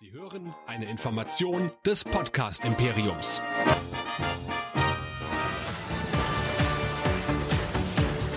Sie 0.00 0.12
hören 0.12 0.54
eine 0.66 0.86
Information 0.86 1.70
des 1.84 2.04
Podcast 2.04 2.64
Imperiums. 2.64 3.42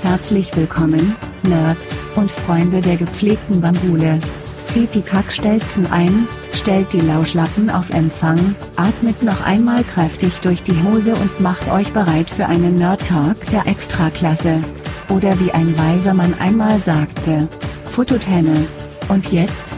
Herzlich 0.01 0.53
willkommen, 0.57 1.15
Nerds 1.43 1.95
und 2.17 2.29
Freunde 2.29 2.81
der 2.81 2.97
gepflegten 2.97 3.61
Bambule. 3.61 4.19
Zieht 4.65 4.93
die 4.93 5.01
Kackstelzen 5.01 5.89
ein, 5.89 6.27
stellt 6.51 6.91
die 6.91 6.99
Lauschlappen 6.99 7.69
auf 7.69 7.91
Empfang, 7.91 8.55
atmet 8.75 9.23
noch 9.23 9.39
einmal 9.45 9.85
kräftig 9.85 10.33
durch 10.41 10.63
die 10.63 10.83
Hose 10.83 11.15
und 11.15 11.39
macht 11.39 11.69
euch 11.69 11.93
bereit 11.93 12.29
für 12.29 12.45
einen 12.45 12.75
Nerd 12.75 13.07
Talk 13.07 13.37
der 13.51 13.65
Extraklasse. 13.67 14.59
Oder 15.07 15.39
wie 15.39 15.53
ein 15.53 15.77
weiser 15.77 16.13
Mann 16.13 16.33
einmal 16.41 16.77
sagte, 16.79 17.47
Fototenne. 17.85 18.67
Und 19.07 19.31
jetzt, 19.31 19.75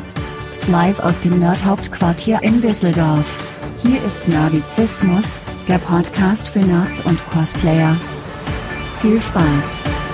live 0.67 0.99
aus 0.99 1.19
dem 1.19 1.39
Nerd-Hauptquartier 1.39 2.39
in 2.41 2.61
Düsseldorf. 2.61 3.37
Hier 3.81 4.03
ist 4.03 4.27
Nerdizismus, 4.27 5.39
der 5.67 5.77
Podcast 5.77 6.49
für 6.49 6.59
Nerds 6.59 7.01
und 7.01 7.19
Cosplayer. 7.31 7.95
Viel 9.01 9.21
Spaß! 9.21 10.04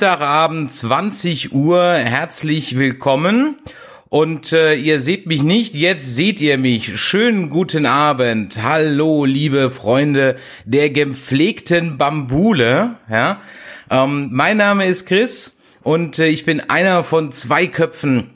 Dienstagabend 0.00 0.72
20 0.72 1.52
Uhr. 1.52 1.92
Herzlich 1.92 2.78
willkommen. 2.78 3.58
Und 4.08 4.50
äh, 4.54 4.74
ihr 4.74 5.02
seht 5.02 5.26
mich 5.26 5.42
nicht, 5.42 5.74
jetzt 5.74 6.16
seht 6.16 6.40
ihr 6.40 6.56
mich. 6.56 6.98
Schönen 6.98 7.50
guten 7.50 7.84
Abend. 7.84 8.62
Hallo, 8.62 9.26
liebe 9.26 9.68
Freunde 9.68 10.36
der 10.64 10.88
gepflegten 10.88 11.98
Bambule. 11.98 12.96
Ja, 13.10 13.42
ähm, 13.90 14.30
mein 14.32 14.56
Name 14.56 14.86
ist 14.86 15.04
Chris 15.04 15.58
und 15.82 16.18
äh, 16.18 16.28
ich 16.28 16.46
bin 16.46 16.60
einer 16.70 17.04
von 17.04 17.30
zwei 17.30 17.66
Köpfen 17.66 18.30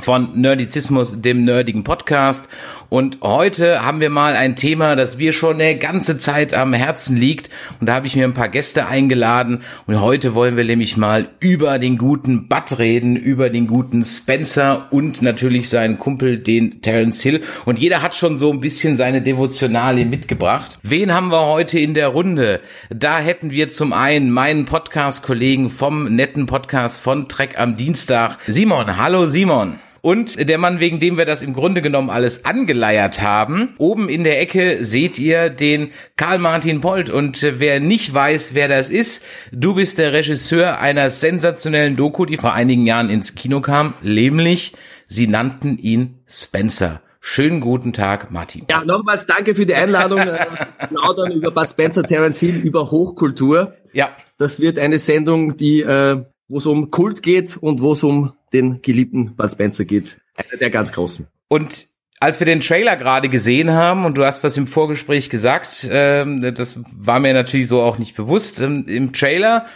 von 0.00 0.40
Nerdizismus, 0.40 1.20
dem 1.20 1.44
nerdigen 1.44 1.84
Podcast. 1.84 2.48
Und 2.88 3.18
heute 3.22 3.84
haben 3.84 4.00
wir 4.00 4.10
mal 4.10 4.34
ein 4.34 4.56
Thema, 4.56 4.96
das 4.96 5.16
mir 5.16 5.32
schon 5.32 5.60
eine 5.60 5.78
ganze 5.78 6.18
Zeit 6.18 6.54
am 6.54 6.72
Herzen 6.72 7.16
liegt. 7.16 7.50
Und 7.80 7.86
da 7.88 7.94
habe 7.94 8.06
ich 8.06 8.16
mir 8.16 8.24
ein 8.24 8.34
paar 8.34 8.48
Gäste 8.48 8.86
eingeladen. 8.86 9.62
Und 9.86 10.00
heute 10.00 10.34
wollen 10.34 10.56
wir 10.56 10.64
nämlich 10.64 10.96
mal 10.96 11.28
über 11.38 11.78
den 11.78 11.98
guten 11.98 12.48
Bud 12.48 12.78
reden, 12.78 13.16
über 13.16 13.50
den 13.50 13.66
guten 13.66 14.02
Spencer 14.02 14.88
und 14.90 15.22
natürlich 15.22 15.68
seinen 15.68 15.98
Kumpel, 15.98 16.38
den 16.38 16.82
Terence 16.82 17.22
Hill. 17.22 17.42
Und 17.64 17.78
jeder 17.78 18.02
hat 18.02 18.14
schon 18.14 18.38
so 18.38 18.52
ein 18.52 18.60
bisschen 18.60 18.96
seine 18.96 19.22
Devotionalie 19.22 20.04
mitgebracht. 20.04 20.78
Wen 20.82 21.14
haben 21.14 21.30
wir 21.30 21.46
heute 21.46 21.78
in 21.78 21.94
der 21.94 22.08
Runde? 22.08 22.60
Da 22.90 23.18
hätten 23.18 23.50
wir 23.50 23.68
zum 23.68 23.92
einen 23.92 24.30
meinen 24.30 24.64
Podcast-Kollegen 24.64 25.70
vom 25.70 26.14
netten 26.14 26.46
Podcast 26.46 27.00
von 27.00 27.28
Trek 27.28 27.58
am 27.58 27.76
Dienstag, 27.76 28.38
Simon. 28.46 28.96
Hallo 28.96 29.28
Simon. 29.28 29.78
Und 30.02 30.48
der 30.48 30.58
Mann, 30.58 30.80
wegen 30.80 31.00
dem 31.00 31.18
wir 31.18 31.26
das 31.26 31.42
im 31.42 31.52
Grunde 31.52 31.82
genommen 31.82 32.10
alles 32.10 32.44
angeleiert 32.44 33.20
haben. 33.20 33.74
Oben 33.78 34.08
in 34.08 34.24
der 34.24 34.40
Ecke 34.40 34.84
seht 34.84 35.18
ihr 35.18 35.50
den 35.50 35.90
Karl 36.16 36.38
Martin 36.38 36.80
Polt. 36.80 37.10
Und 37.10 37.42
wer 37.42 37.80
nicht 37.80 38.12
weiß, 38.12 38.54
wer 38.54 38.68
das 38.68 38.90
ist, 38.90 39.26
du 39.52 39.74
bist 39.74 39.98
der 39.98 40.12
Regisseur 40.12 40.78
einer 40.78 41.10
sensationellen 41.10 41.96
Doku, 41.96 42.24
die 42.24 42.38
vor 42.38 42.54
einigen 42.54 42.86
Jahren 42.86 43.10
ins 43.10 43.34
Kino 43.34 43.60
kam, 43.60 43.94
nämlich 44.02 44.74
sie 45.06 45.26
nannten 45.26 45.78
ihn 45.78 46.20
Spencer. 46.26 47.02
Schönen 47.22 47.60
guten 47.60 47.92
Tag, 47.92 48.30
Martin. 48.30 48.64
Ja, 48.70 48.82
nochmals 48.82 49.26
danke 49.26 49.54
für 49.54 49.66
die 49.66 49.74
Einladung. 49.74 50.20
Äh, 50.20 50.46
Plaudern 50.88 51.32
über 51.32 51.50
Bud 51.50 51.68
Spencer, 51.68 52.02
Terence 52.02 52.40
Hill, 52.40 52.56
über 52.64 52.90
Hochkultur. 52.90 53.74
Ja. 53.92 54.10
Das 54.38 54.58
wird 54.60 54.78
eine 54.78 54.98
Sendung, 54.98 55.58
die, 55.58 55.82
äh, 55.82 56.24
wo 56.50 56.58
es 56.58 56.66
um 56.66 56.90
Kult 56.90 57.22
geht 57.22 57.56
und 57.56 57.80
wo 57.80 57.92
es 57.92 58.02
um 58.04 58.32
den 58.52 58.82
geliebten 58.82 59.34
Bud 59.36 59.50
Spencer 59.52 59.84
geht. 59.84 60.18
Einer 60.36 60.58
der 60.58 60.70
ganz 60.70 60.92
großen. 60.92 61.26
Und 61.48 61.86
als 62.20 62.38
wir 62.40 62.44
den 62.44 62.60
Trailer 62.60 62.96
gerade 62.96 63.28
gesehen 63.30 63.70
haben 63.72 64.04
und 64.04 64.18
du 64.18 64.24
hast 64.26 64.44
was 64.44 64.56
im 64.58 64.66
Vorgespräch 64.66 65.30
gesagt, 65.30 65.88
ähm, 65.90 66.42
das 66.54 66.78
war 66.94 67.18
mir 67.20 67.32
natürlich 67.32 67.68
so 67.68 67.80
auch 67.80 67.98
nicht 67.98 68.14
bewusst. 68.16 68.60
Ähm, 68.60 68.84
Im 68.86 69.12
Trailer 69.14 69.66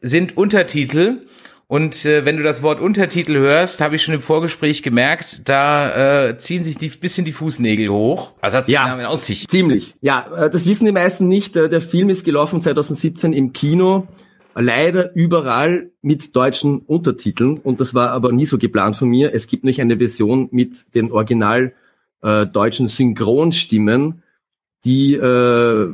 sind 0.00 0.36
Untertitel 0.36 1.26
und 1.68 2.04
äh, 2.04 2.24
wenn 2.26 2.36
du 2.36 2.42
das 2.42 2.62
Wort 2.62 2.80
Untertitel 2.80 3.34
hörst, 3.36 3.80
habe 3.80 3.94
ich 3.96 4.02
schon 4.02 4.14
im 4.14 4.20
Vorgespräch 4.20 4.82
gemerkt, 4.82 5.48
da 5.48 6.26
äh, 6.28 6.38
ziehen 6.38 6.64
sich 6.64 6.76
die 6.76 6.88
bisschen 6.88 7.24
die 7.24 7.32
Fußnägel 7.32 7.88
hoch. 7.88 8.32
Was 8.40 8.52
hat 8.54 8.68
Ja. 8.68 8.98
in 8.98 9.06
Aussicht? 9.06 9.50
Ziemlich. 9.50 9.94
Ja, 10.00 10.26
äh, 10.36 10.50
das 10.50 10.66
wissen 10.66 10.84
die 10.86 10.92
meisten 10.92 11.28
nicht. 11.28 11.56
Äh, 11.56 11.68
Der 11.68 11.80
Film 11.80 12.08
ist 12.10 12.24
gelaufen 12.24 12.60
2017 12.60 13.32
im 13.32 13.52
Kino. 13.52 14.08
Leider 14.54 15.14
überall 15.14 15.90
mit 16.02 16.36
deutschen 16.36 16.80
Untertiteln 16.80 17.58
und 17.58 17.80
das 17.80 17.94
war 17.94 18.10
aber 18.10 18.32
nie 18.32 18.46
so 18.46 18.58
geplant 18.58 18.96
von 18.96 19.08
mir. 19.08 19.34
Es 19.34 19.46
gibt 19.46 19.64
nämlich 19.64 19.80
eine 19.80 19.98
Version 19.98 20.48
mit 20.50 20.94
den 20.94 21.10
original 21.10 21.72
äh, 22.22 22.46
deutschen 22.46 22.88
Synchronstimmen, 22.88 24.22
die 24.84 25.14
äh, 25.14 25.92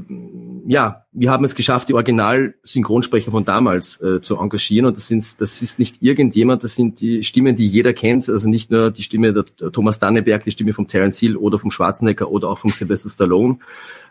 ja, 0.70 1.06
wir 1.12 1.30
haben 1.30 1.46
es 1.46 1.54
geschafft, 1.54 1.88
die 1.88 1.94
Original-Synchronsprecher 1.94 3.30
von 3.30 3.46
damals 3.46 3.98
äh, 4.02 4.20
zu 4.20 4.36
engagieren 4.36 4.84
und 4.84 4.98
das 4.98 5.08
sind, 5.08 5.40
das 5.40 5.62
ist 5.62 5.78
nicht 5.78 6.02
irgendjemand, 6.02 6.62
das 6.62 6.76
sind 6.76 7.00
die 7.00 7.22
Stimmen, 7.22 7.56
die 7.56 7.66
jeder 7.66 7.94
kennt, 7.94 8.28
also 8.28 8.50
nicht 8.50 8.70
nur 8.70 8.90
die 8.90 9.02
Stimme 9.02 9.32
der 9.32 9.44
Thomas 9.72 9.98
Danneberg, 9.98 10.44
die 10.44 10.50
Stimme 10.50 10.74
von 10.74 10.86
Terence 10.86 11.18
Hill 11.18 11.38
oder 11.38 11.58
vom 11.58 11.70
Schwarzenegger 11.70 12.30
oder 12.30 12.50
auch 12.50 12.58
von 12.58 12.70
Sylvester 12.70 13.08
Stallone, 13.08 13.60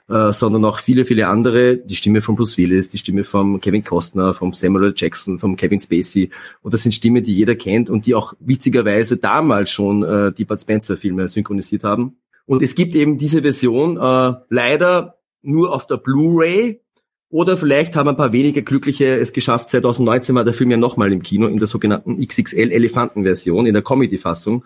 äh, 0.09 0.34
sondern 0.34 0.66
auch 0.66 0.79
viele, 0.79 1.06
viele 1.06 1.28
andere, 1.28 1.78
die 1.78 1.96
Stimme 1.96 2.23
von 2.23 2.35
Bruce 2.35 2.57
Willis, 2.57 2.90
die 2.90 2.97
Stimme 2.97 3.23
von 3.23 3.62
Kevin 3.62 3.84
Costner, 3.84 4.34
vom 4.34 4.53
Samuel. 4.53 4.96
Jackson, 4.97 5.38
vom 5.38 5.57
Kevin 5.57 5.79
Spacey 5.79 6.31
und 6.63 6.73
das 6.73 6.81
sind 6.81 6.91
Stimmen, 6.91 7.23
die 7.23 7.35
jeder 7.35 7.53
kennt 7.53 7.88
und 7.88 8.07
die 8.07 8.16
auch 8.16 8.34
witzigerweise 8.40 9.17
damals 9.17 9.69
schon 9.69 10.01
äh, 10.01 10.31
die 10.31 10.46
Bud 10.46 10.59
Spencer 10.59 10.97
Filme 10.97 11.28
synchronisiert 11.28 11.84
haben. 11.84 12.17
Und 12.47 12.63
es 12.63 12.73
gibt 12.73 12.96
eben 12.96 13.19
diese 13.19 13.44
Version 13.44 13.97
äh, 13.97 14.34
leider 14.50 15.16
nur 15.47 15.74
auf 15.74 15.88
der 15.88 15.97
Blu-ray 15.97 16.81
oder 17.30 17.58
vielleicht 17.58 17.96
haben 17.96 18.08
ein 18.08 18.16
paar 18.16 18.31
wenige 18.31 18.63
Glückliche 18.63 19.06
es 19.18 19.34
geschafft. 19.34 19.69
2019 19.69 20.35
war 20.35 20.44
der 20.44 20.53
Film 20.53 20.72
ja 20.72 20.78
nochmal 20.78 21.12
im 21.12 21.22
Kino 21.22 21.47
in 21.47 21.58
der 21.58 21.68
sogenannten 21.68 22.25
XXL 22.25 22.72
Elefanten-Version, 22.72 23.66
in 23.66 23.74
der 23.74 23.84
Comedy-Fassung. 23.84 24.63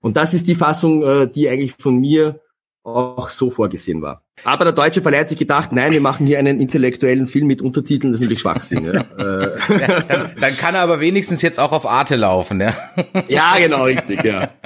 Und 0.00 0.16
das 0.16 0.34
ist 0.34 0.46
die 0.46 0.54
Fassung, 0.54 1.02
äh, 1.02 1.30
die 1.30 1.48
eigentlich 1.48 1.74
von 1.78 1.98
mir 1.98 2.40
auch 2.84 3.30
so 3.30 3.50
vorgesehen 3.50 4.02
war. 4.02 4.22
Aber 4.44 4.64
der 4.64 4.74
deutsche 4.74 5.00
Verleih 5.00 5.20
hat 5.20 5.28
sich 5.30 5.38
gedacht, 5.38 5.72
nein, 5.72 5.92
wir 5.92 6.02
machen 6.02 6.26
hier 6.26 6.38
einen 6.38 6.60
intellektuellen 6.60 7.26
Film 7.26 7.46
mit 7.46 7.62
Untertiteln, 7.62 8.12
das 8.12 8.20
ist 8.20 8.24
natürlich 8.24 8.40
Schwachsinn. 8.40 8.84
Ja, 8.84 9.00
äh, 9.18 10.02
dann, 10.06 10.32
dann 10.38 10.56
kann 10.58 10.74
er 10.74 10.82
aber 10.82 11.00
wenigstens 11.00 11.40
jetzt 11.40 11.58
auch 11.58 11.72
auf 11.72 11.86
Arte 11.86 12.16
laufen, 12.16 12.60
ja. 12.60 12.74
ja 13.28 13.56
genau, 13.58 13.84
richtig, 13.84 14.22
ja. 14.24 14.50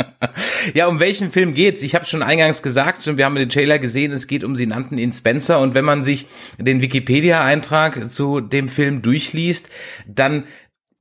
Ja, 0.74 0.88
um 0.88 0.98
welchen 0.98 1.30
Film 1.30 1.54
geht's? 1.54 1.82
Ich 1.82 1.94
habe 1.94 2.04
schon 2.04 2.22
eingangs 2.22 2.62
gesagt, 2.62 3.06
und 3.06 3.18
wir 3.18 3.24
haben 3.24 3.36
den 3.36 3.48
Trailer 3.48 3.78
gesehen, 3.78 4.10
es 4.12 4.26
geht 4.26 4.42
um 4.42 4.56
Sie 4.56 4.66
nannten 4.66 4.98
ihn 4.98 5.12
Spencer. 5.12 5.60
Und 5.60 5.74
wenn 5.74 5.84
man 5.84 6.02
sich 6.02 6.26
den 6.58 6.82
Wikipedia-Eintrag 6.82 8.10
zu 8.10 8.40
dem 8.40 8.68
Film 8.68 9.00
durchliest, 9.00 9.70
dann 10.06 10.44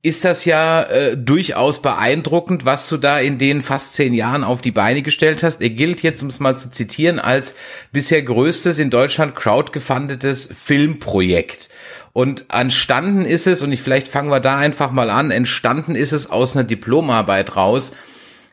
ist 0.02 0.24
das 0.24 0.44
ja 0.44 0.82
äh, 0.84 1.16
durchaus 1.16 1.82
beeindruckend, 1.82 2.64
was 2.64 2.88
du 2.88 2.98
da 2.98 3.18
in 3.18 3.38
den 3.38 3.62
fast 3.62 3.94
zehn 3.94 4.14
Jahren 4.14 4.44
auf 4.44 4.60
die 4.60 4.70
Beine 4.70 5.02
gestellt 5.02 5.42
hast. 5.42 5.60
Er 5.60 5.70
gilt 5.70 6.02
jetzt, 6.02 6.22
um 6.22 6.28
es 6.28 6.38
mal 6.38 6.56
zu 6.56 6.70
zitieren, 6.70 7.18
als 7.18 7.56
bisher 7.90 8.22
größtes 8.22 8.78
in 8.78 8.90
Deutschland 8.90 9.34
crowdgefundetes 9.34 10.50
Filmprojekt. 10.56 11.68
Und 12.12 12.46
entstanden 12.52 13.24
ist 13.24 13.46
es, 13.46 13.62
und 13.62 13.72
ich, 13.72 13.82
vielleicht 13.82 14.08
fangen 14.08 14.30
wir 14.30 14.40
da 14.40 14.56
einfach 14.56 14.92
mal 14.92 15.10
an, 15.10 15.30
entstanden 15.30 15.94
ist 15.94 16.12
es 16.12 16.30
aus 16.30 16.56
einer 16.56 16.64
Diplomarbeit 16.64 17.56
raus. 17.56 17.92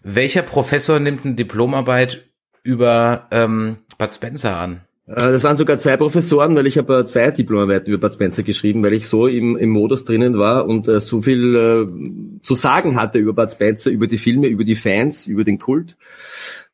Welcher 0.02 0.42
Professor 0.42 1.00
nimmt 1.00 1.26
eine 1.26 1.36
Diplomarbeit 1.36 2.26
über 2.64 3.28
ähm, 3.32 3.78
Bud 3.98 4.14
Spencer 4.14 4.58
an? 4.58 4.85
Äh, 5.08 5.16
das 5.16 5.44
waren 5.44 5.58
sogar 5.58 5.78
zwei 5.78 5.98
Professoren, 5.98 6.56
weil 6.56 6.68
ich 6.68 6.78
habe 6.78 7.00
äh, 7.00 7.06
zwei 7.06 7.32
Diplomarbeiten 7.32 7.92
über 7.92 8.08
Bud 8.08 8.14
Spencer 8.14 8.44
geschrieben, 8.44 8.84
weil 8.84 8.94
ich 8.94 9.08
so 9.08 9.28
im, 9.28 9.56
im 9.56 9.70
Modus 9.70 10.06
drinnen 10.06 10.38
war 10.38 10.66
und 10.66 10.88
äh, 10.88 11.00
so 11.00 11.22
viel 11.22 11.56
äh, 11.56 12.42
zu 12.44 12.56
sagen 12.56 13.00
hatte 13.00 13.20
über 13.20 13.34
Bud 13.34 13.52
Spencer, 13.52 13.92
über 13.92 14.08
die 14.08 14.18
Filme, 14.18 14.48
über 14.48 14.64
die 14.64 14.76
Fans, 14.76 15.28
über 15.28 15.44
den 15.44 15.60
Kult. 15.60 15.96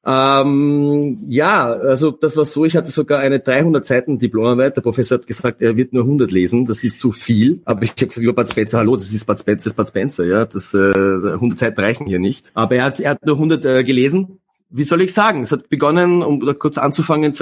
Ähm, 0.04 1.18
ja, 1.28 1.72
also 1.72 2.10
das 2.10 2.36
war 2.36 2.45
so, 2.45 2.66
ich 2.66 2.75
hatte 2.75 2.89
sogar 2.89 3.19
eine 3.19 3.39
300 3.39 3.86
Seiten 3.86 4.18
Diplomarbeit. 4.18 4.75
Der 4.75 4.81
Professor 4.81 5.19
hat 5.19 5.28
gesagt, 5.28 5.62
er 5.62 5.78
wird 5.78 5.94
nur 5.94 6.04
100 6.04 6.31
lesen, 6.31 6.66
das 6.66 6.83
ist 6.83 7.00
zu 7.00 7.12
viel. 7.12 7.62
Aber 7.66 7.83
ich 7.83 7.92
habe 7.92 8.07
gesagt, 8.07 8.18
über 8.18 8.33
Bud 8.33 8.50
Spencer, 8.50 8.80
hallo, 8.80 8.95
das 8.95 9.13
ist 9.13 9.25
Bud 9.25 9.39
Spencer, 9.39 9.66
das 9.66 9.74
ist 9.74 9.75
Bud 9.75 9.88
Spencer, 9.89 10.25
ja, 10.25 10.45
das 10.45 10.74
äh, 10.74 10.78
100 10.78 11.60
Seiten 11.60 11.80
reichen 11.80 12.07
hier 12.07 12.19
nicht. 12.19 12.51
Aber 12.56 12.75
er 12.75 12.86
hat, 12.86 13.00
er 13.00 13.12
hat 13.12 13.25
nur 13.25 13.36
100 13.36 13.66
äh, 13.66 13.83
gelesen. 13.83 14.39
Wie 14.69 14.86
soll 14.86 15.01
ich 15.01 15.13
sagen? 15.13 15.44
Es 15.44 15.51
hat 15.51 15.69
begonnen, 15.69 16.24
um 16.24 16.39
da 16.39 16.54
kurz 16.54 16.78
anzufangen, 16.78 17.33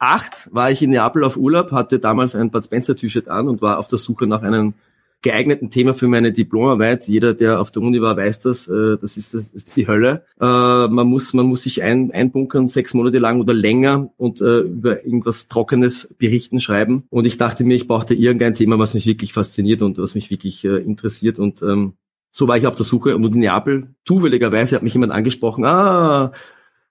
2008 0.00 0.48
war 0.52 0.70
ich 0.70 0.82
in 0.82 0.90
Neapel 0.90 1.24
auf 1.24 1.36
Urlaub, 1.36 1.72
hatte 1.72 1.98
damals 1.98 2.34
ein 2.34 2.50
Bud 2.50 2.64
Spencer 2.64 2.96
T-Shirt 2.96 3.28
an 3.28 3.48
und 3.48 3.60
war 3.60 3.78
auf 3.78 3.88
der 3.88 3.98
Suche 3.98 4.26
nach 4.26 4.42
einem 4.42 4.74
geeigneten 5.22 5.68
Thema 5.68 5.92
für 5.92 6.08
meine 6.08 6.32
Diplomarbeit. 6.32 7.06
Jeder, 7.06 7.34
der 7.34 7.60
auf 7.60 7.70
der 7.70 7.82
Uni 7.82 8.00
war, 8.00 8.16
weiß 8.16 8.38
das. 8.38 8.68
Äh, 8.68 8.96
das, 8.98 9.18
ist, 9.18 9.34
das 9.34 9.48
ist 9.48 9.76
die 9.76 9.86
Hölle. 9.86 10.24
Äh, 10.40 10.44
man 10.88 11.06
muss, 11.06 11.34
man 11.34 11.44
muss 11.44 11.64
sich 11.64 11.82
ein, 11.82 12.10
einbunkern, 12.10 12.68
sechs 12.68 12.94
Monate 12.94 13.18
lang 13.18 13.38
oder 13.38 13.52
länger 13.52 14.10
und 14.16 14.40
äh, 14.40 14.60
über 14.60 15.04
irgendwas 15.04 15.48
Trockenes 15.48 16.14
berichten, 16.18 16.58
schreiben. 16.58 17.04
Und 17.10 17.26
ich 17.26 17.36
dachte 17.36 17.64
mir, 17.64 17.74
ich 17.74 17.86
brauchte 17.86 18.14
irgendein 18.14 18.54
Thema, 18.54 18.78
was 18.78 18.94
mich 18.94 19.04
wirklich 19.04 19.34
fasziniert 19.34 19.82
und 19.82 19.98
was 19.98 20.14
mich 20.14 20.30
wirklich 20.30 20.64
äh, 20.64 20.78
interessiert. 20.78 21.38
Und 21.38 21.60
ähm, 21.62 21.92
so 22.30 22.48
war 22.48 22.56
ich 22.56 22.66
auf 22.66 22.76
der 22.76 22.86
Suche. 22.86 23.14
Und 23.14 23.34
in 23.34 23.40
Neapel, 23.40 23.94
zufälligerweise 24.06 24.76
hat 24.76 24.82
mich 24.82 24.94
jemand 24.94 25.12
angesprochen, 25.12 25.66
ah, 25.66 26.32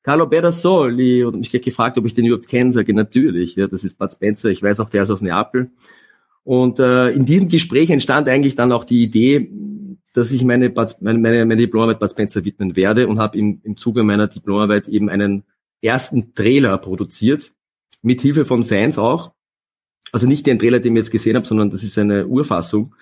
Carlo 0.03 0.27
Berasoli 0.27 1.23
und 1.23 1.39
mich 1.39 1.51
gefragt, 1.51 1.97
ob 1.97 2.05
ich 2.05 2.13
den 2.13 2.25
überhaupt 2.25 2.47
kenne. 2.47 2.71
Sage 2.71 2.93
natürlich, 2.93 3.55
ja, 3.55 3.67
das 3.67 3.83
ist 3.83 3.97
Bud 3.97 4.11
Spencer. 4.11 4.49
Ich 4.49 4.63
weiß 4.63 4.79
auch, 4.79 4.89
der 4.89 5.03
ist 5.03 5.09
aus 5.09 5.21
Neapel. 5.21 5.71
Und 6.43 6.79
äh, 6.79 7.09
in 7.09 7.25
diesem 7.25 7.49
Gespräch 7.49 7.89
entstand 7.89 8.27
eigentlich 8.29 8.55
dann 8.55 8.71
auch 8.71 8.83
die 8.83 9.03
Idee, 9.03 9.51
dass 10.13 10.31
ich 10.31 10.43
meine, 10.43 10.73
meine, 11.01 11.19
meine, 11.19 11.45
meine 11.45 11.57
Diplomarbeit 11.57 11.99
Bud 11.99 12.11
Spencer 12.11 12.45
widmen 12.45 12.75
werde 12.75 13.07
und 13.07 13.19
habe 13.19 13.37
im, 13.37 13.61
im 13.63 13.77
Zuge 13.77 14.03
meiner 14.03 14.27
Diplomarbeit 14.27 14.87
eben 14.87 15.09
einen 15.09 15.43
ersten 15.81 16.33
Trailer 16.33 16.77
produziert, 16.77 17.51
mit 18.01 18.21
Hilfe 18.21 18.45
von 18.45 18.63
Fans 18.63 18.97
auch. 18.97 19.33
Also 20.11 20.27
nicht 20.27 20.47
den 20.47 20.59
Trailer, 20.59 20.79
den 20.79 20.93
ich 20.93 21.01
jetzt 21.01 21.11
gesehen 21.11 21.35
habe, 21.35 21.45
sondern 21.45 21.69
das 21.69 21.83
ist 21.83 21.97
eine 21.97 22.25
Urfassung. 22.25 22.95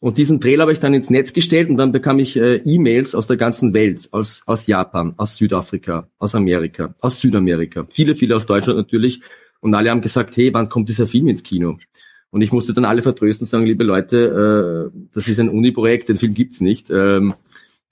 Und 0.00 0.16
diesen 0.16 0.40
Trailer 0.40 0.62
habe 0.62 0.72
ich 0.72 0.80
dann 0.80 0.94
ins 0.94 1.10
Netz 1.10 1.34
gestellt 1.34 1.68
und 1.68 1.76
dann 1.76 1.92
bekam 1.92 2.18
ich 2.18 2.36
äh, 2.36 2.56
E-Mails 2.56 3.14
aus 3.14 3.26
der 3.26 3.36
ganzen 3.36 3.74
Welt, 3.74 4.08
aus, 4.12 4.42
aus 4.46 4.66
Japan, 4.66 5.12
aus 5.18 5.36
Südafrika, 5.36 6.08
aus 6.18 6.34
Amerika, 6.34 6.94
aus 7.00 7.20
Südamerika, 7.20 7.86
viele, 7.90 8.14
viele 8.14 8.34
aus 8.34 8.46
Deutschland 8.46 8.78
natürlich. 8.78 9.20
Und 9.60 9.74
alle 9.74 9.90
haben 9.90 10.00
gesagt, 10.00 10.36
hey, 10.38 10.54
wann 10.54 10.70
kommt 10.70 10.88
dieser 10.88 11.06
Film 11.06 11.28
ins 11.28 11.42
Kino? 11.42 11.76
Und 12.30 12.40
ich 12.40 12.50
musste 12.50 12.72
dann 12.72 12.86
alle 12.86 13.02
vertrösten 13.02 13.44
und 13.44 13.50
sagen, 13.50 13.66
liebe 13.66 13.84
Leute, 13.84 14.90
äh, 14.94 14.98
das 15.12 15.28
ist 15.28 15.38
ein 15.38 15.50
Uni-Projekt, 15.50 16.08
den 16.08 16.16
Film 16.16 16.32
gibt's 16.32 16.62
nicht. 16.62 16.88
Ähm, 16.90 17.34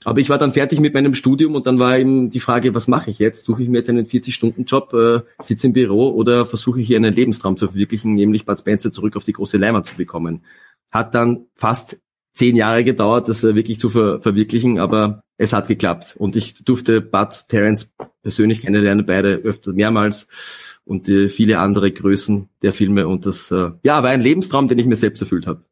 aber 0.04 0.20
ich 0.20 0.30
war 0.30 0.38
dann 0.38 0.52
fertig 0.52 0.80
mit 0.80 0.94
meinem 0.94 1.14
Studium 1.14 1.54
und 1.54 1.66
dann 1.66 1.80
war 1.80 1.98
eben 1.98 2.30
die 2.30 2.40
Frage, 2.40 2.74
was 2.74 2.86
mache 2.86 3.10
ich 3.10 3.18
jetzt? 3.18 3.44
Suche 3.44 3.62
ich 3.62 3.68
mir 3.68 3.78
jetzt 3.78 3.90
einen 3.90 4.06
40-Stunden-Job, 4.06 4.92
äh, 4.94 5.20
sitze 5.42 5.66
im 5.66 5.72
Büro 5.72 6.10
oder 6.10 6.46
versuche 6.46 6.80
ich 6.80 6.86
hier 6.86 6.96
einen 6.96 7.14
Lebenstraum 7.14 7.56
zu 7.56 7.66
verwirklichen, 7.66 8.14
nämlich 8.14 8.46
Bud 8.46 8.58
Spencer 8.58 8.92
zurück 8.92 9.16
auf 9.16 9.24
die 9.24 9.32
große 9.32 9.56
Leinwand 9.56 9.86
zu 9.86 9.96
bekommen? 9.96 10.44
Hat 10.90 11.14
dann 11.14 11.46
fast 11.54 12.00
zehn 12.32 12.54
Jahre 12.54 12.84
gedauert, 12.84 13.28
das 13.28 13.42
äh, 13.42 13.56
wirklich 13.56 13.80
zu 13.80 13.90
ver 13.90 14.20
verwirklichen, 14.20 14.78
aber 14.78 15.24
es 15.36 15.52
hat 15.52 15.66
geklappt. 15.66 16.14
Und 16.16 16.36
ich 16.36 16.54
durfte 16.64 17.00
Bud 17.00 17.48
Terence 17.48 17.92
persönlich 18.22 18.60
kennenlernen, 18.60 19.04
beide 19.04 19.34
öfter 19.34 19.72
mehrmals 19.72 20.78
und 20.84 21.08
äh, 21.08 21.28
viele 21.28 21.58
andere 21.58 21.90
Größen 21.90 22.48
der 22.62 22.72
Filme. 22.72 23.08
Und 23.08 23.26
das 23.26 23.50
äh, 23.50 23.72
ja 23.82 24.02
war 24.04 24.10
ein 24.10 24.20
Lebenstraum, 24.20 24.68
den 24.68 24.78
ich 24.78 24.86
mir 24.86 24.96
selbst 24.96 25.20
erfüllt 25.20 25.48
habe. 25.48 25.64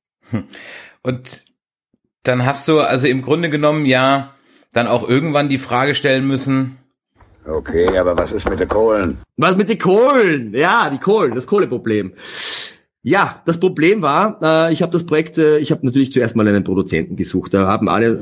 Und 1.03 1.45
dann 2.29 2.45
hast 2.45 2.69
du 2.69 2.81
also 2.81 3.07
im 3.07 3.23
Grunde 3.23 3.51
genommen 3.51 3.87
ja 3.87 4.35
dann 4.73 4.87
auch 4.87 5.09
irgendwann 5.09 5.49
die 5.49 5.59
Frage 5.59 5.95
stellen 5.95 6.27
müssen. 6.27 6.77
Okay, 7.47 7.97
aber 7.97 8.19
was 8.19 8.33
ist 8.33 8.49
mit 8.49 8.59
den 8.59 8.69
Kohlen? 8.69 9.19
Was 9.37 9.57
mit 9.57 9.69
den 9.69 9.79
Kohlen? 9.79 10.53
Ja, 10.55 10.91
die 10.91 10.99
Kohlen, 10.99 11.35
das 11.35 11.47
Kohleproblem. 11.47 12.15
Ja, 13.03 13.41
das 13.47 13.61
Problem 13.61 14.03
war, 14.03 14.41
äh, 14.43 14.73
ich 14.73 14.83
habe 14.83 14.91
das 14.91 15.07
Projekt, 15.07 15.39
äh, 15.39 15.59
ich 15.59 15.71
habe 15.71 15.87
natürlich 15.87 16.13
zuerst 16.13 16.35
mal 16.35 16.49
einen 16.49 16.65
Produzenten 16.65 17.15
gesucht. 17.15 17.55
Da 17.55 17.69
haben 17.69 17.89
alle 17.89 18.09
äh, 18.09 18.19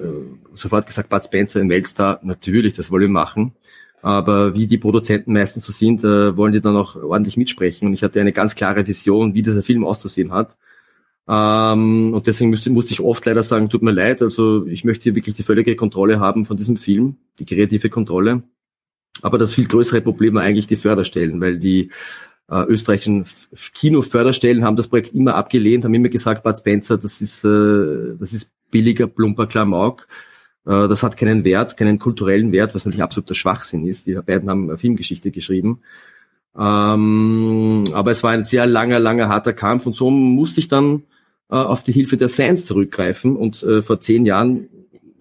sofort 0.54 0.86
gesagt, 0.86 1.08
Bud 1.08 1.24
Spencer 1.24 1.60
in 1.60 1.70
Weltstar, 1.70 2.20
natürlich, 2.22 2.74
das 2.74 2.90
wollen 2.90 3.04
wir 3.04 3.08
machen. 3.08 3.54
Aber 4.02 4.54
wie 4.54 4.66
die 4.66 4.76
Produzenten 4.76 5.32
meistens 5.32 5.64
so 5.64 5.72
sind, 5.72 6.04
äh, 6.04 6.36
wollen 6.36 6.52
die 6.52 6.60
dann 6.60 6.76
auch 6.76 6.96
ordentlich 6.96 7.38
mitsprechen. 7.38 7.88
Und 7.88 7.94
ich 7.94 8.02
hatte 8.02 8.20
eine 8.20 8.32
ganz 8.32 8.54
klare 8.54 8.86
Vision, 8.86 9.32
wie 9.32 9.40
dieser 9.40 9.62
Film 9.62 9.86
auszusehen 9.86 10.30
hat. 10.32 10.58
Ähm, 11.26 12.12
und 12.12 12.26
deswegen 12.26 12.50
musste, 12.50 12.70
musste 12.70 12.92
ich 12.92 13.00
oft 13.00 13.24
leider 13.24 13.42
sagen, 13.42 13.70
tut 13.70 13.82
mir 13.82 13.92
leid, 13.92 14.20
also 14.20 14.66
ich 14.66 14.84
möchte 14.84 15.04
hier 15.04 15.14
wirklich 15.14 15.34
die 15.34 15.42
völlige 15.42 15.74
Kontrolle 15.76 16.20
haben 16.20 16.44
von 16.44 16.56
diesem 16.56 16.76
Film, 16.76 17.16
die 17.38 17.46
kreative 17.46 17.88
Kontrolle. 17.88 18.42
Aber 19.22 19.38
das 19.38 19.54
viel 19.54 19.66
größere 19.66 20.00
Problem 20.02 20.34
war 20.34 20.42
eigentlich 20.42 20.66
die 20.66 20.76
Förderstellen, 20.76 21.40
weil 21.40 21.58
die 21.58 21.90
äh, 22.50 22.62
österreichischen 22.64 23.24
Kinoförderstellen 23.72 24.64
haben 24.64 24.76
das 24.76 24.88
Projekt 24.88 25.14
immer 25.14 25.34
abgelehnt, 25.34 25.84
haben 25.84 25.94
immer 25.94 26.08
gesagt, 26.08 26.42
Bud 26.42 26.58
Spencer, 26.58 26.98
das 26.98 27.20
ist, 27.22 27.44
äh, 27.44 28.16
das 28.18 28.32
ist 28.32 28.50
billiger, 28.70 29.06
plumper 29.06 29.46
Klamauk. 29.46 30.06
Äh, 30.66 30.88
das 30.88 31.02
hat 31.02 31.16
keinen 31.16 31.44
Wert, 31.44 31.76
keinen 31.78 31.98
kulturellen 31.98 32.52
Wert, 32.52 32.74
was 32.74 32.84
natürlich 32.84 33.02
absoluter 33.02 33.34
Schwachsinn 33.34 33.86
ist. 33.86 34.06
Die 34.06 34.14
beiden 34.14 34.50
haben 34.50 34.76
Filmgeschichte 34.76 35.30
geschrieben. 35.30 35.80
Ähm, 36.56 37.84
aber 37.92 38.10
es 38.10 38.22
war 38.22 38.30
ein 38.30 38.44
sehr 38.44 38.66
langer, 38.66 38.98
langer, 38.98 39.28
harter 39.28 39.52
Kampf 39.52 39.86
und 39.86 39.94
so 39.94 40.10
musste 40.10 40.60
ich 40.60 40.68
dann 40.68 41.04
äh, 41.50 41.56
auf 41.56 41.82
die 41.82 41.92
Hilfe 41.92 42.16
der 42.16 42.28
Fans 42.28 42.66
zurückgreifen. 42.66 43.36
Und 43.36 43.62
äh, 43.62 43.82
vor 43.82 44.00
zehn 44.00 44.26
Jahren, 44.26 44.68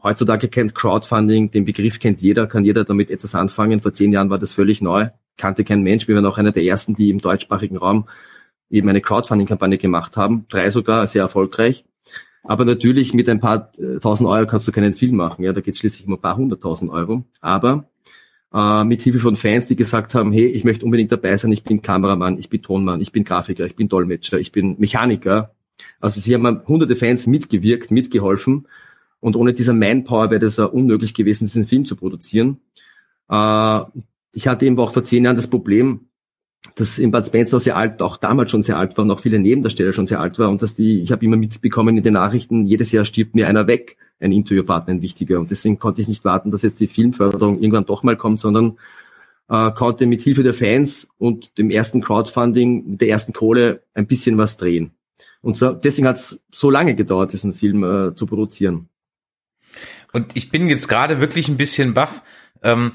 heutzutage 0.02 0.48
kennt 0.48 0.76
Crowdfunding, 0.76 1.52
den 1.52 1.66
Begriff 1.66 2.00
kennt 2.00 2.22
jeder, 2.22 2.48
kann 2.48 2.66
jeder 2.66 2.84
damit 2.84 3.12
etwas 3.12 3.36
anfangen. 3.36 3.82
Vor 3.82 3.94
zehn 3.94 4.12
Jahren 4.12 4.30
war 4.30 4.40
das 4.40 4.54
völlig 4.54 4.82
neu, 4.82 5.10
kannte 5.38 5.64
kein 5.64 5.82
Mensch. 5.82 6.08
Wir 6.08 6.16
waren 6.16 6.26
auch 6.26 6.38
einer 6.38 6.52
der 6.52 6.64
ersten, 6.64 6.96
die 6.96 7.10
im 7.10 7.20
deutschsprachigen 7.20 7.78
Raum 7.78 8.08
eben 8.70 8.90
eine 8.90 9.02
Crowdfunding-Kampagne 9.02 9.78
gemacht 9.78 10.18
haben. 10.18 10.46
Drei 10.50 10.70
sogar, 10.70 11.06
sehr 11.08 11.22
erfolgreich. 11.22 11.86
Aber 12.44 12.66
natürlich 12.66 13.14
mit 13.14 13.30
ein 13.30 13.40
paar 13.40 13.72
äh, 13.78 14.00
tausend 14.00 14.28
Euro 14.28 14.46
kannst 14.46 14.68
du 14.68 14.72
keinen 14.72 14.96
Film 14.96 15.16
machen. 15.16 15.44
Ja, 15.44 15.54
da 15.54 15.62
geht 15.62 15.76
es 15.76 15.80
schließlich 15.80 16.08
um 16.08 16.14
ein 16.14 16.22
paar 16.22 16.36
hunderttausend 16.36 16.92
Euro. 16.92 17.24
Aber 17.40 17.88
äh, 18.54 18.84
mit 18.84 19.02
Hilfe 19.02 19.20
von 19.20 19.36
Fans, 19.36 19.66
die 19.66 19.76
gesagt 19.76 20.14
haben, 20.14 20.34
hey, 20.34 20.46
ich 20.48 20.64
möchte 20.64 20.84
unbedingt 20.86 21.12
dabei 21.12 21.38
sein, 21.38 21.52
ich 21.52 21.64
bin 21.64 21.82
Kameramann, 21.82 22.38
ich 22.38 22.50
bin 22.50 22.62
Tonmann, 22.62 23.00
ich 23.00 23.12
bin 23.12 23.24
Grafiker, 23.24 23.66
ich 23.66 23.76
bin 23.76 23.88
Dolmetscher, 23.88 24.40
ich 24.40 24.52
bin 24.52 24.76
Mechaniker. 24.78 25.56
Also 26.00 26.20
sie 26.20 26.34
haben 26.34 26.64
hunderte 26.68 26.96
Fans 26.96 27.28
mitgewirkt, 27.28 27.92
mitgeholfen. 27.92 28.68
Und 29.20 29.36
ohne 29.36 29.54
dieser 29.54 29.74
Manpower 29.74 30.32
wäre 30.32 30.42
das 30.42 30.60
unmöglich 30.60 31.14
gewesen, 31.14 31.46
diesen 31.46 31.68
Film 31.68 31.86
zu 31.86 31.96
produzieren. 31.96 32.60
Äh, 33.30 33.82
ich 34.34 34.48
hatte 34.48 34.66
eben 34.66 34.78
auch 34.80 34.92
vor 34.92 35.04
zehn 35.04 35.24
Jahren 35.24 35.36
das 35.36 35.50
Problem, 35.50 36.08
dass 36.76 36.98
in 36.98 37.12
Bud 37.12 37.26
Spencer 37.28 37.60
sehr 37.60 37.78
alt, 37.78 38.02
auch 38.02 38.18
damals 38.18 38.52
schon 38.52 38.64
sehr 38.64 38.78
alt 38.78 38.98
war 38.98 39.04
und 39.04 39.12
auch 39.12 39.20
viele 39.20 39.40
Nebendarsteller 39.40 39.94
schon 39.94 40.06
sehr 40.06 40.20
alt 40.20 40.40
war 40.40 40.50
und 40.50 40.62
dass 40.62 40.74
die, 40.74 41.02
ich 41.02 41.12
habe 41.12 41.24
immer 41.26 41.36
mitbekommen 41.36 41.98
in 41.98 42.04
den 42.04 42.14
Nachrichten, 42.14 42.66
jedes 42.66 42.92
Jahr 42.92 43.06
stirbt 43.06 43.36
mir 43.36 43.48
einer 43.48 43.68
weg, 43.68 43.98
ein 44.20 44.32
Interviewpartner, 44.32 44.94
ein 44.94 45.02
wichtiger. 45.02 45.40
Und 45.40 45.52
deswegen 45.52 45.78
konnte 45.78 46.02
ich 46.02 46.08
nicht 46.08 46.24
warten, 46.24 46.52
dass 46.52 46.62
jetzt 46.62 46.80
die 46.80 46.88
Filmförderung 46.88 47.60
irgendwann 47.60 47.86
doch 47.86 48.04
mal 48.04 48.16
kommt, 48.18 48.40
sondern 48.40 48.78
äh, 49.50 49.72
konnte 49.72 50.06
mit 50.06 50.22
Hilfe 50.22 50.44
der 50.44 50.54
Fans 50.54 51.10
und 51.18 51.58
dem 51.58 51.70
ersten 51.70 52.02
Crowdfunding, 52.02 52.92
mit 52.92 53.02
der 53.02 53.10
ersten 53.10 53.34
Kohle 53.34 53.84
ein 53.94 54.08
bisschen 54.08 54.38
was 54.38 54.58
drehen. 54.58 54.92
Und 55.44 55.56
so, 55.56 55.74
deswegen 55.74 56.08
hat 56.08 56.18
es 56.18 56.42
so 56.52 56.72
lange 56.72 56.96
gedauert, 56.96 57.34
diesen 57.34 57.54
Film 57.54 57.84
äh, 57.84 58.16
zu 58.16 58.26
produzieren. 58.26 58.90
Und 60.12 60.36
ich 60.36 60.50
bin 60.50 60.68
jetzt 60.68 60.88
gerade 60.88 61.22
wirklich 61.22 61.48
ein 61.50 61.58
bisschen 61.58 61.94
baff. 61.94 62.24
Ähm 62.64 62.94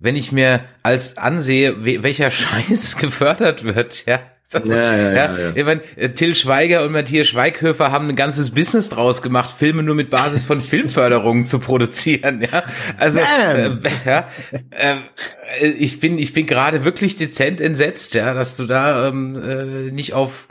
wenn 0.00 0.16
ich 0.16 0.32
mir 0.32 0.64
als 0.82 1.16
ansehe, 1.18 1.84
welcher 2.02 2.30
Scheiß 2.30 2.96
gefördert 2.96 3.62
wird, 3.62 4.06
ja. 4.06 4.20
Also, 4.52 4.74
ja, 4.74 4.96
ja, 4.96 5.12
ja, 5.12 5.38
ja. 5.38 5.52
Ich 5.54 5.64
meine, 5.64 5.80
äh, 5.94 6.08
Till 6.08 6.34
Schweiger 6.34 6.82
und 6.82 6.90
Matthias 6.90 7.28
Schweighöfer 7.28 7.92
haben 7.92 8.08
ein 8.08 8.16
ganzes 8.16 8.50
Business 8.50 8.88
draus 8.88 9.22
gemacht, 9.22 9.54
Filme 9.56 9.84
nur 9.84 9.94
mit 9.94 10.10
Basis 10.10 10.42
von 10.42 10.60
Filmförderungen 10.60 11.46
zu 11.46 11.60
produzieren. 11.60 12.40
Ja, 12.40 12.64
also 12.98 13.20
äh, 13.20 13.70
ja, 14.04 14.26
äh, 14.70 15.66
ich 15.68 16.00
bin 16.00 16.18
ich 16.18 16.32
bin 16.32 16.46
gerade 16.46 16.84
wirklich 16.84 17.14
dezent 17.14 17.60
entsetzt, 17.60 18.14
ja, 18.14 18.34
dass 18.34 18.56
du 18.56 18.66
da 18.66 19.06
ähm, 19.06 19.40
äh, 19.40 19.92
nicht 19.92 20.14
auf 20.14 20.48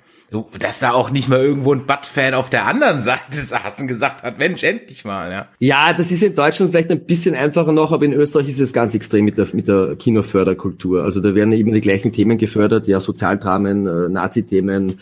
dass 0.60 0.80
da 0.80 0.92
auch 0.92 1.10
nicht 1.10 1.28
mal 1.28 1.40
irgendwo 1.40 1.74
ein 1.74 1.86
Butt-Fan 1.86 2.34
auf 2.34 2.50
der 2.50 2.66
anderen 2.66 3.02
Seite 3.02 3.20
saß 3.32 3.82
und 3.82 3.88
gesagt 3.88 4.24
hat, 4.24 4.38
Mensch, 4.38 4.64
endlich 4.64 5.06
mal, 5.06 5.32
ja. 5.32 5.48
Ja, 5.60 5.94
das 5.94 6.12
ist 6.12 6.24
in 6.24 6.36
Deutschland 6.36 6.72
vielleicht 6.72 6.92
ein 6.92 7.06
bisschen 7.06 7.36
einfacher 7.36 7.72
noch, 7.72 7.92
aber 7.92 8.06
in 8.06 8.14
Österreich 8.14 8.50
ist 8.50 8.60
es 8.60 8.74
ganz 8.74 8.94
extrem 8.94 9.26
mit 9.26 9.38
der, 9.38 9.48
mit 9.54 9.68
der 9.68 9.96
Kinoförderkultur. 9.96 11.04
Also 11.04 11.20
da 11.20 11.36
werden 11.36 11.54
eben 11.54 11.74
die 11.74 11.82
gleichen 11.82 12.12
Themen 12.12 12.38
gefördert, 12.38 12.88
ja, 12.88 13.00
Sozialdramen, 13.00 13.88
äh, 13.88 14.10
Nazi-Themen. 14.10 14.98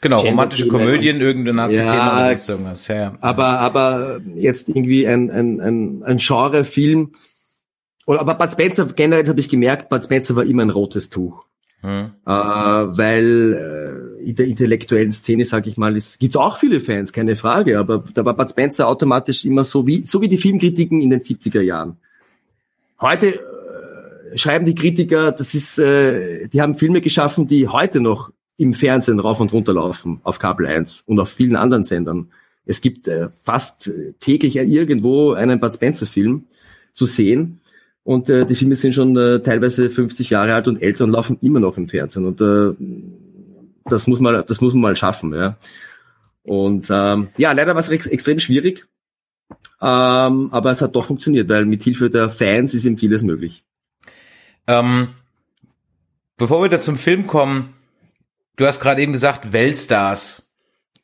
Genau, 0.00 0.20
romantische 0.20 0.68
Komödien, 0.68 1.20
irgendein 1.20 1.56
Nazi-Thema 1.56 1.94
ja, 1.94 2.16
oder 2.16 2.28
sonst 2.28 2.48
irgendwas. 2.48 2.88
Ja, 2.88 2.94
ja. 2.94 3.12
Aber, 3.20 3.58
aber 3.58 4.20
jetzt 4.36 4.68
irgendwie 4.68 5.08
ein, 5.08 5.30
ein, 5.30 5.60
ein, 5.60 6.02
ein 6.04 6.16
Genre-Film, 6.18 7.12
oder 8.06 8.20
aber 8.20 8.34
Bud 8.34 8.52
Spencer, 8.52 8.86
generell 8.86 9.28
habe 9.28 9.40
ich 9.40 9.50
gemerkt, 9.50 9.90
Bud 9.90 10.02
Spencer 10.02 10.34
war 10.34 10.44
immer 10.44 10.62
ein 10.62 10.70
rotes 10.70 11.10
Tuch. 11.10 11.44
Hm. 11.82 12.12
Äh, 12.24 12.30
weil 12.30 13.52
äh, 13.52 14.07
in 14.20 14.34
der 14.34 14.46
intellektuellen 14.46 15.12
Szene, 15.12 15.44
sage 15.44 15.68
ich 15.68 15.76
mal, 15.76 15.96
es 15.96 16.18
gibt 16.18 16.36
auch 16.36 16.58
viele 16.58 16.80
Fans, 16.80 17.12
keine 17.12 17.36
Frage, 17.36 17.78
aber 17.78 18.04
da 18.14 18.24
war 18.24 18.34
Bud 18.34 18.50
Spencer 18.50 18.88
automatisch 18.88 19.44
immer 19.44 19.64
so 19.64 19.86
wie, 19.86 20.02
so 20.02 20.20
wie 20.20 20.28
die 20.28 20.38
Filmkritiken 20.38 21.00
in 21.00 21.10
den 21.10 21.20
70er 21.20 21.60
Jahren. 21.60 21.96
Heute 23.00 23.34
äh, 23.34 24.36
schreiben 24.36 24.64
die 24.64 24.74
Kritiker, 24.74 25.32
das 25.32 25.54
ist, 25.54 25.78
äh, 25.78 26.48
die 26.48 26.60
haben 26.60 26.74
Filme 26.74 27.00
geschaffen, 27.00 27.46
die 27.46 27.68
heute 27.68 28.00
noch 28.00 28.30
im 28.56 28.74
Fernsehen 28.74 29.20
rauf 29.20 29.40
und 29.40 29.52
runter 29.52 29.74
laufen, 29.74 30.20
auf 30.24 30.38
Kabel 30.38 30.66
1 30.66 31.04
und 31.06 31.20
auf 31.20 31.28
vielen 31.28 31.56
anderen 31.56 31.84
Sendern. 31.84 32.28
Es 32.66 32.80
gibt 32.80 33.08
äh, 33.08 33.28
fast 33.44 33.90
täglich 34.20 34.56
irgendwo 34.56 35.32
einen 35.32 35.60
Bud 35.60 35.74
Spencer 35.74 36.06
Film 36.06 36.44
zu 36.92 37.06
sehen. 37.06 37.60
Und 38.02 38.28
äh, 38.30 38.46
die 38.46 38.54
Filme 38.54 38.74
sind 38.74 38.94
schon 38.94 39.16
äh, 39.16 39.40
teilweise 39.40 39.90
50 39.90 40.30
Jahre 40.30 40.54
alt 40.54 40.66
und 40.66 40.82
älter 40.82 41.04
und 41.04 41.10
laufen 41.10 41.38
immer 41.40 41.60
noch 41.60 41.76
im 41.76 41.88
Fernsehen. 41.88 42.24
Und 42.24 42.40
äh, 42.40 42.74
das 43.88 44.06
muss 44.06 44.20
man, 44.20 44.44
das 44.46 44.60
muss 44.60 44.74
man 44.74 44.82
mal 44.82 44.96
schaffen. 44.96 45.32
Ja. 45.34 45.56
Und 46.42 46.88
ähm, 46.90 47.28
ja, 47.36 47.52
leider 47.52 47.74
war 47.74 47.80
es 47.80 47.88
ex 47.88 48.06
extrem 48.06 48.38
schwierig, 48.38 48.86
ähm, 49.80 50.48
aber 50.50 50.70
es 50.70 50.80
hat 50.80 50.96
doch 50.96 51.04
funktioniert, 51.04 51.48
weil 51.48 51.66
mit 51.66 51.82
Hilfe 51.82 52.10
der 52.10 52.30
Fans 52.30 52.74
ist 52.74 52.84
eben 52.84 52.98
vieles 52.98 53.22
möglich. 53.22 53.64
Ähm, 54.66 55.08
bevor 56.36 56.62
wir 56.62 56.68
da 56.68 56.78
zum 56.78 56.96
Film 56.96 57.26
kommen, 57.26 57.74
du 58.56 58.66
hast 58.66 58.80
gerade 58.80 59.02
eben 59.02 59.12
gesagt 59.12 59.52
Weltstars. 59.52 60.44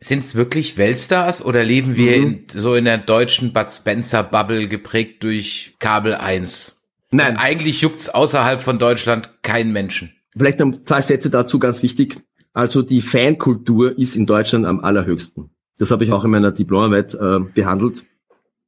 Sind 0.00 0.22
es 0.22 0.34
wirklich 0.34 0.76
Weltstars 0.76 1.42
oder 1.42 1.64
leben 1.64 1.96
wir 1.96 2.18
mhm. 2.18 2.22
in, 2.22 2.44
so 2.48 2.74
in 2.74 2.84
der 2.84 2.98
deutschen 2.98 3.52
Bud 3.52 3.70
Spencer 3.70 4.22
Bubble 4.22 4.68
geprägt 4.68 5.22
durch 5.22 5.76
Kabel 5.78 6.14
1? 6.14 6.76
Nein. 7.10 7.36
Eigentlich 7.36 7.80
juckt's 7.80 8.08
außerhalb 8.08 8.60
von 8.60 8.78
Deutschland 8.78 9.42
keinen 9.42 9.72
Menschen. 9.72 10.12
Vielleicht 10.36 10.58
noch 10.58 10.82
zwei 10.82 11.00
Sätze 11.00 11.30
dazu, 11.30 11.58
ganz 11.58 11.82
wichtig. 11.82 12.22
Also 12.54 12.80
die 12.82 13.02
Fankultur 13.02 13.98
ist 13.98 14.16
in 14.16 14.26
Deutschland 14.26 14.64
am 14.64 14.80
allerhöchsten. 14.80 15.50
Das 15.76 15.90
habe 15.90 16.04
ich 16.04 16.12
auch 16.12 16.24
in 16.24 16.30
meiner 16.30 16.52
Diplomarbeit 16.52 17.14
äh, 17.14 17.40
behandelt. 17.40 18.04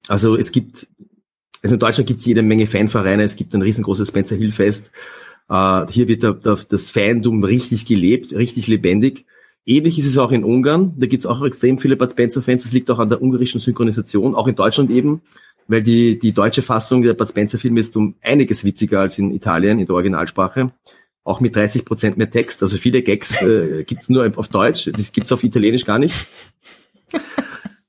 Also 0.09 0.37
es 0.37 0.53
gibt, 0.53 0.87
also 1.63 1.75
in 1.75 1.81
Deutschland 1.81 2.07
gibt 2.07 2.21
es 2.21 2.27
jede 2.27 2.43
Menge 2.43 2.67
Fanvereine, 2.67 3.23
es 3.23 3.37
gibt 3.37 3.55
ein 3.55 3.63
riesengroßes 3.63 4.09
Spencer 4.09 4.37
Hill 4.37 4.53
Fest. 4.53 4.91
Äh, 5.49 5.87
hier 5.89 6.09
wird 6.09 6.25
der, 6.25 6.35
der, 6.35 6.59
das 6.69 6.91
Fandom 6.91 7.45
richtig 7.45 7.87
gelebt, 7.87 8.35
richtig 8.35 8.67
lebendig. 8.67 9.25
Ähnlich 9.65 9.99
ist 9.99 10.07
es 10.07 10.19
auch 10.19 10.33
in 10.33 10.45
Ungarn. 10.45 10.95
Da 10.99 11.07
gibt 11.07 11.23
es 11.23 11.27
auch 11.27 11.43
extrem 11.45 11.79
viele 11.79 11.97
Bud 11.97 12.11
Spencer 12.11 12.43
Fans. 12.43 12.65
Das 12.65 12.73
liegt 12.73 12.91
auch 12.91 12.99
an 12.99 13.09
der 13.09 13.23
ungarischen 13.23 13.61
Synchronisation, 13.61 14.35
auch 14.35 14.49
in 14.49 14.57
Deutschland 14.57 14.91
eben 14.91 15.23
weil 15.69 15.83
die, 15.83 16.19
die 16.19 16.33
deutsche 16.33 16.63
Fassung 16.63 17.03
der 17.03 17.15
Bud 17.15 17.29
Spencer 17.29 17.59
Filme 17.59 17.81
ist 17.81 17.97
um 17.97 18.15
einiges 18.23 18.65
witziger 18.65 19.01
als 19.01 19.19
in 19.19 19.33
Italien, 19.33 19.79
in 19.79 19.87
der 19.87 19.95
Originalsprache. 19.95 20.73
Auch 21.27 21.41
mit 21.41 21.57
30 21.57 21.85
Prozent 21.85 22.17
mehr 22.17 22.31
Text. 22.31 22.63
Also 22.63 22.77
viele 22.77 23.03
Gags 23.03 23.43
äh, 23.43 23.83
gibt's 23.83 24.09
nur 24.09 24.31
auf 24.37 24.47
Deutsch, 24.47 24.89
das 24.97 25.11
gibt's 25.11 25.33
auf 25.33 25.43
Italienisch 25.43 25.85
gar 25.85 25.99
nicht. 25.99 26.15
äh, 27.13 27.19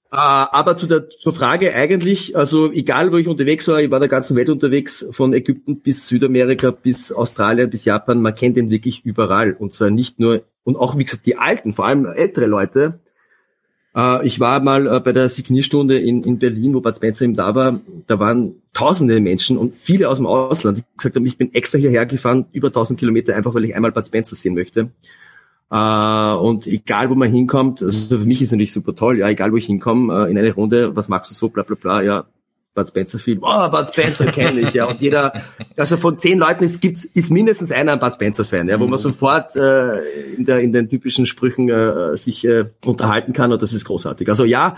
aber 0.10 0.76
zu 0.76 0.88
der 0.88 1.08
zur 1.08 1.34
Frage 1.34 1.72
eigentlich, 1.76 2.36
also 2.36 2.72
egal 2.72 3.12
wo 3.12 3.18
ich 3.18 3.28
unterwegs 3.28 3.68
war, 3.68 3.80
ich 3.80 3.92
war 3.92 4.00
der 4.00 4.10
ganzen 4.10 4.36
Welt 4.36 4.50
unterwegs, 4.50 5.06
von 5.12 5.34
Ägypten 5.34 5.82
bis 5.82 6.08
Südamerika, 6.08 6.72
bis 6.72 7.12
Australien, 7.12 7.70
bis 7.70 7.86
Japan, 7.86 8.24
man 8.24 8.34
kennt 8.34 8.58
den 8.58 8.72
wirklich 8.72 9.06
überall. 9.06 9.54
Und 9.54 9.72
zwar 9.72 9.92
nicht 9.92 10.20
nur, 10.20 10.42
und 10.64 10.76
auch 10.76 10.98
wie 10.98 11.04
gesagt, 11.04 11.28
die 11.28 11.38
Alten, 11.38 11.76
vor 11.76 11.86
allem 11.86 12.08
ältere 12.08 12.48
Leute, 12.48 13.02
äh, 13.98 14.26
ich 14.26 14.40
war 14.40 14.62
mal 14.62 14.88
äh, 14.88 15.00
bei 15.00 15.12
der 15.12 15.28
Signierstunde 15.28 15.98
in, 15.98 16.24
in 16.24 16.38
Berlin, 16.38 16.76
wo 16.76 16.82
Bad 16.82 16.98
Spencer 16.98 17.26
eben 17.26 17.34
da 17.34 17.56
war. 17.56 17.82
Da 18.06 18.20
waren 18.20 18.62
tausende 18.74 19.20
Menschen 19.20 19.58
und 19.58 19.76
viele 19.76 20.08
aus 20.08 20.18
dem 20.18 20.28
Ausland, 20.28 20.78
die 20.78 20.84
gesagt 20.96 21.16
haben, 21.16 21.26
ich 21.26 21.38
bin 21.38 21.54
extra 21.54 21.80
hierher 21.80 22.06
gefahren, 22.06 22.46
über 22.52 22.72
tausend 22.72 23.00
Kilometer, 23.00 23.36
einfach 23.36 23.56
weil 23.56 23.66
ich 23.66 23.76
einmal 23.76 23.92
Bad 23.92 24.06
Spencer 24.06 24.36
sehen 24.36 24.54
möchte. 24.54 24.92
Uh, 25.70 26.38
und 26.40 26.66
egal, 26.66 27.10
wo 27.10 27.16
man 27.16 27.30
hinkommt, 27.30 27.84
also 27.84 28.20
für 28.20 28.26
mich 28.26 28.42
ist 28.42 28.48
es 28.48 28.52
natürlich 28.54 28.72
super 28.72 28.96
toll, 28.96 29.18
ja, 29.18 29.28
egal 29.28 29.52
wo 29.52 29.58
ich 29.58 29.66
hinkomme, 29.66 30.14
uh, 30.14 30.26
in 30.26 30.38
eine 30.38 30.54
Runde, 30.54 30.96
was 30.96 31.10
magst 31.10 31.30
du 31.30 31.36
so, 31.36 31.50
bla 31.50 31.64
bla 31.64 31.76
bla, 31.76 32.02
ja, 32.02 32.26
Bud 32.78 32.88
Spencer 32.88 33.18
Film. 33.18 33.40
Oh, 33.42 33.70
Bud 33.70 33.88
Spencer 33.90 34.28
kenne 34.32 34.62
ich, 34.62 34.74
ja. 34.74 34.86
Und 34.86 35.02
jeder, 35.02 35.34
also 35.76 35.98
von 35.98 36.20
zehn 36.20 36.38
Leuten 36.38 36.64
ist, 36.64 36.80
gibt's, 36.80 37.06
ist 37.06 37.32
mindestens 37.32 37.72
einer 37.72 37.94
ein 37.94 38.00
Bud 38.00 38.14
Spencer 38.14 38.46
Fan, 38.46 38.70
ja, 38.70 38.80
wo 38.80 38.84
man 38.84 39.00
mhm. 39.00 39.04
sofort 39.04 39.56
äh, 39.56 39.98
in, 40.36 40.46
der, 40.46 40.60
in 40.60 40.74
den 40.74 40.88
typischen 40.88 41.26
Sprüchen 41.26 41.70
äh, 41.70 42.16
sich 42.16 42.46
äh, 42.46 42.66
unterhalten 42.86 43.34
kann 43.34 43.52
und 43.52 43.62
das 43.64 43.74
ist 43.74 43.86
großartig. 43.86 44.30
Also 44.30 44.46
ja, 44.46 44.76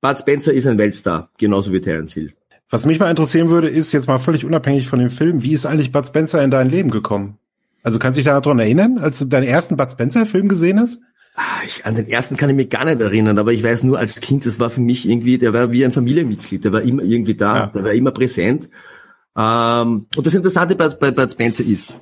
Bud 0.00 0.18
Spencer 0.18 0.54
ist 0.54 0.66
ein 0.66 0.78
Weltstar, 0.78 1.28
genauso 1.36 1.72
wie 1.72 1.80
Terence 1.82 2.14
Hill. 2.14 2.32
Was 2.70 2.86
mich 2.86 2.98
mal 2.98 3.10
interessieren 3.10 3.50
würde, 3.50 3.68
ist 3.68 3.92
jetzt 3.92 4.08
mal 4.08 4.18
völlig 4.18 4.46
unabhängig 4.46 4.88
von 4.88 4.98
dem 4.98 5.10
Film, 5.10 5.42
wie 5.42 5.52
ist 5.52 5.66
eigentlich 5.66 5.92
Bud 5.92 6.06
Spencer 6.06 6.42
in 6.42 6.50
dein 6.50 6.70
Leben 6.70 6.90
gekommen? 6.90 7.38
Also 7.82 7.98
kannst 7.98 8.16
du 8.16 8.22
dich 8.22 8.26
daran 8.26 8.58
erinnern, 8.58 8.96
als 8.98 9.18
du 9.18 9.26
deinen 9.26 9.46
ersten 9.46 9.76
Bud 9.76 9.90
Spencer 9.90 10.24
Film 10.24 10.48
gesehen 10.48 10.80
hast? 10.80 11.02
Ah, 11.38 11.60
ich, 11.66 11.84
an 11.84 11.94
den 11.94 12.08
ersten 12.08 12.38
kann 12.38 12.48
ich 12.48 12.56
mich 12.56 12.70
gar 12.70 12.86
nicht 12.86 12.98
erinnern, 12.98 13.38
aber 13.38 13.52
ich 13.52 13.62
weiß 13.62 13.82
nur 13.84 13.98
als 13.98 14.22
Kind, 14.22 14.46
das 14.46 14.58
war 14.58 14.70
für 14.70 14.80
mich 14.80 15.06
irgendwie, 15.06 15.36
der 15.36 15.52
war 15.52 15.70
wie 15.70 15.84
ein 15.84 15.92
Familienmitglied, 15.92 16.64
der 16.64 16.72
war 16.72 16.80
immer 16.80 17.02
irgendwie 17.02 17.34
da, 17.34 17.56
ja. 17.56 17.66
der 17.66 17.84
war 17.84 17.92
immer 17.92 18.10
präsent. 18.10 18.70
Ähm, 19.36 20.06
und 20.16 20.26
das 20.26 20.34
Interessante 20.34 20.76
bei, 20.76 20.88
bei, 20.88 21.10
bei 21.10 21.28
Spencer 21.28 21.62
ist, 21.62 22.00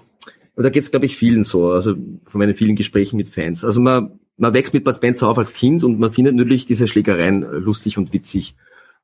und 0.54 0.62
da 0.62 0.70
geht 0.70 0.84
es, 0.84 0.92
glaube 0.92 1.06
ich, 1.06 1.16
vielen 1.16 1.42
so, 1.42 1.72
also 1.72 1.96
von 2.24 2.38
meinen 2.38 2.54
vielen 2.54 2.76
Gesprächen 2.76 3.16
mit 3.16 3.28
Fans. 3.28 3.64
Also 3.64 3.80
man, 3.80 4.20
man 4.36 4.54
wächst 4.54 4.72
mit 4.72 4.84
Bud 4.84 4.94
Spencer 4.94 5.28
auf 5.28 5.38
als 5.38 5.52
Kind 5.52 5.82
und 5.82 5.98
man 5.98 6.12
findet 6.12 6.36
natürlich 6.36 6.64
diese 6.64 6.86
Schlägereien 6.86 7.42
lustig 7.42 7.98
und 7.98 8.12
witzig 8.12 8.54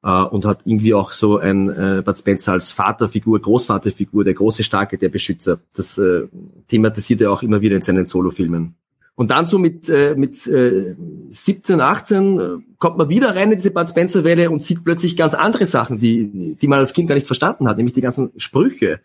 äh, 0.05 0.23
und 0.23 0.45
hat 0.45 0.63
irgendwie 0.65 0.95
auch 0.95 1.11
so 1.11 1.39
ein 1.39 1.69
äh, 1.69 2.03
Bud 2.05 2.19
Spencer 2.19 2.53
als 2.53 2.71
Vaterfigur, 2.71 3.41
Großvaterfigur, 3.41 4.23
der 4.23 4.35
große 4.35 4.63
Starke, 4.63 4.97
der 4.97 5.09
Beschützer. 5.09 5.61
Das 5.75 5.99
äh, 5.99 6.29
thematisiert 6.69 7.21
er 7.21 7.33
auch 7.33 7.43
immer 7.43 7.61
wieder 7.63 7.75
in 7.75 7.83
seinen 7.83 8.07
Solofilmen. 8.07 8.77
Und 9.21 9.31
dann 9.31 9.45
so 9.45 9.59
mit, 9.59 9.87
äh, 9.91 10.15
mit 10.17 10.47
äh, 10.47 10.97
17, 11.29 11.79
18 11.79 12.41
äh, 12.41 12.49
kommt 12.79 12.97
man 12.97 13.11
wieder 13.11 13.37
rein 13.37 13.51
in 13.51 13.59
diese 13.59 13.71
Bud 13.71 13.87
Spencer-Welle 13.87 14.49
und 14.49 14.63
sieht 14.63 14.83
plötzlich 14.83 15.15
ganz 15.15 15.35
andere 15.35 15.67
Sachen, 15.67 15.99
die, 15.99 16.57
die 16.59 16.67
man 16.67 16.79
als 16.79 16.95
Kind 16.95 17.07
gar 17.07 17.17
nicht 17.17 17.27
verstanden 17.27 17.69
hat, 17.69 17.77
nämlich 17.77 17.93
die 17.93 18.01
ganzen 18.01 18.31
Sprüche. 18.39 19.01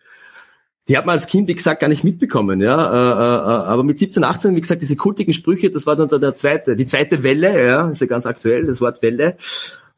Die 0.88 0.96
hat 0.96 1.04
man 1.04 1.12
als 1.12 1.26
Kind, 1.26 1.48
wie 1.48 1.54
gesagt, 1.54 1.82
gar 1.82 1.88
nicht 1.88 2.02
mitbekommen, 2.02 2.62
ja. 2.62 2.78
Äh, 2.78 2.96
äh, 2.96 3.66
äh 3.66 3.66
aber 3.66 3.84
mit 3.84 3.98
17, 3.98 4.24
18, 4.24 4.56
wie 4.56 4.62
gesagt, 4.62 4.80
diese 4.80 4.96
kultigen 4.96 5.34
Sprüche, 5.34 5.70
das 5.70 5.84
war 5.84 5.96
dann 5.96 6.08
der, 6.08 6.18
der 6.18 6.34
zweite, 6.34 6.76
die 6.76 6.86
zweite 6.86 7.22
Welle, 7.22 7.66
ja, 7.66 7.90
ist 7.90 8.00
ja 8.00 8.06
ganz 8.06 8.24
aktuell, 8.24 8.64
das 8.64 8.80
Wort 8.80 9.02
Welle. 9.02 9.36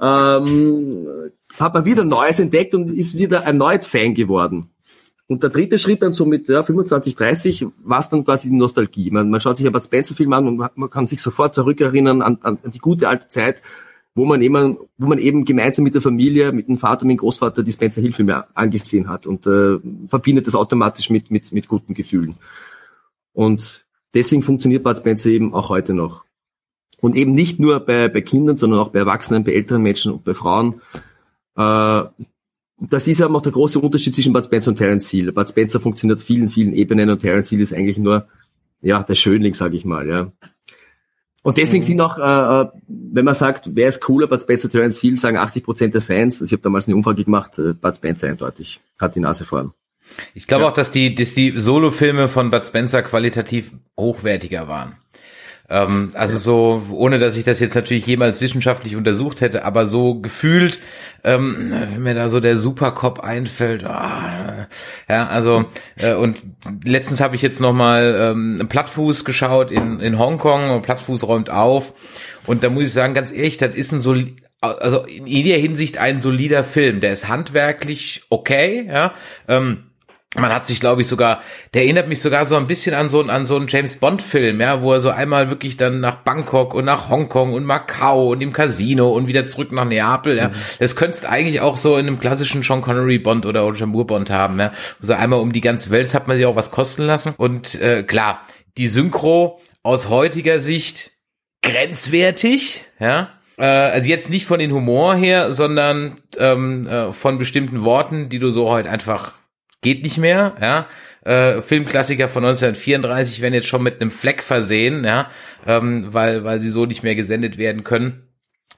Ähm, 0.01 1.07
hat 1.61 1.75
man 1.75 1.85
wieder 1.85 2.03
Neues 2.03 2.41
entdeckt 2.41 2.75
und 2.75 2.91
ist 2.91 3.17
wieder 3.17 3.45
erneut 3.45 3.85
Fan 3.85 4.15
geworden. 4.15 4.69
Und 5.29 5.43
der 5.43 5.51
dritte 5.51 5.79
Schritt 5.79 6.03
dann 6.03 6.15
so 6.15 6.25
mit 6.25 6.49
ja, 6.49 6.63
25, 6.63 7.15
30 7.15 7.67
war 7.85 8.01
es 8.01 8.09
dann 8.09 8.25
quasi 8.25 8.49
die 8.49 8.57
Nostalgie. 8.57 9.11
Man, 9.11 9.29
man 9.29 9.41
schaut 9.41 9.59
sich 9.59 9.67
aber 9.67 9.83
Spencer-Film 9.83 10.33
an 10.33 10.49
und 10.49 10.71
man 10.75 10.91
kann 10.91 11.07
sich 11.07 11.21
sofort 11.21 11.55
zurückerinnern 11.55 12.23
an, 12.23 12.39
an 12.41 12.59
die 12.65 12.79
gute 12.79 13.09
alte 13.09 13.29
Zeit, 13.29 13.61
wo 14.15 14.25
man 14.25 14.41
eben, 14.41 14.79
wo 14.97 15.07
man 15.07 15.19
eben 15.19 15.45
gemeinsam 15.45 15.85
mit 15.85 15.95
der 15.95 16.01
Familie, 16.01 16.51
mit 16.53 16.69
dem 16.69 16.79
Vater, 16.79 17.05
mit 17.05 17.17
dem 17.17 17.19
Großvater 17.19 17.63
die 17.63 17.73
Spencer 17.73 18.01
Hill 18.01 18.15
Filme 18.15 18.47
angesehen 18.57 19.09
hat 19.09 19.27
und 19.27 19.47
äh, 19.47 19.79
verbindet 20.09 20.47
das 20.47 20.55
automatisch 20.55 21.11
mit, 21.11 21.31
mit, 21.31 21.53
mit 21.53 21.69
guten 21.69 21.93
Gefühlen. 21.93 22.37
Und 23.35 23.85
deswegen 24.15 24.43
funktioniert 24.43 24.83
Bud 24.83 24.97
Spencer 24.97 25.29
eben 25.29 25.53
auch 25.53 25.69
heute 25.69 25.93
noch. 25.93 26.25
Und 27.01 27.17
eben 27.17 27.33
nicht 27.33 27.61
nur 27.61 27.81
bei, 27.81 28.09
bei 28.09 28.23
Kindern, 28.23 28.57
sondern 28.57 28.81
auch 28.81 28.89
bei 28.89 28.99
Erwachsenen, 29.01 29.45
bei 29.45 29.53
älteren 29.53 29.83
Menschen 29.83 30.11
und 30.11 30.25
bei 30.25 30.33
Frauen. 30.33 30.81
Äh, 31.55 32.05
das 32.81 33.09
ist 33.09 33.21
ja 33.21 33.29
auch 33.29 33.43
der 33.43 33.53
große 33.53 33.79
Unterschied 33.79 34.15
zwischen 34.15 34.33
Bud 34.33 34.45
Spencer 34.45 34.71
und 34.71 34.77
Terence 34.77 35.11
Hill. 35.11 35.33
Bud 35.33 35.49
Spencer 35.49 35.81
funktioniert 35.81 36.21
vielen, 36.21 36.49
vielen 36.49 36.73
Ebenen 36.73 37.11
und 37.11 37.21
Terence 37.21 37.49
Hill 37.51 37.61
ist 37.61 37.73
eigentlich 37.73 37.99
nur, 37.99 38.29
ja, 38.81 39.03
der 39.03 39.15
Schönling, 39.17 39.55
sage 39.55 39.77
ich 39.77 39.85
mal, 39.85 40.09
ja. 40.09 40.33
Und 41.43 41.57
deswegen 41.57 41.83
mhm. 41.83 41.87
sind 41.87 42.01
auch, 42.01 42.19
äh, 42.19 42.63
äh, 42.63 42.69
wenn 42.87 43.25
man 43.25 43.35
sagt, 43.35 43.71
wer 43.75 43.89
ist 43.89 44.01
cooler, 44.01 44.27
Bud 44.27 44.43
Spencer, 44.43 44.69
Terence 44.69 45.01
Hill, 45.01 45.17
sagen 45.19 45.37
80 45.37 45.65
Prozent 45.65 45.95
der 45.95 46.03
Fans, 46.03 46.35
also 46.35 46.45
ich 46.45 46.53
habe 46.53 46.63
damals 46.63 46.87
eine 46.87 46.97
Umfrage 46.97 47.25
gemacht, 47.25 47.59
äh, 47.59 47.73
Bud 47.73 47.97
Spencer 47.97 48.29
eindeutig, 48.29 48.81
hat 48.99 49.15
die 49.15 49.21
Nase 49.21 49.45
vorn. 49.45 49.73
Ich 50.35 50.47
glaube 50.47 50.65
ja. 50.65 50.71
auch, 50.71 50.75
dass 50.75 50.91
die, 50.91 51.15
dass 51.15 51.35
die 51.35 51.59
Solo-Filme 51.59 52.29
von 52.29 52.51
Bud 52.51 52.67
Spencer 52.67 53.03
qualitativ 53.03 53.73
hochwertiger 53.99 54.69
waren. 54.69 54.97
Ähm, 55.71 56.11
also 56.15 56.39
so, 56.39 56.83
ohne 56.91 57.19
dass 57.19 57.37
ich 57.37 57.45
das 57.45 57.61
jetzt 57.61 57.75
natürlich 57.75 58.07
jemals 58.07 58.41
wissenschaftlich 58.41 58.97
untersucht 58.97 59.41
hätte, 59.41 59.65
aber 59.65 59.87
so 59.87 60.15
gefühlt, 60.15 60.81
ähm, 61.25 61.71
wenn 61.71 62.03
mir 62.03 62.15
da 62.15 62.29
so 62.29 62.41
der 62.41 62.57
Supercop 62.57 63.21
einfällt, 63.21 63.85
ah, 63.85 64.69
ja, 65.09 65.27
also 65.27 65.67
äh, 65.97 66.15
und 66.15 66.43
letztens 66.85 67.21
habe 67.21 67.37
ich 67.37 67.43
jetzt 67.43 67.61
noch 67.61 67.75
mal 67.75 68.33
ähm, 68.33 68.67
Plattfuß 68.69 69.25
geschaut 69.25 69.71
in 69.71 70.01
in 70.01 70.19
Hongkong, 70.19 70.81
Plattfuß 70.81 71.25
räumt 71.25 71.51
auf 71.51 71.93
und 72.47 72.65
da 72.65 72.71
muss 72.71 72.85
ich 72.85 72.93
sagen, 72.93 73.13
ganz 73.13 73.31
ehrlich, 73.31 73.59
das 73.59 73.75
ist 73.75 73.93
ein 73.93 74.01
so 74.01 74.15
also 74.61 75.05
in 75.05 75.27
jeder 75.27 75.57
Hinsicht 75.57 75.99
ein 75.99 76.21
solider 76.21 76.65
Film. 76.65 77.01
Der 77.01 77.13
ist 77.13 77.29
handwerklich 77.29 78.25
okay, 78.29 78.89
ja. 78.91 79.15
Ähm, 79.47 79.88
man 80.37 80.53
hat 80.53 80.67
sich, 80.67 80.79
glaube 80.79 81.01
ich, 81.01 81.07
sogar, 81.07 81.41
der 81.73 81.85
erinnert 81.85 82.07
mich 82.07 82.21
sogar 82.21 82.45
so 82.45 82.57
ein 82.57 82.67
bisschen 82.67 82.95
an 82.95 83.09
so, 83.09 83.23
an 83.23 83.47
so 83.47 83.57
einen 83.57 83.67
James 83.67 83.97
Bond-Film, 83.97 84.61
ja, 84.61 84.83
wo 84.83 84.93
er 84.93 85.01
so 85.01 85.09
einmal 85.09 85.49
wirklich 85.49 85.79
dann 85.79 86.01
nach 86.01 86.17
Bangkok 86.17 86.75
und 86.75 86.85
nach 86.85 87.09
Hongkong 87.09 87.55
und 87.55 87.65
Macau 87.65 88.29
und 88.29 88.43
im 88.43 88.53
Casino 88.53 89.09
und 89.09 89.27
wieder 89.27 89.47
zurück 89.47 89.73
nach 89.73 89.87
Neapel, 89.87 90.37
ja. 90.37 90.49
Mhm. 90.49 90.55
Das 90.81 90.97
könntest 90.97 91.25
eigentlich 91.25 91.63
auch 91.63 91.79
so 91.79 91.97
in 91.97 92.07
einem 92.07 92.21
klassischen 92.21 92.63
Sean 92.63 92.83
Connery 92.83 93.19
Bond 93.19 93.47
oder 93.47 93.61
Roger 93.61 93.87
Moore 93.87 94.05
Bond 94.05 94.31
haben, 94.31 94.61
ja. 94.61 94.73
So 95.01 95.15
einmal 95.15 95.41
um 95.41 95.53
die 95.53 95.63
ganze 95.63 95.91
Welt, 95.91 96.13
hat 96.13 96.29
man 96.29 96.37
sich 96.37 96.45
auch 96.45 96.57
was 96.57 96.71
kosten 96.71 97.05
lassen. 97.05 97.33
Und 97.39 97.81
äh, 97.81 98.03
klar, 98.03 98.43
die 98.77 98.89
Synchro 98.89 99.61
aus 99.83 100.11
heutiger 100.11 100.61
Sicht 100.61 101.13
grenzwertig, 101.63 102.85
ja. 103.01 103.31
Äh, 103.57 103.65
also 103.65 104.11
jetzt 104.11 104.29
nicht 104.29 104.45
von 104.45 104.59
den 104.59 104.73
Humor 104.73 105.17
her, 105.17 105.55
sondern 105.55 106.21
ähm, 106.37 106.87
äh, 106.87 107.13
von 107.15 107.39
bestimmten 107.39 107.83
Worten, 107.83 108.29
die 108.29 108.39
du 108.39 108.51
so 108.51 108.69
heute 108.69 108.91
einfach 108.91 109.33
geht 109.81 110.05
nicht 110.05 110.19
mehr, 110.19 110.57
ja. 110.61 110.87
Äh, 111.25 111.61
Filmklassiker 111.61 112.29
von 112.29 112.45
1934 112.45 113.41
werden 113.41 113.55
jetzt 113.55 113.67
schon 113.67 113.83
mit 113.83 114.01
einem 114.01 114.11
Fleck 114.11 114.43
versehen, 114.43 115.05
ja, 115.05 115.29
ähm, 115.67 116.09
weil 116.13 116.45
weil 116.45 116.61
sie 116.61 116.71
so 116.71 116.87
nicht 116.87 117.03
mehr 117.03 117.15
gesendet 117.15 117.59
werden 117.59 117.85
können. 117.85 118.29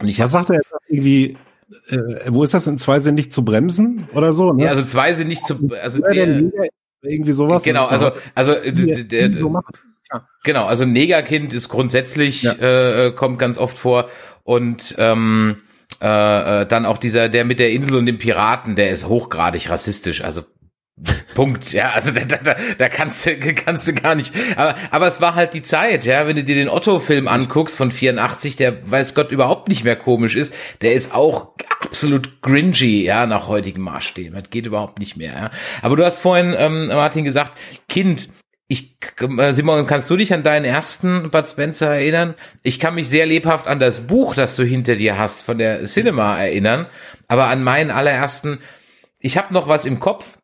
Und 0.01 0.09
ich 0.09 0.19
Was 0.19 0.33
sagt 0.33 0.51
er 0.51 0.57
jetzt 0.57 0.73
irgendwie? 0.89 1.37
Äh, 1.89 1.99
wo 2.29 2.43
ist 2.43 2.55
das 2.55 2.67
in 2.67 2.79
zwei 2.79 3.01
sind 3.01 3.15
nicht 3.15 3.33
zu 3.33 3.45
bremsen 3.45 4.09
oder 4.15 4.33
so? 4.33 4.53
Ne? 4.53 4.65
Ja, 4.65 4.71
also 4.71 4.83
zwei 4.85 5.13
sind 5.13 5.29
nicht 5.29 5.47
zu, 5.47 5.71
also 5.81 6.01
der, 6.01 6.43
irgendwie 7.03 7.33
sowas. 7.33 7.63
Genau, 7.63 7.87
also 7.87 8.13
also 8.35 8.55
der, 8.55 9.05
der, 9.05 9.31
genau, 10.43 10.65
also 10.67 10.85
Negerkind 10.85 11.55
ist 11.55 11.69
grundsätzlich 11.69 12.43
ja. 12.43 12.55
äh, 12.55 13.13
kommt 13.13 13.39
ganz 13.39 13.59
oft 13.59 13.79
vor 13.79 14.09
und 14.43 14.97
ähm, 14.99 15.59
äh, 16.03 16.63
äh, 16.63 16.67
dann 16.67 16.87
auch 16.87 16.99
dieser 16.99 17.29
der 17.29 17.45
mit 17.45 17.61
der 17.61 17.71
Insel 17.71 17.97
und 17.97 18.07
dem 18.07 18.19
Piraten, 18.19 18.75
der 18.75 18.91
ist 18.91 19.07
hochgradig 19.07 19.71
rassistisch, 19.71 20.23
also 20.23 20.43
Punkt, 21.35 21.73
ja, 21.73 21.91
also 21.91 22.11
da, 22.11 22.25
da, 22.25 22.57
da 22.77 22.89
kannst 22.89 23.25
du, 23.25 23.37
kannst 23.55 23.89
du 23.89 23.95
gar 23.95 24.15
nicht, 24.15 24.35
aber, 24.57 24.75
aber 24.91 25.07
es 25.07 25.21
war 25.21 25.35
halt 25.35 25.55
die 25.55 25.63
Zeit, 25.63 26.05
ja, 26.05 26.27
wenn 26.27 26.37
du 26.37 26.45
dir 26.45 26.55
den 26.55 26.69
Otto-Film 26.69 27.29
anguckst 27.29 27.77
von 27.77 27.91
84, 27.91 28.57
der 28.57 28.91
weiß 28.91 29.15
Gott 29.15 29.31
überhaupt 29.31 29.69
nicht 29.69 29.85
mehr 29.85 29.97
komisch 29.97 30.37
ist, 30.37 30.55
der 30.83 30.93
ist 30.93 31.15
auch 31.15 31.53
absolut 31.81 32.43
gringy, 32.43 33.03
ja, 33.03 33.27
nach 33.27 33.49
heutigen 33.49 33.81
Maßstäben, 33.81 34.35
das 34.35 34.51
geht 34.51 34.67
überhaupt 34.67 34.99
nicht 34.99 35.17
mehr, 35.17 35.33
ja. 35.33 35.51
Aber 35.81 35.97
du 35.97 36.05
hast 36.05 36.19
vorhin, 36.19 36.55
ähm, 36.57 36.89
Martin, 36.89 37.25
gesagt, 37.25 37.57
Kind, 37.89 38.29
ich, 38.69 38.99
äh, 39.19 39.53
Simon, 39.53 39.87
kannst 39.87 40.11
du 40.11 40.17
dich 40.17 40.35
an 40.35 40.43
deinen 40.43 40.65
ersten 40.65 41.31
Bud 41.31 41.49
Spencer 41.49 41.89
erinnern? 41.89 42.35
Ich 42.63 42.79
kann 42.79 42.95
mich 42.95 43.09
sehr 43.09 43.27
lebhaft 43.27 43.67
an 43.67 43.81
das 43.81 44.07
Buch, 44.07 44.35
das 44.35 44.55
du 44.57 44.65
hinter 44.65 44.97
dir 44.97 45.19
hast, 45.19 45.43
von 45.43 45.59
der 45.59 45.85
Cinema 45.87 46.39
erinnern, 46.39 46.87
aber 47.27 47.47
an 47.47 47.65
meinen 47.65 47.91
allerersten, 47.91 48.59
ich 49.19 49.39
habe 49.39 49.55
noch 49.55 49.67
was 49.67 49.87
im 49.87 49.99
Kopf, 49.99 50.39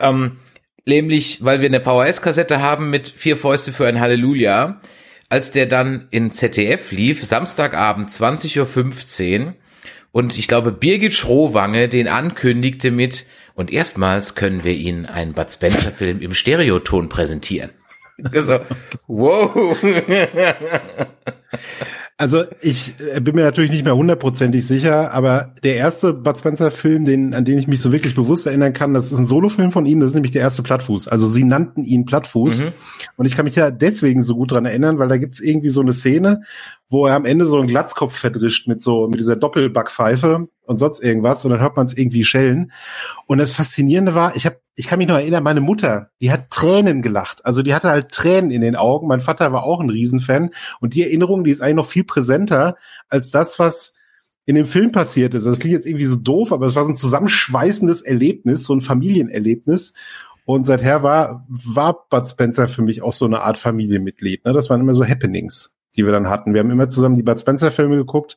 ähm, 0.00 0.38
nämlich, 0.86 1.44
weil 1.44 1.60
wir 1.60 1.68
eine 1.68 1.80
VHS-Kassette 1.80 2.60
haben 2.60 2.90
mit 2.90 3.08
vier 3.08 3.36
Fäuste 3.36 3.72
für 3.72 3.86
ein 3.86 4.00
Halleluja. 4.00 4.80
Als 5.28 5.50
der 5.50 5.66
dann 5.66 6.08
in 6.10 6.34
ZDF 6.34 6.92
lief, 6.92 7.24
Samstagabend 7.24 8.10
20.15 8.10 9.46
Uhr, 9.46 9.54
und 10.12 10.36
ich 10.36 10.46
glaube, 10.46 10.72
Birgit 10.72 11.14
Schrowange 11.14 11.88
den 11.88 12.06
ankündigte 12.06 12.90
mit, 12.90 13.24
und 13.54 13.72
erstmals 13.72 14.34
können 14.34 14.64
wir 14.64 14.72
Ihnen 14.72 15.06
einen 15.06 15.32
Bud 15.34 15.50
Spencer-Film 15.50 16.20
im 16.20 16.34
Stereoton 16.34 17.08
präsentieren. 17.08 17.70
Also, 18.32 18.60
wow. 19.08 19.76
Also 22.22 22.44
ich 22.60 22.94
äh, 23.12 23.18
bin 23.20 23.34
mir 23.34 23.42
natürlich 23.42 23.72
nicht 23.72 23.84
mehr 23.84 23.96
hundertprozentig 23.96 24.64
sicher, 24.64 25.12
aber 25.12 25.56
der 25.64 25.74
erste 25.74 26.12
Bud 26.12 26.38
Spencer 26.38 26.70
Film, 26.70 27.04
den, 27.04 27.34
an 27.34 27.44
den 27.44 27.58
ich 27.58 27.66
mich 27.66 27.80
so 27.80 27.90
wirklich 27.90 28.14
bewusst 28.14 28.46
erinnern 28.46 28.72
kann, 28.72 28.94
das 28.94 29.10
ist 29.10 29.18
ein 29.18 29.26
Solofilm 29.26 29.72
von 29.72 29.86
ihm, 29.86 29.98
das 29.98 30.10
ist 30.10 30.14
nämlich 30.14 30.30
der 30.30 30.42
erste 30.42 30.62
Plattfuß. 30.62 31.08
Also 31.08 31.26
sie 31.26 31.42
nannten 31.42 31.82
ihn 31.82 32.04
Plattfuß. 32.04 32.60
Mhm. 32.60 32.72
Und 33.16 33.26
ich 33.26 33.34
kann 33.34 33.44
mich 33.44 33.56
ja 33.56 33.72
deswegen 33.72 34.22
so 34.22 34.36
gut 34.36 34.52
dran 34.52 34.66
erinnern, 34.66 35.00
weil 35.00 35.08
da 35.08 35.16
gibt's 35.16 35.40
irgendwie 35.40 35.70
so 35.70 35.80
eine 35.80 35.92
Szene, 35.92 36.42
wo 36.88 37.08
er 37.08 37.16
am 37.16 37.24
Ende 37.24 37.44
so 37.44 37.58
einen 37.58 37.66
Glatzkopf 37.66 38.16
verdrischt 38.16 38.68
mit 38.68 38.84
so, 38.84 39.08
mit 39.08 39.18
dieser 39.18 39.34
Doppelbackpfeife 39.34 40.46
und 40.64 40.78
sonst 40.78 41.02
irgendwas 41.02 41.44
und 41.44 41.50
dann 41.50 41.60
hört 41.60 41.76
man 41.76 41.86
es 41.86 41.96
irgendwie 41.96 42.24
schellen. 42.24 42.72
Und 43.26 43.38
das 43.38 43.52
Faszinierende 43.52 44.14
war, 44.14 44.36
ich 44.36 44.46
habe 44.46 44.60
ich 44.74 44.86
kann 44.86 44.98
mich 44.98 45.08
noch 45.08 45.16
erinnern, 45.16 45.42
meine 45.42 45.60
Mutter, 45.60 46.10
die 46.20 46.32
hat 46.32 46.50
Tränen 46.50 47.02
gelacht. 47.02 47.44
Also 47.44 47.62
die 47.62 47.74
hatte 47.74 47.90
halt 47.90 48.10
Tränen 48.10 48.50
in 48.50 48.62
den 48.62 48.74
Augen. 48.74 49.06
Mein 49.06 49.20
Vater 49.20 49.52
war 49.52 49.64
auch 49.64 49.80
ein 49.80 49.90
Riesenfan. 49.90 50.50
Und 50.80 50.94
die 50.94 51.02
Erinnerung, 51.02 51.44
die 51.44 51.50
ist 51.50 51.60
eigentlich 51.60 51.76
noch 51.76 51.86
viel 51.86 52.04
präsenter 52.04 52.76
als 53.08 53.30
das, 53.30 53.58
was 53.58 53.94
in 54.46 54.54
dem 54.54 54.66
Film 54.66 54.90
passiert 54.90 55.34
ist. 55.34 55.44
Das 55.44 55.58
klingt 55.58 55.74
jetzt 55.74 55.86
irgendwie 55.86 56.06
so 56.06 56.16
doof, 56.16 56.52
aber 56.52 56.66
es 56.66 56.74
war 56.74 56.84
so 56.84 56.90
ein 56.90 56.96
zusammenschweißendes 56.96 58.02
Erlebnis, 58.02 58.64
so 58.64 58.74
ein 58.74 58.80
Familienerlebnis. 58.80 59.92
Und 60.44 60.64
seither 60.64 61.02
war, 61.02 61.46
war 61.48 62.06
Bud 62.08 62.28
Spencer 62.28 62.66
für 62.66 62.82
mich 62.82 63.02
auch 63.02 63.12
so 63.12 63.26
eine 63.26 63.42
Art 63.42 63.58
Familienmitglied. 63.58 64.44
Ne? 64.44 64.52
Das 64.52 64.70
waren 64.70 64.80
immer 64.80 64.94
so 64.94 65.04
Happenings, 65.06 65.74
die 65.96 66.04
wir 66.04 66.12
dann 66.12 66.28
hatten. 66.28 66.54
Wir 66.54 66.60
haben 66.60 66.70
immer 66.70 66.88
zusammen 66.88 67.14
die 67.14 67.22
Bud 67.22 67.38
Spencer 67.38 67.70
Filme 67.70 67.96
geguckt. 67.96 68.36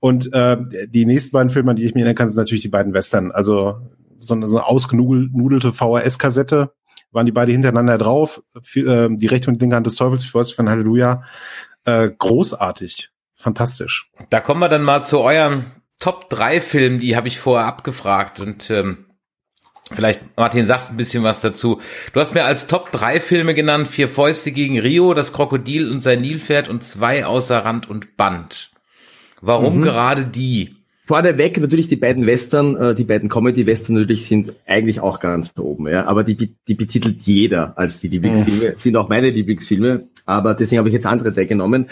Und 0.00 0.32
äh, 0.32 0.56
die 0.88 1.06
nächsten 1.06 1.32
beiden 1.32 1.50
Filme, 1.50 1.74
die 1.74 1.84
ich 1.84 1.94
mich 1.94 2.02
erinnern 2.02 2.16
kann, 2.16 2.28
sind 2.28 2.42
natürlich 2.42 2.62
die 2.62 2.68
beiden 2.68 2.92
Western. 2.92 3.32
Also 3.32 3.80
so 4.18 4.34
eine, 4.34 4.48
so 4.48 4.58
eine 4.58 4.66
ausgenudelte 4.66 5.72
VHS-Kassette, 5.72 6.72
waren 7.12 7.26
die 7.26 7.32
beide 7.32 7.52
hintereinander 7.52 7.98
drauf, 7.98 8.42
für, 8.62 9.06
äh, 9.06 9.16
die 9.16 9.26
rechte 9.26 9.50
und 9.50 9.60
linke 9.60 9.76
Hand 9.76 9.86
des 9.86 9.96
Teufels, 9.96 10.24
für 10.24 10.38
was 10.38 10.52
von 10.52 10.68
Halleluja. 10.68 11.22
Äh, 11.84 12.10
großartig, 12.16 13.10
fantastisch. 13.34 14.10
Da 14.30 14.40
kommen 14.40 14.60
wir 14.60 14.68
dann 14.68 14.82
mal 14.82 15.04
zu 15.04 15.20
euren 15.20 15.72
Top 15.98 16.28
3 16.28 16.60
Filmen, 16.60 17.00
die 17.00 17.16
habe 17.16 17.28
ich 17.28 17.40
vorher 17.40 17.66
abgefragt 17.66 18.38
und 18.38 18.70
ähm, 18.70 19.05
Vielleicht, 19.92 20.20
Martin, 20.36 20.66
sagst 20.66 20.90
ein 20.90 20.96
bisschen 20.96 21.22
was 21.22 21.40
dazu. 21.40 21.80
Du 22.12 22.18
hast 22.18 22.34
mir 22.34 22.44
als 22.44 22.66
Top 22.66 22.90
3 22.90 23.20
Filme 23.20 23.54
genannt, 23.54 23.86
Vier 23.88 24.08
Fäuste 24.08 24.50
gegen 24.50 24.80
Rio, 24.80 25.14
Das 25.14 25.32
Krokodil 25.32 25.90
und 25.90 26.02
sein 26.02 26.20
Nilpferd 26.20 26.68
und 26.68 26.82
zwei 26.82 27.24
außer 27.24 27.64
Rand 27.64 27.88
und 27.88 28.16
Band. 28.16 28.70
Warum 29.40 29.78
mhm. 29.78 29.82
gerade 29.82 30.24
die? 30.24 30.74
Vorneweg 31.04 31.60
natürlich 31.60 31.86
die 31.86 31.94
beiden 31.94 32.26
Western, 32.26 32.76
äh, 32.76 32.94
die 32.96 33.04
beiden 33.04 33.28
Comedy-Western 33.28 33.94
natürlich 33.94 34.26
sind 34.26 34.54
eigentlich 34.66 34.98
auch 34.98 35.20
ganz 35.20 35.52
oben, 35.56 35.86
ja. 35.86 36.04
Aber 36.06 36.24
die, 36.24 36.56
die 36.66 36.74
betitelt 36.74 37.22
jeder 37.22 37.78
als 37.78 38.00
die 38.00 38.08
Lieblingsfilme, 38.08 38.74
sind 38.76 38.96
auch 38.96 39.08
meine 39.08 39.30
Lieblingsfilme. 39.30 40.08
Aber 40.24 40.54
deswegen 40.54 40.78
habe 40.78 40.88
ich 40.88 40.94
jetzt 40.94 41.06
andere 41.06 41.30
drei 41.30 41.44
genommen. 41.44 41.86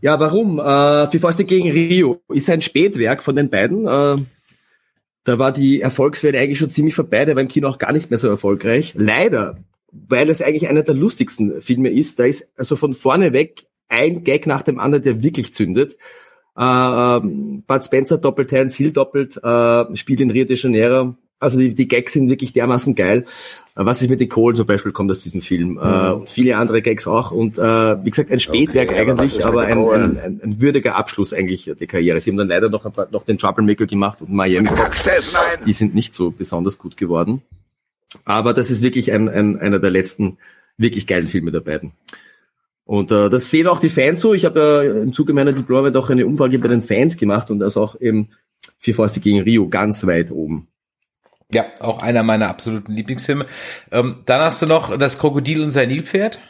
Ja, 0.00 0.20
warum? 0.20 0.60
Äh, 0.60 1.10
Vier 1.10 1.18
Fäuste 1.18 1.44
gegen 1.44 1.68
Rio 1.68 2.20
ist 2.28 2.48
ein 2.48 2.62
Spätwerk 2.62 3.24
von 3.24 3.34
den 3.34 3.50
beiden. 3.50 3.88
Äh, 3.88 4.16
da 5.24 5.38
war 5.38 5.52
die 5.52 5.80
Erfolgswerte 5.80 6.38
eigentlich 6.38 6.58
schon 6.58 6.70
ziemlich 6.70 6.94
vorbei, 6.94 7.24
der 7.24 7.34
war 7.36 7.42
im 7.42 7.48
Kino 7.48 7.68
auch 7.68 7.78
gar 7.78 7.92
nicht 7.92 8.10
mehr 8.10 8.18
so 8.18 8.28
erfolgreich. 8.28 8.94
Leider, 8.96 9.58
weil 9.92 10.30
es 10.30 10.42
eigentlich 10.42 10.68
einer 10.68 10.82
der 10.82 10.94
lustigsten 10.94 11.60
Filme 11.60 11.90
ist, 11.90 12.18
da 12.18 12.24
ist 12.24 12.50
also 12.56 12.76
von 12.76 12.94
vorne 12.94 13.32
weg 13.32 13.66
ein 13.88 14.24
Gag 14.24 14.46
nach 14.46 14.62
dem 14.62 14.78
anderen, 14.78 15.02
der 15.02 15.22
wirklich 15.22 15.52
zündet. 15.52 15.96
Äh, 16.56 16.62
ähm, 16.62 17.64
Bud 17.66 17.84
Spencer 17.84 18.18
doppelt, 18.18 18.50
Terence 18.50 18.76
Hill 18.76 18.92
doppelt, 18.92 19.36
äh, 19.42 19.96
spielt 19.96 20.20
in 20.20 20.30
Rio 20.30 20.44
de 20.44 20.56
Janeiro. 20.56 21.16
Also 21.40 21.58
die, 21.58 21.74
die 21.74 21.88
Gags 21.88 22.12
sind 22.12 22.28
wirklich 22.28 22.52
dermaßen 22.52 22.94
geil. 22.94 23.24
Äh, 23.74 23.84
was 23.84 24.02
ist 24.02 24.10
mit 24.10 24.20
Nicole 24.20 24.54
zum 24.54 24.66
Beispiel 24.66 24.92
kommt 24.92 25.10
aus 25.10 25.20
diesem 25.20 25.40
Film. 25.40 25.78
Äh, 25.78 25.86
mhm. 25.86 25.92
Äh, 25.92 26.12
und 26.12 26.30
viele 26.30 26.56
andere 26.56 26.82
Gags 26.82 27.06
auch. 27.06 27.30
Und 27.32 27.58
äh, 27.58 27.62
wie 28.04 28.10
gesagt, 28.10 28.30
ein 28.30 28.40
Spätwerk 28.40 28.90
okay, 28.90 29.00
eigentlich, 29.00 29.44
aber, 29.44 29.62
ein, 29.62 29.78
ein, 29.78 30.18
ein, 30.18 30.40
ein, 30.42 30.60
würdiger 30.60 30.96
Abschluss 30.96 31.32
eigentlich 31.32 31.64
der 31.64 31.86
Karriere. 31.86 32.20
Sie 32.20 32.30
haben 32.30 32.36
dann 32.36 32.48
leider 32.48 32.68
noch, 32.68 32.84
noch 33.10 33.24
den 33.24 33.38
Troublemaker 33.38 33.86
gemacht 33.86 34.20
und 34.20 34.30
Miami. 34.30 34.68
Die 35.66 35.72
sind 35.72 35.94
nicht 35.94 36.14
so 36.14 36.30
besonders 36.30 36.78
gut 36.78 36.96
geworden. 36.96 37.42
Aber 38.24 38.54
das 38.54 38.70
ist 38.70 38.82
wirklich 38.82 39.12
ein, 39.12 39.28
ein, 39.28 39.58
einer 39.58 39.78
der 39.78 39.90
letzten 39.90 40.36
wirklich 40.76 41.06
geilen 41.06 41.26
Filme 41.26 41.50
der 41.50 41.60
beiden. 41.60 41.92
Und 42.84 43.12
äh, 43.12 43.30
das 43.30 43.50
sehen 43.50 43.66
auch 43.66 43.80
die 43.80 43.88
Fans 43.88 44.20
so. 44.20 44.34
Ich 44.34 44.44
habe 44.44 44.60
ja 44.60 45.02
im 45.02 45.12
Zuge 45.12 45.32
meiner 45.32 45.52
Diplomarbeit 45.52 45.96
auch 45.96 46.10
eine 46.10 46.26
Umfrage 46.26 46.58
bei 46.58 46.68
den 46.68 46.82
Fans 46.82 47.16
gemacht 47.16 47.50
und 47.50 47.60
das 47.60 47.76
auch 47.76 47.98
eben 48.00 48.30
Vier 48.78 48.94
Fäuste 48.94 49.20
gegen 49.20 49.42
Rio 49.42 49.68
ganz 49.68 50.06
weit 50.06 50.30
oben. 50.30 50.68
Ja, 51.52 51.66
auch 51.80 52.00
einer 52.00 52.22
meiner 52.22 52.48
absoluten 52.48 52.92
Lieblingsfilme. 52.92 53.46
Ähm, 53.90 54.22
dann 54.26 54.40
hast 54.40 54.62
du 54.62 54.66
noch 54.66 54.96
das 54.96 55.18
Krokodil 55.18 55.62
und 55.62 55.72
sein 55.72 55.88
Nilpferd. 55.88 56.40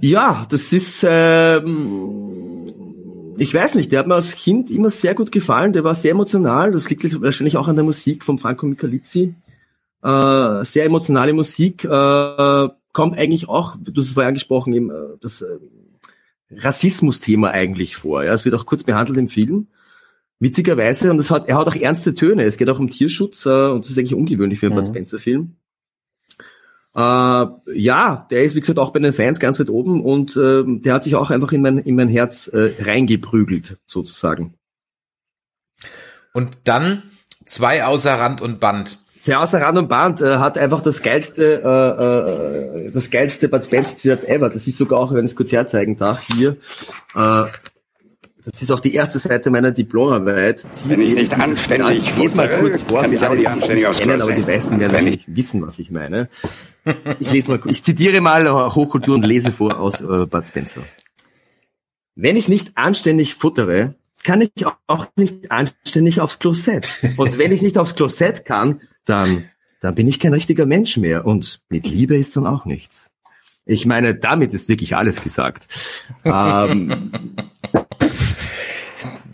Ja, 0.00 0.46
das 0.48 0.72
ist, 0.72 1.04
ähm, 1.08 2.72
ich 3.38 3.52
weiß 3.52 3.74
nicht, 3.74 3.92
der 3.92 4.00
hat 4.00 4.06
mir 4.06 4.14
als 4.14 4.36
Kind 4.36 4.70
immer 4.70 4.88
sehr 4.88 5.14
gut 5.14 5.32
gefallen. 5.32 5.72
Der 5.72 5.84
war 5.84 5.94
sehr 5.94 6.12
emotional. 6.12 6.72
Das 6.72 6.88
liegt 6.88 7.20
wahrscheinlich 7.20 7.56
auch 7.56 7.68
an 7.68 7.76
der 7.76 7.84
Musik 7.84 8.24
von 8.24 8.38
Franco 8.38 8.66
Michalizzi. 8.66 9.34
Äh, 10.02 10.64
sehr 10.64 10.84
emotionale 10.86 11.32
Musik. 11.32 11.84
Äh, 11.84 12.68
kommt 12.92 13.18
eigentlich 13.18 13.48
auch, 13.48 13.76
du 13.78 13.92
hast 14.00 14.08
es 14.08 14.14
vorher 14.14 14.28
angesprochen, 14.28 14.72
eben 14.72 14.90
äh, 14.90 15.16
das 15.20 15.42
äh, 15.42 15.58
Rassismus-Thema 16.50 17.50
eigentlich 17.50 17.96
vor. 17.96 18.24
Ja, 18.24 18.32
es 18.32 18.44
wird 18.44 18.54
auch 18.54 18.66
kurz 18.66 18.84
behandelt 18.84 19.18
im 19.18 19.28
Film. 19.28 19.68
Witzigerweise, 20.40 21.10
und 21.10 21.18
das 21.18 21.30
hat, 21.30 21.48
er 21.48 21.58
hat 21.58 21.68
auch 21.68 21.76
ernste 21.76 22.14
Töne. 22.14 22.44
Es 22.44 22.56
geht 22.56 22.70
auch 22.70 22.78
um 22.78 22.90
Tierschutz 22.90 23.44
äh, 23.44 23.68
und 23.68 23.84
das 23.84 23.90
ist 23.90 23.98
eigentlich 23.98 24.14
ungewöhnlich 24.14 24.58
für 24.58 24.66
einen 24.66 24.74
mhm. 24.74 24.80
Bud 24.80 24.86
Spencer-Film. 24.86 25.56
Äh, 26.96 27.46
ja, 27.74 28.26
der 28.30 28.42
ist 28.42 28.56
wie 28.56 28.60
gesagt 28.60 28.78
auch 28.78 28.90
bei 28.90 28.98
den 28.98 29.12
Fans 29.12 29.38
ganz 29.38 29.60
weit 29.60 29.70
oben 29.70 30.02
und 30.02 30.36
äh, 30.36 30.64
der 30.66 30.94
hat 30.94 31.04
sich 31.04 31.14
auch 31.14 31.30
einfach 31.30 31.52
in 31.52 31.62
mein 31.62 31.78
in 31.78 31.94
mein 31.94 32.08
Herz 32.08 32.48
äh, 32.48 32.72
reingeprügelt 32.80 33.76
sozusagen. 33.86 34.54
Und 36.32 36.56
dann 36.64 37.04
zwei 37.44 37.84
außer 37.84 38.14
Rand 38.14 38.40
und 38.40 38.60
Band. 38.60 38.98
Sehr 39.20 39.40
außer 39.40 39.60
Rand 39.60 39.76
und 39.76 39.88
Band 39.88 40.22
äh, 40.22 40.38
hat 40.38 40.56
einfach 40.56 40.80
das 40.80 41.02
geilste, 41.02 41.62
äh, 41.62 42.86
äh, 42.86 42.90
das 42.90 43.10
geilste 43.10 43.48
Bud 43.48 43.62
Spencer 43.62 43.96
Zitat 43.98 44.24
ever. 44.24 44.48
Das 44.48 44.66
ist 44.66 44.78
sogar 44.78 44.98
auch, 44.98 45.12
wenn 45.12 45.26
ich 45.26 45.32
es 45.32 45.36
kurz 45.36 45.52
herzeigen 45.52 45.96
darf, 45.96 46.26
hier. 46.34 46.56
Äh, 47.14 47.44
das 48.44 48.62
ist 48.62 48.70
auch 48.70 48.80
die 48.80 48.94
erste 48.94 49.18
Seite 49.18 49.50
meiner 49.50 49.70
Diplomarbeit. 49.70 50.66
Wenn 50.86 51.00
ich 51.00 51.14
nicht 51.14 51.32
anständig 51.32 51.98
Ich 51.98 52.16
lese 52.16 52.36
mal 52.36 52.48
kurz 52.48 52.82
vor, 52.82 53.02
kann 53.02 53.16
für 53.16 53.28
alle, 53.28 53.36
nicht 53.36 53.40
die 53.40 53.44
es 53.44 53.52
anständig 53.52 53.76
nicht 53.76 53.86
aufs 53.86 53.98
kennen, 53.98 54.22
aber 54.22 54.32
die 54.32 54.42
meisten 54.42 54.80
werden 54.80 54.92
wahrscheinlich 54.92 55.24
wissen, 55.28 55.62
was 55.62 55.78
ich 55.78 55.90
meine. 55.90 56.28
Ich 57.18 57.30
lese 57.30 57.50
mal, 57.50 57.60
ich 57.66 57.82
zitiere 57.82 58.20
mal 58.20 58.50
Hochkultur 58.74 59.14
und 59.14 59.24
lese 59.24 59.52
vor 59.52 59.78
aus 59.78 60.00
äh, 60.00 60.26
Bud 60.26 60.48
Spencer. 60.48 60.80
Wenn 62.14 62.36
ich 62.36 62.48
nicht 62.48 62.76
anständig 62.76 63.34
futtere, 63.34 63.94
kann 64.24 64.40
ich 64.40 64.66
auch 64.86 65.06
nicht 65.16 65.50
anständig 65.50 66.20
aufs 66.20 66.38
Klosett. 66.38 66.86
Und 67.16 67.38
wenn 67.38 67.52
ich 67.52 67.62
nicht 67.62 67.78
aufs 67.78 67.94
Klosett 67.94 68.44
kann, 68.44 68.80
dann, 69.04 69.44
dann 69.80 69.94
bin 69.94 70.06
ich 70.06 70.20
kein 70.20 70.32
richtiger 70.32 70.66
Mensch 70.66 70.96
mehr. 70.96 71.26
Und 71.26 71.60
mit 71.68 71.86
Liebe 71.86 72.16
ist 72.16 72.36
dann 72.36 72.46
auch 72.46 72.64
nichts. 72.64 73.10
Ich 73.66 73.86
meine, 73.86 74.14
damit 74.14 74.52
ist 74.54 74.68
wirklich 74.68 74.96
alles 74.96 75.22
gesagt. 75.22 75.68
Ähm, 76.24 77.12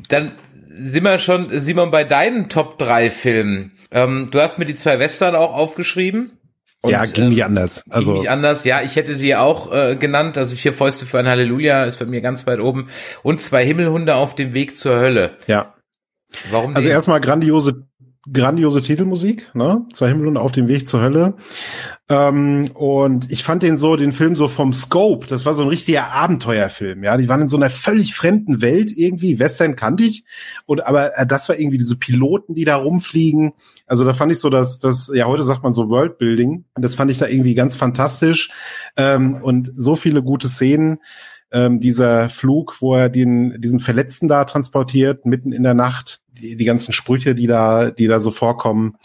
Dann 0.09 0.33
sind 0.69 1.05
wir 1.05 1.19
schon, 1.19 1.49
Simon, 1.51 1.91
bei 1.91 2.05
deinen 2.05 2.49
Top 2.49 2.79
3 2.79 3.11
Filmen. 3.11 3.73
Ähm, 3.91 4.29
du 4.31 4.41
hast 4.41 4.59
mir 4.59 4.65
die 4.65 4.75
zwei 4.75 4.99
Western 4.99 5.35
auch 5.35 5.55
aufgeschrieben. 5.55 6.33
Und, 6.83 6.93
ja, 6.93 7.05
ging 7.07 7.31
nicht 7.31 7.45
anders. 7.45 7.83
Also 7.89 8.13
ging 8.13 8.23
nicht 8.23 8.31
anders. 8.31 8.65
Ja, 8.65 8.83
ich 8.83 8.97
hätte 8.97 9.15
sie 9.15 9.35
auch 9.35 9.73
äh, 9.73 9.97
genannt. 9.97 10.39
Also 10.39 10.55
vier 10.55 10.73
Fäuste 10.73 11.07
für 11.07 11.19
ein 11.19 11.27
Halleluja 11.27 11.85
ist 11.85 11.99
bei 11.99 12.05
mir 12.07 12.21
ganz 12.21 12.47
weit 12.47 12.61
oben. 12.61 12.89
Und 13.23 13.41
zwei 13.41 13.65
Himmelhunde 13.65 14.15
auf 14.15 14.35
dem 14.35 14.53
Weg 14.55 14.77
zur 14.77 14.99
Hölle. 14.99 15.37
ja. 15.47 15.73
Warum 16.51 16.75
Also 16.75 16.89
erstmal 16.89 17.21
grandiose, 17.21 17.87
grandiose 18.33 18.83
Titelmusik, 18.83 19.55
ne? 19.55 19.87
Zwei 19.93 20.09
Himmel 20.09 20.29
und 20.29 20.37
auf 20.37 20.53
dem 20.53 20.69
Weg 20.69 20.89
zur 20.89 21.01
Hölle. 21.01 21.35
Ähm, 22.09 22.71
und 22.75 23.31
ich 23.31 23.43
fand 23.43 23.63
den 23.63 23.79
so, 23.79 23.97
den 23.97 24.13
Film 24.13 24.37
so 24.37 24.49
vom 24.49 24.73
Scope, 24.73 25.27
das 25.27 25.45
war 25.45 25.55
so 25.55 25.63
ein 25.63 25.69
richtiger 25.69 26.13
Abenteuerfilm, 26.13 27.03
ja. 27.03 27.17
Die 27.17 27.29
waren 27.29 27.43
in 27.43 27.49
so 27.49 27.57
einer 27.57 27.71
völlig 27.71 28.15
fremden 28.15 28.63
Welt 28.63 28.93
irgendwie. 28.97 29.39
Western 29.39 29.77
kannte 29.77 30.05
ich. 30.05 30.25
Und 30.67 30.87
aber 30.87 31.17
äh, 31.19 31.27
das 31.27 31.49
war 31.49 31.59
irgendwie 31.59 31.79
diese 31.79 31.97
Piloten, 31.97 32.55
die 32.55 32.65
da 32.65 32.77
rumfliegen. 32.77 33.53
Also 33.87 34.05
da 34.05 34.15
fand 34.15 34.33
ich 34.33 34.39
so, 34.39 34.51
dass 34.51 34.79
das, 34.79 35.11
ja, 35.15 35.27
heute 35.27 35.43
sagt 35.43 35.63
man 35.63 35.75
so 35.75 35.89
Worldbuilding. 35.89 36.65
Und 36.75 36.83
das 36.83 36.95
fand 36.95 37.11
ich 37.11 37.19
da 37.19 37.27
irgendwie 37.27 37.55
ganz 37.55 37.77
fantastisch. 37.77 38.51
Ähm, 38.97 39.37
und 39.43 39.71
so 39.75 39.97
viele 39.97 40.23
gute 40.23 40.49
Szenen 40.49 40.99
ähm, 41.53 41.81
dieser 41.81 42.29
Flug, 42.29 42.77
wo 42.81 42.95
er 42.95 43.09
den, 43.09 43.61
diesen 43.61 43.81
Verletzten 43.81 44.29
da 44.29 44.45
transportiert, 44.45 45.27
mitten 45.27 45.53
in 45.53 45.63
der 45.63 45.75
Nacht, 45.75 46.21
die, 46.29 46.57
die 46.57 46.65
ganzen 46.65 46.93
Sprüche, 46.93 47.35
die 47.35 47.47
da, 47.47 47.91
die 47.91 48.07
da 48.07 48.21
so 48.21 48.31
vorkommen, 48.31 48.97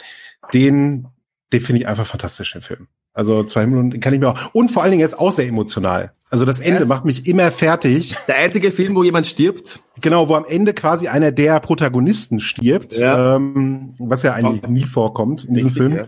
den, 0.53 1.07
den 1.53 1.61
finde 1.61 1.81
ich 1.81 1.87
einfach 1.87 2.05
fantastisch, 2.07 2.53
den 2.53 2.61
Film. 2.61 2.87
Also 3.13 3.43
zwei 3.43 3.65
den 3.65 3.99
kann 3.99 4.13
ich 4.13 4.21
mir 4.21 4.29
auch. 4.29 4.53
Und 4.55 4.71
vor 4.71 4.83
allen 4.83 4.91
Dingen 4.91 5.01
er 5.01 5.05
ist 5.05 5.19
auch 5.19 5.33
sehr 5.33 5.45
emotional. 5.45 6.13
Also 6.29 6.45
das 6.45 6.61
Ende 6.61 6.79
Yes. 6.81 6.87
macht 6.87 7.03
mich 7.03 7.27
immer 7.27 7.51
fertig. 7.51 8.15
der 8.29 8.37
einzige 8.37 8.71
Film, 8.71 8.95
wo 8.95 9.03
jemand 9.03 9.27
stirbt. 9.27 9.79
Genau, 9.99 10.29
wo 10.29 10.35
am 10.35 10.45
Ende 10.45 10.73
quasi 10.73 11.09
einer 11.09 11.33
der 11.33 11.59
Protagonisten 11.59 12.39
stirbt, 12.39 12.97
Ja. 12.97 13.35
ähm, 13.35 13.95
was 13.99 14.23
ja 14.23 14.33
eigentlich 14.33 14.65
nie 14.69 14.85
vorkommt 14.85 15.43
in 15.43 15.55
diesem 15.55 15.71
Film. 15.71 15.95
Ja. 15.97 16.07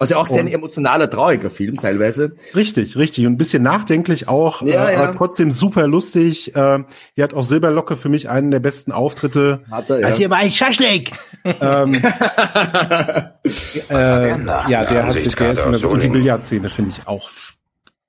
Also 0.00 0.16
auch 0.16 0.26
sehr 0.26 0.40
ein 0.40 0.48
emotionaler, 0.48 1.08
trauriger 1.08 1.50
Film 1.50 1.76
teilweise. 1.76 2.32
Richtig, 2.56 2.96
richtig. 2.96 3.26
Und 3.26 3.34
ein 3.34 3.36
bisschen 3.36 3.62
nachdenklich 3.62 4.26
auch, 4.26 4.60
Ja, 4.62 4.88
äh, 4.88 4.94
ja. 4.94 5.02
aber 5.04 5.16
trotzdem 5.16 5.52
super 5.52 5.86
lustig. 5.86 6.56
Äh, 6.56 6.80
hier 7.14 7.24
hat 7.24 7.32
auch 7.32 7.44
Silberlocke 7.44 7.96
für 7.96 8.08
mich 8.08 8.28
einen 8.28 8.50
der 8.50 8.58
besten 8.58 8.90
Auftritte. 8.90 9.62
Hat 9.70 9.90
er, 9.90 10.00
ja. 10.00 10.06
Das 10.08 10.16
hier 10.16 10.30
war 10.30 10.38
ein 10.38 10.50
Schaschlik! 10.50 11.12
ähm, 11.44 11.94
äh, 11.94 12.00
ja, 13.88 14.84
der 14.84 15.06
hat, 15.06 15.14
der 15.14 15.52
ist 15.52 15.66
in 15.66 15.72
der, 15.72 15.88
und 15.88 16.02
die 16.02 16.08
Billardszene 16.08 16.70
finde 16.70 16.90
ich 16.90 17.06
auch 17.06 17.30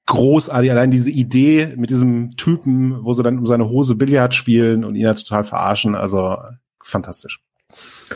großartig. 0.08 0.72
Allein 0.72 0.90
diese 0.90 1.12
Idee 1.12 1.74
mit 1.76 1.92
diesem 1.92 2.32
Typen, 2.32 3.04
wo 3.04 3.14
sie 3.14 3.22
dann 3.22 3.38
um 3.38 3.46
seine 3.46 3.70
Hose 3.70 3.94
Billard 3.94 4.34
spielen 4.34 4.84
und 4.86 4.96
ihn 4.96 5.02
ja 5.02 5.14
total 5.14 5.44
verarschen. 5.44 5.94
Also 5.94 6.36
fantastisch. 6.82 7.42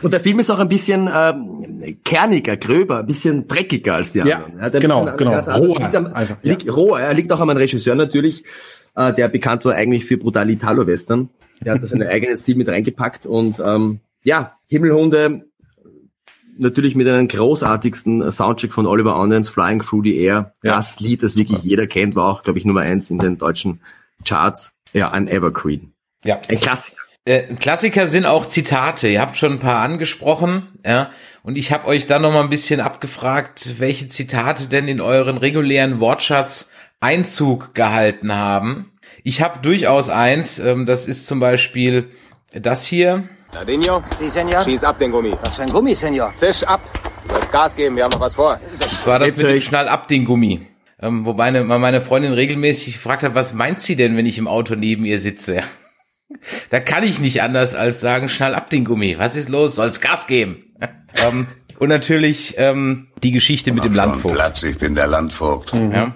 Und 0.02 0.12
der 0.12 0.20
Film 0.20 0.38
ist 0.38 0.50
auch 0.50 0.58
ein 0.58 0.68
bisschen 0.68 1.10
ähm, 1.12 1.96
kerniger, 2.04 2.56
gröber, 2.56 3.00
ein 3.00 3.06
bisschen 3.06 3.48
dreckiger 3.48 3.94
als 3.94 4.12
die 4.12 4.20
Ja, 4.20 4.44
anderen. 4.44 4.58
Er 4.58 4.74
ein 4.74 4.80
genau, 4.80 5.16
genau. 5.16 5.38
Roher 5.38 5.80
liegt 5.80 5.96
am, 5.96 6.06
einfach, 6.06 6.36
ja. 6.42 6.52
liegt, 6.52 6.72
roher, 6.72 7.00
er 7.00 7.14
liegt 7.14 7.32
auch 7.32 7.40
am 7.40 7.50
Regisseur 7.50 7.94
natürlich, 7.96 8.44
äh, 8.94 9.12
der 9.12 9.28
bekannt 9.28 9.64
war 9.64 9.74
eigentlich 9.74 10.04
für 10.04 10.16
brutale 10.16 10.52
Italo-Western. 10.52 11.28
Der 11.64 11.74
hat 11.74 11.82
da 11.82 11.86
seinen 11.86 12.08
eigenen 12.08 12.36
Stil 12.36 12.56
mit 12.56 12.68
reingepackt 12.68 13.26
und 13.26 13.58
ähm, 13.58 14.00
ja, 14.22 14.56
Himmelhunde 14.68 15.46
natürlich 16.60 16.94
mit 16.94 17.08
einem 17.08 17.26
großartigsten 17.26 18.30
Soundtrack 18.30 18.72
von 18.72 18.86
Oliver 18.86 19.18
Onions, 19.18 19.48
Flying 19.48 19.80
Through 19.80 20.04
the 20.04 20.16
Air. 20.18 20.54
Ja. 20.62 20.76
Das 20.76 21.00
Lied, 21.00 21.22
das 21.22 21.36
wirklich 21.36 21.62
jeder 21.62 21.86
kennt, 21.86 22.14
war 22.14 22.26
auch, 22.26 22.42
glaube 22.42 22.58
ich, 22.58 22.64
Nummer 22.64 22.82
eins 22.82 23.10
in 23.10 23.18
den 23.18 23.38
deutschen 23.38 23.80
Charts. 24.24 24.72
Ja, 24.92 25.10
ein 25.10 25.26
Evergreen. 25.26 25.94
Ja. 26.22 26.38
Ein 26.48 26.60
Klassiker. 26.60 26.99
Äh, 27.24 27.42
Klassiker 27.54 28.06
sind 28.06 28.26
auch 28.26 28.46
Zitate. 28.46 29.08
Ihr 29.08 29.20
habt 29.20 29.36
schon 29.36 29.52
ein 29.52 29.58
paar 29.58 29.82
angesprochen, 29.82 30.68
ja. 30.84 31.10
Und 31.42 31.56
ich 31.56 31.72
habe 31.72 31.86
euch 31.86 32.06
dann 32.06 32.22
noch 32.22 32.32
mal 32.32 32.42
ein 32.42 32.50
bisschen 32.50 32.80
abgefragt, 32.80 33.78
welche 33.78 34.08
Zitate 34.08 34.68
denn 34.68 34.88
in 34.88 35.00
euren 35.00 35.38
regulären 35.38 36.00
Wortschatz 36.00 36.70
Einzug 37.00 37.74
gehalten 37.74 38.34
haben. 38.34 38.92
Ich 39.24 39.42
habe 39.42 39.60
durchaus 39.60 40.08
eins. 40.08 40.58
Ähm, 40.58 40.86
das 40.86 41.06
ist 41.06 41.26
zum 41.26 41.40
Beispiel 41.40 42.10
das 42.52 42.86
hier. 42.86 43.28
Nadinho, 43.52 44.02
Sie, 44.16 44.28
Senor? 44.30 44.62
schieß 44.64 44.84
ab 44.84 44.98
den 44.98 45.10
Gummi. 45.10 45.34
Was 45.42 45.56
für 45.56 45.62
ein 45.62 45.70
Gummi, 45.70 45.94
Senor? 45.94 46.32
Zisch 46.34 46.62
ab. 46.62 46.80
Du 47.26 47.34
sollst 47.34 47.52
Gas 47.52 47.76
geben, 47.76 47.96
wir 47.96 48.04
haben 48.04 48.12
noch 48.12 48.20
was 48.20 48.34
vor. 48.34 48.58
Und 48.72 48.98
zwar 48.98 49.18
das 49.18 49.28
Jetzt 49.28 49.42
mit 49.42 49.48
dem 49.50 49.60
Schnall 49.60 49.88
ab 49.88 50.08
den 50.08 50.24
Gummi. 50.24 50.66
Ähm, 51.02 51.24
wobei 51.26 51.50
meine, 51.50 51.78
meine 51.78 52.02
Freundin 52.02 52.32
regelmäßig 52.32 52.94
gefragt 52.94 53.22
hat, 53.22 53.34
was 53.34 53.54
meint 53.54 53.80
sie 53.80 53.96
denn, 53.96 54.16
wenn 54.16 54.26
ich 54.26 54.38
im 54.38 54.46
Auto 54.46 54.74
neben 54.74 55.04
ihr 55.04 55.18
sitze? 55.18 55.62
Da 56.70 56.80
kann 56.80 57.04
ich 57.04 57.20
nicht 57.20 57.42
anders 57.42 57.74
als 57.74 58.00
sagen, 58.00 58.28
schnall 58.28 58.54
ab 58.54 58.70
den 58.70 58.84
Gummi. 58.84 59.16
Was 59.18 59.36
ist 59.36 59.48
los? 59.48 59.74
Soll's 59.74 60.00
Gas 60.00 60.26
geben? 60.26 60.64
ähm, 61.26 61.46
und 61.78 61.88
natürlich 61.88 62.54
ähm, 62.58 63.08
die 63.22 63.32
Geschichte 63.32 63.72
mit 63.72 63.84
dem 63.84 63.94
Landvogt. 63.94 64.34
Platz, 64.34 64.62
ich 64.62 64.78
bin 64.78 64.94
der 64.94 65.06
Landvogt. 65.06 65.72
Ja. 65.72 66.14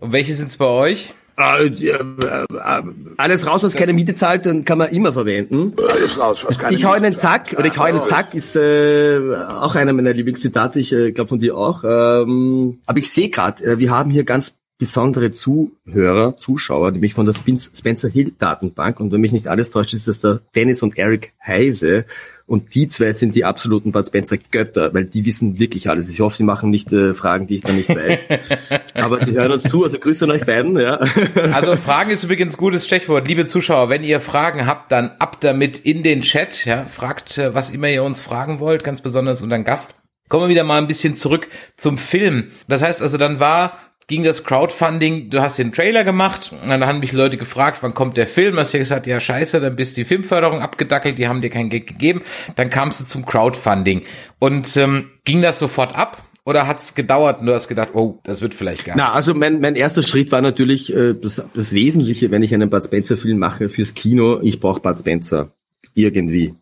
Und 0.00 0.12
welche 0.12 0.34
sind's 0.34 0.56
bei 0.56 0.66
euch? 0.66 1.14
Äh, 1.38 1.66
äh, 1.66 1.90
äh, 1.90 2.82
alles 3.18 3.46
raus, 3.46 3.62
was 3.62 3.74
keine 3.74 3.92
Miete 3.92 4.14
zahlt, 4.14 4.46
dann 4.46 4.64
kann 4.64 4.78
man 4.78 4.90
immer 4.90 5.12
verwenden. 5.12 5.74
Alles 5.76 6.18
raus, 6.18 6.44
was 6.46 6.58
keine 6.58 6.74
Ich 6.74 6.84
hau 6.84 6.94
in 6.94 7.02
den 7.02 7.14
Zack, 7.14 7.54
oder 7.58 7.66
ich 7.66 7.76
hau 7.76 7.84
in 7.84 7.96
den 7.96 8.04
Zack, 8.04 8.32
ist 8.32 8.56
äh, 8.56 9.20
auch 9.54 9.74
einer 9.74 9.92
meiner 9.92 10.14
Lieblingszitate, 10.14 10.80
ich 10.80 10.92
äh, 10.92 11.12
glaube 11.12 11.28
von 11.28 11.38
dir 11.38 11.56
auch. 11.56 11.84
Ähm, 11.84 12.78
aber 12.86 12.98
ich 12.98 13.10
sehe 13.10 13.28
gerade, 13.28 13.62
äh, 13.64 13.78
wir 13.78 13.90
haben 13.90 14.10
hier 14.10 14.24
ganz 14.24 14.56
besondere 14.78 15.30
Zuhörer, 15.30 16.36
Zuschauer, 16.36 16.90
nämlich 16.90 17.14
von 17.14 17.24
der 17.24 17.32
Spencer 17.32 18.08
Hill 18.08 18.34
Datenbank. 18.38 19.00
Und 19.00 19.10
wenn 19.10 19.22
mich 19.22 19.32
nicht 19.32 19.48
alles 19.48 19.70
täuscht, 19.70 19.94
ist 19.94 20.06
das 20.06 20.20
der 20.20 20.40
Dennis 20.54 20.82
und 20.82 20.98
Eric 20.98 21.32
Heise. 21.44 22.04
Und 22.46 22.74
die 22.74 22.86
zwei 22.86 23.12
sind 23.12 23.34
die 23.34 23.44
absoluten 23.44 23.90
Bud 23.90 24.06
Spencer 24.06 24.36
Götter, 24.36 24.92
weil 24.92 25.06
die 25.06 25.24
wissen 25.24 25.58
wirklich 25.58 25.88
alles. 25.88 26.10
Ich 26.10 26.20
hoffe, 26.20 26.36
sie 26.36 26.44
machen 26.44 26.70
nicht 26.70 26.92
äh, 26.92 27.14
Fragen, 27.14 27.46
die 27.46 27.56
ich 27.56 27.62
dann 27.62 27.76
nicht 27.76 27.88
weiß. 27.88 28.20
Aber 28.94 29.16
die 29.16 29.32
hören 29.32 29.52
uns 29.52 29.64
zu, 29.64 29.82
also 29.82 29.98
Grüße 29.98 30.26
an 30.26 30.30
euch 30.30 30.44
beiden, 30.44 30.78
ja. 30.78 31.00
Also 31.52 31.76
Fragen 31.76 32.10
ist 32.10 32.22
übrigens 32.22 32.56
gutes 32.58 32.84
Stichwort. 32.84 33.26
Liebe 33.26 33.46
Zuschauer, 33.46 33.88
wenn 33.88 34.04
ihr 34.04 34.20
Fragen 34.20 34.66
habt, 34.66 34.92
dann 34.92 35.12
ab 35.18 35.38
damit 35.40 35.78
in 35.78 36.02
den 36.02 36.20
Chat. 36.20 36.66
Ja, 36.66 36.84
fragt, 36.84 37.38
äh, 37.38 37.54
was 37.54 37.70
immer 37.70 37.88
ihr 37.88 38.04
uns 38.04 38.20
fragen 38.20 38.60
wollt, 38.60 38.84
ganz 38.84 39.00
besonders 39.00 39.42
unseren 39.42 39.64
Gast. 39.64 39.94
Kommen 40.28 40.44
wir 40.44 40.48
wieder 40.48 40.64
mal 40.64 40.78
ein 40.78 40.88
bisschen 40.88 41.16
zurück 41.16 41.48
zum 41.76 41.98
Film. 41.98 42.48
Das 42.68 42.82
heißt 42.82 43.00
also, 43.00 43.16
dann 43.16 43.40
war 43.40 43.78
ging 44.08 44.22
das 44.22 44.44
Crowdfunding, 44.44 45.30
du 45.30 45.40
hast 45.40 45.58
den 45.58 45.72
Trailer 45.72 46.04
gemacht, 46.04 46.52
und 46.62 46.68
dann 46.68 46.86
haben 46.86 47.00
mich 47.00 47.12
Leute 47.12 47.36
gefragt, 47.36 47.82
wann 47.82 47.94
kommt 47.94 48.16
der 48.16 48.26
Film? 48.26 48.56
Hast 48.56 48.72
du 48.72 48.78
gesagt, 48.78 49.06
ja 49.06 49.18
scheiße, 49.18 49.60
dann 49.60 49.74
bist 49.74 49.96
die 49.96 50.04
Filmförderung 50.04 50.60
abgedackelt, 50.60 51.18
die 51.18 51.28
haben 51.28 51.40
dir 51.40 51.50
kein 51.50 51.70
Geld 51.70 51.86
gegeben. 51.86 52.22
Dann 52.54 52.70
kamst 52.70 53.00
du 53.00 53.04
zum 53.04 53.26
Crowdfunding. 53.26 54.02
Und 54.38 54.76
ähm, 54.76 55.10
ging 55.24 55.42
das 55.42 55.58
sofort 55.58 55.94
ab? 55.96 56.22
Oder 56.44 56.68
hat's 56.68 56.94
gedauert 56.94 57.40
und 57.40 57.46
du 57.46 57.54
hast 57.54 57.66
gedacht, 57.66 57.88
oh, 57.94 58.20
das 58.22 58.40
wird 58.40 58.54
vielleicht 58.54 58.84
gar 58.84 58.96
Na, 58.96 59.06
nichts? 59.06 59.16
also 59.16 59.34
mein, 59.34 59.60
mein 59.60 59.74
erster 59.74 60.04
Schritt 60.04 60.30
war 60.30 60.40
natürlich 60.42 60.94
äh, 60.94 61.14
das, 61.14 61.42
das 61.52 61.72
Wesentliche, 61.72 62.30
wenn 62.30 62.44
ich 62.44 62.54
einen 62.54 62.70
Bud 62.70 62.84
Spencer 62.84 63.16
Film 63.16 63.38
mache 63.38 63.68
fürs 63.68 63.94
Kino, 63.94 64.38
ich 64.42 64.60
brauche 64.60 64.80
Bud 64.80 64.96
Spencer. 64.96 65.50
Irgendwie. 65.94 66.54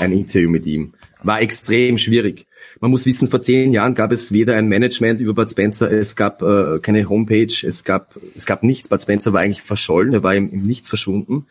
Ein 0.00 0.10
Interview 0.10 0.50
mit 0.50 0.66
ihm. 0.66 0.94
War 1.22 1.40
extrem 1.40 1.98
schwierig. 1.98 2.46
Man 2.80 2.90
muss 2.90 3.04
wissen, 3.04 3.28
vor 3.28 3.42
zehn 3.42 3.72
Jahren 3.72 3.94
gab 3.94 4.12
es 4.12 4.32
weder 4.32 4.54
ein 4.56 4.68
Management 4.68 5.20
über 5.20 5.34
Bud 5.34 5.50
Spencer, 5.50 5.90
es 5.90 6.14
gab 6.14 6.42
äh, 6.42 6.78
keine 6.80 7.08
Homepage, 7.08 7.52
es 7.66 7.82
gab, 7.82 8.16
es 8.36 8.46
gab 8.46 8.62
nichts. 8.62 8.88
Bud 8.88 9.02
Spencer 9.02 9.32
war 9.32 9.40
eigentlich 9.40 9.62
verschollen, 9.62 10.14
er 10.14 10.22
war 10.22 10.34
im, 10.34 10.50
im 10.52 10.62
Nichts 10.62 10.88
verschwunden. 10.88 11.46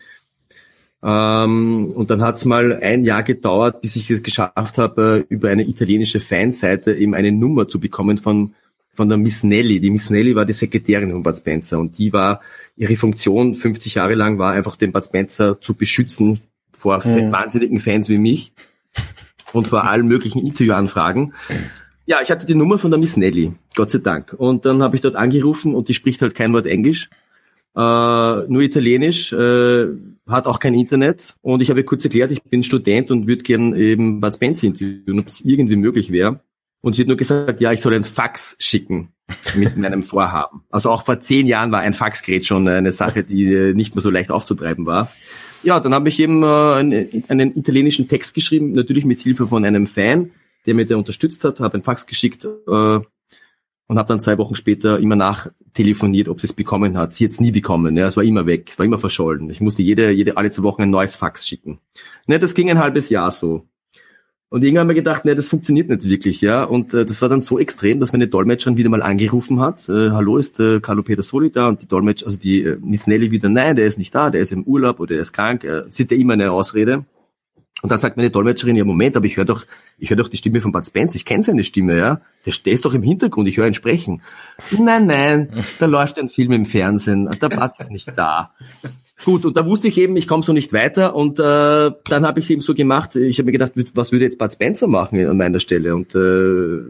Ähm, 1.04 1.92
und 1.94 2.10
dann 2.10 2.22
hat 2.22 2.38
es 2.38 2.46
mal 2.46 2.80
ein 2.82 3.04
Jahr 3.04 3.24
gedauert, 3.24 3.82
bis 3.82 3.96
ich 3.98 4.10
es 4.10 4.24
geschafft 4.24 4.78
habe, 4.78 5.26
äh, 5.30 5.34
über 5.34 5.50
eine 5.50 5.68
italienische 5.68 6.20
Fanseite 6.20 6.94
eben 6.94 7.14
eine 7.14 7.32
Nummer 7.32 7.68
zu 7.68 7.80
bekommen 7.80 8.18
von 8.18 8.54
von 8.94 9.10
der 9.10 9.20
Miss 9.20 9.44
Nelly. 9.44 9.80
Die 9.80 9.92
Miss 9.92 10.10
Nelly 10.10 10.36
war 10.36 10.46
die 10.46 10.54
Sekretärin 10.54 11.12
von 11.12 11.22
Bud 11.22 11.36
Spencer 11.36 11.78
und 11.78 12.00
die 12.00 12.12
war, 12.14 12.42
ihre 12.76 12.96
Funktion 12.96 13.54
50 13.54 13.94
Jahre 13.94 14.16
lang 14.16 14.40
war 14.40 14.54
einfach 14.54 14.76
den 14.76 14.92
Bud 14.92 15.06
Spencer 15.06 15.62
zu 15.62 15.76
beschützen 15.76 16.40
vor 16.72 17.06
Mhm. 17.06 17.32
wahnsinnigen 17.32 17.80
Fans 17.80 18.10
wie 18.10 18.18
mich 18.18 18.54
und 19.54 19.68
vor 19.68 19.86
allen 19.86 20.08
möglichen 20.08 20.46
Interviewanfragen. 20.46 21.34
Ja, 22.06 22.20
ich 22.24 22.32
hatte 22.32 22.46
die 22.46 22.56
Nummer 22.56 22.80
von 22.80 22.92
der 22.92 23.00
Miss 23.00 23.18
Nelly, 23.18 23.54
Gott 23.76 23.92
sei 23.92 24.00
Dank. 24.00 24.34
Und 24.34 24.66
dann 24.66 24.82
habe 24.82 24.96
ich 24.96 25.02
dort 25.02 25.16
angerufen 25.16 25.76
und 25.76 25.90
die 25.90 25.94
spricht 25.94 26.22
halt 26.22 26.36
kein 26.36 26.54
Wort 26.54 26.66
Englisch, 26.66 27.10
äh, 27.76 27.80
nur 27.80 28.62
Italienisch. 28.62 29.34
Äh, 29.34 29.88
hat 30.28 30.46
auch 30.46 30.60
kein 30.60 30.74
Internet 30.74 31.36
und 31.42 31.62
ich 31.62 31.70
habe 31.70 31.80
ihr 31.80 31.86
kurz 31.86 32.04
erklärt, 32.04 32.32
ich 32.32 32.44
bin 32.44 32.64
Student 32.64 33.12
und 33.12 33.28
würde 33.28 33.44
gern 33.44 33.74
eben 33.76 34.20
Bud 34.20 34.34
Spencer 34.34 34.68
interviewen, 34.68 35.20
ob 35.20 35.28
es 35.28 35.42
irgendwie 35.42 35.78
möglich 35.78 36.12
wäre. 36.12 36.42
Und 36.82 36.94
sie 36.96 37.02
hat 37.02 37.08
nur 37.08 37.18
gesagt, 37.18 37.60
ja, 37.60 37.72
ich 37.72 37.82
soll 37.82 37.94
ein 37.94 38.04
Fax 38.04 38.56
schicken 38.60 39.14
mit 39.56 39.78
meinem 39.78 40.04
Vorhaben. 40.04 40.64
Also 40.70 40.90
auch 40.90 41.04
vor 41.04 41.20
zehn 41.20 41.48
Jahren 41.48 41.72
war 41.72 41.80
ein 41.80 41.94
Faxgerät 41.94 42.46
schon 42.46 42.68
eine 42.68 42.92
Sache, 42.92 43.24
die 43.24 43.54
äh, 43.54 43.74
nicht 43.74 43.96
mehr 43.96 44.02
so 44.02 44.10
leicht 44.10 44.32
aufzutreiben 44.32 44.86
war. 44.86 45.12
Ja, 45.68 45.82
dann 45.82 45.94
habe 45.94 46.08
ich 46.08 46.18
eben 46.22 46.44
äh, 46.44 46.46
einen, 46.46 47.24
einen 47.28 47.58
italienischen 47.58 48.08
Text 48.08 48.34
geschrieben, 48.34 48.72
natürlich 48.72 49.04
mit 49.04 49.20
Hilfe 49.20 49.50
von 49.50 49.66
einem 49.66 49.86
Fan, 49.86 50.32
der 50.66 50.74
mir 50.74 50.86
da 50.86 50.96
unterstützt 50.96 51.44
hat, 51.44 51.60
habe 51.60 51.78
ein 51.78 51.82
Fax 51.82 52.06
geschickt 52.06 52.46
äh, 52.46 52.50
und 52.70 53.06
habe 53.90 54.08
dann 54.08 54.22
zwei 54.22 54.38
Wochen 54.38 54.56
später 54.56 54.98
immer 54.98 55.18
nach 55.18 55.50
telefoniert, 55.74 56.30
ob 56.30 56.40
sie 56.40 56.48
es 56.48 56.54
bekommen 56.54 56.98
hat. 56.98 57.14
Sie 57.14 57.26
hat 57.26 57.32
es 57.32 57.42
nie 57.42 57.52
bekommen, 57.52 57.98
ja, 57.98 58.08
es 58.08 58.16
war 58.16 58.24
immer 58.24 58.46
weg, 58.46 58.80
war 58.80 58.86
immer 58.86 58.98
verschollen. 58.98 59.50
Ich 59.50 59.60
musste 59.60 59.82
jede, 59.82 60.10
jede 60.12 60.38
alle 60.38 60.50
zwei 60.52 60.64
Wochen 60.64 60.84
ein 60.84 60.90
neues 60.90 61.18
Fax 61.18 61.46
schicken. 61.46 61.82
Ne, 62.28 62.40
das 62.40 62.54
ging 62.54 62.70
ein 62.70 62.80
halbes 62.80 63.10
Jahr 63.10 63.30
so. 63.32 63.68
Und 64.50 64.64
irgendwann 64.64 64.82
haben 64.82 64.88
wir 64.90 64.96
gedacht, 64.96 65.26
ne, 65.26 65.36
das 65.36 65.50
funktioniert 65.50 65.90
nicht 65.90 66.06
wirklich, 66.06 66.40
ja. 66.40 66.64
Und 66.64 66.94
äh, 66.94 67.06
das 67.06 67.22
war 67.22 67.28
dann 67.28 67.42
so 67.42 67.60
extrem, 67.60 68.00
dass 68.00 68.14
meine 68.14 68.30
Dolmetscherin 68.30 68.78
wieder 68.78 68.90
mal 68.90 69.02
angerufen 69.02 69.60
hat. 69.60 69.90
Äh, 69.90 70.12
Hallo, 70.12 70.38
ist 70.38 70.60
äh, 70.62 70.80
Carlo 70.80 71.04
Peter 71.04 71.22
Soli 71.22 71.52
da? 71.52 71.68
Und 71.68 71.82
die 71.82 71.88
Dolmetsch, 71.88 72.24
also 72.24 72.38
die 72.38 72.64
äh, 72.64 72.78
Miss 72.82 73.08
Nelly 73.08 73.32
wieder, 73.32 73.50
nein, 73.50 73.76
der 73.76 73.88
ist 73.88 73.98
nicht 73.98 74.16
da, 74.16 74.30
der 74.30 74.40
ist 74.40 74.54
im 74.54 74.64
Urlaub 74.64 75.02
oder 75.02 75.16
der 75.16 75.22
ist 75.22 75.34
krank. 75.34 75.66
Äh, 75.66 75.84
sie 75.90 76.04
hat 76.04 76.12
ja 76.12 76.18
immer 76.18 76.34
eine 76.34 76.52
Ausrede. 76.52 77.04
Und 77.82 77.92
dann 77.92 78.00
sagt 78.00 78.16
meine 78.16 78.32
Dolmetscherin, 78.32 78.78
ja 78.78 78.86
Moment, 78.86 79.18
aber 79.18 79.26
ich 79.26 79.36
höre 79.38 79.46
doch, 79.46 79.66
ich 80.00 80.10
höre 80.10 80.18
doch 80.18 80.30
die 80.30 80.38
Stimme 80.38 80.62
von 80.62 80.72
Bud 80.72 80.86
Spence, 80.86 81.16
ich 81.16 81.26
kenne 81.26 81.44
seine 81.44 81.64
Stimme, 81.64 81.98
ja. 81.98 82.22
Der, 82.46 82.54
der 82.66 82.74
ist 82.74 82.86
doch 82.86 82.94
im 82.94 83.04
Hintergrund, 83.04 83.48
ich 83.50 83.58
höre 83.58 83.68
ihn 83.68 83.76
sprechen. 83.76 84.22
Nein, 84.72 85.06
nein, 85.06 85.64
da 85.78 85.86
läuft 85.86 86.18
ein 86.18 86.30
Film 86.30 86.54
im 86.54 86.66
Fernsehen, 86.66 87.30
der 87.40 87.50
Bud 87.50 87.72
ist 87.78 87.92
nicht 87.92 88.08
da. 88.16 88.54
Gut, 89.26 89.46
und 89.46 89.58
da 89.58 89.66
wusste 89.66 89.88
ich 89.88 89.98
eben, 89.98 90.16
ich 90.16 90.28
komme 90.28 90.44
so 90.44 90.54
nicht 90.54 90.74
weiter 90.74 91.16
und 91.16 91.40
äh, 91.40 91.44
dann 91.44 92.26
habe 92.26 92.40
ich 92.40 92.46
es 92.46 92.50
eben 92.52 92.62
so 92.62 92.76
gemacht, 92.76 93.16
ich 93.16 93.40
habe 93.40 93.48
mir 93.48 93.52
gedacht, 93.52 93.74
was 93.96 94.12
würde 94.12 94.26
jetzt 94.26 94.38
Bud 94.38 94.54
Spencer 94.54 94.88
machen 94.88 95.26
an 95.26 95.38
meiner 95.38 95.60
Stelle 95.60 95.96
und 95.96 96.14
äh, 96.14 96.84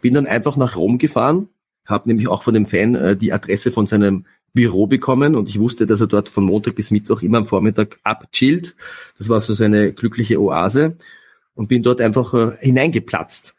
bin 0.00 0.14
dann 0.14 0.26
einfach 0.26 0.56
nach 0.56 0.76
Rom 0.76 0.98
gefahren, 0.98 1.48
habe 1.86 2.08
nämlich 2.08 2.28
auch 2.28 2.42
von 2.42 2.54
dem 2.54 2.66
Fan 2.66 2.96
äh, 2.96 3.16
die 3.16 3.32
Adresse 3.32 3.70
von 3.70 3.86
seinem 3.86 4.26
Büro 4.52 4.88
bekommen 4.88 5.36
und 5.36 5.48
ich 5.48 5.60
wusste, 5.60 5.86
dass 5.86 6.00
er 6.00 6.08
dort 6.08 6.28
von 6.28 6.44
Montag 6.44 6.74
bis 6.74 6.90
Mittwoch 6.90 7.22
immer 7.22 7.38
am 7.38 7.44
Vormittag 7.44 8.00
abchillt. 8.02 8.74
Das 9.16 9.28
war 9.28 9.38
so 9.38 9.54
seine 9.54 9.92
glückliche 9.92 10.40
Oase 10.40 10.96
und 11.54 11.68
bin 11.68 11.84
dort 11.84 12.00
einfach 12.00 12.34
äh, 12.34 12.56
hineingeplatzt. 12.58 13.54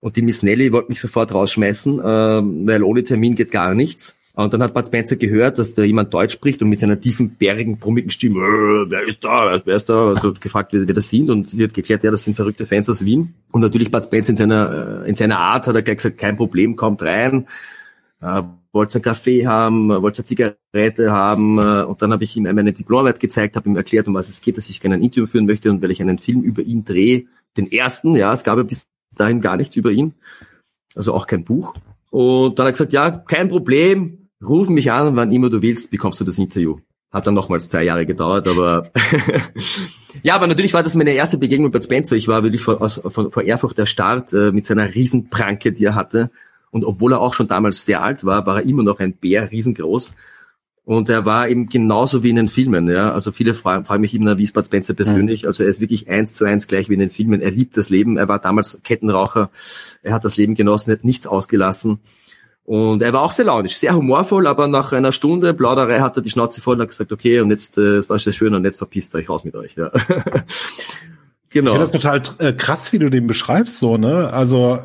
Und 0.00 0.16
die 0.16 0.22
Miss 0.22 0.42
Nelly 0.42 0.72
wollte 0.72 0.88
mich 0.88 1.00
sofort 1.00 1.32
rausschmeißen, 1.32 2.00
äh, 2.00 2.02
weil 2.02 2.82
ohne 2.82 3.04
Termin 3.04 3.36
geht 3.36 3.52
gar 3.52 3.74
nichts. 3.74 4.16
Und 4.36 4.52
dann 4.52 4.62
hat 4.64 4.74
Bud 4.74 4.84
Spencer 4.84 5.14
gehört, 5.14 5.58
dass 5.58 5.74
da 5.74 5.82
jemand 5.84 6.12
Deutsch 6.12 6.32
spricht 6.32 6.60
und 6.60 6.68
mit 6.68 6.80
seiner 6.80 7.00
tiefen, 7.00 7.36
bärigen, 7.36 7.78
brummigen 7.78 8.10
Stimme, 8.10 8.40
äh, 8.40 8.90
wer 8.90 9.06
ist 9.06 9.22
da, 9.22 9.60
wer 9.64 9.76
ist 9.76 9.88
da, 9.88 10.08
also 10.08 10.32
gefragt, 10.32 10.72
wer, 10.72 10.88
wer 10.88 10.94
das 10.94 11.08
sind 11.08 11.30
und 11.30 11.50
sie 11.50 11.62
hat 11.62 11.72
geklärt, 11.72 12.02
ja, 12.02 12.10
das 12.10 12.24
sind 12.24 12.34
verrückte 12.34 12.66
Fans 12.66 12.90
aus 12.90 13.04
Wien. 13.04 13.34
Und 13.52 13.60
natürlich 13.60 13.92
Bud 13.92 14.04
Spencer 14.04 14.30
in 14.30 14.36
seiner, 14.36 15.04
äh, 15.04 15.08
in 15.08 15.14
seiner 15.14 15.38
Art 15.38 15.68
hat 15.68 15.76
er 15.76 15.82
gleich 15.82 15.98
gesagt, 15.98 16.18
kein 16.18 16.36
Problem, 16.36 16.74
kommt 16.74 17.02
rein, 17.02 17.46
äh, 18.20 18.42
wollt 18.72 18.92
einen 18.92 19.02
Kaffee 19.02 19.46
haben, 19.46 19.88
wollt 19.90 20.18
eine 20.18 20.24
Zigarette 20.24 21.12
haben? 21.12 21.58
Äh, 21.60 21.84
und 21.84 22.02
dann 22.02 22.12
habe 22.12 22.24
ich 22.24 22.36
ihm 22.36 22.42
meine 22.42 22.72
Diplomarbeit 22.72 23.20
gezeigt, 23.20 23.54
habe 23.54 23.68
ihm 23.68 23.76
erklärt, 23.76 24.08
um 24.08 24.14
was 24.14 24.28
es 24.28 24.40
geht, 24.40 24.56
dass 24.56 24.68
ich 24.68 24.80
gerne 24.80 24.96
ein 24.96 25.02
Interview 25.02 25.26
führen 25.26 25.46
möchte 25.46 25.70
und 25.70 25.80
weil 25.80 25.92
ich 25.92 26.02
einen 26.02 26.18
Film 26.18 26.42
über 26.42 26.62
ihn 26.62 26.84
drehe, 26.84 27.26
den 27.56 27.70
ersten, 27.70 28.16
ja, 28.16 28.32
es 28.32 28.42
gab 28.42 28.56
ja 28.56 28.64
bis 28.64 28.84
dahin 29.16 29.40
gar 29.40 29.56
nichts 29.56 29.76
über 29.76 29.92
ihn, 29.92 30.14
also 30.96 31.14
auch 31.14 31.28
kein 31.28 31.44
Buch. 31.44 31.74
Und 32.10 32.58
dann 32.58 32.66
hat 32.66 32.70
er 32.70 32.72
gesagt, 32.72 32.92
ja, 32.92 33.10
kein 33.10 33.48
Problem, 33.48 34.23
ruf 34.46 34.68
mich 34.68 34.92
an, 34.92 35.16
wann 35.16 35.32
immer 35.32 35.50
du 35.50 35.62
willst, 35.62 35.90
bekommst 35.90 36.20
du 36.20 36.24
das 36.24 36.38
Interview. 36.38 36.78
Hat 37.10 37.26
dann 37.26 37.34
nochmals 37.34 37.68
zwei 37.68 37.84
Jahre 37.84 38.06
gedauert, 38.06 38.48
aber 38.48 38.90
ja, 40.22 40.34
aber 40.34 40.48
natürlich 40.48 40.74
war 40.74 40.82
das 40.82 40.96
meine 40.96 41.12
erste 41.12 41.38
Begegnung 41.38 41.70
mit 41.70 41.84
Spencer. 41.84 42.16
Ich 42.16 42.26
war 42.26 42.42
wirklich 42.42 42.62
vor, 42.62 42.82
aus, 42.82 43.00
von, 43.06 43.30
vor 43.30 43.42
Ehrfurcht 43.44 43.78
der 43.78 43.86
Start 43.86 44.32
äh, 44.32 44.50
mit 44.50 44.66
seiner 44.66 44.94
Riesenpranke, 44.94 45.72
die 45.72 45.84
er 45.84 45.94
hatte. 45.94 46.30
Und 46.72 46.84
obwohl 46.84 47.12
er 47.12 47.20
auch 47.20 47.34
schon 47.34 47.46
damals 47.46 47.84
sehr 47.84 48.02
alt 48.02 48.24
war, 48.24 48.46
war 48.46 48.56
er 48.56 48.66
immer 48.66 48.82
noch 48.82 48.98
ein 48.98 49.12
Bär, 49.12 49.52
riesengroß. 49.52 50.14
Und 50.84 51.08
er 51.08 51.24
war 51.24 51.48
eben 51.48 51.68
genauso 51.68 52.22
wie 52.22 52.30
in 52.30 52.36
den 52.36 52.48
Filmen, 52.48 52.88
ja. 52.88 53.10
Also 53.12 53.32
viele 53.32 53.54
fragen, 53.54 53.86
fragen 53.86 54.02
mich 54.02 54.14
immer, 54.14 54.36
wie 54.36 54.42
ist 54.42 54.52
Bud 54.52 54.66
Spencer 54.66 54.92
persönlich? 54.92 55.44
Mhm. 55.44 55.48
Also 55.48 55.62
er 55.62 55.70
ist 55.70 55.80
wirklich 55.80 56.08
eins 56.10 56.34
zu 56.34 56.44
eins 56.44 56.66
gleich 56.66 56.90
wie 56.90 56.94
in 56.94 57.00
den 57.00 57.10
Filmen. 57.10 57.40
Er 57.40 57.50
liebt 57.50 57.76
das 57.76 57.88
Leben. 57.88 58.18
Er 58.18 58.28
war 58.28 58.38
damals 58.38 58.80
Kettenraucher. 58.82 59.50
Er 60.02 60.12
hat 60.12 60.24
das 60.24 60.36
Leben 60.36 60.54
genossen, 60.56 60.92
hat 60.92 61.04
nichts 61.04 61.26
ausgelassen. 61.26 62.00
Und 62.64 63.02
er 63.02 63.12
war 63.12 63.22
auch 63.22 63.32
sehr 63.32 63.44
launisch, 63.44 63.76
sehr 63.76 63.94
humorvoll, 63.94 64.46
aber 64.46 64.68
nach 64.68 64.92
einer 64.92 65.12
Stunde 65.12 65.52
Plauderei 65.52 66.00
hat 66.00 66.16
er 66.16 66.22
die 66.22 66.30
Schnauze 66.30 66.62
voll 66.62 66.76
und 66.76 66.82
hat 66.82 66.88
gesagt, 66.88 67.12
okay, 67.12 67.40
und 67.40 67.50
jetzt, 67.50 67.76
äh, 67.76 68.08
war 68.08 68.18
sehr 68.18 68.32
schön 68.32 68.54
und 68.54 68.64
jetzt 68.64 68.78
verpisst 68.78 69.14
euch 69.14 69.28
raus 69.28 69.44
mit 69.44 69.54
euch. 69.54 69.76
Ja. 69.76 69.90
Genau. 71.54 71.70
Ich 71.70 71.88
finde 71.88 72.10
das 72.10 72.26
total 72.26 72.48
äh, 72.48 72.52
krass, 72.52 72.92
wie 72.92 72.98
du 72.98 73.08
den 73.10 73.28
beschreibst, 73.28 73.78
so, 73.78 73.96
ne? 73.96 74.32
Also, 74.32 74.80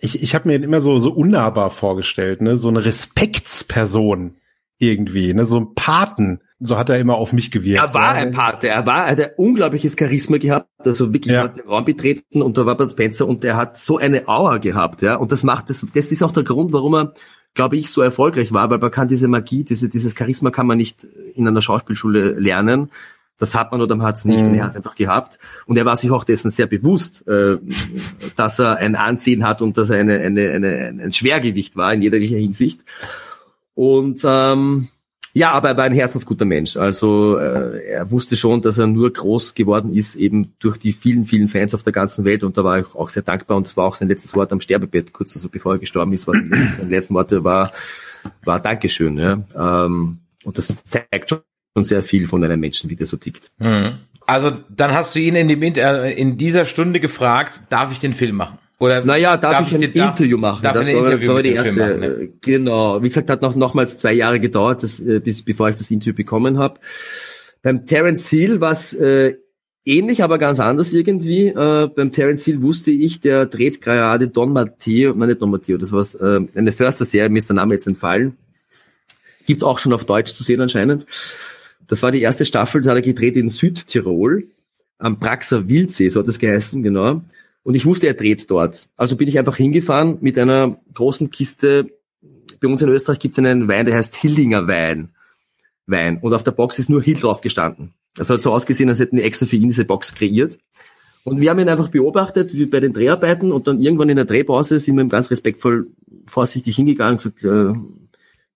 ich, 0.00 0.22
ich 0.22 0.34
habe 0.34 0.48
mir 0.48 0.54
ihn 0.54 0.62
immer 0.62 0.80
so, 0.80 0.98
so 0.98 1.12
unnahbar 1.12 1.68
vorgestellt, 1.68 2.40
ne? 2.40 2.56
So 2.56 2.70
eine 2.70 2.82
Respektsperson 2.82 4.36
irgendwie, 4.78 5.34
ne? 5.34 5.44
So 5.44 5.60
ein 5.60 5.74
Paten. 5.74 6.40
So 6.66 6.78
hat 6.78 6.88
er 6.88 6.98
immer 6.98 7.16
auf 7.16 7.34
mich 7.34 7.50
gewirkt. 7.50 7.84
Er 7.84 7.92
war 7.92 8.14
ja. 8.14 8.22
ein 8.22 8.30
Pate, 8.30 8.68
er 8.68 8.86
war, 8.86 9.04
er 9.04 9.10
hat 9.12 9.20
ein 9.20 9.30
unglaubliches 9.36 9.96
Charisma 9.98 10.38
gehabt, 10.38 10.68
also 10.78 11.12
wirklich 11.12 11.34
ja. 11.34 11.42
hat 11.42 11.58
den 11.58 11.66
Raum 11.66 11.84
betreten 11.84 12.40
und 12.40 12.56
da 12.56 12.64
war 12.64 12.74
Bud 12.74 12.92
Spencer 12.92 13.28
und 13.28 13.44
der 13.44 13.56
hat 13.56 13.76
so 13.76 13.98
eine 13.98 14.28
Aura 14.28 14.56
gehabt, 14.56 15.02
ja. 15.02 15.16
Und 15.16 15.30
das 15.30 15.42
macht, 15.42 15.68
das, 15.68 15.84
das 15.92 16.10
ist 16.10 16.22
auch 16.22 16.32
der 16.32 16.42
Grund, 16.42 16.72
warum 16.72 16.94
er, 16.94 17.12
glaube 17.52 17.76
ich, 17.76 17.90
so 17.90 18.00
erfolgreich 18.00 18.50
war, 18.52 18.70
weil 18.70 18.78
man 18.78 18.90
kann 18.90 19.08
diese 19.08 19.28
Magie, 19.28 19.64
diese, 19.64 19.90
dieses 19.90 20.14
Charisma 20.16 20.50
kann 20.50 20.66
man 20.66 20.78
nicht 20.78 21.04
in 21.34 21.46
einer 21.46 21.60
Schauspielschule 21.60 22.32
lernen. 22.40 22.90
Das 23.36 23.54
hat 23.54 23.70
man 23.70 23.82
oder 23.82 23.96
man 23.96 24.06
hat 24.06 24.16
es 24.16 24.24
nicht, 24.24 24.42
mhm. 24.42 24.54
er 24.54 24.64
hat 24.64 24.76
einfach 24.76 24.94
gehabt. 24.94 25.38
Und 25.66 25.76
er 25.76 25.84
war 25.84 25.98
sich 25.98 26.10
auch 26.12 26.24
dessen 26.24 26.50
sehr 26.50 26.66
bewusst, 26.66 27.28
äh, 27.28 27.58
dass 28.36 28.58
er 28.58 28.76
ein 28.76 28.96
Ansehen 28.96 29.46
hat 29.46 29.60
und 29.60 29.76
dass 29.76 29.90
er 29.90 29.98
eine, 29.98 30.18
eine, 30.18 30.50
eine, 30.52 31.02
ein 31.02 31.12
Schwergewicht 31.12 31.76
war 31.76 31.92
in 31.92 32.00
jeglicher 32.00 32.38
Hinsicht. 32.38 32.80
Und 33.74 34.20
ähm, 34.24 34.88
ja, 35.36 35.50
aber 35.50 35.70
er 35.70 35.76
war 35.76 35.84
ein 35.84 35.92
herzensguter 35.92 36.44
Mensch. 36.44 36.76
Also 36.76 37.36
äh, 37.38 37.84
er 37.88 38.10
wusste 38.12 38.36
schon, 38.36 38.62
dass 38.62 38.78
er 38.78 38.86
nur 38.86 39.12
groß 39.12 39.54
geworden 39.54 39.92
ist, 39.92 40.14
eben 40.14 40.54
durch 40.60 40.76
die 40.78 40.92
vielen, 40.92 41.26
vielen 41.26 41.48
Fans 41.48 41.74
auf 41.74 41.82
der 41.82 41.92
ganzen 41.92 42.24
Welt. 42.24 42.44
Und 42.44 42.56
da 42.56 42.62
war 42.62 42.78
ich 42.78 42.94
auch 42.94 43.08
sehr 43.08 43.24
dankbar. 43.24 43.56
Und 43.56 43.66
das 43.66 43.76
war 43.76 43.84
auch 43.84 43.96
sein 43.96 44.06
letztes 44.06 44.36
Wort 44.36 44.52
am 44.52 44.60
Sterbebett, 44.60 45.12
kurz 45.12 45.34
also 45.34 45.48
bevor 45.48 45.74
er 45.74 45.78
gestorben 45.80 46.12
ist, 46.12 46.28
war 46.28 46.34
sein 46.76 46.88
letzten 46.88 47.14
Worte 47.14 47.42
war, 47.42 47.72
war 48.44 48.60
Dankeschön. 48.60 49.18
Ja. 49.18 49.42
Ähm, 49.56 50.18
und 50.44 50.56
das 50.56 50.84
zeigt 50.84 51.30
schon 51.30 51.84
sehr 51.84 52.04
viel 52.04 52.28
von 52.28 52.44
einem 52.44 52.60
Menschen, 52.60 52.88
wie 52.88 52.96
der 52.96 53.06
so 53.06 53.16
tickt. 53.16 53.50
Mhm. 53.58 53.98
Also 54.26 54.52
dann 54.70 54.94
hast 54.94 55.16
du 55.16 55.18
ihn 55.18 55.34
in, 55.34 55.48
dem, 55.48 55.62
äh, 55.62 56.12
in 56.12 56.36
dieser 56.36 56.64
Stunde 56.64 57.00
gefragt, 57.00 57.62
darf 57.70 57.90
ich 57.90 57.98
den 57.98 58.14
Film 58.14 58.36
machen? 58.36 58.58
Oder 58.84 59.04
naja, 59.04 59.36
darf, 59.38 59.52
darf 59.52 59.68
ich, 59.68 59.74
ich 59.74 59.88
ein 59.88 59.94
darf, 59.94 60.10
Interview 60.10 60.36
machen? 60.36 60.62
Darf 60.62 60.74
das, 60.74 60.86
war, 60.86 60.92
Interview 60.94 61.16
das 61.16 61.28
war 61.28 61.42
die 61.42 61.52
erste. 61.52 61.80
Machen, 61.80 62.00
ne? 62.00 62.28
Genau. 62.42 63.02
Wie 63.02 63.08
gesagt, 63.08 63.30
hat 63.30 63.40
noch 63.40 63.54
nochmals 63.54 63.96
zwei 63.96 64.12
Jahre 64.12 64.40
gedauert, 64.40 64.82
das, 64.82 65.00
äh, 65.00 65.20
bis 65.20 65.42
bevor 65.42 65.70
ich 65.70 65.76
das 65.76 65.90
Interview 65.90 66.12
bekommen 66.12 66.58
habe. 66.58 66.80
Beim 67.62 67.86
Terence 67.86 68.28
Hill 68.28 68.60
war 68.60 68.72
es 68.72 68.92
äh, 68.92 69.36
ähnlich, 69.86 70.22
aber 70.22 70.36
ganz 70.36 70.60
anders 70.60 70.92
irgendwie. 70.92 71.46
Äh, 71.46 71.88
beim 71.94 72.10
Terence 72.12 72.44
Hill 72.44 72.62
wusste 72.62 72.90
ich, 72.90 73.20
der 73.20 73.46
dreht 73.46 73.80
gerade 73.80 74.28
Don 74.28 74.52
Matteo, 74.52 75.14
nein, 75.14 75.30
nicht 75.30 75.40
Don 75.40 75.50
Matteo, 75.50 75.78
das 75.78 75.90
war 75.90 76.04
äh, 76.20 76.46
eine 76.54 76.72
Förster-Serie, 76.72 77.30
mir 77.30 77.38
ist 77.38 77.48
der 77.48 77.56
Name 77.56 77.74
jetzt 77.74 77.86
entfallen. 77.86 78.36
Gibt's 79.46 79.62
auch 79.62 79.78
schon 79.78 79.94
auf 79.94 80.04
Deutsch 80.04 80.34
zu 80.34 80.42
sehen 80.42 80.60
anscheinend. 80.60 81.06
Das 81.86 82.02
war 82.02 82.10
die 82.10 82.20
erste 82.20 82.44
Staffel, 82.44 82.82
da 82.82 82.90
hat 82.90 82.96
er 82.96 83.02
gedreht 83.02 83.36
in 83.36 83.48
Südtirol, 83.48 84.48
am 84.98 85.18
Praxer 85.20 85.68
Wildsee, 85.68 86.10
so 86.10 86.20
hat 86.20 86.28
es 86.28 86.38
geheißen, 86.38 86.82
genau. 86.82 87.22
Und 87.64 87.74
ich 87.74 87.86
wusste, 87.86 88.06
er 88.06 88.14
dreht 88.14 88.48
dort. 88.50 88.88
Also 88.96 89.16
bin 89.16 89.26
ich 89.26 89.38
einfach 89.38 89.56
hingefahren 89.56 90.18
mit 90.20 90.38
einer 90.38 90.78
großen 90.92 91.30
Kiste. 91.30 91.88
Bei 92.60 92.68
uns 92.68 92.82
in 92.82 92.90
Österreich 92.90 93.18
gibt 93.18 93.32
es 93.32 93.38
einen 93.38 93.68
Wein, 93.68 93.86
der 93.86 93.96
heißt 93.96 94.14
Hillinger 94.14 94.68
Wein. 94.68 95.10
Wein. 95.86 96.18
Und 96.20 96.34
auf 96.34 96.44
der 96.44 96.52
Box 96.52 96.78
ist 96.78 96.88
nur 96.88 97.02
Hill 97.02 97.16
drauf 97.16 97.40
gestanden. 97.40 97.94
Das 98.14 98.30
hat 98.30 98.42
so 98.42 98.52
ausgesehen, 98.52 98.88
als 98.88 99.00
hätten 99.00 99.16
die 99.16 99.22
extra 99.22 99.46
für 99.46 99.56
ihn 99.56 99.68
diese 99.68 99.84
Box 99.84 100.14
kreiert. 100.14 100.58
Und 101.24 101.40
wir 101.40 101.50
haben 101.50 101.58
ihn 101.58 101.68
einfach 101.70 101.88
beobachtet, 101.88 102.54
wie 102.54 102.66
bei 102.66 102.80
den 102.80 102.92
Dreharbeiten, 102.92 103.50
und 103.50 103.66
dann 103.66 103.80
irgendwann 103.80 104.10
in 104.10 104.16
der 104.16 104.26
Drehpause 104.26 104.78
sind 104.78 104.96
wir 104.96 105.02
ihm 105.02 105.08
ganz 105.08 105.30
respektvoll 105.30 105.88
vorsichtig 106.26 106.76
hingegangen 106.76 107.18
und 107.18 107.36
gesagt, 107.36 107.44
äh, 107.44 107.78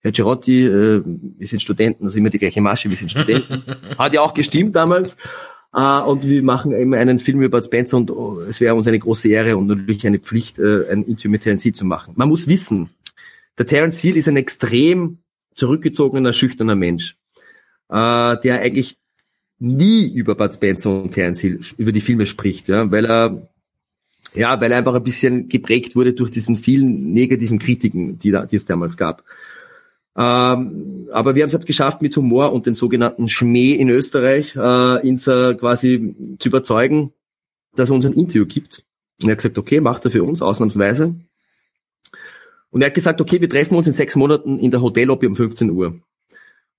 Herr 0.00 0.12
Girotti, 0.12 0.66
äh, 0.66 1.02
wir 1.04 1.46
sind 1.46 1.60
Studenten, 1.60 2.04
also 2.04 2.18
immer 2.18 2.30
die 2.30 2.38
gleiche 2.38 2.60
Masche, 2.60 2.90
wir 2.90 2.96
sind 2.96 3.10
Studenten. 3.10 3.64
Hat 3.98 4.12
ja 4.12 4.20
auch 4.20 4.34
gestimmt 4.34 4.76
damals. 4.76 5.16
Uh, 5.70 6.02
und 6.06 6.26
wir 6.26 6.42
machen 6.42 6.72
eben 6.72 6.94
einen 6.94 7.18
Film 7.18 7.42
über 7.42 7.62
Spencer 7.62 7.98
und 7.98 8.10
oh, 8.10 8.40
es 8.40 8.58
wäre 8.58 8.74
uns 8.74 8.88
eine 8.88 8.98
große 8.98 9.28
Ehre 9.28 9.58
und 9.58 9.66
natürlich 9.66 10.06
eine 10.06 10.18
Pflicht, 10.18 10.58
äh, 10.58 10.90
ein 10.90 11.04
Interview 11.04 11.30
mit 11.30 11.42
Terence 11.42 11.62
Hill 11.62 11.74
zu 11.74 11.84
machen. 11.84 12.14
Man 12.16 12.30
muss 12.30 12.48
wissen, 12.48 12.88
der 13.58 13.66
Terence 13.66 13.98
Hill 13.98 14.16
ist 14.16 14.28
ein 14.28 14.38
extrem 14.38 15.18
zurückgezogener, 15.54 16.32
schüchterner 16.32 16.74
Mensch, 16.74 17.16
uh, 17.90 18.34
der 18.42 18.60
eigentlich 18.62 18.96
nie 19.58 20.10
über 20.10 20.36
Bud 20.36 20.54
Spencer 20.54 21.02
und 21.02 21.10
Terence 21.10 21.40
Hill 21.40 21.60
über 21.76 21.92
die 21.92 22.00
Filme 22.00 22.24
spricht, 22.24 22.68
ja, 22.68 22.90
weil 22.90 23.04
er 23.04 23.48
ja, 24.34 24.60
weil 24.60 24.72
er 24.72 24.78
einfach 24.78 24.94
ein 24.94 25.02
bisschen 25.02 25.48
geprägt 25.48 25.96
wurde 25.96 26.12
durch 26.12 26.30
diesen 26.30 26.56
vielen 26.56 27.12
negativen 27.12 27.58
Kritiken, 27.58 28.18
die, 28.18 28.30
da, 28.30 28.46
die 28.46 28.56
es 28.56 28.64
damals 28.64 28.96
gab. 28.96 29.24
Ähm, 30.18 31.08
aber 31.12 31.36
wir 31.36 31.42
haben 31.42 31.48
es 31.48 31.54
halt 31.54 31.66
geschafft, 31.66 32.02
mit 32.02 32.16
Humor 32.16 32.52
und 32.52 32.66
den 32.66 32.74
sogenannten 32.74 33.28
Schmäh 33.28 33.74
in 33.74 33.88
Österreich 33.88 34.56
äh, 34.56 35.06
ihn 35.06 35.18
äh, 35.18 35.54
quasi 35.54 36.16
zu 36.40 36.48
überzeugen, 36.48 37.12
dass 37.76 37.90
er 37.90 37.94
uns 37.94 38.04
ein 38.04 38.14
Interview 38.14 38.44
gibt. 38.44 38.84
Und 39.22 39.28
er 39.28 39.32
hat 39.32 39.38
gesagt, 39.38 39.58
okay, 39.58 39.80
macht 39.80 40.04
er 40.04 40.10
für 40.10 40.24
uns, 40.24 40.42
ausnahmsweise. 40.42 41.14
Und 42.70 42.82
er 42.82 42.86
hat 42.86 42.94
gesagt, 42.94 43.20
okay, 43.20 43.40
wir 43.40 43.48
treffen 43.48 43.76
uns 43.76 43.86
in 43.86 43.92
sechs 43.92 44.16
Monaten 44.16 44.58
in 44.58 44.72
der 44.72 44.82
Hotellobby 44.82 45.28
um 45.28 45.36
15 45.36 45.70
Uhr. 45.70 46.00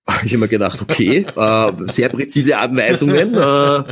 Ich 0.23 0.31
habe 0.31 0.39
mir 0.39 0.47
gedacht, 0.47 0.81
okay, 0.81 1.25
äh, 1.35 1.71
sehr 1.87 2.09
präzise 2.09 2.57
Anweisungen. 2.57 3.35
Äh, 3.35 3.83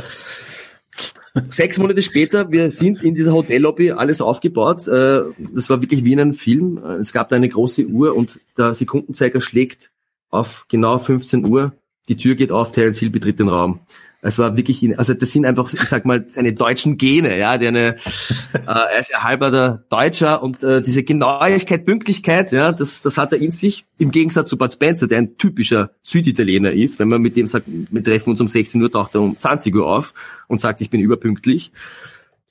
sechs 1.50 1.78
Monate 1.78 2.02
später, 2.02 2.50
wir 2.50 2.70
sind 2.70 3.02
in 3.02 3.14
dieser 3.14 3.32
Hotellobby, 3.32 3.92
alles 3.92 4.20
aufgebaut. 4.20 4.86
Äh, 4.88 5.22
das 5.54 5.70
war 5.70 5.80
wirklich 5.80 6.04
wie 6.04 6.12
in 6.12 6.20
einem 6.20 6.34
Film. 6.34 6.78
Es 7.00 7.12
gab 7.12 7.28
da 7.28 7.36
eine 7.36 7.48
große 7.48 7.86
Uhr 7.86 8.16
und 8.16 8.40
der 8.56 8.74
Sekundenzeiger 8.74 9.40
schlägt 9.40 9.90
auf 10.30 10.66
genau 10.68 10.98
15 10.98 11.44
Uhr. 11.44 11.72
Die 12.08 12.16
Tür 12.16 12.34
geht 12.34 12.52
auf, 12.52 12.72
Terence 12.72 12.98
Hill 12.98 13.10
betritt 13.10 13.38
den 13.38 13.48
Raum. 13.48 13.80
Es 14.20 14.38
war 14.38 14.56
wirklich, 14.56 14.98
also 14.98 15.14
das 15.14 15.30
sind 15.30 15.46
einfach, 15.46 15.72
ich 15.72 15.80
sag 15.80 16.04
mal, 16.04 16.24
seine 16.28 16.52
deutschen 16.52 16.96
Gene, 16.96 17.38
ja, 17.38 17.56
die 17.56 17.68
eine, 17.68 17.96
äh, 18.52 18.58
er 18.66 18.98
ist 18.98 19.10
ja 19.10 19.22
halber 19.22 19.52
der 19.52 19.84
Deutscher 19.90 20.42
und 20.42 20.64
äh, 20.64 20.82
diese 20.82 21.04
Genauigkeit, 21.04 21.84
Pünktlichkeit, 21.84 22.50
ja, 22.50 22.72
das, 22.72 23.02
das 23.02 23.16
hat 23.16 23.32
er 23.32 23.38
in 23.38 23.52
sich, 23.52 23.86
im 23.98 24.10
Gegensatz 24.10 24.48
zu 24.48 24.58
Bud 24.58 24.72
Spencer, 24.72 25.06
der 25.06 25.18
ein 25.18 25.36
typischer 25.38 25.90
Süditaliener 26.02 26.72
ist. 26.72 26.98
Wenn 26.98 27.08
man 27.08 27.22
mit 27.22 27.36
dem 27.36 27.46
sagt, 27.46 27.66
wir 27.68 28.02
treffen 28.02 28.30
uns 28.30 28.40
um 28.40 28.48
16 28.48 28.82
Uhr, 28.82 28.90
taucht 28.90 29.14
er 29.14 29.20
um 29.20 29.38
20 29.38 29.74
Uhr 29.76 29.86
auf 29.86 30.14
und 30.48 30.60
sagt, 30.60 30.80
ich 30.80 30.90
bin 30.90 31.00
überpünktlich. 31.00 31.70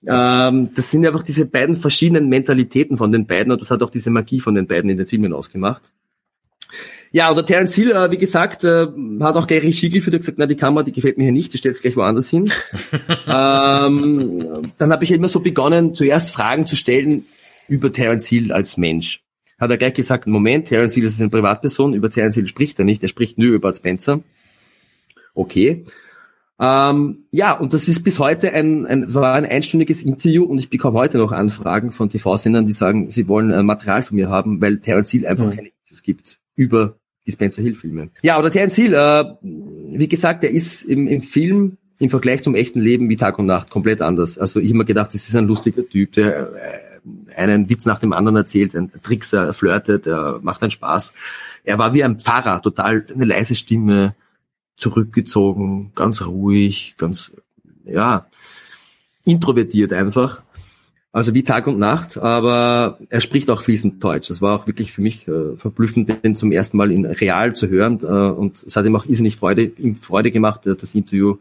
Ähm, 0.06 0.69
das 0.73 0.91
sind 0.91 1.06
einfach 1.06 1.23
diese 1.23 1.45
beiden 1.45 1.75
verschiedenen 1.75 2.30
Mentalitäten 2.30 2.97
von 2.97 3.12
den 3.12 3.27
beiden 3.27 3.51
und 3.51 3.60
das 3.60 3.71
hat 3.71 3.84
auch 3.84 3.89
diese 3.89 4.10
Magie 4.10 4.39
von 4.39 4.56
den 4.56 4.67
beiden 4.67 4.89
in 4.89 4.95
den 4.95 5.08
Filmen 5.08 5.34
ausgemacht. 5.34 5.91
Ja, 7.12 7.32
oder 7.32 7.46
Terence 7.46 7.74
Hill, 7.76 7.91
äh, 7.91 8.12
wie 8.12 8.17
gesagt, 8.17 8.63
äh, 8.63 8.88
hat 9.22 9.36
auch 9.36 9.48
gleich 9.48 9.63
Regie 9.63 9.89
geführt 9.89 10.13
und 10.13 10.20
gesagt, 10.20 10.38
na, 10.38 10.46
die 10.46 10.56
Kamera, 10.56 10.84
die 10.84 10.91
gefällt 10.91 11.17
mir 11.17 11.24
hier 11.24 11.32
nicht, 11.32 11.54
die 11.54 11.58
stellt 11.58 11.82
gleich 11.82 11.96
woanders 11.96 12.30
hin. 12.30 12.52
ähm, 13.28 14.72
dann 14.78 14.91
habe 14.91 15.04
ich 15.04 15.12
immer 15.12 15.30
so 15.30 15.39
begonnen, 15.39 15.96
zuerst 15.96 16.32
Fragen 16.32 16.67
zu 16.67 16.76
stellen 16.76 17.26
über 17.67 17.91
Terence 17.91 18.28
Hill 18.28 18.52
als 18.52 18.78
Mensch. 18.78 19.24
Hat 19.60 19.72
er 19.72 19.78
gleich 19.78 19.93
gesagt, 19.93 20.28
Moment, 20.28 20.67
Terence 20.67 20.93
Hill 20.93 21.06
ist 21.06 21.20
eine 21.20 21.30
Privatperson, 21.30 21.93
über 21.93 22.10
Terence 22.10 22.36
Hill 22.36 22.48
spricht 22.48 22.78
er 22.80 22.86
nicht, 22.86 23.02
er 23.04 23.10
spricht 23.10 23.38
nur 23.38 23.54
über 23.54 23.74
Spencer. 23.74 24.22
Okay. 25.34 25.86
Ähm, 26.60 27.26
ja, 27.32 27.54
und 27.54 27.74
das 27.74 27.88
ist 27.88 28.04
bis 28.04 28.20
heute 28.20 28.52
ein, 28.52 28.86
ein, 28.86 29.13
war 29.13 29.34
ein 29.34 29.46
einstündiges 29.46 30.02
Interview 30.02 30.43
und 30.43 30.58
ich 30.58 30.70
bekomme 30.70 30.98
heute 30.98 31.20
noch 31.20 31.32
Anfragen 31.32 31.91
von 31.91 32.10
TV-Sendern, 32.10 32.65
die 32.65 32.74
sagen, 32.74 33.12
sie 33.12 33.28
wollen 33.28 33.52
äh, 33.52 33.63
Material 33.63 34.02
von 34.02 34.15
mir 34.15 34.30
haben, 34.30 34.60
weil 34.60 34.80
Terence 34.80 35.12
Hill 35.12 35.28
einfach 35.28 35.46
mhm. 35.46 35.52
keine 35.52 35.67
Interviews 35.70 36.04
gibt 36.04 36.39
über 36.58 36.98
die 37.26 37.32
Spencer 37.32 37.62
Hill 37.62 37.76
Filme. 37.76 38.10
Ja, 38.22 38.38
oder 38.38 38.52
Terence 38.52 38.76
Hill, 38.76 38.93
äh, 38.93 39.24
wie 39.41 40.10
gesagt, 40.10 40.43
er 40.43 40.50
ist 40.50 40.84
im, 40.84 41.08
im 41.08 41.22
Film 41.22 41.78
im 42.00 42.10
Vergleich 42.10 42.43
zum 42.43 42.56
echten 42.56 42.80
Leben 42.80 43.10
wie 43.10 43.15
Tag 43.15 43.39
und 43.39 43.46
Nacht 43.46 43.70
komplett 43.70 44.02
anders. 44.02 44.38
Also 44.38 44.60
ich 44.60 44.70
habe 44.70 44.80
mir 44.80 44.86
gedacht, 44.86 45.13
das 45.13 45.28
ist 45.28 45.36
ein 45.36 45.48
lustiger 45.48 45.88
Typ, 45.88 46.12
der 46.12 46.54
äh, 46.54 47.36
einen 47.36 47.70
Witz 47.70 47.86
nach 47.86 48.00
dem 48.00 48.13
anderen 48.13 48.36
erzählt, 48.36 48.76
ein 48.76 48.91
Trickser, 49.02 49.48
er 49.48 49.54
flirtet, 49.54 50.08
er 50.08 50.39
macht 50.41 50.62
einen 50.62 50.72
Spaß. 50.72 51.13
Er 51.63 51.80
war 51.80 51.93
wie 51.93 52.04
ein 52.04 52.20
Pfarrer, 52.20 52.62
total 52.62 53.06
eine 53.13 53.26
leise 53.26 53.56
Stimme, 53.56 54.15
zurückgezogen, 54.76 55.91
ganz 55.96 56.22
ruhig, 56.22 56.96
ganz, 56.98 57.32
ja, 57.84 58.28
introvertiert 59.24 59.91
einfach. 59.91 60.43
Also 61.17 61.34
wie 61.34 61.41
Tag 61.41 61.65
und 61.65 61.80
Nacht, 61.80 62.19
aber 62.19 62.99
er 63.10 63.21
spricht 63.21 63.49
auch 63.49 63.63
fließend 63.63 64.03
Deutsch. 64.03 64.30
Das 64.30 64.39
war 64.39 64.56
auch 64.56 64.67
wirklich 64.67 64.91
für 64.91 65.01
mich 65.01 65.27
äh, 65.27 65.56
verblüffend, 65.56 66.23
den 66.23 66.36
zum 66.36 66.51
ersten 66.51 66.77
Mal 66.77 66.91
in 66.91 67.08
real 67.08 67.56
zu 67.56 67.69
hören. 67.69 67.97
Äh, 68.03 68.06
und 68.06 68.62
es 68.62 68.75
hat 68.75 68.86
ihm 68.86 68.95
auch 68.95 69.08
irrsinnig 69.08 69.36
Freude, 69.36 69.63
ihm 69.63 69.95
Freude 69.95 70.30
gemacht, 70.30 70.67
äh, 70.67 70.75
das 70.75 70.93
Interview, 70.93 71.38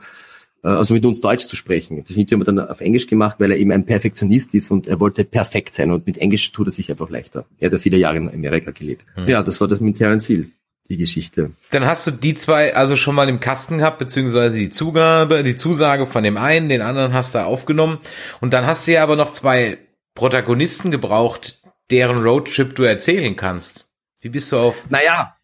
äh, 0.64 0.68
also 0.68 0.94
mit 0.94 1.04
uns 1.04 1.20
Deutsch 1.20 1.46
zu 1.46 1.56
sprechen. 1.56 2.02
Das 2.08 2.16
Interview 2.16 2.38
haben 2.38 2.56
wir 2.56 2.62
dann 2.62 2.70
auf 2.70 2.80
Englisch 2.80 3.06
gemacht, 3.06 3.36
weil 3.38 3.50
er 3.50 3.58
eben 3.58 3.70
ein 3.70 3.84
Perfektionist 3.84 4.54
ist 4.54 4.70
und 4.70 4.86
er 4.86 4.98
wollte 4.98 5.24
perfekt 5.24 5.74
sein. 5.74 5.90
Und 5.90 6.06
mit 6.06 6.16
Englisch 6.16 6.50
tut 6.52 6.68
er 6.68 6.70
sich 6.70 6.90
einfach 6.90 7.10
leichter. 7.10 7.44
Er 7.58 7.66
hat 7.66 7.74
ja 7.74 7.78
viele 7.78 7.98
Jahre 7.98 8.16
in 8.16 8.30
Amerika 8.30 8.70
gelebt. 8.70 9.04
Mhm. 9.14 9.28
Ja, 9.28 9.42
das 9.42 9.60
war 9.60 9.68
das 9.68 9.80
mit 9.80 9.98
Terence 9.98 10.26
Hill 10.26 10.52
die 10.88 10.96
Geschichte. 10.96 11.53
Dann 11.70 11.87
hast 11.87 12.07
du 12.07 12.11
die 12.11 12.35
zwei 12.35 12.75
also 12.75 12.96
schon 12.96 13.14
mal 13.14 13.29
im 13.29 13.40
Kasten 13.40 13.79
gehabt, 13.79 13.99
beziehungsweise 13.99 14.59
die 14.59 14.70
Zugabe, 14.70 15.42
die 15.42 15.57
Zusage 15.57 16.07
von 16.07 16.25
dem 16.25 16.37
einen, 16.37 16.68
den 16.68 16.83
anderen 16.83 17.12
hast 17.12 17.35
du 17.35 17.44
aufgenommen. 17.44 17.99
Und 18.40 18.53
dann 18.53 18.66
hast 18.66 18.87
du 18.87 18.92
ja 18.92 19.03
aber 19.03 19.16
noch 19.16 19.31
zwei 19.31 19.79
Protagonisten 20.14 20.90
gebraucht, 20.90 21.62
deren 21.90 22.18
Roadtrip 22.18 22.75
du 22.75 22.83
erzählen 22.83 23.37
kannst. 23.37 23.87
Wie 24.20 24.29
bist 24.29 24.51
du 24.51 24.57
auf? 24.57 24.90
Naja, 24.90 25.37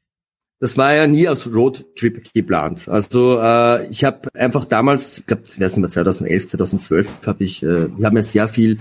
das 0.63 0.77
war 0.79 0.95
ja 0.95 1.09
nie 1.09 1.27
als 1.27 1.53
Roadtrip 1.53 2.33
geplant. 2.33 2.89
Also 2.89 3.41
äh, 3.41 3.89
ich 3.89 4.05
habe 4.05 4.29
einfach 4.33 4.65
damals, 4.65 5.19
ich 5.19 5.27
glaube, 5.27 5.43
weiß 5.43 5.59
nicht 5.59 5.79
mehr, 5.79 5.89
2011, 5.91 6.49
2012, 6.51 7.27
habe 7.27 7.43
ich, 7.43 7.65
äh, 7.65 7.89
wir 7.97 8.07
haben 8.07 8.17
ja 8.17 8.23
sehr 8.23 8.47
viel 8.47 8.79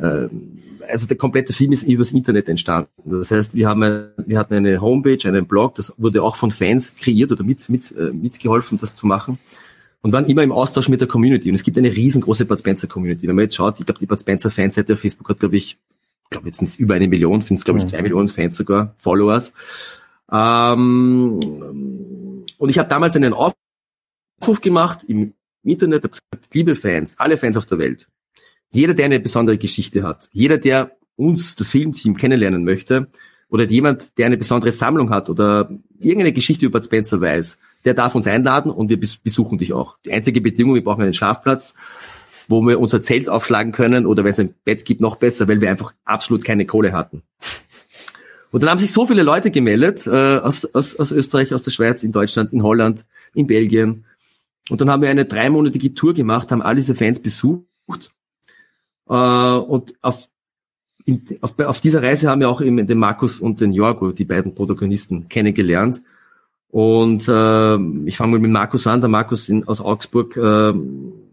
also 0.00 1.06
der 1.06 1.16
komplette 1.16 1.52
Film 1.52 1.72
ist 1.72 1.82
übers 1.82 2.12
Internet 2.12 2.48
entstanden. 2.48 2.90
Das 3.04 3.30
heißt, 3.30 3.54
wir 3.54 3.68
haben, 3.68 4.08
wir 4.16 4.38
hatten 4.38 4.54
eine 4.54 4.80
Homepage, 4.80 5.18
einen 5.28 5.46
Blog, 5.46 5.74
das 5.74 5.92
wurde 5.96 6.22
auch 6.22 6.36
von 6.36 6.50
Fans 6.50 6.94
kreiert 6.96 7.30
oder 7.32 7.44
mit, 7.44 7.68
mit, 7.68 7.94
äh, 7.96 8.12
mitgeholfen, 8.12 8.78
das 8.78 8.94
zu 8.94 9.06
machen. 9.06 9.38
Und 10.00 10.12
waren 10.12 10.26
immer 10.26 10.44
im 10.44 10.52
Austausch 10.52 10.88
mit 10.88 11.00
der 11.00 11.08
Community. 11.08 11.48
Und 11.48 11.56
es 11.56 11.64
gibt 11.64 11.76
eine 11.76 11.94
riesengroße 11.94 12.44
Bud 12.44 12.58
Spencer 12.58 12.86
Community. 12.86 13.26
Wenn 13.26 13.34
man 13.34 13.44
jetzt 13.44 13.56
schaut, 13.56 13.80
ich 13.80 13.86
glaube, 13.86 13.98
die 13.98 14.06
Bud 14.06 14.20
Spencer 14.20 14.48
Fanseite 14.48 14.92
auf 14.92 15.00
Facebook 15.00 15.28
hat, 15.28 15.40
glaube 15.40 15.56
ich, 15.56 15.78
glaube 16.30 16.46
jetzt 16.46 16.58
sind 16.58 16.68
es 16.68 16.76
über 16.76 16.94
eine 16.94 17.08
Million, 17.08 17.40
sind 17.40 17.56
es, 17.56 17.64
glaube 17.64 17.80
ich, 17.80 17.86
zwei 17.86 18.02
Millionen 18.02 18.28
Fans 18.28 18.56
sogar, 18.56 18.94
Followers. 18.96 19.52
Ähm, 20.30 21.40
und 22.58 22.68
ich 22.68 22.78
habe 22.78 22.88
damals 22.88 23.16
einen 23.16 23.32
Aufruf 23.32 24.60
gemacht 24.60 25.04
im 25.08 25.34
Internet, 25.64 26.04
habe 26.04 26.10
gesagt, 26.10 26.54
liebe 26.54 26.74
Fans, 26.74 27.18
alle 27.18 27.36
Fans 27.36 27.56
auf 27.56 27.66
der 27.66 27.78
Welt, 27.78 28.08
jeder, 28.72 28.94
der 28.94 29.06
eine 29.06 29.20
besondere 29.20 29.58
Geschichte 29.58 30.02
hat, 30.02 30.28
jeder, 30.32 30.58
der 30.58 30.96
uns, 31.16 31.54
das 31.56 31.70
Filmteam, 31.70 32.16
kennenlernen 32.16 32.64
möchte, 32.64 33.08
oder 33.50 33.64
jemand, 33.64 34.18
der 34.18 34.26
eine 34.26 34.36
besondere 34.36 34.72
Sammlung 34.72 35.10
hat 35.10 35.30
oder 35.30 35.70
irgendeine 35.98 36.32
Geschichte 36.32 36.66
über 36.66 36.82
Spencer 36.82 37.20
weiß, 37.20 37.58
der 37.84 37.94
darf 37.94 38.14
uns 38.14 38.26
einladen 38.26 38.70
und 38.70 38.90
wir 38.90 39.00
besuchen 39.00 39.58
dich 39.58 39.72
auch. 39.72 39.96
Die 40.04 40.12
einzige 40.12 40.40
Bedingung, 40.40 40.74
wir 40.74 40.84
brauchen 40.84 41.02
einen 41.02 41.14
Schlafplatz, 41.14 41.74
wo 42.46 42.60
wir 42.62 42.78
unser 42.78 43.00
Zelt 43.00 43.28
aufschlagen 43.28 43.72
können 43.72 44.06
oder 44.06 44.24
wenn 44.24 44.32
es 44.32 44.40
ein 44.40 44.54
Bett 44.64 44.84
gibt, 44.84 45.00
noch 45.00 45.16
besser, 45.16 45.48
weil 45.48 45.60
wir 45.60 45.70
einfach 45.70 45.94
absolut 46.04 46.44
keine 46.44 46.66
Kohle 46.66 46.92
hatten. 46.92 47.22
Und 48.50 48.62
dann 48.62 48.70
haben 48.70 48.78
sich 48.78 48.92
so 48.92 49.06
viele 49.06 49.22
Leute 49.22 49.50
gemeldet, 49.50 50.06
äh, 50.06 50.38
aus, 50.38 50.64
aus, 50.74 50.96
aus 50.96 51.12
Österreich, 51.12 51.52
aus 51.52 51.62
der 51.62 51.70
Schweiz, 51.70 52.02
in 52.02 52.12
Deutschland, 52.12 52.52
in 52.52 52.62
Holland, 52.62 53.04
in 53.34 53.46
Belgien. 53.46 54.04
Und 54.70 54.80
dann 54.80 54.90
haben 54.90 55.02
wir 55.02 55.10
eine 55.10 55.26
dreimonatige 55.26 55.94
Tour 55.94 56.14
gemacht, 56.14 56.50
haben 56.50 56.62
all 56.62 56.74
diese 56.74 56.94
Fans 56.94 57.20
besucht 57.20 58.10
äh, 59.08 59.56
und 59.58 59.94
auf, 60.02 60.28
in, 61.04 61.22
auf, 61.40 61.58
auf 61.58 61.80
dieser 61.80 62.02
Reise 62.02 62.28
haben 62.28 62.40
wir 62.40 62.50
auch 62.50 62.60
eben 62.60 62.86
den 62.86 62.98
Markus 62.98 63.40
und 63.40 63.60
den 63.60 63.72
Jorgo, 63.72 64.12
die 64.12 64.24
beiden 64.24 64.54
Protagonisten, 64.54 65.28
kennengelernt. 65.28 66.02
Und 66.70 67.26
äh, 67.28 67.76
ich 68.06 68.16
fange 68.16 68.32
mal 68.32 68.40
mit 68.40 68.50
Markus 68.50 68.86
an. 68.86 69.00
Der 69.00 69.08
Markus 69.08 69.48
in, 69.48 69.66
aus 69.66 69.80
Augsburg 69.80 70.36
äh, 70.36 70.74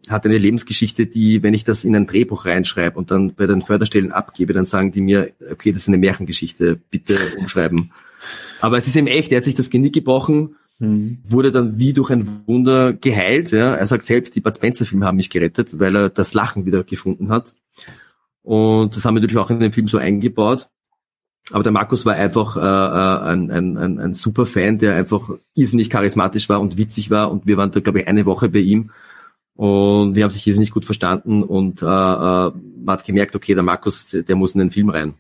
hat 0.10 0.26
eine 0.26 0.38
Lebensgeschichte, 0.38 1.08
die, 1.08 1.44
wenn 1.44 1.54
ich 1.54 1.66
das 1.66 1.84
in 1.84 1.96
ein 1.96 2.08
Drehbuch 2.08 2.46
reinschreibe 2.46 2.98
und 2.98 3.12
dann 3.12 3.34
bei 3.34 3.48
den 3.48 3.62
Förderstellen 3.62 4.12
abgebe, 4.12 4.54
dann 4.54 4.66
sagen 4.66 4.92
die 4.92 5.02
mir, 5.02 5.32
okay, 5.52 5.72
das 5.72 5.84
ist 5.84 5.88
eine 5.90 5.98
Märchengeschichte, 5.98 6.80
bitte 6.90 7.18
umschreiben. 7.38 7.92
Aber 8.62 8.78
es 8.78 8.88
ist 8.88 8.96
ihm 8.96 9.08
echt, 9.08 9.32
er 9.32 9.38
hat 9.38 9.44
sich 9.44 9.56
das 9.56 9.70
Genick 9.70 9.94
gebrochen 9.94 10.56
Mhm. 10.80 11.20
Wurde 11.24 11.52
dann 11.52 11.80
wie 11.80 11.94
durch 11.94 12.12
ein 12.12 12.44
Wunder 12.48 12.94
geheilt. 12.94 13.52
Ja. 13.52 13.76
Er 13.76 13.88
sagt 13.88 14.06
selbst, 14.06 14.36
die 14.36 14.42
Bud 14.42 14.56
Spencer-Filme 14.56 15.06
haben 15.06 15.18
mich 15.18 15.30
gerettet, 15.30 15.80
weil 15.80 15.96
er 15.96 16.10
das 16.10 16.34
Lachen 16.34 16.66
wieder 16.66 16.84
gefunden 16.84 17.30
hat. 17.30 17.54
Und 18.42 18.96
das 18.96 19.06
haben 19.06 19.16
wir 19.16 19.22
natürlich 19.22 19.44
auch 19.44 19.50
in 19.50 19.60
den 19.60 19.72
Film 19.72 19.88
so 19.88 19.98
eingebaut. 19.98 20.70
Aber 21.52 21.64
der 21.64 21.72
Markus 21.72 22.06
war 22.06 22.16
einfach 22.16 22.58
äh, 22.58 22.60
äh, 22.60 23.32
ein, 23.32 23.52
ein, 23.52 23.78
ein, 23.78 24.00
ein 24.00 24.14
super 24.14 24.46
Fan, 24.46 24.80
der 24.80 24.96
einfach 24.96 25.30
irrsinnig 25.54 25.90
charismatisch 25.90 26.50
war 26.50 26.60
und 26.60 26.78
witzig 26.78 27.12
war. 27.12 27.32
Und 27.32 27.46
wir 27.46 27.58
waren 27.58 27.72
da, 27.72 27.80
glaube 27.80 28.02
ich, 28.02 28.08
eine 28.08 28.26
Woche 28.26 28.50
bei 28.50 28.60
ihm. 28.60 28.92
Und 29.56 30.16
wir 30.16 30.24
haben 30.24 30.32
sich 30.32 30.46
irrsinnig 30.46 30.72
gut 30.72 30.86
verstanden. 30.86 31.44
Und 31.44 31.82
äh, 31.82 31.86
äh, 31.86 31.88
man 31.88 32.88
hat 32.88 33.06
gemerkt, 33.06 33.36
okay, 33.36 33.54
der 33.54 33.64
Markus, 33.64 34.10
der 34.10 34.36
muss 34.36 34.54
in 34.54 34.60
den 34.60 34.72
Film 34.72 34.90
rein. 34.90 35.14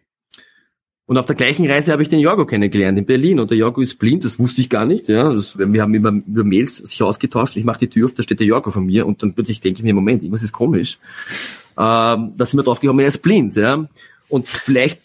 Und 1.07 1.17
auf 1.19 1.27
der 1.27 1.35
gleichen 1.35 1.69
Reise 1.69 1.91
habe 1.91 2.01
ich 2.01 2.09
den 2.09 2.19
Jorgo 2.19 2.47
kennengelernt 2.47 2.97
in 2.97 3.05
Berlin. 3.05 3.39
Und 3.39 3.51
der 3.51 3.57
Jorgo 3.57 3.81
ist 3.81 3.99
blind, 3.99 4.25
das 4.25 4.39
wusste 4.39 4.61
ich 4.61 4.69
gar 4.69 4.85
nicht. 4.85 5.07
Ja, 5.07 5.31
das, 5.31 5.57
wir 5.57 5.81
haben 5.81 5.93
über, 5.93 6.09
über 6.09 6.43
Mails 6.43 6.77
sich 6.77 7.03
ausgetauscht. 7.03 7.57
Ich 7.57 7.63
mache 7.63 7.79
die 7.79 7.89
Tür 7.89 8.05
auf, 8.05 8.13
da 8.13 8.23
steht 8.23 8.39
der 8.39 8.47
Jorgo 8.47 8.71
von 8.71 8.85
mir. 8.85 9.05
Und 9.05 9.21
dann 9.21 9.33
plötzlich 9.33 9.61
denke 9.61 9.79
ich 9.79 9.83
mir, 9.83 9.93
Moment, 9.93 10.23
irgendwas 10.23 10.41
ist 10.41 10.53
komisch. 10.53 10.97
Ähm, 11.77 12.33
da 12.37 12.45
sind 12.45 12.57
wir 12.57 12.63
drauf 12.63 12.79
gekommen, 12.79 13.01
er 13.01 13.07
ist 13.07 13.19
blind. 13.19 13.55
Ja, 13.55 13.87
und 14.29 14.47
vielleicht 14.47 15.01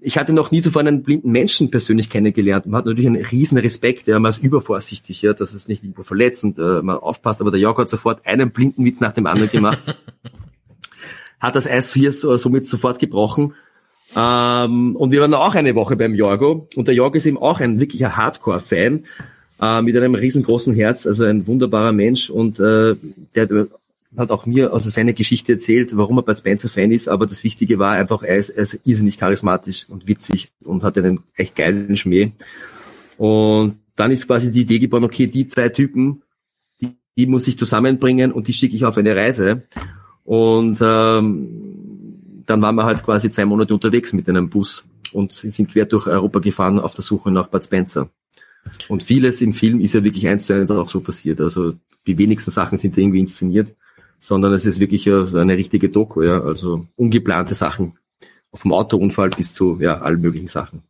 ich 0.00 0.16
hatte 0.16 0.32
noch 0.32 0.52
nie 0.52 0.60
zuvor 0.60 0.80
einen 0.80 1.02
blinden 1.02 1.32
Menschen 1.32 1.72
persönlich 1.72 2.08
kennengelernt. 2.08 2.66
Man 2.66 2.78
hat 2.78 2.86
natürlich 2.86 3.08
einen 3.08 3.24
riesen 3.24 3.58
Respekt, 3.58 4.06
ja, 4.06 4.18
man 4.20 4.30
ist 4.30 4.42
übervorsichtig, 4.42 5.22
ja, 5.22 5.32
dass 5.32 5.54
es 5.54 5.66
nicht 5.66 5.82
irgendwo 5.82 6.04
verletzt 6.04 6.44
und 6.44 6.58
äh, 6.58 6.82
man 6.82 6.98
aufpasst, 6.98 7.40
aber 7.40 7.50
der 7.50 7.58
Jörg 7.58 7.76
hat 7.78 7.88
sofort 7.88 8.24
einen 8.24 8.52
blinden 8.52 8.84
Witz 8.84 9.00
nach 9.00 9.12
dem 9.12 9.26
anderen 9.26 9.50
gemacht. 9.50 9.96
hat 11.40 11.56
das 11.56 11.66
Eis 11.66 11.92
hier 11.92 12.12
so, 12.12 12.36
somit 12.36 12.66
sofort 12.66 12.98
gebrochen 12.98 13.54
Ähm, 14.16 14.96
und 14.96 15.10
wir 15.10 15.20
waren 15.20 15.34
auch 15.34 15.54
eine 15.54 15.74
Woche 15.74 15.96
beim 15.96 16.14
Jorgo. 16.14 16.68
Und 16.74 16.88
der 16.88 16.94
Jorgo 16.94 17.16
ist 17.16 17.26
eben 17.26 17.38
auch 17.38 17.60
ein 17.60 17.80
wirklicher 17.80 18.16
Hardcore-Fan 18.16 19.04
äh, 19.60 19.82
mit 19.82 19.96
einem 19.96 20.14
riesengroßen 20.14 20.74
Herz, 20.74 21.06
also 21.06 21.24
ein 21.24 21.46
wunderbarer 21.46 21.92
Mensch. 21.92 22.30
Und 22.30 22.58
äh, 22.60 22.96
der 23.34 23.68
hat 24.16 24.30
auch 24.30 24.46
mir 24.46 24.72
also 24.72 24.88
seine 24.88 25.12
Geschichte 25.12 25.52
erzählt, 25.52 25.96
warum 25.96 26.18
er 26.18 26.22
bei 26.22 26.34
Spencer 26.34 26.68
Fan 26.68 26.92
ist. 26.92 27.08
Aber 27.08 27.26
das 27.26 27.44
Wichtige 27.44 27.78
war 27.78 27.92
einfach, 27.92 28.22
er 28.22 28.36
ist, 28.36 28.50
er 28.50 28.62
ist 28.62 28.80
irrsinnig 28.84 29.18
charismatisch 29.18 29.86
und 29.88 30.08
witzig 30.08 30.50
und 30.64 30.82
hat 30.82 30.96
einen 30.98 31.20
echt 31.36 31.56
geilen 31.56 31.96
Schmäh. 31.96 32.32
Und 33.18 33.76
dann 33.96 34.10
ist 34.10 34.26
quasi 34.26 34.50
die 34.50 34.62
Idee 34.62 34.78
geboren, 34.78 35.04
okay, 35.04 35.26
die 35.26 35.48
zwei 35.48 35.68
Typen, 35.68 36.22
die, 36.80 36.96
die 37.16 37.26
muss 37.26 37.48
ich 37.48 37.58
zusammenbringen 37.58 38.32
und 38.32 38.48
die 38.48 38.52
schicke 38.52 38.76
ich 38.76 38.84
auf 38.84 38.96
eine 38.96 39.14
Reise. 39.14 39.64
Und 40.24 40.78
ähm, 40.82 41.67
dann 42.48 42.62
waren 42.62 42.76
wir 42.76 42.84
halt 42.84 43.04
quasi 43.04 43.28
zwei 43.30 43.44
Monate 43.44 43.74
unterwegs 43.74 44.12
mit 44.12 44.28
einem 44.28 44.48
Bus 44.48 44.86
und 45.12 45.32
sind 45.32 45.70
quer 45.70 45.84
durch 45.84 46.06
Europa 46.06 46.38
gefahren 46.38 46.78
auf 46.78 46.94
der 46.94 47.04
Suche 47.04 47.30
nach 47.30 47.48
Bud 47.48 47.62
Spencer. 47.62 48.08
Und 48.88 49.02
vieles 49.02 49.40
im 49.42 49.52
Film 49.52 49.80
ist 49.80 49.94
ja 49.94 50.02
wirklich 50.02 50.26
eins 50.26 50.46
zu 50.46 50.54
eins 50.54 50.70
auch 50.70 50.88
so 50.88 51.00
passiert. 51.00 51.40
Also 51.40 51.74
die 52.06 52.16
wenigsten 52.16 52.50
Sachen 52.50 52.78
sind 52.78 52.96
irgendwie 52.96 53.20
inszeniert, 53.20 53.74
sondern 54.18 54.52
es 54.54 54.64
ist 54.64 54.80
wirklich 54.80 55.08
eine 55.08 55.56
richtige 55.56 55.90
Doku, 55.90 56.22
ja. 56.22 56.42
Also 56.42 56.86
ungeplante 56.96 57.54
Sachen. 57.54 57.98
Vom 58.54 58.72
Autounfall 58.72 59.28
bis 59.28 59.52
zu 59.52 59.78
ja, 59.80 59.98
allen 60.00 60.20
möglichen 60.20 60.48
Sachen. 60.48 60.82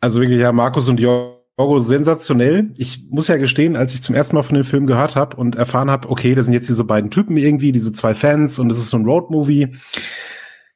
Also 0.00 0.20
wirklich, 0.20 0.40
ja, 0.40 0.50
Markus 0.50 0.88
und 0.88 0.98
Jorgo 0.98 1.78
sensationell. 1.78 2.70
Ich 2.78 3.04
muss 3.10 3.28
ja 3.28 3.36
gestehen, 3.36 3.76
als 3.76 3.92
ich 3.92 4.02
zum 4.02 4.14
ersten 4.14 4.34
Mal 4.34 4.42
von 4.42 4.54
dem 4.54 4.64
Film 4.64 4.86
gehört 4.86 5.14
habe 5.14 5.36
und 5.36 5.56
erfahren 5.56 5.90
habe, 5.90 6.08
okay, 6.08 6.34
das 6.34 6.46
sind 6.46 6.54
jetzt 6.54 6.70
diese 6.70 6.84
beiden 6.84 7.10
Typen 7.10 7.36
irgendwie, 7.36 7.70
diese 7.70 7.92
zwei 7.92 8.14
Fans 8.14 8.58
und 8.58 8.70
es 8.70 8.78
ist 8.78 8.88
so 8.88 8.96
ein 8.96 9.04
Roadmovie, 9.04 9.74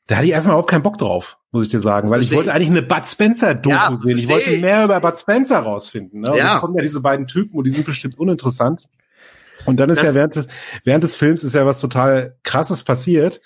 da 0.07 0.17
hatte 0.17 0.27
ich 0.27 0.33
erstmal 0.33 0.55
überhaupt 0.55 0.71
keinen 0.71 0.83
Bock 0.83 0.99
drauf, 0.99 1.39
muss 1.51 1.65
ich 1.67 1.71
dir 1.71 1.81
sagen, 1.81 2.11
weil 2.11 2.23
ich 2.23 2.31
wollte 2.33 2.53
eigentlich 2.53 2.69
eine 2.71 2.83
Bud 2.83 3.07
Spencer 3.09 3.55
Doku 3.55 3.75
Ja, 3.75 3.99
sehen. 4.03 4.19
Ich 4.19 4.29
wollte 4.29 4.59
mehr 4.59 4.85
über 4.85 5.01
Bud 5.01 5.19
Spencer 5.19 5.61
rausfinden. 5.61 6.21
Ne? 6.21 6.31
Und 6.33 6.37
Ja. 6.39 6.53
jetzt 6.53 6.61
kommen 6.61 6.75
ja 6.77 6.83
diese 6.83 7.01
beiden 7.01 7.27
Typen 7.27 7.57
und 7.57 7.65
die 7.65 7.71
sind 7.71 7.87
bestimmt 7.87 8.19
uninteressant. 8.19 8.87
Und 9.65 9.79
dann 9.81 9.89
ist 9.89 9.99
Das- 9.99 10.05
ja 10.07 10.15
während 10.15 10.37
des, 10.37 10.47
während 10.85 11.05
des 11.05 11.17
Films 11.17 11.43
ist 11.43 11.55
ja 11.55 11.65
was 11.65 11.81
total 11.81 12.37
krasses 12.43 12.83
passiert. 12.85 13.41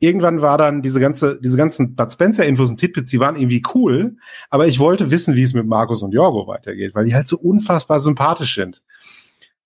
Irgendwann 0.00 0.40
war 0.40 0.56
dann 0.56 0.80
diese 0.80 1.00
ganze, 1.00 1.40
diese 1.42 1.56
ganzen 1.56 1.94
Bud 1.96 2.10
Spencer 2.12 2.46
Infos 2.46 2.70
und 2.70 2.78
Tidbits, 2.78 3.10
die 3.10 3.20
waren 3.20 3.36
irgendwie 3.36 3.62
cool, 3.74 4.16
aber 4.48 4.66
ich 4.68 4.78
wollte 4.78 5.10
wissen, 5.10 5.34
wie 5.34 5.42
es 5.42 5.52
mit 5.54 5.66
Markus 5.66 6.02
und 6.02 6.12
Jorgo 6.12 6.46
weitergeht, 6.46 6.94
weil 6.94 7.04
die 7.04 7.14
halt 7.14 7.28
so 7.28 7.36
unfassbar 7.36 7.98
sympathisch 8.00 8.54
sind. 8.54 8.82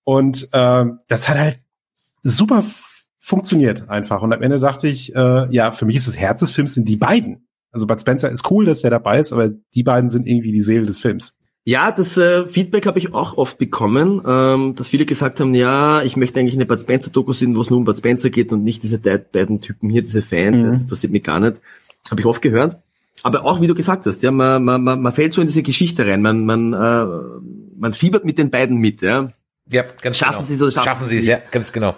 Und 0.03 0.49
ähm, 0.51 0.99
das 1.07 1.29
hat 1.29 1.37
halt 1.37 1.59
super 2.23 2.63
funktioniert 3.23 3.89
einfach. 3.89 4.21
Und 4.21 4.33
am 4.33 4.41
Ende 4.41 4.59
dachte 4.59 4.87
ich, 4.89 5.15
äh, 5.15 5.47
ja, 5.49 5.71
für 5.71 5.85
mich 5.85 5.95
ist 5.95 6.07
das 6.07 6.17
Herz 6.17 6.41
des 6.41 6.51
Films 6.51 6.73
sind 6.73 6.89
die 6.89 6.97
beiden. 6.97 7.47
Also 7.71 7.87
Bud 7.87 7.99
Spencer 8.01 8.29
ist 8.29 8.51
cool, 8.51 8.65
dass 8.65 8.81
der 8.81 8.91
dabei 8.91 9.19
ist, 9.19 9.31
aber 9.31 9.49
die 9.73 9.83
beiden 9.83 10.09
sind 10.09 10.27
irgendwie 10.27 10.51
die 10.51 10.61
Seele 10.61 10.85
des 10.85 10.99
Films. 10.99 11.33
Ja, 11.65 11.91
das 11.93 12.17
äh, 12.17 12.45
Feedback 12.47 12.85
habe 12.85 12.99
ich 12.99 13.13
auch 13.13 13.37
oft 13.37 13.57
bekommen, 13.57 14.21
ähm, 14.27 14.75
dass 14.75 14.89
viele 14.89 15.05
gesagt 15.05 15.39
haben, 15.39 15.55
ja, 15.55 16.01
ich 16.03 16.17
möchte 16.17 16.37
eigentlich 16.41 16.55
eine 16.55 16.65
Bud 16.65 16.81
Spencer 16.81 17.09
Doku 17.11 17.31
sehen, 17.31 17.55
wo 17.55 17.61
es 17.61 17.69
nur 17.69 17.79
um 17.79 17.85
Bud 17.85 17.97
Spencer 17.97 18.29
geht 18.29 18.51
und 18.51 18.63
nicht 18.65 18.83
diese 18.83 18.99
de- 18.99 19.17
beiden 19.31 19.61
Typen 19.61 19.89
hier, 19.89 20.01
diese 20.01 20.21
Fans, 20.21 20.57
Mhm. 20.61 20.67
das, 20.71 20.85
das 20.87 21.01
sieht 21.01 21.11
mich 21.11 21.23
gar 21.23 21.39
nicht. 21.39 21.61
Habe 22.11 22.19
ich 22.19 22.25
oft 22.25 22.41
gehört. 22.41 22.81
Aber 23.23 23.45
auch, 23.45 23.61
wie 23.61 23.67
du 23.67 23.73
gesagt 23.75 24.05
hast, 24.05 24.21
ja, 24.23 24.31
man, 24.31 24.61
man, 24.65 24.83
man, 24.83 25.01
man 25.01 25.13
fällt 25.13 25.33
so 25.33 25.39
in 25.39 25.47
diese 25.47 25.63
Geschichte 25.63 26.05
rein, 26.05 26.21
man, 26.21 26.45
man, 26.45 26.73
äh, 26.73 27.05
man 27.77 27.93
fiebert 27.93 28.25
mit 28.25 28.37
den 28.37 28.49
beiden 28.51 28.77
mit, 28.77 29.01
ja. 29.01 29.29
Ja, 29.71 29.83
ganz 30.01 30.17
Schaffen 30.17 30.33
genau. 30.33 30.43
Sie 30.45 30.53
es 30.55 30.61
oder 30.61 30.71
schaffen 30.71 30.85
schaffen 30.85 31.07
Sie 31.07 31.17
es 31.19 31.25
ja, 31.25 31.37
ganz 31.49 31.71
genau. 31.71 31.95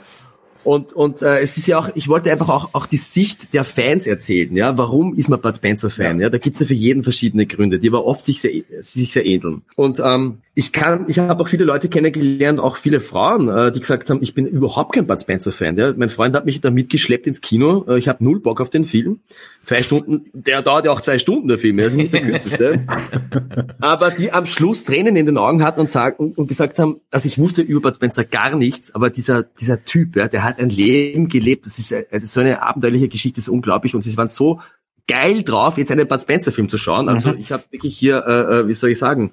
Und, 0.66 0.94
und 0.94 1.22
äh, 1.22 1.42
es 1.42 1.58
ist 1.58 1.68
ja 1.68 1.78
auch, 1.78 1.90
ich 1.94 2.08
wollte 2.08 2.32
einfach 2.32 2.50
auch, 2.50 2.70
auch 2.74 2.88
die 2.88 2.98
Sicht 2.98 3.54
der 3.54 3.64
Fans 3.64 4.08
erzählen, 4.08 4.56
ja. 4.56 4.80
Warum 4.80 5.14
ist 5.14 5.30
man 5.30 5.40
Bud 5.40 5.56
Spencer 5.56 5.92
Fan? 5.92 6.20
Ja, 6.20 6.32
da 6.32 6.40
gibt's 6.40 6.60
ja 6.60 6.66
für 6.66 6.74
jeden 6.74 7.04
verschiedene 7.04 7.46
Gründe, 7.46 7.78
die 7.78 7.88
aber 7.88 8.04
oft 8.04 8.26
sich 8.26 8.42
sehr, 8.42 8.64
sich 8.82 9.14
sehr 9.14 9.28
ähneln. 9.28 9.62
Und 9.76 10.00
ähm, 10.04 10.40
ich 10.56 10.72
kann, 10.72 11.06
ich 11.08 11.20
habe 11.20 11.44
auch 11.44 11.48
viele 11.48 11.66
Leute 11.66 11.90
kennengelernt, 11.90 12.60
auch 12.60 12.78
viele 12.78 13.02
Frauen, 13.02 13.50
äh, 13.50 13.72
die 13.74 13.80
gesagt 13.82 14.10
haben, 14.10 14.20
ich 14.24 14.34
bin 14.34 14.48
überhaupt 14.48 14.96
kein 14.96 15.06
Bud 15.06 15.22
Spencer 15.22 15.52
Fan. 15.52 15.78
Ja. 15.78 15.94
Mein 15.96 16.10
Freund 16.10 16.36
hat 16.36 16.46
mich 16.46 16.62
da 16.62 16.72
mitgeschleppt 16.72 17.28
ins 17.28 17.42
Kino. 17.42 17.86
Äh, 17.88 18.00
ich 18.00 18.08
habe 18.08 18.24
null 18.24 18.40
Bock 18.40 18.62
auf 18.62 18.72
den 18.72 18.86
Film. 18.86 19.20
Zwei 19.66 19.84
Stunden, 19.84 20.32
der 20.34 20.62
dauert 20.62 20.86
ja 20.86 20.92
auch 20.92 21.02
zwei 21.02 21.20
Stunden 21.20 21.48
der 21.48 21.58
Film, 21.58 21.78
ja, 21.78 21.86
das 21.86 21.94
ist 21.94 21.98
nicht 21.98 22.14
der 22.14 22.22
kürzeste. 22.22 22.86
aber 23.82 24.12
die 24.12 24.32
am 24.32 24.46
Schluss 24.46 24.86
Tränen 24.86 25.16
in 25.16 25.26
den 25.26 25.38
Augen 25.38 25.64
hatten 25.64 25.82
und, 25.82 25.90
sagen, 25.90 26.16
und, 26.18 26.38
und 26.38 26.48
gesagt 26.48 26.80
haben, 26.80 27.02
also 27.12 27.28
ich 27.28 27.38
wusste 27.38 27.62
über 27.62 27.82
Bud 27.82 27.96
Spencer 27.96 28.24
gar 28.24 28.56
nichts, 28.56 28.96
aber 28.96 29.10
dieser, 29.10 29.44
dieser 29.44 29.84
Typ, 29.84 30.16
ja, 30.16 30.28
der 30.28 30.44
hat 30.56 30.62
ein 30.62 30.70
Leben 30.70 31.28
gelebt, 31.28 31.66
das 31.66 31.80
ist, 31.80 31.92
äh, 31.92 32.06
so 32.24 32.40
eine 32.40 32.62
abenteuerliche 32.62 33.08
Geschichte, 33.08 33.38
das 33.38 33.46
ist 33.46 33.50
unglaublich 33.50 33.96
und 33.96 34.02
sie 34.02 34.16
waren 34.18 34.28
so 34.28 34.60
geil 35.08 35.44
drauf, 35.44 35.78
jetzt 35.78 35.92
einen 35.92 36.08
Bud 36.08 36.22
Spencer 36.22 36.52
Film 36.52 36.70
zu 36.70 36.78
schauen. 36.78 37.10
Also 37.10 37.34
ich 37.34 37.52
habe 37.52 37.64
wirklich 37.70 37.98
hier, 37.98 38.24
äh, 38.26 38.60
äh, 38.60 38.68
wie 38.68 38.74
soll 38.74 38.92
ich 38.92 38.98
sagen, 38.98 39.32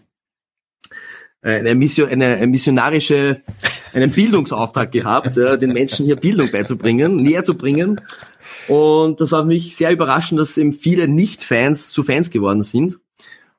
äh, 1.42 1.58
eine, 1.58 1.74
Mission, 1.74 2.08
eine, 2.08 2.36
eine 2.36 2.46
missionarische, 2.46 3.42
einen 3.92 4.10
Bildungsauftrag 4.10 4.92
gehabt, 4.92 5.36
äh, 5.36 5.58
den 5.58 5.72
Menschen 5.72 6.06
hier 6.06 6.16
Bildung 6.16 6.50
beizubringen, 6.50 7.16
näher 7.16 7.44
zu 7.44 7.56
bringen. 7.56 8.00
Und 8.68 9.20
das 9.20 9.32
war 9.32 9.42
für 9.42 9.48
mich 9.48 9.76
sehr 9.76 9.92
überraschend, 9.92 10.40
dass 10.40 10.56
eben 10.58 10.72
viele 10.72 11.08
Nicht-Fans 11.08 11.92
zu 11.92 12.02
Fans 12.02 12.30
geworden 12.30 12.62
sind. 12.62 12.98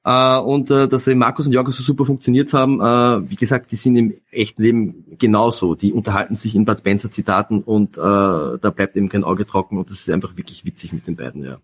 Äh, 0.05 0.37
und 0.39 0.69
äh, 0.69 0.87
dass 0.87 1.07
eben 1.07 1.19
Markus 1.19 1.47
und 1.47 1.53
Jorgo 1.53 1.71
so 1.71 1.83
super 1.83 2.05
funktioniert 2.05 2.53
haben. 2.53 2.81
Äh, 2.81 3.29
wie 3.29 3.35
gesagt, 3.35 3.71
die 3.71 3.77
sind 3.77 3.95
im 3.95 4.13
echten 4.31 4.61
Leben 4.61 5.17
genauso. 5.17 5.75
Die 5.75 5.93
unterhalten 5.93 6.35
sich 6.35 6.55
in 6.55 6.65
Bud 6.65 6.79
Spencer 6.79 7.09
Zitaten 7.09 7.61
und 7.63 7.97
äh, 7.97 8.01
da 8.01 8.73
bleibt 8.75 8.95
eben 8.97 9.09
kein 9.09 9.23
Auge 9.23 9.45
trocken 9.45 9.77
und 9.77 9.89
das 9.89 9.99
ist 9.99 10.09
einfach 10.09 10.35
wirklich 10.35 10.65
witzig 10.65 10.93
mit 10.93 11.07
den 11.07 11.15
beiden, 11.15 11.43
ja. 11.43 11.59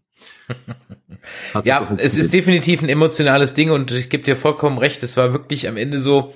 Ja, 1.63 1.87
es 1.97 2.17
ist 2.17 2.33
definitiv 2.33 2.81
ein 2.81 2.89
emotionales 2.89 3.53
Ding 3.53 3.71
und 3.71 3.91
ich 3.91 4.09
gebe 4.09 4.23
dir 4.23 4.35
vollkommen 4.35 4.77
recht, 4.77 5.03
es 5.03 5.17
war 5.17 5.33
wirklich 5.33 5.67
am 5.67 5.77
Ende 5.77 5.99
so, 5.99 6.33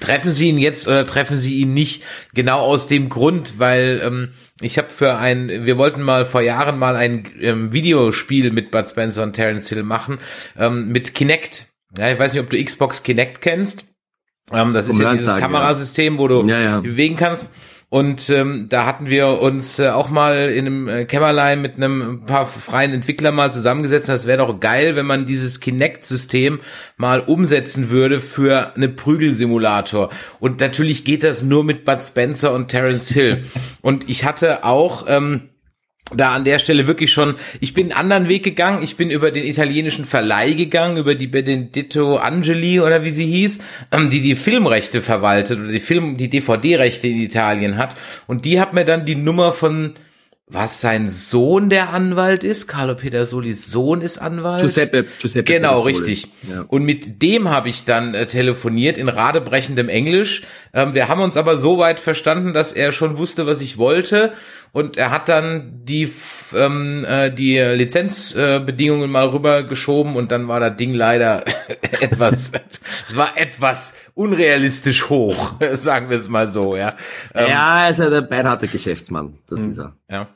treffen 0.00 0.32
Sie 0.32 0.48
ihn 0.48 0.58
jetzt 0.58 0.88
oder 0.88 1.04
treffen 1.04 1.36
Sie 1.36 1.60
ihn 1.60 1.74
nicht? 1.74 2.02
Genau 2.34 2.60
aus 2.60 2.86
dem 2.88 3.08
Grund, 3.08 3.58
weil 3.58 4.00
ähm, 4.04 4.28
ich 4.60 4.78
habe 4.78 4.88
für 4.90 5.16
ein, 5.16 5.48
wir 5.48 5.78
wollten 5.78 6.02
mal 6.02 6.26
vor 6.26 6.40
Jahren 6.40 6.78
mal 6.78 6.96
ein 6.96 7.30
ähm, 7.40 7.72
Videospiel 7.72 8.50
mit 8.52 8.70
Bud 8.70 8.88
Spencer 8.90 9.22
und 9.22 9.34
Terence 9.34 9.68
Hill 9.68 9.82
machen, 9.82 10.18
ähm, 10.58 10.88
mit 10.88 11.14
Kinect. 11.14 11.66
Ja, 11.96 12.10
ich 12.10 12.18
weiß 12.18 12.32
nicht, 12.32 12.42
ob 12.42 12.50
du 12.50 12.62
Xbox 12.62 13.02
Kinect 13.02 13.40
kennst. 13.40 13.84
Ähm, 14.52 14.72
das 14.72 14.88
ist 14.88 15.00
ja 15.00 15.12
dieses 15.12 15.26
ja. 15.26 15.38
Kamerasystem, 15.38 16.18
wo 16.18 16.28
du 16.28 16.46
Ja, 16.46 16.60
ja. 16.60 16.80
bewegen 16.80 17.16
kannst. 17.16 17.52
Und 17.88 18.30
ähm, 18.30 18.66
da 18.68 18.84
hatten 18.84 19.06
wir 19.06 19.40
uns 19.40 19.78
äh, 19.78 19.90
auch 19.90 20.08
mal 20.08 20.50
in 20.50 20.66
einem 20.66 20.88
äh, 20.88 21.04
Kämmerlein 21.04 21.62
mit 21.62 21.76
einem 21.76 22.26
paar 22.26 22.44
freien 22.46 22.92
Entwicklern 22.92 23.34
mal 23.34 23.52
zusammengesetzt. 23.52 24.08
Das 24.08 24.26
wäre 24.26 24.44
doch 24.44 24.58
geil, 24.58 24.96
wenn 24.96 25.06
man 25.06 25.24
dieses 25.24 25.60
Kinect-System 25.60 26.58
mal 26.96 27.20
umsetzen 27.20 27.88
würde 27.88 28.20
für 28.20 28.74
eine 28.74 28.88
Prügelsimulator. 28.88 30.10
Und 30.40 30.58
natürlich 30.60 31.04
geht 31.04 31.22
das 31.22 31.44
nur 31.44 31.62
mit 31.62 31.84
Bud 31.84 32.04
Spencer 32.04 32.52
und 32.52 32.68
Terence 32.68 33.08
Hill. 33.08 33.44
und 33.82 34.10
ich 34.10 34.24
hatte 34.24 34.64
auch 34.64 35.04
ähm, 35.08 35.42
da 36.14 36.32
an 36.34 36.44
der 36.44 36.58
Stelle 36.58 36.86
wirklich 36.86 37.12
schon, 37.12 37.34
ich 37.60 37.74
bin 37.74 37.86
einen 37.90 37.98
anderen 37.98 38.28
Weg 38.28 38.44
gegangen, 38.44 38.82
ich 38.82 38.96
bin 38.96 39.10
über 39.10 39.30
den 39.32 39.44
italienischen 39.44 40.04
Verleih 40.04 40.52
gegangen, 40.52 40.96
über 40.98 41.14
die 41.16 41.26
Benedetto 41.26 42.16
Angeli 42.16 42.80
oder 42.80 43.02
wie 43.02 43.10
sie 43.10 43.26
hieß, 43.26 43.58
ähm, 43.90 44.08
die 44.10 44.20
die 44.20 44.36
Filmrechte 44.36 45.02
verwaltet 45.02 45.58
oder 45.58 45.68
die 45.68 45.80
Film, 45.80 46.16
die 46.16 46.30
DVD-Rechte 46.30 47.08
in 47.08 47.20
Italien 47.20 47.76
hat 47.76 47.96
und 48.26 48.44
die 48.44 48.60
hat 48.60 48.72
mir 48.72 48.84
dann 48.84 49.04
die 49.04 49.16
Nummer 49.16 49.52
von 49.52 49.94
was 50.48 50.80
sein 50.80 51.10
Sohn 51.10 51.70
der 51.70 51.92
Anwalt 51.92 52.44
ist, 52.44 52.68
Carlo 52.68 52.94
Pedersolis 52.94 53.66
Sohn 53.68 54.00
ist 54.00 54.18
Anwalt. 54.18 54.62
Giuseppe, 54.62 55.04
Giuseppe 55.20 55.42
Genau, 55.42 55.82
Pedersoli. 55.82 55.92
richtig. 56.12 56.32
Ja. 56.48 56.62
Und 56.68 56.84
mit 56.84 57.20
dem 57.20 57.48
habe 57.48 57.68
ich 57.68 57.84
dann 57.84 58.14
äh, 58.14 58.28
telefoniert 58.28 58.96
in 58.96 59.08
radebrechendem 59.08 59.88
Englisch. 59.88 60.44
Ähm, 60.76 60.92
wir 60.92 61.08
haben 61.08 61.22
uns 61.22 61.38
aber 61.38 61.56
so 61.56 61.78
weit 61.78 61.98
verstanden, 61.98 62.52
dass 62.52 62.74
er 62.74 62.92
schon 62.92 63.16
wusste, 63.16 63.46
was 63.46 63.62
ich 63.62 63.78
wollte. 63.78 64.34
Und 64.72 64.98
er 64.98 65.10
hat 65.10 65.30
dann 65.30 65.80
die, 65.84 66.12
ähm, 66.54 67.06
äh, 67.08 67.30
die 67.30 67.58
Lizenzbedingungen 67.58 69.08
äh, 69.08 69.12
mal 69.12 69.28
rübergeschoben 69.28 70.16
und 70.16 70.30
dann 70.30 70.48
war 70.48 70.60
das 70.60 70.76
Ding 70.76 70.92
leider 70.92 71.44
etwas, 72.00 72.52
es 73.08 73.16
war 73.16 73.38
etwas 73.38 73.94
unrealistisch 74.12 75.08
hoch, 75.08 75.54
sagen 75.72 76.10
wir 76.10 76.18
es 76.18 76.28
mal 76.28 76.46
so, 76.46 76.76
ja. 76.76 76.94
Ähm, 77.34 77.48
Ja, 77.48 77.88
ist 77.88 77.98
ja 77.98 78.10
der 78.10 78.20
beinharte 78.20 78.68
Geschäftsmann. 78.68 79.38
Das 79.48 79.62
ist 79.62 79.78
er. 79.78 79.96
ja. 80.10 80.28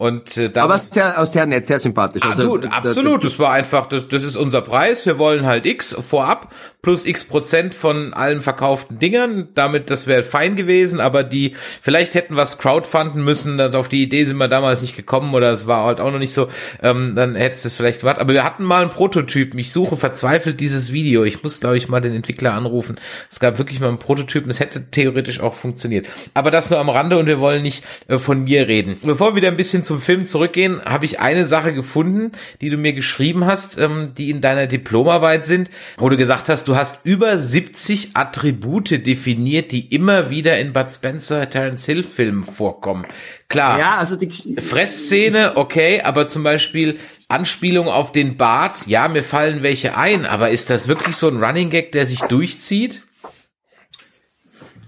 Und 0.00 0.38
äh, 0.38 0.48
da 0.48 0.64
Aber 0.64 0.78
sehr, 0.78 1.26
sehr 1.26 1.44
nett, 1.44 1.66
sehr 1.66 1.78
sympathisch. 1.78 2.22
Ah, 2.24 2.30
Also, 2.30 2.56
du, 2.56 2.68
absolut, 2.68 3.22
das 3.22 3.38
war 3.38 3.52
einfach, 3.52 3.84
das, 3.84 4.08
das 4.08 4.22
ist 4.22 4.34
unser 4.34 4.62
Preis, 4.62 5.04
wir 5.04 5.18
wollen 5.18 5.44
halt 5.44 5.66
X 5.66 5.94
vorab 6.08 6.54
plus 6.82 7.06
x 7.06 7.24
Prozent 7.24 7.74
von 7.74 8.14
allen 8.14 8.42
verkauften 8.42 8.98
Dingern. 8.98 9.48
Damit, 9.54 9.90
das 9.90 10.06
wäre 10.06 10.22
fein 10.22 10.56
gewesen, 10.56 11.00
aber 11.00 11.22
die, 11.22 11.54
vielleicht 11.82 12.14
hätten 12.14 12.38
es 12.38 12.58
crowdfunden 12.58 13.22
müssen, 13.22 13.58
dann 13.58 13.74
auf 13.74 13.88
die 13.88 14.02
Idee 14.02 14.24
sind 14.24 14.36
wir 14.38 14.48
damals 14.48 14.82
nicht 14.82 14.96
gekommen 14.96 15.34
oder 15.34 15.50
es 15.50 15.66
war 15.66 15.84
halt 15.84 16.00
auch 16.00 16.10
noch 16.10 16.18
nicht 16.18 16.32
so, 16.32 16.48
ähm, 16.82 17.14
dann 17.14 17.34
hättest 17.34 17.64
du 17.64 17.68
es 17.68 17.74
vielleicht 17.74 18.00
gemacht. 18.00 18.18
Aber 18.18 18.32
wir 18.32 18.44
hatten 18.44 18.64
mal 18.64 18.82
einen 18.82 18.90
Prototypen. 18.90 19.58
Ich 19.58 19.72
suche 19.72 19.96
verzweifelt 19.96 20.60
dieses 20.60 20.92
Video. 20.92 21.24
Ich 21.24 21.42
muss, 21.42 21.60
glaube 21.60 21.76
ich, 21.76 21.88
mal 21.88 22.00
den 22.00 22.14
Entwickler 22.14 22.54
anrufen. 22.54 22.98
Es 23.30 23.40
gab 23.40 23.58
wirklich 23.58 23.80
mal 23.80 23.88
einen 23.88 23.98
Prototypen. 23.98 24.50
Es 24.50 24.60
hätte 24.60 24.90
theoretisch 24.90 25.40
auch 25.40 25.54
funktioniert. 25.54 26.08
Aber 26.34 26.50
das 26.50 26.70
nur 26.70 26.78
am 26.78 26.88
Rande 26.88 27.18
und 27.18 27.26
wir 27.26 27.40
wollen 27.40 27.62
nicht 27.62 27.84
äh, 28.08 28.18
von 28.18 28.44
mir 28.44 28.68
reden. 28.68 28.96
Bevor 29.02 29.32
wir 29.32 29.36
wieder 29.36 29.48
ein 29.48 29.56
bisschen 29.56 29.84
zum 29.84 30.00
Film 30.00 30.26
zurückgehen, 30.26 30.80
habe 30.84 31.04
ich 31.04 31.20
eine 31.20 31.46
Sache 31.46 31.74
gefunden, 31.74 32.32
die 32.60 32.70
du 32.70 32.76
mir 32.76 32.92
geschrieben 32.92 33.44
hast, 33.44 33.78
ähm, 33.78 34.12
die 34.16 34.30
in 34.30 34.40
deiner 34.40 34.66
Diplomarbeit 34.66 35.44
sind, 35.44 35.70
wo 35.98 36.08
du 36.08 36.16
gesagt 36.16 36.48
hast, 36.48 36.69
du 36.70 36.76
hast 36.76 37.00
über 37.02 37.40
70 37.40 38.10
Attribute 38.14 39.04
definiert, 39.04 39.72
die 39.72 39.92
immer 39.92 40.30
wieder 40.30 40.56
in 40.60 40.72
Bud 40.72 40.88
Spencer 40.88 41.50
Terence 41.50 41.84
Hill 41.84 42.04
Filmen 42.04 42.44
vorkommen. 42.44 43.06
Klar. 43.48 43.80
Ja, 43.80 43.98
also 43.98 44.14
die 44.14 44.30
Fressszene, 44.60 45.56
okay, 45.56 46.00
aber 46.02 46.28
zum 46.28 46.44
Beispiel 46.44 47.00
Anspielung 47.26 47.88
auf 47.88 48.12
den 48.12 48.36
Bart, 48.36 48.86
ja, 48.86 49.08
mir 49.08 49.24
fallen 49.24 49.64
welche 49.64 49.96
ein, 49.96 50.26
aber 50.26 50.50
ist 50.50 50.70
das 50.70 50.86
wirklich 50.86 51.16
so 51.16 51.26
ein 51.26 51.42
Running 51.42 51.70
Gag, 51.70 51.90
der 51.90 52.06
sich 52.06 52.20
durchzieht? 52.20 53.04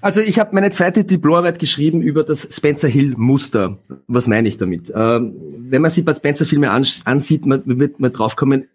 Also 0.01 0.20
ich 0.20 0.39
habe 0.39 0.55
meine 0.55 0.70
zweite 0.70 1.03
Diplomarbeit 1.03 1.59
geschrieben 1.59 2.01
über 2.01 2.22
das 2.22 2.49
Spencer 2.55 2.87
Hill 2.87 3.14
Muster. 3.16 3.78
Was 4.07 4.28
meine 4.28 4.47
ich 4.47 4.57
damit? 4.57 4.93
Ähm, 4.95 5.35
wenn 5.59 5.83
man 5.83 5.91
sich 5.91 6.05
bei 6.05 6.14
Spencer 6.14 6.47
Filme 6.47 6.70
ansieht, 6.70 7.45
man 7.45 7.62
wird 7.66 7.99
man 7.99 8.12
draufkommen, 8.12 8.68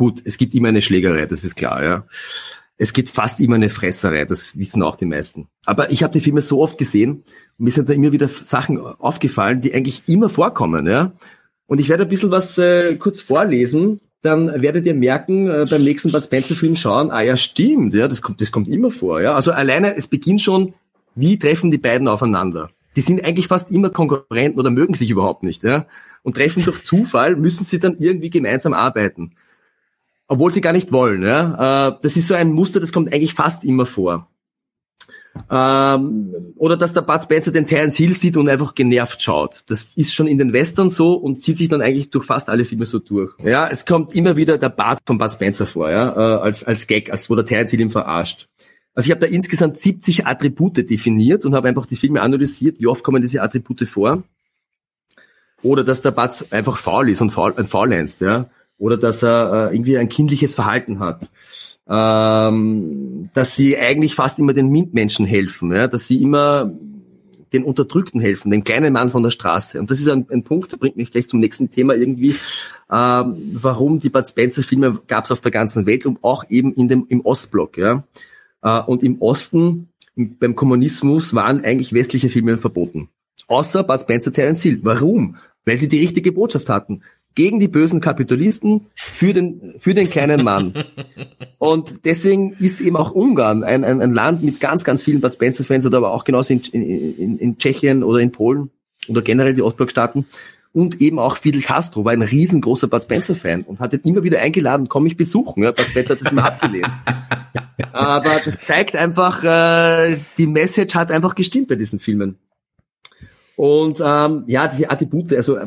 gut, 0.00 0.22
es 0.24 0.38
gibt 0.38 0.54
immer 0.54 0.68
eine 0.68 0.80
Schlägerei, 0.80 1.26
das 1.26 1.44
ist 1.44 1.56
klar, 1.56 1.84
ja. 1.84 2.06
Es 2.78 2.94
gibt 2.94 3.10
fast 3.10 3.40
immer 3.40 3.56
eine 3.56 3.68
Fresserei, 3.68 4.24
das 4.24 4.56
wissen 4.56 4.82
auch 4.82 4.96
die 4.96 5.04
meisten. 5.04 5.48
Aber 5.66 5.92
ich 5.92 6.02
habe 6.02 6.14
die 6.14 6.20
Filme 6.20 6.40
so 6.40 6.62
oft 6.62 6.78
gesehen 6.78 7.24
mir 7.60 7.70
sind 7.70 7.88
da 7.88 7.92
immer 7.92 8.10
wieder 8.10 8.28
Sachen 8.28 8.78
aufgefallen, 8.78 9.60
die 9.60 9.74
eigentlich 9.74 10.02
immer 10.06 10.30
vorkommen, 10.30 10.86
ja. 10.86 11.12
Und 11.66 11.78
ich 11.78 11.88
werde 11.88 12.04
ein 12.04 12.08
bisschen 12.08 12.30
was 12.30 12.56
äh, 12.58 12.96
kurz 12.96 13.20
vorlesen, 13.20 14.00
dann 14.22 14.62
werdet 14.62 14.86
ihr 14.86 14.94
merken, 14.94 15.48
äh, 15.48 15.66
beim 15.68 15.84
nächsten 15.84 16.10
Bud 16.10 16.24
Spencer 16.24 16.56
Film 16.56 16.74
schauen, 16.74 17.10
ah 17.10 17.20
ja, 17.20 17.36
stimmt, 17.36 17.94
ja, 17.94 18.08
das 18.08 18.22
kommt, 18.22 18.40
das 18.40 18.50
kommt 18.50 18.66
immer 18.66 18.90
vor, 18.90 19.20
ja. 19.20 19.34
Also 19.34 19.52
alleine, 19.52 19.94
es 19.94 20.08
beginnt 20.08 20.40
schon, 20.40 20.72
wie 21.14 21.38
treffen 21.38 21.70
die 21.70 21.78
beiden 21.78 22.08
aufeinander? 22.08 22.70
Die 22.96 23.02
sind 23.02 23.24
eigentlich 23.24 23.46
fast 23.46 23.70
immer 23.70 23.90
Konkurrenten 23.90 24.58
oder 24.58 24.70
mögen 24.70 24.94
sich 24.94 25.10
überhaupt 25.10 25.42
nicht, 25.42 25.62
ja. 25.62 25.86
Und 26.22 26.36
treffen 26.36 26.64
durch 26.64 26.84
Zufall, 26.84 27.36
müssen 27.36 27.64
sie 27.64 27.78
dann 27.78 27.96
irgendwie 27.98 28.30
gemeinsam 28.30 28.72
arbeiten. 28.72 29.32
Obwohl 30.30 30.52
sie 30.52 30.60
gar 30.60 30.72
nicht 30.72 30.92
wollen, 30.92 31.24
ja. 31.24 31.88
Äh, 31.88 31.96
das 32.02 32.16
ist 32.16 32.28
so 32.28 32.34
ein 32.34 32.52
Muster, 32.52 32.78
das 32.78 32.92
kommt 32.92 33.12
eigentlich 33.12 33.34
fast 33.34 33.64
immer 33.64 33.84
vor. 33.84 34.28
Ähm, 35.50 36.54
oder 36.54 36.76
dass 36.76 36.92
der 36.92 37.02
Bud 37.02 37.20
Spencer 37.20 37.50
den 37.50 37.66
Terence 37.66 37.96
Hill 37.96 38.12
sieht 38.12 38.36
und 38.36 38.48
einfach 38.48 38.76
genervt 38.76 39.20
schaut. 39.20 39.62
Das 39.66 39.88
ist 39.96 40.14
schon 40.14 40.28
in 40.28 40.38
den 40.38 40.52
Western 40.52 40.88
so 40.88 41.14
und 41.14 41.42
zieht 41.42 41.56
sich 41.56 41.68
dann 41.68 41.82
eigentlich 41.82 42.10
durch 42.10 42.24
fast 42.24 42.48
alle 42.48 42.64
Filme 42.64 42.86
so 42.86 43.00
durch. 43.00 43.32
Ja, 43.42 43.66
es 43.66 43.84
kommt 43.84 44.14
immer 44.14 44.36
wieder 44.36 44.56
der 44.56 44.68
Bart 44.68 45.00
von 45.04 45.18
Bud 45.18 45.32
Spencer 45.32 45.66
vor, 45.66 45.90
ja, 45.90 46.12
äh, 46.12 46.40
als, 46.40 46.62
als 46.62 46.86
Gag, 46.86 47.10
als 47.10 47.28
wo 47.28 47.34
der 47.34 47.44
Terence 47.44 47.72
Hill 47.72 47.80
ihn 47.80 47.90
verarscht. 47.90 48.48
Also 48.94 49.08
ich 49.08 49.10
habe 49.10 49.26
da 49.26 49.26
insgesamt 49.26 49.78
70 49.78 50.28
Attribute 50.28 50.88
definiert 50.88 51.44
und 51.44 51.56
habe 51.56 51.66
einfach 51.66 51.86
die 51.86 51.96
Filme 51.96 52.22
analysiert, 52.22 52.78
wie 52.78 52.86
oft 52.86 53.02
kommen 53.02 53.20
diese 53.20 53.42
Attribute 53.42 53.88
vor. 53.88 54.22
Oder 55.62 55.82
dass 55.82 56.02
der 56.02 56.12
Bud 56.12 56.30
einfach 56.52 56.76
faul 56.76 57.10
ist 57.10 57.20
und 57.20 57.30
faul, 57.30 57.52
ein 57.56 57.66
faulenzt, 57.66 58.20
ja. 58.20 58.48
Oder 58.80 58.96
dass 58.96 59.22
er 59.22 59.70
äh, 59.70 59.74
irgendwie 59.76 59.96
ein 59.96 60.08
kindliches 60.08 60.56
Verhalten 60.56 60.98
hat 60.98 61.30
ähm, 61.90 63.30
dass 63.34 63.56
sie 63.56 63.76
eigentlich 63.76 64.14
fast 64.14 64.38
immer 64.38 64.52
den 64.52 64.70
MINT-Menschen 64.70 65.26
helfen, 65.26 65.72
ja? 65.72 65.88
dass 65.88 66.06
sie 66.06 66.22
immer 66.22 66.72
den 67.52 67.64
Unterdrückten 67.64 68.20
helfen, 68.20 68.52
den 68.52 68.62
kleinen 68.62 68.92
Mann 68.92 69.10
von 69.10 69.24
der 69.24 69.30
Straße. 69.30 69.80
Und 69.80 69.90
das 69.90 69.98
ist 69.98 70.08
ein, 70.08 70.24
ein 70.30 70.44
Punkt, 70.44 70.70
der 70.70 70.76
bringt 70.76 70.96
mich 70.96 71.10
gleich 71.10 71.28
zum 71.28 71.40
nächsten 71.40 71.68
Thema 71.72 71.96
irgendwie, 71.96 72.36
ähm, 72.92 73.36
warum 73.54 73.98
die 73.98 74.08
Bud 74.08 74.24
Spencer-Filme 74.24 75.00
gab 75.08 75.24
es 75.24 75.32
auf 75.32 75.40
der 75.40 75.50
ganzen 75.50 75.84
Welt 75.84 76.06
und 76.06 76.22
auch 76.22 76.48
eben 76.48 76.72
in 76.74 76.86
dem, 76.86 77.06
im 77.08 77.22
Ostblock. 77.22 77.76
Ja? 77.76 78.04
Äh, 78.62 78.80
und 78.82 79.02
im 79.02 79.20
Osten, 79.20 79.88
beim 80.14 80.54
Kommunismus, 80.54 81.34
waren 81.34 81.64
eigentlich 81.64 81.92
westliche 81.92 82.28
Filme 82.28 82.56
verboten. 82.58 83.08
Außer 83.48 83.82
Bud 83.82 84.00
Spencer, 84.00 84.32
Terence 84.32 84.62
Hill. 84.62 84.78
Warum? 84.84 85.38
Weil 85.64 85.76
sie 85.76 85.88
die 85.88 85.98
richtige 85.98 86.30
Botschaft 86.30 86.68
hatten 86.68 87.02
gegen 87.34 87.60
die 87.60 87.68
bösen 87.68 88.00
Kapitalisten, 88.00 88.86
für 88.94 89.32
den, 89.32 89.74
für 89.78 89.94
den 89.94 90.10
kleinen 90.10 90.42
Mann. 90.44 90.84
Und 91.58 92.04
deswegen 92.04 92.52
ist 92.54 92.80
eben 92.80 92.96
auch 92.96 93.12
Ungarn 93.12 93.64
ein, 93.64 93.84
ein, 93.84 94.00
ein 94.00 94.12
Land 94.12 94.42
mit 94.42 94.60
ganz, 94.60 94.84
ganz 94.84 95.02
vielen 95.02 95.20
Bud 95.20 95.34
Spencer-Fans 95.34 95.86
oder 95.86 95.98
aber 95.98 96.12
auch 96.12 96.24
genauso 96.24 96.54
in, 96.54 96.60
in, 96.60 97.38
in 97.38 97.58
Tschechien 97.58 98.02
oder 98.02 98.18
in 98.18 98.32
Polen 98.32 98.70
oder 99.08 99.22
generell 99.22 99.54
die 99.54 99.62
Ostblockstaaten. 99.62 100.26
Und 100.72 101.00
eben 101.00 101.18
auch 101.18 101.36
Fidel 101.36 101.62
Castro 101.62 102.04
war 102.04 102.12
ein 102.12 102.22
riesengroßer 102.22 102.88
Bud 102.88 103.02
Spencer-Fan 103.02 103.62
und 103.62 103.80
hat 103.80 103.92
ihn 103.92 104.00
immer 104.04 104.22
wieder 104.22 104.40
eingeladen, 104.40 104.88
komm 104.88 105.04
mich 105.04 105.16
besuchen. 105.16 105.62
Ja, 105.62 105.72
Bud 105.72 105.86
Spencer 105.86 106.14
hat 106.14 106.20
das 106.20 106.32
immer 106.32 106.46
abgelehnt. 106.46 106.90
Aber 107.92 108.40
das 108.44 108.60
zeigt 108.62 108.94
einfach, 108.94 109.42
äh, 109.42 110.16
die 110.38 110.46
Message 110.46 110.94
hat 110.94 111.10
einfach 111.10 111.34
gestimmt 111.34 111.68
bei 111.68 111.74
diesen 111.74 111.98
Filmen. 111.98 112.38
Und 113.56 114.00
ähm, 114.02 114.44
ja, 114.46 114.68
diese 114.68 114.90
Attribute, 114.90 115.34
also 115.34 115.58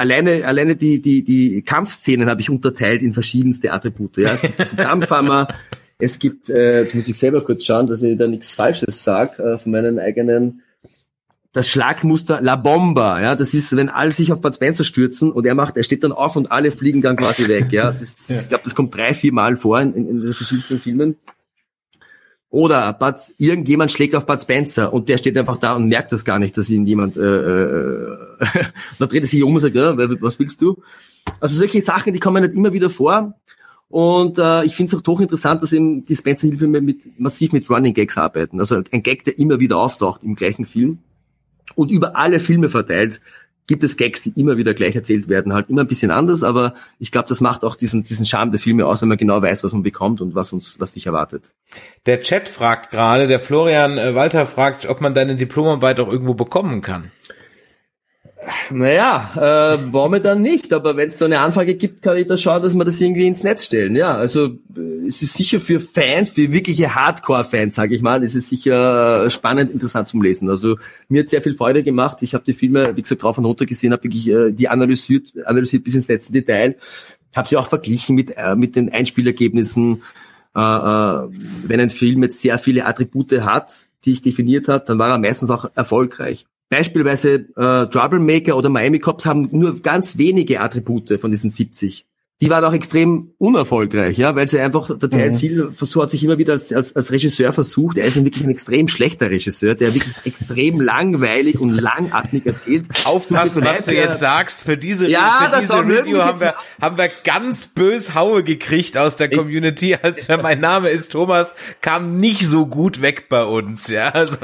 alleine, 0.00 0.46
alleine 0.46 0.76
die, 0.76 1.00
die, 1.00 1.22
die 1.22 1.62
Kampfszenen 1.62 2.28
habe 2.30 2.40
ich 2.40 2.48
unterteilt 2.48 3.02
in 3.02 3.12
verschiedenste 3.12 3.72
Attribute. 3.72 4.16
Ja, 4.16 4.32
es 4.32 4.42
gibt 4.42 4.58
diesen 4.58 4.76
Kampfhammer, 4.78 5.48
es 5.98 6.18
gibt, 6.18 6.48
äh, 6.48 6.82
jetzt 6.82 6.94
muss 6.94 7.06
ich 7.06 7.18
selber 7.18 7.44
kurz 7.44 7.64
schauen, 7.64 7.86
dass 7.86 8.00
ich 8.00 8.16
da 8.16 8.26
nichts 8.26 8.52
Falsches 8.52 9.04
sage, 9.04 9.42
äh, 9.42 9.58
von 9.58 9.72
meinen 9.72 9.98
eigenen, 9.98 10.62
das 11.52 11.68
Schlagmuster 11.68 12.40
La 12.40 12.56
Bomba, 12.56 13.20
ja, 13.20 13.36
das 13.36 13.52
ist, 13.52 13.76
wenn 13.76 13.88
alle 13.88 14.10
sich 14.10 14.32
auf 14.32 14.40
Bud 14.40 14.54
Spencer 14.54 14.84
stürzen 14.84 15.32
und 15.32 15.46
er 15.46 15.54
macht, 15.54 15.76
er 15.76 15.82
steht 15.82 16.02
dann 16.02 16.12
auf 16.12 16.36
und 16.36 16.50
alle 16.50 16.70
fliegen 16.70 17.02
dann 17.02 17.16
quasi 17.16 17.48
weg, 17.48 17.70
ja. 17.72 17.86
Das, 17.86 18.16
das, 18.26 18.42
ich 18.42 18.48
glaube, 18.48 18.64
das 18.64 18.74
kommt 18.74 18.94
drei, 18.94 19.12
vier 19.12 19.32
Mal 19.32 19.56
vor 19.56 19.80
in, 19.80 19.94
in, 19.94 20.22
in 20.22 20.32
verschiedenen 20.32 20.80
Filmen. 20.80 21.16
Oder 22.50 22.92
Bud, 22.92 23.14
irgendjemand 23.38 23.92
schlägt 23.92 24.16
auf 24.16 24.26
Bud 24.26 24.42
Spencer 24.42 24.92
und 24.92 25.08
der 25.08 25.18
steht 25.18 25.38
einfach 25.38 25.56
da 25.56 25.74
und 25.74 25.88
merkt 25.88 26.10
das 26.10 26.24
gar 26.24 26.40
nicht, 26.40 26.56
dass 26.58 26.68
ihn 26.68 26.84
jemand, 26.84 27.16
äh, 27.16 27.20
äh, 27.20 28.16
dann 28.98 29.08
dreht 29.08 29.22
er 29.22 29.28
sich 29.28 29.42
um 29.44 29.54
und 29.54 29.60
sagt, 29.60 29.76
ja, 29.76 29.96
was 30.20 30.38
willst 30.40 30.60
du? 30.60 30.82
Also 31.38 31.56
solche 31.56 31.80
Sachen, 31.80 32.12
die 32.12 32.18
kommen 32.18 32.42
nicht 32.42 32.56
immer 32.56 32.72
wieder 32.72 32.90
vor. 32.90 33.34
Und 33.88 34.38
äh, 34.38 34.64
ich 34.64 34.74
finde 34.74 34.94
es 34.94 35.00
auch 35.00 35.06
hochinteressant, 35.06 35.62
dass 35.62 35.72
eben 35.72 36.02
die 36.04 36.16
Spencer-Filme 36.16 36.80
mit, 36.80 37.18
massiv 37.20 37.52
mit 37.52 37.68
Running 37.70 37.94
Gags 37.94 38.18
arbeiten. 38.18 38.58
Also 38.58 38.82
ein 38.90 39.02
Gag, 39.02 39.24
der 39.24 39.38
immer 39.38 39.60
wieder 39.60 39.78
auftaucht 39.78 40.24
im 40.24 40.34
gleichen 40.34 40.64
Film 40.64 40.98
und 41.76 41.90
über 41.90 42.16
alle 42.16 42.40
Filme 42.40 42.68
verteilt 42.68 43.20
gibt 43.66 43.84
es 43.84 43.96
Gags, 43.96 44.22
die 44.22 44.38
immer 44.40 44.56
wieder 44.56 44.74
gleich 44.74 44.96
erzählt 44.96 45.28
werden, 45.28 45.52
halt 45.52 45.70
immer 45.70 45.82
ein 45.82 45.86
bisschen 45.86 46.10
anders, 46.10 46.42
aber 46.42 46.74
ich 46.98 47.12
glaube, 47.12 47.28
das 47.28 47.40
macht 47.40 47.64
auch 47.64 47.76
diesen, 47.76 48.02
diesen 48.02 48.26
Charme 48.26 48.50
der 48.50 48.60
Filme 48.60 48.86
aus, 48.86 49.02
wenn 49.02 49.08
man 49.08 49.18
genau 49.18 49.40
weiß, 49.40 49.64
was 49.64 49.72
man 49.72 49.82
bekommt 49.82 50.20
und 50.20 50.34
was 50.34 50.52
uns, 50.52 50.80
was 50.80 50.92
dich 50.92 51.06
erwartet. 51.06 51.54
Der 52.06 52.20
Chat 52.20 52.48
fragt 52.48 52.90
gerade, 52.90 53.26
der 53.26 53.40
Florian 53.40 53.98
äh, 53.98 54.14
Walter 54.14 54.46
fragt, 54.46 54.86
ob 54.86 55.00
man 55.00 55.14
deine 55.14 55.36
Diplomarbeit 55.36 56.00
auch 56.00 56.08
irgendwo 56.08 56.34
bekommen 56.34 56.80
kann. 56.80 57.12
Naja, 58.70 59.32
äh, 59.36 59.92
war 59.92 60.08
mir 60.08 60.20
dann 60.20 60.40
nicht, 60.40 60.72
aber 60.72 60.96
wenn 60.96 61.08
es 61.08 61.18
da 61.18 61.26
eine 61.26 61.40
Anfrage 61.40 61.74
gibt, 61.74 62.02
kann 62.02 62.16
ich 62.16 62.26
da 62.26 62.36
schauen, 62.36 62.62
dass 62.62 62.74
wir 62.74 62.84
das 62.84 63.00
irgendwie 63.00 63.26
ins 63.26 63.42
Netz 63.42 63.64
stellen. 63.66 63.94
Ja, 63.96 64.14
also 64.14 64.46
äh, 64.76 65.06
es 65.06 65.20
ist 65.20 65.34
sicher 65.34 65.60
für 65.60 65.78
Fans, 65.78 66.30
für 66.30 66.50
wirkliche 66.50 66.94
Hardcore-Fans, 66.94 67.74
sage 67.74 67.94
ich 67.94 68.02
mal, 68.02 68.24
es 68.24 68.34
ist 68.34 68.48
sicher 68.48 69.28
spannend, 69.28 69.70
interessant 69.70 70.08
zum 70.08 70.22
Lesen. 70.22 70.48
Also 70.48 70.76
mir 71.08 71.22
hat 71.22 71.30
sehr 71.30 71.42
viel 71.42 71.54
Freude 71.54 71.82
gemacht. 71.82 72.22
Ich 72.22 72.32
habe 72.32 72.44
die 72.44 72.54
Filme, 72.54 72.96
wie 72.96 73.02
gesagt, 73.02 73.22
drauf 73.22 73.36
und 73.36 73.44
runter 73.44 73.66
gesehen, 73.66 73.92
habe 73.92 74.04
wirklich 74.04 74.28
äh, 74.28 74.52
die 74.52 74.68
analysiert, 74.68 75.32
analysiert 75.44 75.84
bis 75.84 75.94
ins 75.94 76.08
letzte 76.08 76.32
Detail, 76.32 76.76
habe 77.36 77.48
sie 77.48 77.56
auch 77.56 77.68
verglichen 77.68 78.16
mit 78.16 78.36
äh, 78.36 78.54
mit 78.54 78.74
den 78.74 78.90
Einspielergebnissen. 78.90 80.02
Äh, 80.56 80.60
äh, 80.60 81.28
wenn 81.66 81.80
ein 81.80 81.90
Film 81.90 82.22
jetzt 82.22 82.40
sehr 82.40 82.58
viele 82.58 82.86
Attribute 82.86 83.40
hat, 83.42 83.88
die 84.04 84.12
ich 84.12 84.22
definiert 84.22 84.66
hat, 84.66 84.88
dann 84.88 84.98
war 84.98 85.10
er 85.10 85.18
meistens 85.18 85.50
auch 85.50 85.70
erfolgreich. 85.74 86.46
Beispielsweise 86.70 87.48
äh, 87.56 87.86
Troublemaker 87.90 88.56
oder 88.56 88.68
Miami 88.68 89.00
Cops 89.00 89.26
haben 89.26 89.48
nur 89.50 89.82
ganz 89.82 90.16
wenige 90.18 90.60
Attribute 90.60 91.20
von 91.20 91.30
diesen 91.30 91.50
70. 91.50 92.06
Die 92.42 92.48
waren 92.48 92.64
auch 92.64 92.72
extrem 92.72 93.34
unerfolgreich, 93.36 94.16
ja, 94.16 94.34
weil 94.34 94.48
sie 94.48 94.60
einfach, 94.60 94.88
der 94.96 95.10
Terence 95.10 95.42
mhm. 95.42 95.46
Hill 95.46 95.72
versucht, 95.72 96.04
hat 96.04 96.10
sich 96.10 96.24
immer 96.24 96.38
wieder 96.38 96.54
als, 96.54 96.72
als, 96.72 96.96
als 96.96 97.12
Regisseur 97.12 97.52
versucht. 97.52 97.98
Er 97.98 98.06
ist 98.06 98.16
ein 98.16 98.24
wirklich 98.24 98.44
ein 98.44 98.50
extrem 98.50 98.88
schlechter 98.88 99.30
Regisseur, 99.30 99.74
der 99.74 99.92
wirklich 99.94 100.14
extrem 100.24 100.80
langweilig 100.80 101.60
und 101.60 101.72
langatmig 101.72 102.46
erzählt. 102.46 102.86
Aufpassen, 103.04 103.62
was 103.62 103.84
du 103.84 103.94
jetzt 103.94 104.20
sagst. 104.20 104.62
Für 104.62 104.78
diese, 104.78 105.10
ja, 105.10 105.50
für 105.52 105.60
diese 105.60 105.74
Review 105.80 106.18
haben 106.20 106.40
wir, 106.40 106.54
haben 106.80 106.96
wir 106.96 107.10
ganz 107.24 107.66
bös 107.66 108.14
Haue 108.14 108.42
gekriegt 108.42 108.96
aus 108.96 109.16
der 109.16 109.28
Community, 109.28 109.98
als 110.00 110.26
wenn 110.28 110.40
mein 110.40 110.60
Name 110.60 110.88
ist 110.88 111.12
Thomas, 111.12 111.54
kam 111.82 112.20
nicht 112.20 112.46
so 112.46 112.66
gut 112.66 113.02
weg 113.02 113.28
bei 113.28 113.44
uns, 113.44 113.88
ja. 113.88 114.08
Also. 114.08 114.36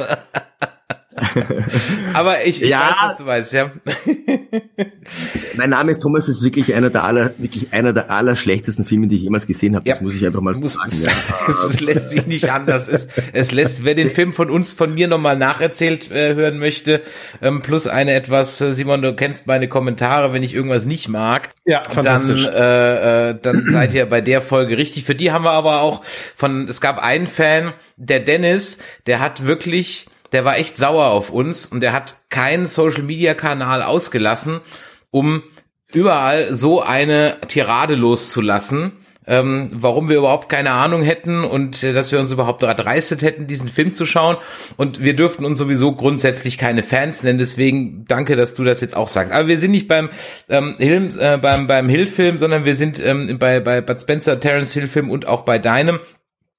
Aber 2.15 2.45
ich, 2.47 2.63
ich 2.63 2.69
Ja. 2.69 2.81
weiß, 2.81 2.97
was 3.11 3.19
du 3.19 3.27
weißt, 3.27 3.53
ja. 3.55 3.73
Mein 5.57 5.71
Name 5.71 5.91
ist 5.93 6.01
Thomas, 6.01 6.29
ist 6.29 6.45
wirklich 6.45 6.75
einer 6.75 6.91
der 6.91 7.05
aller, 7.05 7.33
wirklich 7.39 7.73
einer 7.73 7.93
der 7.95 8.11
allerschlechtesten 8.11 8.85
Filme, 8.85 9.07
die 9.07 9.17
ich 9.17 9.23
jemals 9.23 9.47
gesehen 9.47 9.75
habe. 9.75 9.89
Das 9.89 9.99
Ja. 9.99 10.03
muss 10.03 10.15
ich 10.15 10.27
einfach 10.27 10.43
mal 10.43 10.55
so 10.55 10.61
Muss, 10.61 10.75
sagen. 10.75 10.91
es, 10.91 11.05
Ja. 11.29 11.55
es 11.71 11.81
lässt 11.81 12.11
sich 12.11 12.27
nicht 12.27 12.51
anders. 12.51 12.87
Es, 12.89 13.09
es 13.33 13.53
lässt, 13.53 13.85
wer 13.85 13.95
den 13.95 14.11
Film 14.11 14.33
von 14.35 14.51
uns, 14.51 14.73
von 14.75 14.93
mir 14.95 15.09
nochmal 15.09 15.37
nacherzählt 15.39 16.11
äh, 16.11 16.35
hören 16.35 16.59
möchte, 16.59 17.03
ähm, 17.41 17.63
plus 17.63 17.87
eine 17.87 18.13
etwas, 18.13 18.61
äh, 18.61 18.73
Simon, 18.75 19.01
du 19.01 19.15
kennst 19.17 19.47
meine 19.47 19.69
Kommentare, 19.69 20.33
wenn 20.35 20.43
ich 20.43 20.55
irgendwas 20.55 20.85
nicht 20.85 21.09
mag, 21.09 21.51
Ja, 21.65 21.83
dann, 22.03 22.37
äh, 22.37 23.31
äh, 23.31 23.39
dann 23.41 23.65
seid 23.71 23.95
ihr 23.95 24.07
bei 24.07 24.21
der 24.21 24.43
Folge 24.43 24.77
richtig. 24.77 25.05
Für 25.05 25.15
die 25.15 25.33
haben 25.33 25.45
wir 25.45 25.53
aber 25.53 25.81
auch 25.81 26.03
von, 26.37 26.69
es 26.69 26.81
gab 26.83 26.99
einen 27.03 27.27
Fan, 27.27 27.73
der 27.97 28.21
Dennis, 28.21 28.79
der 29.07 29.21
hat 29.21 29.47
wirklich, 29.47 30.07
der 30.33 30.45
war 30.45 30.59
echt 30.59 30.77
sauer 30.77 31.07
auf 31.07 31.31
uns 31.31 31.67
und 31.67 31.81
der 31.81 31.93
hat 31.93 32.17
keinen 32.29 32.67
Social 32.67 33.03
Media 33.03 33.35
Kanal 33.35 33.83
ausgelassen, 33.83 34.61
um 35.11 35.43
überall 35.93 36.55
so 36.55 36.83
eine 36.83 37.39
Tirade 37.49 37.95
loszulassen, 37.95 38.93
ähm, 39.29 39.69
warum 39.73 40.09
wir 40.09 40.19
überhaupt 40.19 40.49
keine 40.49 40.71
Ahnung 40.71 41.03
hätten 41.03 41.43
und 41.43 41.83
äh, 41.83 41.93
dass 41.93 42.13
wir 42.13 42.21
uns 42.21 42.31
überhaupt 42.31 42.63
dreistet 42.63 43.23
hätten, 43.23 43.47
diesen 43.47 43.69
Film 43.69 43.93
zu 43.93 44.07
schauen. 44.07 44.37
Und 44.77 45.03
wir 45.03 45.17
dürften 45.17 45.45
uns 45.45 45.59
sowieso 45.59 45.93
grundsätzlich 45.93 46.59
keine 46.59 46.83
Fans 46.83 47.23
nennen. 47.23 47.39
Deswegen 47.39 48.05
danke, 48.07 48.37
dass 48.37 48.55
du 48.55 48.63
das 48.63 48.81
jetzt 48.81 48.97
auch 48.97 49.09
sagst. 49.09 49.33
Aber 49.33 49.49
wir 49.49 49.59
sind 49.59 49.73
nicht 49.73 49.89
beim 49.89 50.11
ähm, 50.49 50.77
Hill, 50.79 51.11
äh, 51.19 51.39
beim 51.39 51.67
beim 51.67 51.89
Hill-Film, 51.89 52.39
sondern 52.39 52.65
wir 52.65 52.77
sind 52.77 53.05
ähm, 53.05 53.39
bei 53.39 53.59
bei 53.59 53.81
Bud 53.81 54.01
Spencer, 54.01 54.39
Terence 54.39 54.73
Hill-Film 54.75 55.11
und 55.11 55.27
auch 55.27 55.43
bei 55.43 55.59
deinem. 55.59 55.99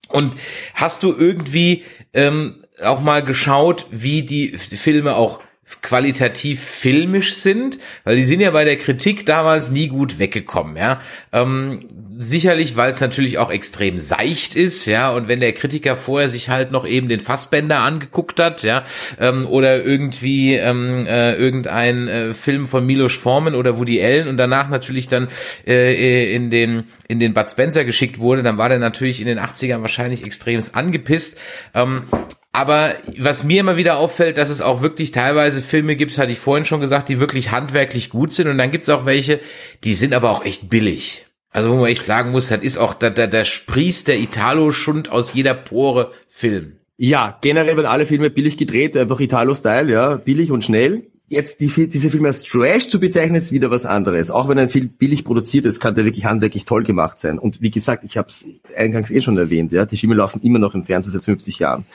Und 0.10 0.36
hast 0.74 1.04
du 1.04 1.16
irgendwie 1.18 1.84
ähm, 2.14 2.64
auch 2.84 3.00
mal 3.00 3.24
geschaut, 3.24 3.88
wie 3.92 4.24
die 4.24 4.58
Filme 4.58 5.16
auch 5.16 5.42
qualitativ 5.82 6.64
filmisch 6.64 7.36
sind, 7.36 7.80
weil 8.06 8.16
die 8.16 8.26
sind 8.26 8.40
ja 8.40 8.52
bei 8.52 8.64
der 8.64 8.78
Kritik 8.78 9.26
damals 9.26 9.70
nie 9.70 9.90
gut 9.90 10.18
weggekommen, 10.18 10.78
ja. 10.78 11.02
Ähm, 11.34 11.82
sicherlich, 12.18 12.78
weil 12.78 12.92
es 12.92 13.02
natürlich 13.02 13.38
auch 13.38 13.52
extrem 13.52 14.00
seicht 14.00 14.56
ist, 14.56 14.86
ja, 14.86 15.12
und 15.12 15.28
wenn 15.28 15.42
der 15.42 15.52
Kritiker 15.52 15.98
vorher 15.98 16.30
sich 16.30 16.50
halt 16.50 16.72
noch 16.72 16.88
eben 16.88 17.10
den 17.10 17.20
Fassbänder 17.20 17.80
angeguckt 17.80 18.40
hat, 18.40 18.64
ja, 18.64 18.86
ähm, 19.20 19.46
oder 19.46 19.84
irgendwie 19.84 20.56
ähm, 20.56 21.06
äh, 21.06 21.34
irgendein 21.34 22.08
äh, 22.08 22.34
Film 22.34 22.68
von 22.68 22.86
Milos 22.86 23.16
Forman 23.16 23.54
oder 23.54 23.78
Woody 23.78 24.02
Allen 24.02 24.30
und 24.30 24.38
danach 24.38 24.70
natürlich 24.70 25.10
dann 25.10 25.28
äh, 25.68 26.34
in 26.34 26.50
den 26.50 26.86
in 27.10 27.20
den 27.20 27.34
Bud 27.34 27.52
Spencer 27.52 27.84
geschickt 27.84 28.20
wurde, 28.20 28.42
dann 28.42 28.58
war 28.58 28.70
der 28.70 28.80
natürlich 28.80 29.20
in 29.20 29.28
den 29.28 29.40
80ern 29.40 29.82
wahrscheinlich 29.82 30.24
extremst 30.24 30.76
angepisst. 30.76 31.38
Ähm, 31.74 32.04
aber 32.52 32.96
was 33.18 33.44
mir 33.44 33.60
immer 33.60 33.78
wieder 33.78 33.98
auffällt, 33.98 34.38
dass 34.38 34.50
es 34.50 34.62
auch 34.62 34.82
wirklich 34.82 35.12
teilweise 35.12 35.62
Filme 35.62 35.96
gibt, 35.96 36.18
hatte 36.18 36.32
ich 36.32 36.40
vorhin 36.40 36.66
schon 36.66 36.82
gesagt, 36.82 37.10
die 37.10 37.20
wirklich 37.20 37.52
handwerklich 37.52 38.10
gut 38.10 38.32
sind. 38.32 38.48
Und 38.48 38.58
dann 38.58 38.72
gibt 38.72 38.84
es 38.84 38.90
auch 38.90 39.06
welche, 39.06 39.40
die 39.84 39.94
sind 39.94 40.14
aber 40.14 40.32
auch 40.32 40.44
echt 40.44 40.70
billig. 40.70 41.28
Also 41.52 41.72
wo 41.72 41.76
man 41.76 41.88
echt 41.88 42.04
sagen 42.04 42.32
muss, 42.32 42.50
das 42.50 42.62
ist 42.62 42.78
auch, 42.78 42.94
da, 42.94 43.10
da, 43.10 43.28
da 43.28 43.46
sprießt 43.46 44.08
der 44.08 44.20
Italo-Schund 44.20 45.12
aus 45.12 45.34
jeder 45.34 45.54
Pore 45.54 46.12
Film. 46.28 46.74
Ja, 46.98 47.38
generell 47.42 47.76
werden 47.78 47.86
alle 47.86 48.06
Filme 48.06 48.30
billig 48.30 48.58
gedreht, 48.58 48.98
einfach 48.98 49.20
Italo-Style, 49.20 49.92
ja, 49.92 50.16
billig 50.18 50.52
und 50.52 50.64
schnell. 50.64 51.08
Jetzt 51.30 51.60
die, 51.60 51.90
diese 51.90 52.10
Filme 52.10 52.30
als 52.30 52.44
Trash 52.44 52.88
zu 52.88 53.00
bezeichnen, 53.00 53.36
ist 53.36 53.52
wieder 53.52 53.70
was 53.70 53.86
anderes. 53.86 54.32
Auch 54.32 54.48
wenn 54.48 54.58
ein 54.58 54.70
Film 54.70 54.90
billig 54.98 55.26
produziert 55.26 55.66
ist, 55.66 55.80
kann 55.80 55.94
der 55.94 56.06
wirklich 56.06 56.26
handwerklich 56.26 56.66
toll 56.66 56.84
gemacht 56.84 57.20
sein. 57.20 57.38
Und 57.38 57.62
wie 57.62 57.70
gesagt, 57.70 58.04
ich 58.04 58.18
habe 58.18 58.30
es 58.30 58.46
eingangs 58.76 59.12
eh 59.12 59.22
schon 59.22 59.38
erwähnt, 59.38 59.72
ja, 59.72 59.86
die 59.86 59.98
Filme 59.98 60.16
laufen 60.16 60.42
immer 60.42 60.60
noch 60.60 60.74
im 60.74 60.84
Fernsehen 60.84 61.12
seit 61.12 61.26
50 61.26 61.60
Jahren. 61.60 61.86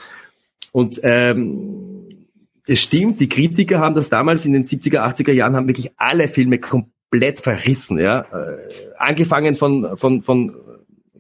Und 0.71 1.01
ähm, 1.03 2.27
es 2.67 2.81
stimmt, 2.81 3.21
die 3.21 3.29
Kritiker 3.29 3.81
haben 3.81 3.95
das 3.95 4.09
damals 4.09 4.47
in 4.47 4.53
den 4.53 4.65
70er, 4.65 5.01
80er 5.01 5.33
Jahren, 5.33 5.57
haben 5.57 5.69
wirklich 5.69 5.93
alle 5.97 6.29
Filme 6.29 6.59
komplett 6.59 7.41
verrissen, 7.41 7.99
ja. 7.99 8.21
Äh, 8.21 8.57
angefangen 8.97 9.57
von, 9.57 9.97
von, 9.97 10.23
von 10.23 10.55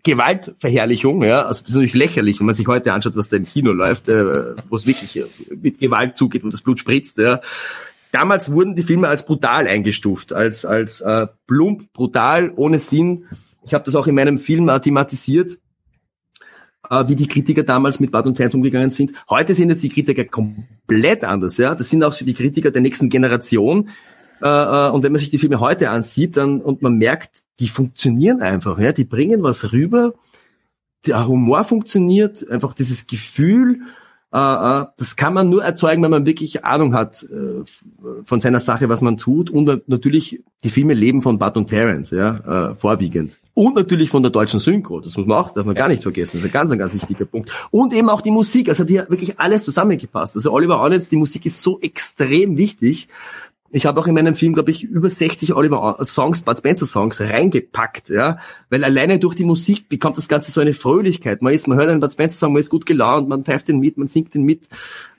Gewaltverherrlichung, 0.05 1.23
ja, 1.23 1.43
also 1.43 1.61
das 1.61 1.71
ist 1.71 1.75
natürlich 1.75 1.95
lächerlich, 1.95 2.41
wenn 2.41 2.47
man 2.47 2.55
sich 2.55 2.67
heute 2.67 2.93
anschaut, 2.93 3.17
was 3.17 3.29
da 3.29 3.37
im 3.37 3.45
Kino 3.45 3.73
läuft, 3.73 4.09
äh, 4.09 4.57
wo 4.69 4.77
es 4.77 4.87
wirklich 4.87 5.17
äh, 5.17 5.25
mit 5.55 5.79
Gewalt 5.79 6.17
zugeht 6.17 6.45
und 6.45 6.53
das 6.53 6.63
Blut 6.63 6.79
spritzt, 6.79 7.19
ja. 7.19 7.41
Damals 8.11 8.53
wurden 8.53 8.77
die 8.77 8.83
Filme 8.83 9.09
als 9.09 9.25
brutal 9.25 9.67
eingestuft, 9.67 10.35
als 10.35 10.67
als 10.67 11.01
äh, 11.01 11.29
plump, 11.47 11.95
brutal, 11.95 12.53
ohne 12.57 12.79
Sinn. 12.79 13.25
Ich 13.65 13.73
habe 13.73 13.85
das 13.85 13.95
auch 13.95 14.07
in 14.07 14.15
meinem 14.15 14.37
Film 14.37 14.71
thematisiert, 14.83 15.59
äh, 16.89 17.09
wie 17.09 17.17
die 17.17 17.27
Kritiker 17.27 17.63
damals 17.63 18.01
mit 18.01 18.13
Bud 18.13 18.27
und 18.27 18.35
Terence 18.35 18.55
umgegangen 18.55 18.91
sind. 18.91 19.13
Heute 19.29 19.55
sind 19.55 19.71
jetzt 19.71 19.83
die 19.83 19.89
Kritiker 19.89 20.25
komplett 20.25 21.25
anders, 21.25 21.57
ja. 21.59 21.75
Das 21.75 21.91
sind 21.91 22.03
auch 22.05 22.13
so 22.13 22.25
die 22.25 22.35
Kritiker 22.35 22.71
der 22.71 22.83
nächsten 22.83 23.09
Generation. 23.09 23.91
Äh, 24.43 24.49
äh, 24.49 24.91
und 24.91 25.03
wenn 25.03 25.13
man 25.13 25.21
sich 25.21 25.31
die 25.31 25.39
Filme 25.39 25.61
heute 25.61 25.91
ansieht, 25.91 26.37
dann 26.37 26.61
und 26.61 26.83
man 26.83 26.97
merkt, 26.97 27.43
die 27.61 27.69
funktionieren 27.69 28.41
einfach, 28.41 28.79
ja, 28.79 28.93
die 28.93 29.05
bringen 29.05 29.43
was 29.43 29.73
rüber. 29.73 30.15
Der 31.07 31.27
Humor 31.27 31.65
funktioniert, 31.65 32.49
einfach 32.49 32.75
dieses 32.75 33.07
Gefühl, 33.07 33.81
das 34.33 35.17
kann 35.17 35.35
man 35.35 35.51
nur 35.51 35.63
erzeugen, 35.63 36.03
wenn 36.03 36.11
man 36.11 36.25
wirklich 36.25 36.65
Ahnung 36.65 36.95
hat 36.95 37.23
äh, 37.25 37.65
von 38.25 38.41
seiner 38.41 38.61
Sache, 38.61 38.89
was 38.89 39.03
man 39.03 39.19
tut. 39.19 39.51
Und 39.51 39.89
natürlich, 39.89 40.43
die 40.65 40.71
Filme 40.71 40.95
leben 40.95 41.21
von 41.21 41.39
Bud 41.39 41.57
und 41.59 41.67
Terence, 41.67 42.13
ja, 42.13 42.71
äh, 42.71 42.75
vorwiegend. 42.75 43.39
Und 43.53 43.75
natürlich 43.77 44.09
von 44.09 44.23
der 44.23 44.33
deutschen 44.33 44.59
Synchro, 44.59 45.01
das 45.01 45.19
muss 45.19 45.27
man 45.27 45.37
auch, 45.37 45.53
darf 45.53 45.67
man 45.67 45.75
gar 45.75 45.89
nicht 45.89 46.03
vergessen, 46.03 46.39
das 46.39 46.45
ist 46.45 46.51
ein 46.51 46.53
ganz, 46.53 46.71
ein 46.71 46.79
ganz 46.79 46.95
wichtiger 46.95 47.27
Punkt. 47.27 47.53
Und 47.71 47.93
eben 47.93 48.09
auch 48.09 48.23
die 48.23 48.31
Musik, 48.31 48.71
also 48.71 48.85
hat 48.85 48.89
hier 48.89 49.07
wirklich 49.11 49.39
alles 49.39 49.65
zusammengepasst. 49.65 50.37
Also 50.37 50.51
Oliver 50.51 50.79
Arnett, 50.79 51.13
die 51.13 51.17
Musik 51.17 51.45
ist 51.45 51.61
so 51.61 51.79
extrem 51.81 52.57
wichtig. 52.57 53.09
Ich 53.75 53.87
habe 53.87 53.99
auch 53.99 54.07
in 54.07 54.15
meinem 54.15 54.35
Film, 54.35 54.53
glaube 54.53 54.71
ich, 54.71 54.85
über 54.85 55.09
60 55.09 55.55
Oliver 55.55 55.99
Songs, 56.05 56.43
Bud 56.43 56.59
Spencer 56.59 56.85
Songs 56.85 57.21
reingepackt, 57.23 58.11
ja, 58.11 58.37
weil 58.69 58.85
alleine 58.85 59.19
durch 59.19 59.35
die 59.35 59.45
Musik 59.45 59.89
bekommt 59.89 60.19
das 60.19 60.29
Ganze 60.29 60.53
so 60.53 60.61
eine 60.61 60.75
Fröhlichkeit. 60.75 61.41
Man 61.41 61.55
ist, 61.55 61.67
man 61.67 61.79
hört 61.79 61.89
einen 61.89 62.01
Bud 62.01 62.13
Spencer 62.13 62.37
Song, 62.37 62.53
man 62.53 62.61
ist 62.61 62.69
gut 62.69 62.85
gelaunt, 62.85 63.31
man 63.31 63.45
pfeift 63.45 63.69
den 63.69 63.81
mit, 63.81 63.97
man 63.97 64.09
singt 64.09 64.35
den 64.35 64.43
mit, 64.43 64.69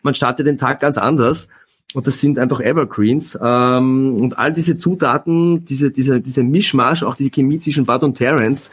man 0.04 0.14
startet 0.14 0.45
den 0.45 0.60
Tag 0.60 0.80
ganz 0.80 0.99
anders. 0.99 1.47
Und 1.95 2.06
das 2.06 2.20
sind 2.20 2.38
einfach 2.38 2.60
Evergreens. 2.60 3.38
Ähm, 3.41 4.18
und 4.18 4.38
all 4.38 4.54
diese 4.54 4.78
Zutaten, 4.78 5.66
diese, 5.66 5.89
diese, 5.89 6.22
diese 6.22 6.43
Mischmasch, 6.43 7.01
auch 7.01 7.16
diese 7.16 7.32
Chemie 7.32 7.58
zwischen 7.58 7.86
Bud 7.86 8.04
und 8.04 8.16
Terence, 8.16 8.70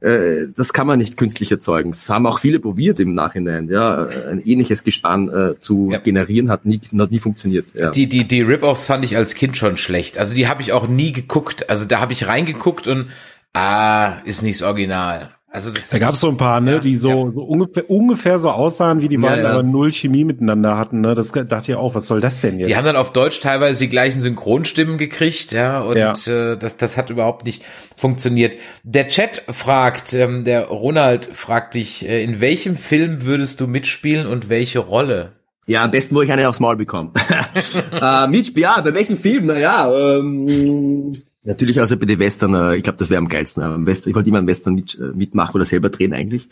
äh, 0.00 0.46
das 0.54 0.72
kann 0.72 0.86
man 0.86 0.98
nicht 0.98 1.16
künstlich 1.16 1.50
erzeugen. 1.50 1.90
Das 1.90 2.08
haben 2.08 2.26
auch 2.26 2.38
viele 2.38 2.60
probiert 2.60 3.00
im 3.00 3.14
Nachhinein, 3.14 3.68
ja, 3.68 4.06
ein 4.06 4.40
ähnliches 4.44 4.84
Gespann 4.84 5.28
äh, 5.28 5.60
zu 5.60 5.90
Ja. 5.92 5.98
generieren, 5.98 6.50
hat 6.50 6.64
nie, 6.64 6.80
hat 6.98 7.10
nie 7.10 7.18
funktioniert. 7.18 7.74
Ja. 7.74 7.90
Die, 7.90 8.08
die, 8.08 8.26
die 8.26 8.42
Rip-Offs 8.42 8.86
fand 8.86 9.04
ich 9.04 9.16
als 9.16 9.34
Kind 9.34 9.56
schon 9.56 9.76
schlecht. 9.76 10.18
Also 10.18 10.34
die 10.34 10.46
habe 10.48 10.62
ich 10.62 10.72
auch 10.72 10.88
nie 10.88 11.12
geguckt. 11.12 11.68
Also 11.70 11.84
da 11.84 12.00
habe 12.00 12.12
ich 12.12 12.26
reingeguckt 12.26 12.86
und 12.86 13.08
ah, 13.54 14.18
ist 14.24 14.42
nicht 14.42 14.60
das 14.60 14.66
Original. 14.68 15.30
Also 15.50 15.70
das 15.70 15.88
Da 15.88 15.98
gab 15.98 16.14
es 16.14 16.20
so 16.20 16.28
ein 16.28 16.36
paar, 16.36 16.60
ne, 16.60 16.72
Ja, 16.72 16.78
die 16.78 16.94
so, 16.94 17.08
ja. 17.08 17.32
so 17.32 17.42
ungefähr, 17.42 17.90
ungefähr 17.90 18.38
so 18.38 18.50
aussahen 18.50 19.00
wie 19.00 19.08
die 19.08 19.16
beiden, 19.16 19.44
ja. 19.44 19.50
aber 19.50 19.62
null 19.62 19.92
Chemie 19.92 20.24
miteinander 20.24 20.76
hatten. 20.76 21.00
Ne? 21.00 21.14
Das 21.14 21.32
dachte 21.32 21.72
ich 21.72 21.74
auch, 21.76 21.94
was 21.94 22.06
soll 22.06 22.20
das 22.20 22.42
denn 22.42 22.58
jetzt? 22.58 22.68
Die 22.68 22.76
haben 22.76 22.84
dann 22.84 22.96
auf 22.96 23.12
Deutsch 23.12 23.40
teilweise 23.40 23.80
die 23.80 23.88
gleichen 23.88 24.20
Synchronstimmen 24.20 24.98
gekriegt, 24.98 25.52
ja, 25.52 25.80
und 25.80 25.96
Ja. 25.96 26.12
Äh, 26.26 26.58
das, 26.58 26.76
das 26.76 26.98
hat 26.98 27.08
überhaupt 27.08 27.46
nicht 27.46 27.64
funktioniert. 27.96 28.58
Der 28.82 29.08
Chat 29.08 29.42
fragt, 29.48 30.12
ähm, 30.12 30.44
der 30.44 30.66
Ronald 30.66 31.30
fragt 31.32 31.74
dich, 31.74 32.06
äh, 32.06 32.22
in 32.22 32.40
welchem 32.42 32.76
Film 32.76 33.24
würdest 33.24 33.60
du 33.60 33.66
mitspielen 33.66 34.26
und 34.26 34.50
welche 34.50 34.80
Rolle? 34.80 35.32
Ja, 35.66 35.84
am 35.84 35.90
besten, 35.90 36.14
wo 36.14 36.22
ich 36.22 36.32
eine 36.32 36.48
aufs 36.48 36.60
Maul 36.60 36.76
bekomme. 36.76 37.12
äh, 38.00 38.26
mit, 38.26 38.56
ja, 38.56 38.80
bei 38.80 38.92
welchem 38.94 39.18
Film? 39.18 39.46
Naja, 39.46 39.90
ähm, 39.92 41.12
natürlich 41.48 41.80
also 41.80 41.96
bei 41.96 42.06
den 42.06 42.18
Western, 42.18 42.54
äh, 42.54 42.76
ich 42.76 42.82
glaube, 42.82 42.98
das 42.98 43.10
wäre 43.10 43.18
am 43.18 43.28
geilsten. 43.28 43.86
Western, 43.86 44.10
ich 44.10 44.14
wollte 44.14 44.28
immer 44.28 44.38
einen 44.38 44.46
Western 44.46 44.74
mit, 44.74 44.96
äh, 44.98 45.16
mitmachen 45.16 45.54
oder 45.54 45.64
selber 45.64 45.88
drehen 45.88 46.12
eigentlich. 46.12 46.48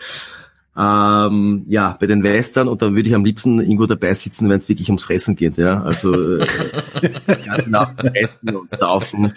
Ähm, 0.78 1.64
ja, 1.68 1.96
bei 1.98 2.06
den 2.06 2.22
Western 2.22 2.68
und 2.68 2.82
dann 2.82 2.94
würde 2.94 3.08
ich 3.08 3.14
am 3.14 3.24
liebsten 3.24 3.60
irgendwo 3.60 3.86
dabei 3.86 4.12
sitzen, 4.12 4.50
wenn 4.50 4.58
es 4.58 4.68
wirklich 4.68 4.88
ums 4.90 5.04
Fressen 5.04 5.34
geht, 5.34 5.56
ja. 5.56 5.82
Also 5.82 6.38
äh, 6.38 6.44
die 7.02 7.42
ganze 7.46 7.70
Nacht 7.70 7.98
fressen 8.00 8.54
und 8.54 8.70
saufen, 8.70 9.32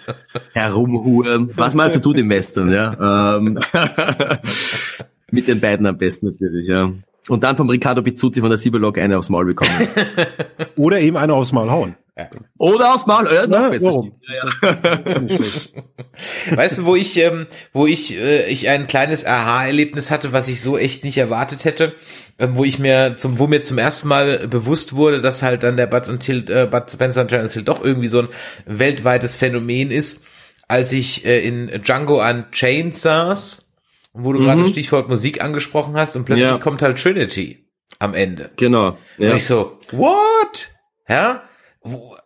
herumhuren, 0.52 1.50
was 1.56 1.74
man 1.74 1.86
also 1.86 2.00
tut 2.00 2.18
im 2.18 2.28
Western, 2.28 2.70
ja. 2.70 3.36
Ähm, 3.36 3.58
mit 5.30 5.48
den 5.48 5.60
beiden 5.60 5.86
am 5.86 5.96
besten 5.96 6.26
natürlich, 6.26 6.68
ja. 6.68 6.92
Und 7.28 7.42
dann 7.42 7.56
vom 7.56 7.70
Riccardo 7.70 8.02
Pizzuti 8.02 8.40
von 8.40 8.50
der 8.50 8.58
Sieberlog 8.58 8.98
eine 8.98 9.16
aufs 9.16 9.30
Maul 9.30 9.46
bekommen. 9.46 9.70
Oder 10.76 11.00
eben 11.00 11.16
eine 11.16 11.32
aufs 11.32 11.52
Maul 11.52 11.70
hauen. 11.70 11.94
Oder 12.60 12.94
aufs 12.94 13.06
Maul, 13.06 13.26
äh, 13.26 13.46
noch 13.46 13.58
Ja, 13.58 13.68
besser. 13.70 13.86
warum? 13.86 14.12
Nicht 15.22 15.34
schlecht. 15.34 15.72
Weißt 16.50 16.76
du, 16.78 16.84
wo 16.84 16.94
ich, 16.94 17.16
ähm, 17.16 17.46
wo 17.72 17.86
ich, 17.86 18.14
äh, 18.18 18.50
ich 18.50 18.68
ein 18.68 18.86
kleines 18.86 19.24
Aha-Erlebnis 19.24 20.10
hatte, 20.10 20.32
was 20.32 20.46
ich 20.48 20.60
so 20.60 20.76
echt 20.76 21.02
nicht 21.02 21.16
erwartet 21.16 21.64
hätte, 21.64 21.94
ähm, 22.38 22.56
wo 22.58 22.64
ich 22.64 22.78
mir 22.78 23.16
zum, 23.16 23.38
wo 23.38 23.46
mir 23.46 23.62
zum 23.62 23.78
ersten 23.78 24.08
Mal 24.08 24.46
bewusst 24.46 24.94
wurde, 24.94 25.22
dass 25.22 25.42
halt 25.42 25.62
dann 25.62 25.78
der 25.78 25.86
Bud 25.86 26.06
und 26.10 26.22
Hill, 26.22 26.44
äh, 26.50 26.66
Bud 26.66 26.90
Spencer 26.90 27.22
und 27.22 27.28
Terence 27.28 27.54
Hill 27.54 27.62
doch 27.62 27.82
irgendwie 27.82 28.08
so 28.08 28.18
ein 28.20 28.28
weltweites 28.66 29.36
Phänomen 29.36 29.90
ist, 29.90 30.22
als 30.68 30.92
ich 30.92 31.24
äh, 31.24 31.40
in 31.40 31.68
Django 31.82 32.20
Unchained 32.22 32.94
saß, 32.94 33.70
wo 34.12 34.34
du 34.34 34.40
gerade 34.40 34.66
Stichwort 34.66 35.08
Musik 35.08 35.42
angesprochen 35.42 35.96
hast 35.96 36.14
und 36.14 36.26
plötzlich 36.26 36.46
Ja. 36.46 36.58
kommt 36.58 36.82
halt 36.82 36.98
Trinity. 37.02 37.64
am 37.98 38.12
Ende. 38.12 38.50
Genau. 38.56 38.98
Und 39.18 39.34
ich 39.34 39.46
so, 39.46 39.78
what? 39.92 40.68
Ja? 41.08 41.42
Wo, 41.82 42.16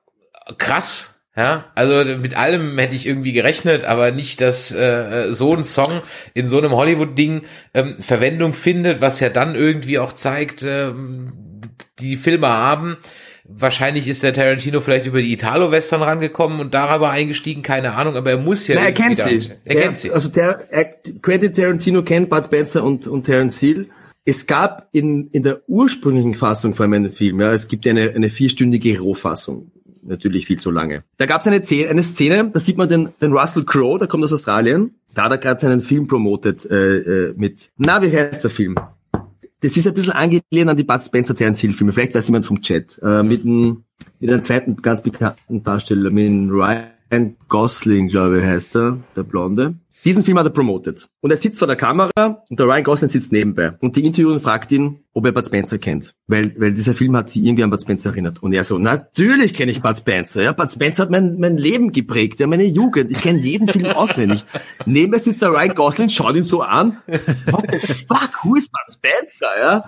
krass. 0.59 1.11
Ja, 1.37 1.65
also 1.75 2.17
mit 2.19 2.37
allem 2.37 2.79
hätte 2.79 2.95
ich 2.95 3.07
irgendwie 3.09 3.33
gerechnet, 3.33 3.83
aber 3.83 4.13
nicht, 4.13 4.41
dass 4.41 4.71
äh, 4.71 5.33
so 5.33 5.53
ein 5.57 5.65
Song 5.65 6.03
in 6.33 6.47
so 6.47 6.59
einem 6.59 6.71
Hollywood-Ding 6.71 7.43
ähm, 7.75 7.97
Verwendung 7.99 8.53
findet, 8.55 9.01
was 9.01 9.19
ja 9.19 9.31
dann 9.31 9.57
irgendwie 9.57 9.99
auch 9.99 10.13
zeigt, 10.13 10.63
ähm, 10.63 11.33
die 11.99 12.17
Filme 12.17 12.47
haben. 12.47 12.99
Wahrscheinlich 13.47 14.07
ist 14.07 14.23
der 14.23 14.33
Tarantino 14.33 14.81
vielleicht 14.81 15.07
über 15.07 15.21
die 15.21 15.33
Italo-Western 15.33 16.03
rangekommen 16.03 16.61
und 16.61 16.73
darüber 16.73 17.11
eingestiegen, 17.11 17.63
keine 17.63 17.95
Ahnung, 17.95 18.15
aber 18.17 18.31
er 18.31 18.39
muss 18.39 18.69
ja. 18.69 18.77
Na, 18.77 18.83
er 18.87 18.93
kennt 18.93 19.17
sie. 19.17 19.23
einsteigen. 19.23 19.59
Er 19.65 19.75
Der- 19.75 19.83
kennt 19.83 19.99
sie. 19.99 20.13
Also 20.13 20.29
der, 20.29 20.67
er, 20.71 20.85
Quentin 21.21 21.53
Tarantino 21.53 22.03
kennt 22.05 22.31
Bud 22.31 22.45
Spencer 22.45 22.85
und, 22.85 23.09
und 23.09 23.25
Terence 23.25 23.59
Hill. 23.59 23.89
Es 24.25 24.47
gab 24.47 24.89
in, 24.93 25.31
in 25.33 25.43
der 25.43 25.63
ursprünglichen 25.69 26.35
Fassung 26.35 26.75
von 26.77 26.89
meinem 26.89 27.13
Film, 27.13 27.41
ja, 27.41 27.53
es 27.53 27.67
gibt 27.67 27.87
eine, 27.89 28.11
eine 28.11 28.31
vierstündige 28.31 29.01
Rohfassung. 29.01 29.73
Natürlich 30.07 30.47
viel 30.47 30.59
zu 30.59 30.71
lange. 30.71 31.03
Da 31.17 31.27
gab 31.27 31.41
es 31.41 31.47
eine, 31.47 31.63
Szene- 31.65 31.89
eine 31.89 32.03
Szene, 32.03 32.51
da 32.53 32.61
sieht 32.61 32.77
man 32.77 32.89
den, 32.89 33.09
den 33.23 33.33
Russell 33.33 33.65
Crowe, 33.65 33.99
der 33.99 34.07
kommt 34.09 34.23
aus 34.25 34.33
Australien. 34.33 34.95
Da 35.15 35.25
hat 35.25 35.33
er 35.33 35.39
gerade 35.39 35.61
seinen 35.61 35.81
Film 35.81 36.07
promotet 36.07 36.67
äh, 36.71 36.97
äh, 37.29 37.35
mit, 37.37 37.71
na, 37.77 38.03
wie 38.03 38.15
heißt 38.15 38.45
der 38.45 38.51
Film? 38.51 38.75
Das 39.61 39.77
ist 39.77 39.87
ein 39.87 39.95
bisschen 39.95 40.13
angelehnt 40.13 40.69
an 40.69 40.77
die 40.77 40.85
Bud 40.85 41.01
Spencer 41.01 41.35
Terence 41.35 41.61
Hill 41.61 41.73
Filme. 41.73 41.93
Vielleicht 41.93 42.15
weiß 42.15 42.29
jemand 42.29 42.45
vom 42.45 42.61
Chat. 42.61 42.99
Äh, 43.03 43.23
mit, 43.23 43.45
einem, 43.45 43.85
mit 44.21 44.31
einem 44.31 44.43
zweiten 44.43 44.77
ganz 44.77 45.03
bekannten 45.03 45.63
Darsteller, 45.63 46.11
mit 46.11 46.51
Ryan 46.51 47.37
Gosling, 47.49 48.09
glaube 48.09 48.41
ich, 48.41 48.45
heißt 48.45 48.77
er, 48.77 48.99
der 49.17 49.23
Blonde. 49.23 49.75
Diesen 50.05 50.23
Film 50.23 50.39
hat 50.39 50.47
er 50.47 50.51
promotet. 50.51 51.09
Und 51.21 51.31
er 51.31 51.37
sitzt 51.37 51.59
vor 51.59 51.67
der 51.67 51.77
Kamera 51.77 52.45
und 52.49 52.61
der 52.61 52.67
Ryan 52.67 52.85
Gosling 52.85 53.09
sitzt 53.09 53.33
nebenbei. 53.33 53.73
Und 53.81 53.97
die 53.97 54.05
Interviewerin 54.05 54.41
fragt 54.41 54.71
ihn, 54.73 55.01
ob 55.15 55.25
er 55.25 55.33
Bud 55.33 55.47
Spencer 55.47 55.79
kennt. 55.79 56.15
Weil, 56.27 56.55
weil 56.59 56.75
dieser 56.75 56.95
Film 56.95 57.17
hat 57.17 57.31
sie 57.31 57.47
irgendwie 57.47 57.65
an 57.65 57.71
Bud 57.71 57.81
Spencer 57.81 58.11
erinnert. 58.11 58.43
Und 58.43 58.53
er 58.53 58.65
so, 58.65 58.79
natürlich 58.79 59.55
kenne 59.55 59.73
ich 59.73 59.81
Bud 59.81 59.97
Spencer. 59.97 60.43
Ja, 60.43 60.53
Bud 60.53 60.71
Spencer 60.71 61.05
hat 61.05 61.11
mein, 61.11 61.39
mein 61.39 61.57
Leben 61.57 61.93
geprägt, 61.93 62.41
ja, 62.41 62.47
meine 62.47 62.65
Jugend. 62.65 63.11
Ich 63.11 63.19
kenne 63.19 63.39
jeden 63.39 63.67
Film 63.69 63.87
auswendig. 63.95 64.45
Neben 64.85 65.13
mir 65.13 65.19
sitzt 65.21 65.41
der 65.41 65.51
Ryan 65.51 65.75
Gosling, 65.75 66.09
schaut 66.11 66.37
ihn 66.37 66.43
so 66.43 66.61
an. 66.61 67.01
What 67.47 67.71
the 67.71 67.79
fuck, 68.09 68.45
who 68.45 68.57
is 68.57 68.69
Bud 68.69 68.93
Spencer? 68.93 69.59
Ja. 69.59 69.85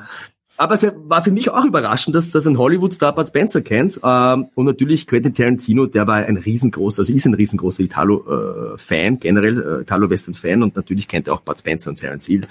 Aber 0.58 0.74
es 0.74 0.86
war 0.96 1.22
für 1.22 1.30
mich 1.32 1.50
auch 1.50 1.64
überraschend, 1.64 2.16
dass, 2.16 2.30
dass 2.30 2.46
ein 2.46 2.56
Hollywood-Star 2.58 3.14
Bud 3.14 3.28
Spencer 3.28 3.60
kennt. 3.60 4.00
Ähm, 4.02 4.48
und 4.54 4.66
natürlich 4.66 5.06
Quentin 5.06 5.34
Tarantino, 5.34 5.86
der 5.86 6.06
war 6.06 6.16
ein 6.16 6.36
riesengroßer, 6.36 7.00
also 7.00 7.12
ist 7.12 7.26
ein 7.26 7.34
riesengroßer 7.34 7.82
Italo-Fan, 7.82 9.20
generell 9.20 9.78
äh, 9.78 9.82
Italo-Western-Fan 9.82 10.62
und 10.62 10.76
natürlich 10.76 11.08
kennt 11.08 11.28
er 11.28 11.34
auch 11.34 11.40
Bud 11.40 11.58
Spencer 11.58 11.90
und 11.90 11.96
Terence 11.96 12.26
Hill. 12.26 12.42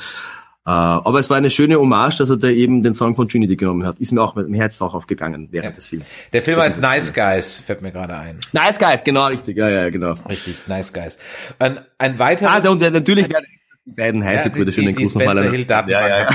Äh, 0.68 0.72
aber 0.72 1.20
es 1.20 1.30
war 1.30 1.38
eine 1.38 1.49
schöne 1.51 1.78
Hommage, 1.80 2.18
dass 2.18 2.30
er 2.30 2.38
da 2.38 2.47
eben 2.47 2.82
den 2.82 2.93
Song 2.93 3.16
von 3.16 3.30
Trinity 3.30 3.56
genommen 3.56 3.86
hat. 3.86 3.99
Ist 3.99 4.12
mir 4.12 4.22
auch 4.22 4.36
mit 4.36 4.47
dem 4.47 4.53
Herz 4.56 4.82
auch 4.82 4.93
aufgegangen 4.95 5.49
während 5.51 5.66
Ja. 5.72 5.76
des 5.76 5.86
Films. 5.86 6.06
Der 6.34 6.41
Film 6.41 6.60
heißt 6.60 6.82
Nice 6.82 7.14
Guys, 7.14 7.56
fällt 7.58 7.82
mir 7.84 7.91
gerade 7.91 8.16
ein. 8.18 8.39
Nice 8.51 8.80
Guys, 8.80 9.03
genau 9.03 9.28
richtig. 9.28 9.58
Ja, 9.58 9.70
ja, 9.70 9.89
genau. 9.91 10.14
Richtig, 10.28 10.68
Nice 10.68 10.91
Guys. 10.91 11.20
Ein, 11.60 11.80
ein 11.99 12.18
weiteres. 12.18 12.51
Ah, 12.66 12.70
und 12.70 12.82
äh, 12.82 12.89
natürlich 12.89 13.30
werden 13.30 13.45
die 13.86 13.92
beiden 13.92 14.22
Ja, 14.22 14.28
heiße 14.30 14.50
die, 14.50 14.72
Schönen 14.72 14.88
die 14.88 14.94
Gruß 15.04 15.16
nochmal 15.16 15.36
an- 15.38 15.52
Ja, 15.90 16.08
ja, 16.08 16.28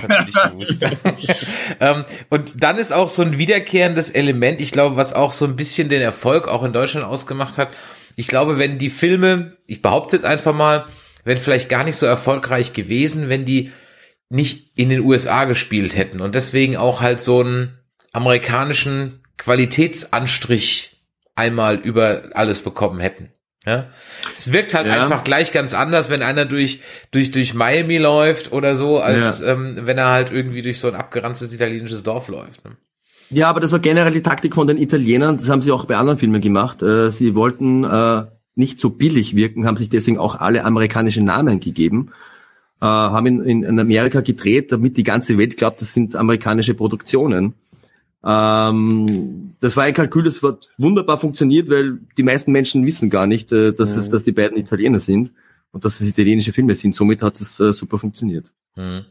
ähm, 1.81 2.05
und 2.29 2.63
dann 2.63 2.79
ist 2.79 2.93
auch 2.93 3.09
so 3.09 3.23
ein 3.23 3.39
wiederkehrendes 3.39 4.11
Element, 4.11 4.61
ich 4.61 4.73
glaube, 4.73 4.97
was 4.97 5.13
auch 5.13 5.33
so 5.33 5.45
ein 5.47 5.57
bisschen 5.57 5.89
den 5.89 6.01
Erfolg 6.03 6.47
auch 6.49 6.63
in 6.63 6.73
Deutschland 6.73 7.05
ausgemacht 7.07 7.59
hat. 7.59 7.71
Ich 8.17 8.29
glaube, 8.29 8.59
wenn 8.59 8.79
die 8.79 8.91
Filme, 8.91 9.57
ich 9.67 9.83
behaupte 9.83 10.17
jetzt 10.17 10.25
einfach 10.25 10.55
mal, 10.55 10.87
wären 11.25 11.39
vielleicht 11.39 11.69
gar 11.69 11.85
nicht 11.85 11.97
so 11.97 12.07
erfolgreich 12.07 12.73
gewesen, 12.73 13.29
wenn 13.29 13.45
die 13.45 13.73
nicht 14.29 14.79
in 14.79 14.89
den 14.89 15.01
USA 15.01 15.45
gespielt 15.45 15.97
hätten 15.97 16.21
und 16.21 16.35
deswegen 16.37 16.77
auch 16.77 17.01
halt 17.01 17.21
so 17.21 17.41
einen 17.41 17.79
amerikanischen 18.13 19.23
Qualitätsanstrich 19.39 21.03
einmal 21.35 21.77
über 21.77 22.31
alles 22.35 22.61
bekommen 22.61 23.01
hätten. 23.01 23.33
Ja, 23.67 23.89
es 24.33 24.53
wirkt 24.53 24.73
halt 24.75 24.87
Ja. 24.87 25.03
einfach 25.03 25.23
gleich 25.23 25.53
ganz 25.53 25.75
anders, 25.75 26.09
wenn 26.09 26.23
einer 26.23 26.47
durch 26.47 26.81
durch 27.11 27.31
durch 27.31 27.53
Miami 27.53 27.99
läuft 27.99 28.53
oder 28.53 28.75
so, 28.75 28.99
als 29.01 29.43
ähm, 29.43 29.81
wenn 29.83 29.99
er 29.99 30.09
halt 30.11 30.31
irgendwie 30.33 30.63
durch 30.63 30.79
so 30.81 30.89
ein 30.89 30.95
abgeranztes 30.95 31.53
italienisches 31.53 32.03
Dorf 32.03 32.29
läuft. 32.29 32.65
Ne? 32.65 32.73
Ja, 33.29 33.49
aber 33.51 33.61
das 33.61 33.71
war 33.71 33.79
generell 33.79 34.13
die 34.13 34.23
Taktik 34.23 34.55
von 34.55 34.67
den 34.67 34.79
Italienern. 34.79 35.37
Das 35.37 35.49
haben 35.51 35.61
sie 35.63 35.73
auch 35.73 35.85
bei 35.85 35.97
anderen 35.97 36.19
Filmen 36.19 36.41
gemacht. 36.41 36.83
Äh, 36.83 37.11
Sie 37.11 37.35
wollten 37.35 37.85
äh, 37.85 38.25
nicht 38.57 38.81
so 38.81 38.91
billig 38.91 39.37
wirken, 39.37 39.67
haben 39.67 39.77
sich 39.77 39.89
deswegen 39.91 40.19
auch 40.19 40.37
alle 40.41 40.65
amerikanische 40.65 41.23
Namen 41.23 41.61
gegeben, 41.61 42.11
äh, 42.81 42.87
haben 42.87 43.27
in, 43.27 43.43
in, 43.45 43.63
in 43.63 43.79
Amerika 43.79 44.23
gedreht, 44.23 44.73
damit 44.73 44.97
die 44.97 45.05
ganze 45.05 45.37
Welt 45.39 45.57
glaubt, 45.59 45.81
das 45.83 45.93
sind 45.93 46.17
amerikanische 46.17 46.75
Produktionen. 46.75 47.55
Ähm, 48.25 49.55
das 49.61 49.77
war 49.77 49.85
ein 49.85 49.95
Kalkül, 49.95 50.25
das 50.25 50.43
hat 50.43 50.69
wunderbar 50.79 51.19
funktioniert, 51.19 51.71
weil 51.71 51.99
die 52.17 52.23
meisten 52.23 52.53
Menschen 52.53 52.85
wissen 52.85 53.11
gar 53.11 53.27
nicht, 53.27 53.53
äh, 53.53 53.73
dass, 53.73 53.97
es, 53.97 54.11
dass 54.11 54.25
die 54.25 54.33
beiden 54.33 54.59
Italiener 54.59 55.01
sind 55.01 55.33
und 55.73 55.85
dass 55.85 56.01
es 56.01 56.09
italienische 56.09 56.53
Filme 56.53 56.75
sind. 56.75 56.95
Somit 56.95 57.23
hat 57.23 57.41
es 57.41 57.59
äh, 57.61 57.73
super 57.73 57.99
funktioniert. 57.99 58.53
Hm. 58.75 59.05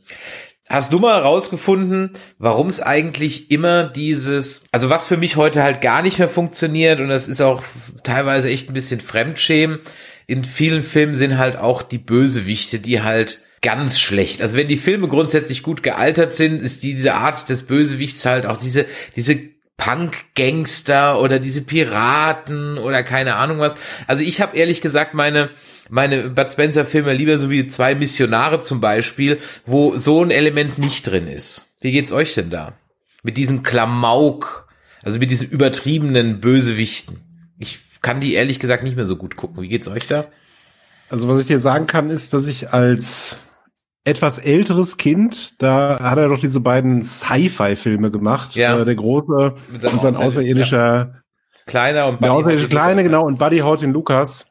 Hast 0.69 0.93
du 0.93 0.99
mal 0.99 1.19
rausgefunden, 1.19 2.11
warum 2.37 2.67
es 2.67 2.79
eigentlich 2.79 3.49
immer 3.49 3.87
dieses, 3.87 4.65
also 4.71 4.91
was 4.91 5.07
für 5.07 5.17
mich 5.17 5.35
heute 5.35 5.63
halt 5.63 5.81
gar 5.81 6.03
nicht 6.03 6.19
mehr 6.19 6.29
funktioniert 6.29 6.99
und 6.99 7.09
das 7.09 7.27
ist 7.27 7.41
auch 7.41 7.63
teilweise 8.03 8.49
echt 8.49 8.69
ein 8.69 8.75
bisschen 8.75 9.01
Fremdschämen. 9.01 9.79
In 10.27 10.43
vielen 10.43 10.83
Filmen 10.83 11.15
sind 11.15 11.39
halt 11.39 11.57
auch 11.57 11.81
die 11.81 11.97
Bösewichte, 11.97 12.77
die 12.77 13.01
halt 13.01 13.41
ganz 13.61 13.99
schlecht. 13.99 14.41
Also 14.41 14.57
wenn 14.57 14.67
die 14.67 14.77
Filme 14.77 15.07
grundsätzlich 15.07 15.63
gut 15.63 15.83
gealtert 15.83 16.33
sind, 16.33 16.61
ist 16.61 16.83
die, 16.83 16.95
diese 16.95 17.15
Art 17.15 17.49
des 17.49 17.63
Bösewichts 17.63 18.25
halt 18.25 18.45
auch 18.45 18.57
diese, 18.57 18.85
diese 19.15 19.37
Punk-Gangster 19.77 21.19
oder 21.21 21.39
diese 21.39 21.61
Piraten 21.61 22.77
oder 22.77 23.03
keine 23.03 23.35
Ahnung 23.35 23.59
was. 23.59 23.77
Also 24.07 24.23
ich 24.23 24.41
habe 24.41 24.57
ehrlich 24.57 24.81
gesagt 24.81 25.13
meine 25.13 25.49
meine 25.89 26.29
Bud 26.29 26.51
Spencer 26.51 26.85
Filme 26.85 27.13
lieber 27.13 27.37
so 27.39 27.49
wie 27.49 27.67
zwei 27.67 27.95
Missionare 27.95 28.59
zum 28.59 28.79
Beispiel, 28.79 29.39
wo 29.65 29.97
so 29.97 30.23
ein 30.23 30.31
Element 30.31 30.77
nicht 30.77 31.07
drin 31.07 31.27
ist. 31.27 31.65
Wie 31.81 31.91
geht's 31.91 32.11
euch 32.11 32.35
denn 32.35 32.51
da? 32.51 32.73
Mit 33.23 33.37
diesem 33.37 33.63
Klamauk, 33.63 34.67
also 35.03 35.17
mit 35.17 35.31
diesen 35.31 35.49
übertriebenen 35.49 36.39
Bösewichten. 36.39 37.53
Ich 37.57 37.79
kann 38.01 38.21
die 38.21 38.33
ehrlich 38.33 38.59
gesagt 38.59 38.83
nicht 38.83 38.95
mehr 38.95 39.07
so 39.07 39.15
gut 39.15 39.35
gucken. 39.35 39.63
Wie 39.63 39.67
geht's 39.67 39.87
euch 39.87 40.07
da? 40.07 40.27
Also 41.09 41.27
was 41.27 41.41
ich 41.41 41.47
dir 41.47 41.59
sagen 41.59 41.87
kann, 41.87 42.11
ist, 42.11 42.33
dass 42.33 42.47
ich 42.47 42.71
als 42.71 43.48
etwas 44.09 44.39
älteres 44.39 44.97
Kind, 44.97 45.61
da 45.61 45.99
hat 46.01 46.17
er 46.17 46.29
doch 46.29 46.39
diese 46.39 46.59
beiden 46.59 47.03
Sci-Fi-Filme 47.03 48.09
gemacht. 48.09 48.55
Ja. 48.55 48.81
Äh, 48.81 48.85
der 48.85 48.95
große 48.95 49.53
Mit 49.71 49.83
und 49.83 50.01
sein 50.01 50.15
außerirdischer, 50.15 51.21
Kleiner 51.67 52.07
und 52.07 52.13
der 52.13 52.29
Buddy 52.29 52.39
außerirdische 52.39 52.63
Holly 52.63 52.75
Kleine, 52.75 53.03
genau, 53.03 53.25
und 53.25 53.37
Buddy 53.37 53.59
Haut 53.59 53.83
in 53.83 53.93
Lukas. 53.93 54.47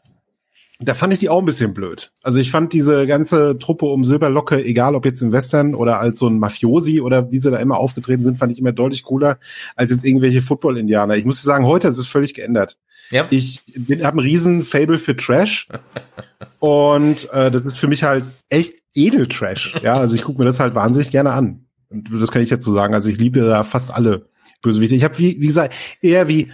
Da 0.80 0.94
fand 0.94 1.12
ich 1.12 1.18
die 1.18 1.28
auch 1.28 1.40
ein 1.40 1.44
bisschen 1.44 1.74
blöd. 1.74 2.12
Also 2.22 2.38
ich 2.38 2.52
fand 2.52 2.72
diese 2.72 3.08
ganze 3.08 3.58
Truppe 3.58 3.86
um 3.86 4.04
Silberlocke, 4.04 4.64
egal 4.64 4.94
ob 4.94 5.04
jetzt 5.04 5.20
im 5.22 5.32
Western 5.32 5.74
oder 5.74 5.98
als 5.98 6.20
so 6.20 6.28
ein 6.28 6.38
Mafiosi 6.38 7.00
oder 7.00 7.32
wie 7.32 7.40
sie 7.40 7.50
da 7.50 7.58
immer 7.58 7.78
aufgetreten 7.78 8.22
sind, 8.22 8.38
fand 8.38 8.52
ich 8.52 8.60
immer 8.60 8.70
deutlich 8.70 9.02
cooler 9.02 9.38
als 9.74 9.90
jetzt 9.90 10.04
irgendwelche 10.04 10.40
Football-Indianer. 10.40 11.16
Ich 11.16 11.24
muss 11.24 11.42
sagen, 11.42 11.66
heute 11.66 11.88
ist 11.88 11.98
es 11.98 12.06
völlig 12.06 12.32
geändert. 12.32 12.78
Ja. 13.10 13.26
Ich 13.30 13.62
bin 13.74 14.04
habe 14.04 14.18
einen 14.18 14.28
riesen 14.28 14.62
Fable 14.62 15.00
für 15.00 15.16
Trash 15.16 15.66
und 16.60 17.28
äh, 17.32 17.50
das 17.50 17.64
ist 17.64 17.76
für 17.76 17.88
mich 17.88 18.04
halt 18.04 18.24
echt 18.48 18.74
Edeltrash. 18.98 19.80
Ja, 19.82 19.96
also 19.96 20.14
ich 20.14 20.22
gucke 20.22 20.38
mir 20.38 20.44
das 20.44 20.60
halt 20.60 20.74
wahnsinnig 20.74 21.10
gerne 21.10 21.32
an. 21.32 21.66
Und 21.90 22.10
das 22.20 22.30
kann 22.30 22.42
ich 22.42 22.50
dazu 22.50 22.70
sagen. 22.70 22.94
Also 22.94 23.08
ich 23.08 23.18
liebe 23.18 23.40
da 23.40 23.64
fast 23.64 23.92
alle 23.92 24.28
Bösewichte. 24.62 24.94
Ich 24.94 25.04
habe 25.04 25.18
wie, 25.18 25.40
wie 25.40 25.46
gesagt 25.46 25.74
eher 26.02 26.28
wie 26.28 26.52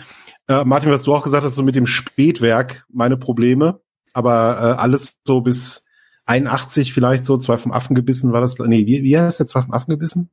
äh, 0.48 0.64
Martin, 0.64 0.90
was 0.90 1.04
du 1.04 1.14
auch 1.14 1.22
gesagt 1.22 1.44
hast, 1.44 1.54
so 1.54 1.62
mit 1.62 1.74
dem 1.74 1.86
Spätwerk 1.86 2.84
meine 2.92 3.16
Probleme. 3.16 3.80
Aber 4.12 4.58
äh, 4.58 4.80
alles 4.80 5.18
so 5.24 5.40
bis 5.40 5.84
81 6.26 6.92
vielleicht 6.92 7.24
so, 7.24 7.36
zwei 7.36 7.58
vom 7.58 7.72
Affen 7.72 7.94
gebissen 7.94 8.32
war 8.32 8.40
das. 8.40 8.58
Nee, 8.58 8.86
wie, 8.86 9.02
wie 9.02 9.18
heißt 9.18 9.40
der 9.40 9.46
zwei 9.46 9.62
vom 9.62 9.72
Affen 9.72 9.90
gebissen? 9.90 10.30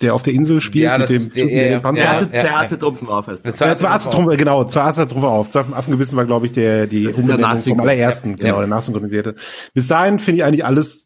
Der 0.00 0.14
auf 0.14 0.22
der 0.22 0.32
Insel 0.32 0.60
spielt 0.60 0.84
Ja, 0.84 0.96
mit 0.98 1.08
dem 1.08 1.16
ist 1.16 1.34
der- 1.36 1.46
der 1.46 1.70
ja, 1.80 1.94
erste, 1.94 2.26
der 2.28 2.44
erste 2.44 2.78
Tropfen 2.78 3.08
auf 3.08 3.26
heißt. 3.26 3.44
Das 3.44 3.58
Ja, 3.58 3.74
zwei 3.76 3.88
Asse 3.88 4.10
drauf. 4.10 4.20
drüber, 4.20 4.36
genau, 4.36 4.64
zwei 4.64 4.82
Asse 4.82 5.06
drüber 5.08 5.30
auf. 5.30 5.50
Zwei 5.50 5.64
vom 5.64 5.74
Affen 5.74 5.90
gebissen 5.90 6.16
war, 6.16 6.24
glaube 6.24 6.46
ich, 6.46 6.52
der, 6.52 6.86
die 6.86 7.04
Das 7.04 7.18
ist 7.18 7.26
der 7.28 7.34
Umbenennung 7.36 7.64
vom 7.64 7.80
allerersten, 7.80 8.30
Ja, 8.30 8.36
genau, 8.36 8.58
der 8.58 8.68
nachsynchronisierte. 8.68 9.34
Bis 9.74 9.88
dahin 9.88 10.18
finde 10.20 10.38
ich 10.38 10.44
eigentlich 10.44 10.64
alles, 10.64 11.04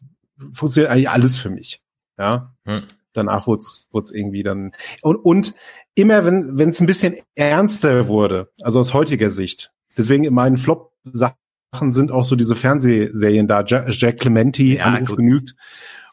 funktioniert 0.53 0.91
eigentlich 0.91 1.09
alles 1.09 1.37
für 1.37 1.49
mich. 1.49 1.81
Ja. 2.19 2.53
Hm. 2.65 2.83
Danach 3.13 3.47
wurde 3.47 3.61
es 3.63 4.11
irgendwie 4.11 4.43
dann, 4.43 4.71
und, 5.01 5.15
und 5.17 5.53
immer 5.95 6.25
wenn, 6.25 6.57
wenn 6.57 6.69
es 6.69 6.79
ein 6.79 6.87
bisschen 6.87 7.15
ernster 7.35 8.07
wurde, 8.07 8.49
also 8.61 8.79
aus 8.79 8.93
heutiger 8.93 9.29
Sicht, 9.31 9.71
deswegen 9.97 10.23
in 10.23 10.33
meinen 10.33 10.57
Flop-Sachen 10.57 11.91
sind 11.91 12.11
auch 12.11 12.23
so 12.23 12.35
diese 12.35 12.55
Fernsehserien 12.55 13.47
da, 13.47 13.63
Jack, 13.65 13.87
Jack 13.91 14.19
Clementi, 14.19 14.77
Ja, 14.77 14.85
Anruf 14.85 15.09
gut. 15.09 15.17
genügt, 15.17 15.55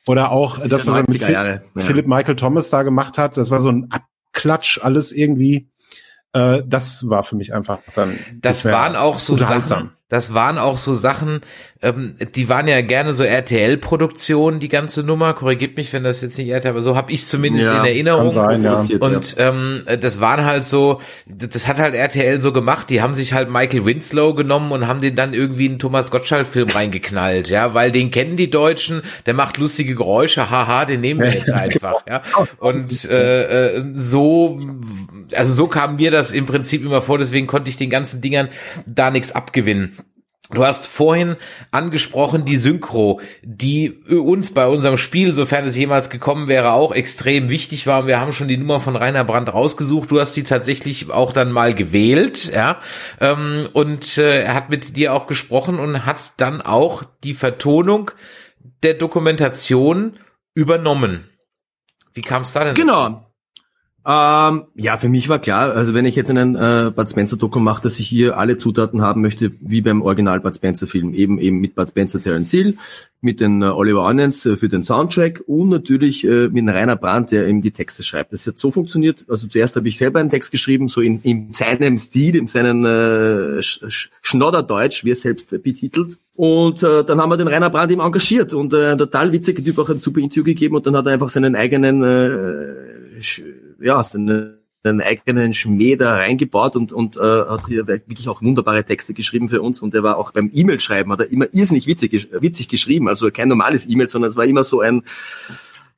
oder 0.06 0.32
auch 0.32 0.58
Das 0.58 0.68
das, 0.68 0.84
ja 0.84 0.86
was 0.86 0.96
er 0.96 1.02
mit 1.02 1.20
90er 1.20 1.24
Phil, 1.24 1.34
Jahre, 1.34 1.62
ja. 1.74 1.82
Philip 1.82 2.06
Michael 2.06 2.36
Thomas 2.36 2.70
da 2.70 2.82
gemacht 2.82 3.18
hat, 3.18 3.36
das 3.36 3.50
war 3.50 3.60
so 3.60 3.70
ein 3.70 3.88
Abklatsch, 3.90 4.78
alles 4.82 5.12
irgendwie. 5.12 5.68
Äh, 6.32 6.62
das 6.66 7.08
war 7.08 7.22
für 7.22 7.36
mich 7.36 7.52
einfach 7.54 7.80
dann. 7.94 8.18
Das 8.40 8.64
waren 8.64 8.96
auch 8.96 9.18
so. 9.18 9.36
Sachen, 9.36 9.92
das 10.10 10.34
waren 10.34 10.58
auch 10.58 10.76
so 10.76 10.92
Sachen, 10.92 11.40
ähm, 11.82 12.16
die 12.34 12.48
waren 12.48 12.68
ja 12.68 12.82
gerne 12.82 13.14
so 13.14 13.22
RTL-Produktionen, 13.24 14.58
die 14.60 14.68
ganze 14.68 15.02
Nummer. 15.02 15.32
Korrigiert 15.34 15.76
mich, 15.76 15.92
wenn 15.92 16.02
das 16.02 16.20
jetzt 16.20 16.36
nicht 16.36 16.48
RTL, 16.48 16.72
aber 16.72 16.82
so 16.82 16.96
habe 16.96 17.12
ich 17.12 17.24
zumindest 17.24 17.68
Ja, 17.68 17.78
in 17.78 17.86
Erinnerung. 17.86 18.24
kann 18.24 18.32
sein, 18.32 18.64
ja. 18.64 18.82
Und 18.98 19.36
ähm, 19.38 19.84
das 20.00 20.20
waren 20.20 20.44
halt 20.44 20.64
so, 20.64 21.00
das 21.26 21.68
hat 21.68 21.78
halt 21.78 21.94
RTL 21.94 22.40
so 22.40 22.52
gemacht. 22.52 22.90
Die 22.90 23.00
haben 23.00 23.14
sich 23.14 23.32
halt 23.32 23.48
Michael 23.48 23.86
Winslow 23.86 24.34
genommen 24.34 24.72
und 24.72 24.88
haben 24.88 25.00
den 25.00 25.14
dann 25.14 25.32
irgendwie 25.32 25.66
in 25.66 25.72
einen 25.72 25.78
Thomas 25.78 26.10
Gottschalk-Film 26.10 26.68
reingeknallt, 26.74 27.48
ja, 27.48 27.72
weil 27.72 27.92
den 27.92 28.10
kennen 28.10 28.36
die 28.36 28.50
Deutschen. 28.50 29.02
Der 29.26 29.34
macht 29.34 29.58
lustige 29.58 29.94
Geräusche, 29.94 30.50
haha, 30.50 30.84
den 30.84 31.00
nehmen 31.00 31.20
wir 31.20 31.30
jetzt 31.30 31.52
einfach, 31.52 32.04
ja. 32.08 32.22
Und 32.58 33.08
äh, 33.08 33.76
äh, 33.76 33.84
so, 33.94 34.58
also 35.34 35.54
so 35.54 35.68
kam 35.68 35.96
mir 35.96 36.10
das 36.10 36.32
im 36.32 36.46
Prinzip 36.46 36.84
immer 36.84 37.00
vor. 37.00 37.16
Deswegen 37.18 37.46
konnte 37.46 37.70
ich 37.70 37.76
den 37.76 37.90
ganzen 37.90 38.20
Dingern 38.20 38.48
da 38.86 39.10
nichts 39.10 39.32
abgewinnen. 39.32 39.99
Du 40.52 40.64
hast 40.66 40.86
vorhin 40.86 41.36
angesprochen 41.70 42.44
die 42.44 42.56
Synchro, 42.56 43.20
die 43.42 43.90
uns 43.90 44.52
bei 44.52 44.66
unserem 44.66 44.98
Spiel, 44.98 45.32
sofern 45.34 45.66
es 45.66 45.76
jemals 45.76 46.10
gekommen 46.10 46.48
wäre, 46.48 46.72
auch 46.72 46.92
extrem 46.92 47.48
wichtig 47.48 47.86
war. 47.86 48.08
Wir 48.08 48.20
haben 48.20 48.32
schon 48.32 48.48
die 48.48 48.56
Nummer 48.56 48.80
von 48.80 48.96
Rainer 48.96 49.22
Brandt 49.22 49.52
rausgesucht. 49.52 50.10
Du 50.10 50.18
hast 50.18 50.34
sie 50.34 50.42
tatsächlich 50.42 51.10
auch 51.10 51.32
dann 51.32 51.52
mal 51.52 51.72
gewählt, 51.74 52.50
ja. 52.52 52.80
Ähm, 53.20 53.68
Und 53.72 54.18
äh, 54.18 54.42
er 54.42 54.54
hat 54.54 54.70
mit 54.70 54.96
dir 54.96 55.14
auch 55.14 55.28
gesprochen 55.28 55.78
und 55.78 56.04
hat 56.04 56.32
dann 56.38 56.60
auch 56.60 57.04
die 57.22 57.34
Vertonung 57.34 58.10
der 58.82 58.94
Dokumentation 58.94 60.18
übernommen. 60.54 61.28
Wie 62.12 62.22
kam 62.22 62.42
es 62.42 62.52
da 62.52 62.64
denn? 62.64 62.74
Genau. 62.74 63.29
Ähm, 64.06 64.64
ja, 64.76 64.96
für 64.96 65.10
mich 65.10 65.28
war 65.28 65.38
klar, 65.38 65.74
also 65.74 65.92
wenn 65.92 66.06
ich 66.06 66.16
jetzt 66.16 66.30
einen 66.30 66.56
äh, 66.56 66.90
Bud 66.94 67.10
Spencer 67.10 67.36
Doku 67.36 67.58
mache, 67.58 67.82
dass 67.82 67.98
ich 67.98 68.08
hier 68.08 68.38
alle 68.38 68.56
Zutaten 68.56 69.02
haben 69.02 69.20
möchte, 69.20 69.52
wie 69.60 69.82
beim 69.82 70.00
Original 70.00 70.40
Bud 70.40 70.54
Spencer 70.54 70.86
Film, 70.86 71.12
eben 71.12 71.38
eben 71.38 71.60
mit 71.60 71.74
Bud 71.74 71.88
Spencer, 71.88 72.18
Terence 72.18 72.50
Hill, 72.50 72.78
mit 73.20 73.40
den 73.40 73.60
äh, 73.60 73.66
Oliver 73.66 74.06
Onions 74.06 74.46
äh, 74.46 74.56
für 74.56 74.70
den 74.70 74.84
Soundtrack 74.84 75.42
und 75.46 75.68
natürlich 75.68 76.26
äh, 76.26 76.48
mit 76.48 76.66
Rainer 76.66 76.96
Brandt, 76.96 77.30
der 77.30 77.46
eben 77.46 77.60
die 77.60 77.72
Texte 77.72 78.02
schreibt. 78.02 78.32
Das 78.32 78.46
hat 78.46 78.58
so 78.58 78.70
funktioniert, 78.70 79.26
also 79.28 79.46
zuerst 79.48 79.76
habe 79.76 79.86
ich 79.86 79.98
selber 79.98 80.18
einen 80.18 80.30
Text 80.30 80.50
geschrieben, 80.50 80.88
so 80.88 81.02
in, 81.02 81.20
in 81.20 81.52
seinem 81.52 81.98
Stil, 81.98 82.36
in 82.36 82.46
seinem 82.46 82.86
äh, 82.86 83.62
Sch 83.62 84.08
Schnodderdeutsch, 84.22 85.04
wie 85.04 85.10
er 85.10 85.16
selbst 85.16 85.52
äh, 85.52 85.58
betitelt. 85.58 86.16
Und 86.36 86.82
äh, 86.82 87.04
dann 87.04 87.20
haben 87.20 87.28
wir 87.28 87.36
den 87.36 87.48
Rainer 87.48 87.68
Brandt 87.68 87.92
eben 87.92 88.00
engagiert 88.00 88.54
und 88.54 88.72
äh, 88.72 88.92
ein 88.92 88.98
total 88.98 89.30
witziger 89.30 89.62
Typ 89.62 89.78
auch 89.78 89.90
ein 89.90 89.98
super 89.98 90.20
Interview 90.20 90.44
gegeben 90.44 90.76
und 90.76 90.86
dann 90.86 90.96
hat 90.96 91.04
er 91.04 91.12
einfach 91.12 91.28
seinen 91.28 91.54
eigenen 91.54 92.02
äh, 92.02 93.20
Ja, 93.80 94.02
seinen, 94.02 94.58
seinen 94.82 95.00
eigenen 95.00 95.54
Schmäh 95.54 95.96
da 95.96 96.14
reingebaut 96.14 96.76
und, 96.76 96.92
und 96.92 97.16
äh, 97.16 97.20
hat 97.20 97.66
hier 97.66 97.86
wirklich 97.86 98.28
auch 98.28 98.42
wunderbare 98.42 98.84
Texte 98.84 99.14
geschrieben 99.14 99.48
für 99.48 99.62
uns 99.62 99.82
und 99.82 99.94
er 99.94 100.02
war 100.02 100.16
auch 100.16 100.32
beim 100.32 100.50
E-Mail-Schreiben, 100.52 101.10
hat 101.12 101.20
er 101.20 101.30
immer 101.30 101.46
irrsinnig 101.52 101.86
witzig, 101.86 102.28
witzig 102.32 102.68
geschrieben, 102.68 103.08
also 103.08 103.30
kein 103.30 103.48
normales 103.48 103.88
E-Mail, 103.88 104.08
sondern 104.08 104.30
es 104.30 104.36
war 104.36 104.44
immer 104.44 104.64
so 104.64 104.80
ein 104.80 105.02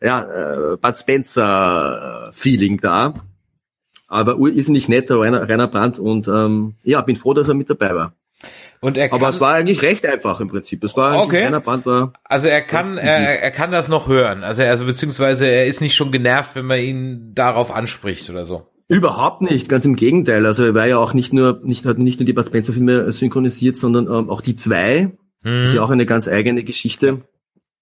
ja, 0.00 0.72
äh, 0.72 0.76
Bud 0.76 0.96
Spencer-Feeling 0.96 2.78
da. 2.78 3.14
Aber 4.08 4.36
irrsinnig 4.36 4.88
netter 4.88 5.20
Rainer 5.20 5.68
Brandt 5.68 5.98
und 5.98 6.28
ähm, 6.28 6.74
ja, 6.82 7.00
bin 7.00 7.16
froh, 7.16 7.32
dass 7.32 7.48
er 7.48 7.54
mit 7.54 7.70
dabei 7.70 7.94
war. 7.94 8.14
Und 8.80 8.96
er 8.96 9.08
kann, 9.08 9.18
Aber 9.20 9.28
es 9.28 9.40
war 9.40 9.54
eigentlich 9.54 9.82
recht 9.82 10.04
einfach 10.06 10.40
im 10.40 10.48
Prinzip. 10.48 10.82
Es 10.84 10.96
war 10.96 11.22
Okay. 11.22 11.44
Rainer 11.44 11.60
Brandt 11.60 11.86
war 11.86 12.12
Also 12.24 12.48
er 12.48 12.62
kann, 12.62 12.98
er, 12.98 13.40
er 13.42 13.50
kann 13.52 13.70
das 13.70 13.88
noch 13.88 14.08
hören. 14.08 14.42
Also, 14.42 14.62
er- 14.62 14.70
also 14.70 14.84
beziehungsweise 14.84 15.46
er 15.46 15.66
ist 15.66 15.80
nicht 15.80 15.94
schon 15.94 16.10
genervt, 16.10 16.56
wenn 16.56 16.66
man 16.66 16.78
ihn 16.80 17.30
darauf 17.34 17.70
anspricht 17.72 18.28
oder 18.30 18.44
so. 18.44 18.66
Überhaupt 18.88 19.40
nicht, 19.42 19.68
ganz 19.68 19.84
im 19.84 19.94
Gegenteil. 19.94 20.44
Also 20.44 20.64
er 20.64 20.74
war 20.74 20.86
ja 20.86 20.98
auch 20.98 21.14
nicht 21.14 21.32
nur, 21.32 21.60
nicht, 21.62 21.86
hat 21.86 21.98
nicht 21.98 22.18
nur 22.18 22.26
die 22.26 22.32
Bud 22.32 22.46
Spencer 22.46 22.72
Filme 22.72 23.10
synchronisiert, 23.12 23.76
sondern 23.76 24.06
ähm, 24.06 24.28
auch 24.28 24.40
die 24.40 24.56
zwei. 24.56 25.12
Das 25.44 25.70
ist 25.70 25.74
ja 25.74 25.82
auch 25.82 25.90
eine 25.90 26.06
ganz 26.06 26.28
eigene 26.28 26.62
Geschichte. 26.62 27.22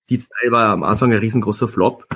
Die 0.09 0.19
zwei 0.19 0.51
war 0.51 0.69
am 0.71 0.83
Anfang 0.83 1.13
ein 1.13 1.19
riesengroßer 1.19 1.69
Flop. 1.69 2.07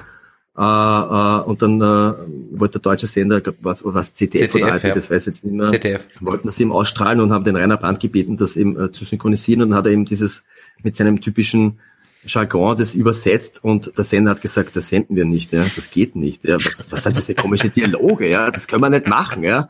Äh, 0.56 0.62
äh, 0.62 1.40
und 1.42 1.62
dann 1.62 1.80
äh, 1.80 2.14
wollte 2.58 2.78
der 2.78 2.82
deutsche 2.82 3.06
Sender, 3.06 3.40
glaub, 3.40 3.56
was, 3.62 3.84
was 3.84 4.14
ZDF, 4.14 4.52
ZDF, 4.52 4.54
oder 4.54 4.72
ARD, 4.74 4.84
ja. 4.84 4.94
das 4.94 5.10
weiß 5.10 5.26
ich 5.26 5.34
jetzt 5.34 5.44
nicht 5.44 5.54
mehr, 5.54 5.70
ZDF. 5.70 6.06
wollten 6.20 6.46
das 6.46 6.60
eben 6.60 6.70
ausstrahlen 6.70 7.20
und 7.20 7.32
haben 7.32 7.44
den 7.44 7.56
Rainer 7.56 7.76
Brandt 7.76 7.98
gebeten, 8.00 8.36
das 8.36 8.56
eben 8.56 8.80
äh, 8.80 8.92
zu 8.92 9.04
synchronisieren. 9.04 9.62
Und 9.62 9.70
dann 9.70 9.78
hat 9.78 9.86
er 9.86 9.92
eben 9.92 10.04
dieses 10.04 10.44
mit 10.82 10.96
seinem 10.96 11.20
typischen 11.20 11.78
Jargon 12.26 12.76
das 12.76 12.94
übersetzt 12.94 13.62
und 13.62 13.96
der 13.98 14.04
Sender 14.04 14.30
hat 14.30 14.40
gesagt, 14.40 14.76
das 14.76 14.88
senden 14.88 15.16
wir 15.16 15.24
nicht, 15.24 15.52
ja, 15.52 15.66
das 15.76 15.90
geht 15.90 16.16
nicht, 16.16 16.44
ja, 16.44 16.56
was, 16.56 16.90
was 16.90 17.02
sind 17.02 17.16
das 17.16 17.26
für 17.26 17.34
komische 17.34 17.68
Dialoge, 17.68 18.28
ja, 18.28 18.50
das 18.50 18.66
können 18.66 18.82
wir 18.82 18.88
nicht 18.88 19.06
machen, 19.06 19.42
ja. 19.42 19.68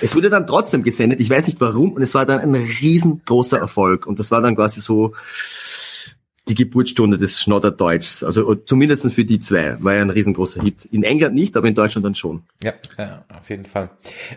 Es 0.00 0.14
wurde 0.14 0.30
dann 0.30 0.46
trotzdem 0.46 0.82
gesendet, 0.84 1.18
ich 1.20 1.28
weiß 1.30 1.46
nicht 1.46 1.60
warum, 1.60 1.92
und 1.92 2.02
es 2.02 2.14
war 2.14 2.24
dann 2.24 2.38
ein 2.38 2.54
riesengroßer 2.54 3.58
Erfolg 3.58 4.06
und 4.06 4.18
das 4.20 4.30
war 4.30 4.40
dann 4.40 4.54
quasi 4.54 4.80
so 4.80 5.14
die 6.48 6.54
Geburtsstunde 6.54 7.18
des 7.18 7.42
Schnodderdeutschs, 7.42 8.22
also 8.22 8.54
zumindest 8.54 9.12
für 9.12 9.24
die 9.24 9.40
zwei, 9.40 9.76
war 9.80 9.94
ja 9.94 10.00
ein 10.00 10.10
riesengroßer 10.10 10.62
Hit. 10.62 10.84
In 10.84 11.02
England 11.02 11.34
nicht, 11.34 11.56
aber 11.56 11.66
in 11.66 11.74
Deutschland 11.74 12.04
dann 12.04 12.14
schon. 12.14 12.44
Ja, 12.62 12.74
auf 13.36 13.50
jeden 13.50 13.64
Fall. 13.64 13.90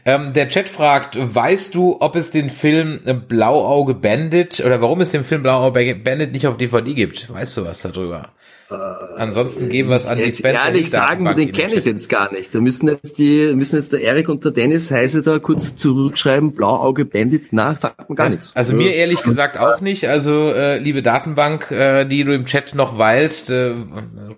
Ähm, 0.06 0.34
der 0.34 0.50
Chat 0.50 0.70
fragt, 0.70 1.18
weißt 1.20 1.76
du, 1.76 1.98
ob 2.00 2.16
es 2.16 2.32
den 2.32 2.50
Film 2.50 3.02
äh, 3.06 3.14
Blauauge 3.14 3.94
Bandit 3.94 4.60
oder 4.66 4.82
warum 4.82 5.02
es 5.02 5.12
den 5.12 5.24
Film 5.24 5.44
Blauauge 5.44 5.96
Bandit 5.96 6.32
nicht 6.32 6.48
auf 6.48 6.58
DVD 6.58 6.94
gibt? 6.94 7.32
Weißt 7.32 7.58
du 7.58 7.66
was 7.66 7.82
darüber? 7.82 8.30
Ansonsten 8.70 9.68
geben 9.70 9.90
wir 9.90 9.96
es 9.96 10.08
an 10.08 10.20
die 10.20 10.32
Spencer. 10.32 10.66
ehrlich 10.66 10.92
sagen, 10.92 11.26
Datenbank 11.26 11.38
den 11.38 11.52
kenne 11.52 11.76
ich 11.76 11.86
jetzt 11.86 12.08
gar 12.08 12.32
nicht. 12.32 12.54
Da 12.54 12.60
müssen 12.60 12.88
jetzt 12.88 13.18
die, 13.18 13.52
müssen 13.56 13.76
jetzt 13.78 13.92
der 13.92 14.02
Erik 14.02 14.30
und 14.30 14.46
der 14.46 14.52
Dennis 14.52 14.92
Heise 14.92 15.24
da 15.24 15.40
kurz 15.40 15.76
zurückschreiben, 15.76 16.54
Blauauge 16.54 17.06
Bandit, 17.06 17.48
na, 17.52 17.74
sagt 17.74 18.10
man 18.10 18.16
gar 18.16 18.30
nichts. 18.30 18.56
Also 18.56 18.76
mir 18.76 18.94
ehrlich 18.94 19.24
gesagt 19.24 19.58
auch 19.58 19.82
nicht. 19.82 20.08
Also 20.08 20.54
äh, 20.54 20.78
liebe 20.78 21.02
Datenbank, 21.02 21.72
äh, 21.72 22.06
die 22.06 22.24
du 22.24 22.34
im 22.34 22.46
Chat 22.46 22.76
noch 22.76 23.00
weilst, 23.00 23.50
äh, 23.50 23.74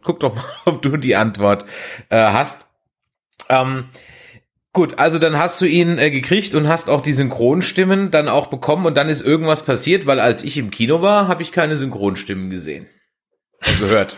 guck 0.02 0.22
doch 0.22 0.34
mal, 0.34 0.44
ob 0.66 0.82
du 0.82 0.96
die 0.96 1.18
Antwort 1.18 1.66
äh, 2.10 2.18
hast. 2.18 2.66
Ähm, 3.50 3.86
gut, 4.72 4.98
also 4.98 5.20
dann 5.20 5.38
hast 5.38 5.60
du 5.60 5.66
ihn 5.66 5.98
äh, 5.98 6.10
gekriegt 6.10 6.56
und 6.56 6.70
hast 6.70 6.90
auch 6.90 7.02
die 7.02 7.14
Synchronstimmen 7.14 8.12
dann 8.12 8.30
auch 8.30 8.48
bekommen 8.48 8.86
und 8.86 8.96
dann 8.96 9.10
ist 9.10 9.26
irgendwas 9.26 9.66
passiert, 9.66 10.06
weil 10.06 10.22
als 10.22 10.46
ich 10.46 10.58
im 10.58 10.72
Kino 10.72 11.02
war, 11.02 11.28
habe 11.28 11.42
ich 11.42 11.52
keine 11.52 11.78
Synchronstimmen 11.78 12.50
gesehen. 12.50 12.88
Gehört. 13.80 14.18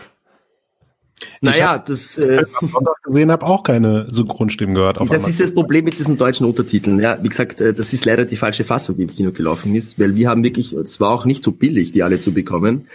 Naja, 1.40 1.78
das, 1.78 2.18
äh, 2.18 2.44
Sonntag 2.60 3.02
gesehen 3.02 3.30
habe, 3.30 3.46
auch 3.46 3.62
keine 3.62 4.10
Synchronstimmen 4.10 4.74
gehört. 4.74 5.00
Auf 5.00 5.08
das 5.08 5.18
einmal. 5.18 5.30
ist 5.30 5.40
das 5.40 5.54
Problem 5.54 5.84
mit 5.84 5.98
diesen 5.98 6.16
deutschen 6.16 6.46
Untertiteln. 6.46 6.98
Ja, 6.98 7.22
wie 7.22 7.28
gesagt, 7.28 7.60
äh, 7.60 7.72
das 7.72 7.92
ist 7.92 8.04
leider 8.04 8.24
die 8.24 8.36
falsche 8.36 8.64
Fassung, 8.64 8.96
die 8.96 9.02
im 9.02 9.14
Kino 9.14 9.32
gelaufen 9.32 9.74
ist, 9.74 9.98
weil 9.98 10.16
wir 10.16 10.28
haben 10.28 10.42
wirklich, 10.42 10.72
es 10.72 11.00
war 11.00 11.10
auch 11.10 11.24
nicht 11.24 11.44
so 11.44 11.52
billig, 11.52 11.92
die 11.92 12.02
alle 12.02 12.20
zu 12.20 12.32
bekommen, 12.32 12.88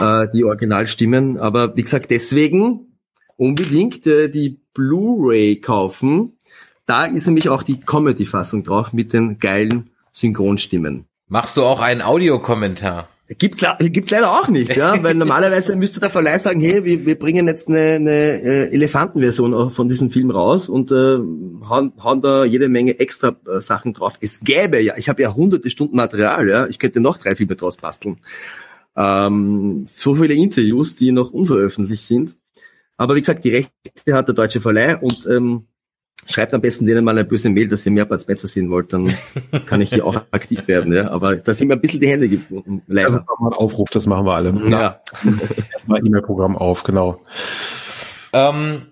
äh, 0.00 0.26
die 0.32 0.44
Originalstimmen. 0.44 1.38
Aber 1.38 1.76
wie 1.76 1.82
gesagt, 1.82 2.10
deswegen 2.10 2.88
unbedingt 3.36 4.06
äh, 4.06 4.28
die 4.28 4.60
Blu-ray 4.74 5.60
kaufen. 5.60 6.38
Da 6.86 7.04
ist 7.04 7.26
nämlich 7.26 7.48
auch 7.48 7.62
die 7.62 7.80
Comedy-Fassung 7.80 8.64
drauf 8.64 8.92
mit 8.92 9.12
den 9.12 9.38
geilen 9.38 9.90
Synchronstimmen. 10.12 11.04
Machst 11.28 11.56
du 11.56 11.64
auch 11.64 11.80
einen 11.80 12.02
Audiokommentar? 12.02 13.08
Gibt's, 13.36 13.62
gibt's 13.78 14.10
leider 14.10 14.32
auch 14.32 14.48
nicht, 14.48 14.74
ja, 14.74 15.02
weil 15.02 15.14
normalerweise 15.14 15.76
müsste 15.76 16.00
der 16.00 16.08
Verleih 16.08 16.38
sagen, 16.38 16.60
hey, 16.60 16.82
wir, 16.86 17.04
wir 17.04 17.18
bringen 17.18 17.46
jetzt 17.46 17.68
eine, 17.68 17.96
eine 17.96 18.10
äh, 18.10 18.72
Elefantenversion 18.72 19.70
von 19.70 19.86
diesem 19.86 20.10
Film 20.10 20.30
raus 20.30 20.70
und 20.70 20.90
äh, 20.90 21.18
hauen, 21.68 21.92
hauen 22.02 22.22
da 22.22 22.46
jede 22.46 22.70
Menge 22.70 22.98
extra 22.98 23.36
äh, 23.46 23.60
Sachen 23.60 23.92
drauf. 23.92 24.14
Es 24.20 24.40
gäbe 24.40 24.80
ja, 24.80 24.96
ich 24.96 25.10
habe 25.10 25.20
ja 25.20 25.34
hunderte 25.34 25.68
Stunden 25.68 25.96
Material, 25.96 26.48
ja, 26.48 26.66
ich 26.68 26.78
könnte 26.78 27.00
noch 27.00 27.18
drei 27.18 27.34
Filme 27.34 27.54
draus 27.54 27.76
basteln. 27.76 28.16
Ähm, 28.96 29.84
so 29.94 30.14
viele 30.14 30.32
Interviews, 30.32 30.94
die 30.94 31.12
noch 31.12 31.30
unveröffentlicht 31.30 32.04
sind. 32.04 32.34
Aber 32.96 33.14
wie 33.14 33.20
gesagt, 33.20 33.44
die 33.44 33.50
Rechte 33.50 33.72
hat 34.14 34.28
der 34.28 34.34
deutsche 34.34 34.62
Verleih 34.62 34.96
und 34.96 35.26
ähm, 35.26 35.66
schreibt 36.28 36.54
am 36.54 36.60
besten 36.60 36.86
denen 36.86 37.04
mal 37.04 37.12
eine 37.12 37.24
böse 37.24 37.48
Mail, 37.48 37.68
dass 37.68 37.84
ihr 37.86 37.92
mehr 37.92 38.04
Bud 38.04 38.20
Spencer 38.20 38.48
sehen 38.48 38.70
wollt, 38.70 38.92
dann 38.92 39.12
kann 39.66 39.80
ich 39.80 39.90
hier 39.90 40.04
auch 40.04 40.22
aktiv 40.30 40.68
werden, 40.68 40.92
ja. 40.92 41.10
Aber 41.10 41.36
da 41.36 41.54
sind 41.54 41.68
mir 41.68 41.74
ein 41.74 41.80
bisschen 41.80 42.00
die 42.00 42.08
Hände 42.08 42.28
gebunden. 42.28 42.82
Das 42.86 42.94
Leider. 42.94 43.08
ist 43.08 43.28
nochmal 43.28 43.52
ein 43.52 43.58
Aufruf, 43.58 43.88
das 43.90 44.06
machen 44.06 44.26
wir 44.26 44.34
alle. 44.34 44.54
Ja. 44.68 45.00
Erstmal 45.72 46.04
E-Mail-Programm 46.06 46.56
auf, 46.56 46.82
genau. 46.82 47.20
Ähm, 48.32 48.82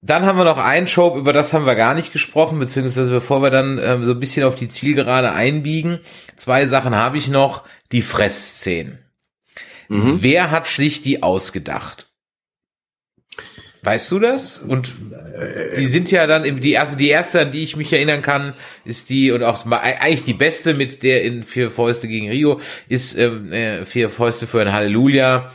dann 0.00 0.26
haben 0.26 0.36
wir 0.36 0.44
noch 0.44 0.58
einen 0.58 0.86
Trope, 0.86 1.18
über 1.18 1.32
das 1.32 1.52
haben 1.52 1.64
wir 1.64 1.76
gar 1.76 1.94
nicht 1.94 2.12
gesprochen, 2.12 2.58
beziehungsweise 2.58 3.10
bevor 3.10 3.40
wir 3.42 3.50
dann 3.50 3.78
ähm, 3.80 4.04
so 4.04 4.12
ein 4.12 4.20
bisschen 4.20 4.44
auf 4.44 4.56
die 4.56 4.68
Zielgerade 4.68 5.32
einbiegen, 5.32 6.00
zwei 6.36 6.66
Sachen 6.66 6.96
habe 6.96 7.18
ich 7.18 7.28
noch. 7.28 7.64
Die 7.92 8.02
Fressszenen. 8.02 8.98
Mhm. 9.88 10.18
Wer 10.22 10.50
hat 10.50 10.66
sich 10.66 11.02
die 11.02 11.22
ausgedacht? 11.22 12.11
Weißt 13.84 14.12
du 14.12 14.20
das? 14.20 14.58
Und 14.58 14.92
die 15.76 15.86
sind 15.86 16.10
ja 16.12 16.28
dann 16.28 16.44
im, 16.44 16.60
die 16.60 16.72
erste, 16.72 16.96
die 16.96 17.08
erste, 17.08 17.40
an 17.40 17.50
die 17.50 17.64
ich 17.64 17.76
mich 17.76 17.92
erinnern 17.92 18.22
kann, 18.22 18.54
ist 18.84 19.10
die 19.10 19.32
und 19.32 19.42
auch 19.42 19.66
eigentlich 19.70 20.22
die 20.22 20.34
beste 20.34 20.74
mit 20.74 21.02
der 21.02 21.24
in 21.24 21.42
vier 21.42 21.68
Fäuste 21.70 22.06
gegen 22.06 22.28
Rio 22.28 22.60
ist 22.88 23.18
ähm, 23.18 23.52
äh, 23.52 23.84
vier 23.84 24.08
Fäuste 24.08 24.46
für 24.46 24.60
ein 24.60 24.72
Halleluja. 24.72 25.50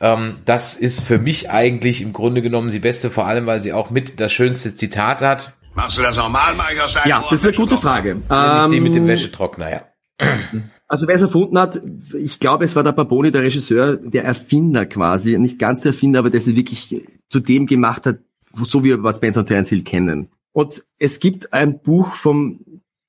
Ähm, 0.00 0.36
das 0.44 0.74
ist 0.74 1.00
für 1.00 1.18
mich 1.18 1.50
eigentlich 1.50 2.02
im 2.02 2.12
Grunde 2.12 2.40
genommen 2.40 2.70
die 2.70 2.78
beste, 2.78 3.10
vor 3.10 3.26
allem 3.26 3.46
weil 3.46 3.60
sie 3.62 3.72
auch 3.72 3.90
mit 3.90 4.20
das 4.20 4.32
schönste 4.32 4.74
Zitat 4.76 5.20
hat, 5.20 5.52
Machst 5.74 5.96
du 5.96 6.02
das 6.02 6.18
aus 6.18 6.30
deinem 6.32 7.08
Ja, 7.08 7.24
das 7.30 7.40
ist 7.40 7.46
eine 7.46 7.56
gute. 7.56 7.78
Frage. 7.78 8.16
nämlich 8.28 8.70
die 8.74 8.80
mit 8.80 8.94
dem 8.94 9.04
Ähm, 9.04 9.08
Wäschetrockner. 9.08 9.70
Ja. 9.70 9.82
Also 10.92 11.08
wer 11.08 11.14
es 11.14 11.22
erfunden 11.22 11.58
hat, 11.58 11.80
ich 12.12 12.38
glaube, 12.38 12.66
es 12.66 12.76
war 12.76 12.82
der 12.82 12.92
Baboni, 12.92 13.30
der 13.30 13.40
Regisseur, 13.40 13.96
der 13.96 14.24
Erfinder 14.24 14.84
quasi, 14.84 15.38
nicht 15.38 15.58
ganz 15.58 15.80
der 15.80 15.92
Erfinder, 15.92 16.18
aber 16.18 16.28
der 16.28 16.42
sie 16.42 16.54
wirklich 16.54 17.06
zu 17.30 17.40
dem 17.40 17.64
gemacht 17.64 18.04
hat, 18.04 18.18
so 18.62 18.84
wie 18.84 18.90
wir 18.90 18.98
Bud 18.98 19.16
Spencer 19.16 19.40
und 19.40 19.46
Terence 19.46 19.70
Hill 19.70 19.84
kennen. 19.84 20.28
Und 20.52 20.84
es 20.98 21.18
gibt 21.18 21.54
ein 21.54 21.80
Buch 21.80 22.12
vom, 22.12 22.60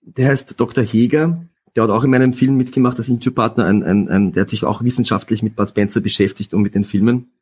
der 0.02 0.30
heißt 0.30 0.58
Dr. 0.62 0.82
Heger, 0.82 1.46
der 1.76 1.84
hat 1.84 1.90
auch 1.90 2.06
in 2.06 2.12
meinem 2.12 2.32
Film 2.32 2.56
mitgemacht 2.56 3.00
als 3.00 3.10
Interviewpartner, 3.10 3.66
ein, 3.66 3.84
ein, 3.84 4.08
ein, 4.08 4.32
der 4.32 4.44
hat 4.44 4.50
sich 4.50 4.64
auch 4.64 4.82
wissenschaftlich 4.82 5.44
mit 5.44 5.58
Bud 5.58 5.68
Spencer 5.68 6.00
beschäftigt 6.00 6.54
und 6.54 6.62
mit 6.62 6.76
den 6.76 6.86
Filmen. 6.86 7.34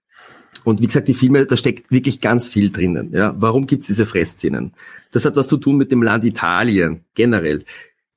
Und 0.64 0.82
wie 0.82 0.88
gesagt, 0.88 1.08
die 1.08 1.14
Filme, 1.14 1.46
da 1.46 1.56
steckt 1.56 1.92
wirklich 1.92 2.20
ganz 2.20 2.48
viel 2.48 2.72
drinnen. 2.72 3.12
Ja, 3.14 3.36
warum 3.38 3.68
gibt's 3.68 3.86
diese 3.86 4.08
Fressszenen? 4.08 4.74
Das 5.12 5.24
hat 5.24 5.36
was 5.36 5.48
zu 5.48 5.58
tun 5.58 5.78
mit 5.78 5.92
dem 5.92 6.02
Land 6.02 6.26
Italien 6.26 7.06
generell. 7.14 7.64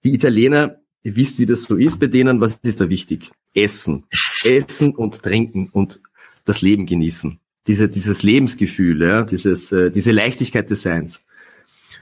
Die 0.05 0.14
Italiener 0.14 0.79
Ihr 1.05 1.17
wisst, 1.17 1.39
wie 1.39 1.47
das 1.47 1.63
so 1.63 1.77
ist 1.77 2.01
bei 2.01 2.07
denen. 2.07 2.41
Was 2.41 2.59
ist 2.63 2.81
da 2.81 2.89
wichtig? 2.89 3.31
Essen. 3.55 4.05
Essen 4.43 4.95
und 4.95 5.23
trinken 5.23 5.69
und 5.71 6.01
das 6.45 6.63
Leben 6.63 6.87
genießen. 6.87 7.39
Diese, 7.67 7.89
dieses 7.89 8.23
Lebensgefühl, 8.23 9.03
ja, 9.03 9.23
dieses, 9.23 9.71
äh, 9.71 9.91
diese 9.91 10.13
Leichtigkeit 10.13 10.69
des 10.69 10.83
Seins. 10.83 11.23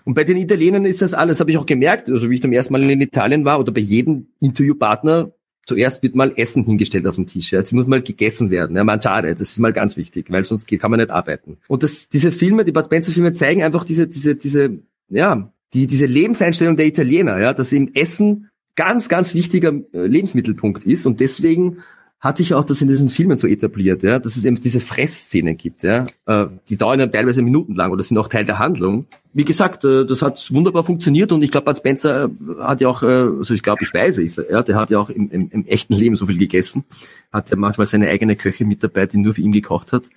Und 0.05 0.15
bei 0.15 0.25
den 0.25 0.37
Italienern 0.37 0.85
ist 0.85 1.03
das 1.03 1.15
alles, 1.15 1.41
habe 1.41 1.51
ich 1.51 1.59
auch 1.59 1.67
gemerkt, 1.67 2.11
also 2.11 2.31
wie 2.31 2.35
ich 2.35 2.43
zum 2.43 2.53
ersten 2.53 2.73
Mal 2.73 2.89
in 2.91 3.01
Italien 3.01 3.45
war 3.45 3.61
oder 3.61 3.73
bei 3.73 3.81
jedem 3.81 4.29
Interviewpartner, 4.41 5.33
zuerst 5.67 6.03
wird 6.03 6.17
mal 6.17 6.33
Essen 6.37 6.65
hingestellt 6.65 7.07
auf 7.07 7.17
den 7.17 7.27
Tisch. 7.27 7.53
Ja. 7.53 7.61
Jetzt 7.61 7.73
muss 7.73 7.87
mal 7.87 8.03
gegessen 8.03 8.51
werden, 8.51 8.77
ja, 8.77 8.83
mangiare, 8.83 9.35
das 9.35 9.51
ist 9.51 9.59
mal 9.59 9.73
ganz 9.73 9.97
wichtig, 9.97 10.31
weil 10.31 10.45
sonst 10.45 10.67
kann 10.67 10.91
man 10.91 10.99
nicht 10.99 11.11
arbeiten. 11.11 11.59
Und 11.69 11.83
das, 11.85 12.09
diese 12.09 12.33
Filme, 12.33 12.65
die 12.65 12.73
Bud 12.73 12.87
Spencer 12.87 13.13
Filme 13.13 13.33
zeigen 13.33 13.63
einfach 13.63 13.85
diese, 13.85 14.09
diese, 14.09 14.35
diese, 14.35 14.79
ja, 15.09 15.53
die, 15.75 15.87
diese 15.87 16.07
Lebenseinstellung 16.07 16.77
der 16.77 16.87
Italiener, 16.87 17.41
ja, 17.41 17.53
dass 17.53 17.73
im 17.73 17.95
Essen 17.95 18.51
ganz, 18.77 19.09
ganz 19.09 19.35
wichtiger 19.35 19.73
äh, 19.93 20.07
Lebensmittelpunkt 20.07 20.85
ist 20.85 21.07
und 21.07 21.21
deswegen 21.21 21.79
hat 22.21 22.39
sich 22.39 22.55
auch 22.55 22.63
das 22.63 22.81
in 22.81 22.87
diesen 22.87 23.09
Filmen 23.09 23.37
so 23.37 23.49
etabliert, 23.49 24.05
ja, 24.05 24.21
dass 24.21 24.37
es 24.37 24.45
eben 24.45 24.61
diese 24.61 24.81
Fressszenen 24.81 25.57
gibt, 25.57 25.83
ja, 25.83 26.07
äh, 26.27 26.47
die 26.69 26.77
dauern 26.77 27.01
ja 27.01 27.07
teilweise 27.09 27.43
minutenlang 27.43 27.91
oder 27.91 28.03
sind 28.05 28.17
auch 28.17 28.29
Teil 28.29 28.45
der 28.45 28.61
Handlung. 28.61 29.07
Wie 29.33 29.45
gesagt, 29.45 29.85
äh, 29.85 30.07
das 30.07 30.23
hat 30.23 30.49
wunderbar 30.53 30.85
funktioniert 30.85 31.33
und 31.33 31.43
ich 31.43 31.51
glaube, 31.51 31.65
Bud 31.65 31.79
Spencer 31.79 32.31
hat 32.61 32.81
ja 32.81 32.89
auch, 32.89 33.03
also 33.03 33.55
ich 33.55 33.63
glaube, 33.63 33.83
ich 33.83 33.93
weiß 33.93 34.19
es, 34.19 34.37
ja, 34.37 34.63
der 34.63 34.77
hat 34.77 34.91
ja 34.91 35.01
auch 35.01 35.11
im, 35.11 35.31
im, 35.31 35.49
im 35.51 35.67
echten 35.67 35.95
Leben 35.95 36.15
so 36.15 36.27
viel 36.27 36.39
gegessen, 36.39 36.85
hat 37.33 37.51
ja 37.51 37.57
manchmal 37.57 37.87
seine 37.87 38.09
eigene 38.09 38.37
Köche 38.37 38.65
mit 38.65 38.85
dabei, 38.85 39.07
die 39.07 39.19
nur 39.19 39.35
für 39.35 39.41
ihn 39.41 39.53
gekocht 39.53 39.93
hat. 39.93 40.09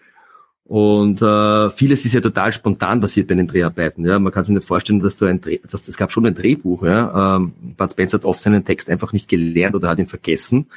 Und 0.68 1.22
äh, 1.22 1.70
vieles 1.70 2.06
ist 2.06 2.14
ja 2.14 2.22
total 2.22 2.52
spontan 2.52 3.00
passiert 3.00 3.28
bei 3.28 3.36
den 3.36 3.46
Dreharbeiten. 3.46 4.04
Ja, 4.04 4.18
man 4.18 4.34
kann 4.34 4.44
sich 4.44 4.56
nicht 4.56 4.68
vorstellen, 4.68 5.00
dass 5.00 5.16
du 5.16 5.26
ein 5.26 5.40
Dreh, 5.40 5.60
dass 5.60 5.88
es 5.88 5.96
gab 5.96 6.12
schon 6.12 6.26
ein 6.26 6.34
Drehbuch. 6.34 6.84
Ja, 6.84 7.36
ähm, 7.36 7.54
Bud 7.78 7.92
Spencer 7.92 8.18
hat 8.18 8.26
oft 8.26 8.42
seinen 8.42 8.66
Text 8.66 8.90
einfach 8.90 9.14
nicht 9.14 9.30
gelernt 9.30 9.76
oder 9.76 9.90
hat 9.90 10.00
ihn 10.00 10.08
vergessen. 10.08 10.68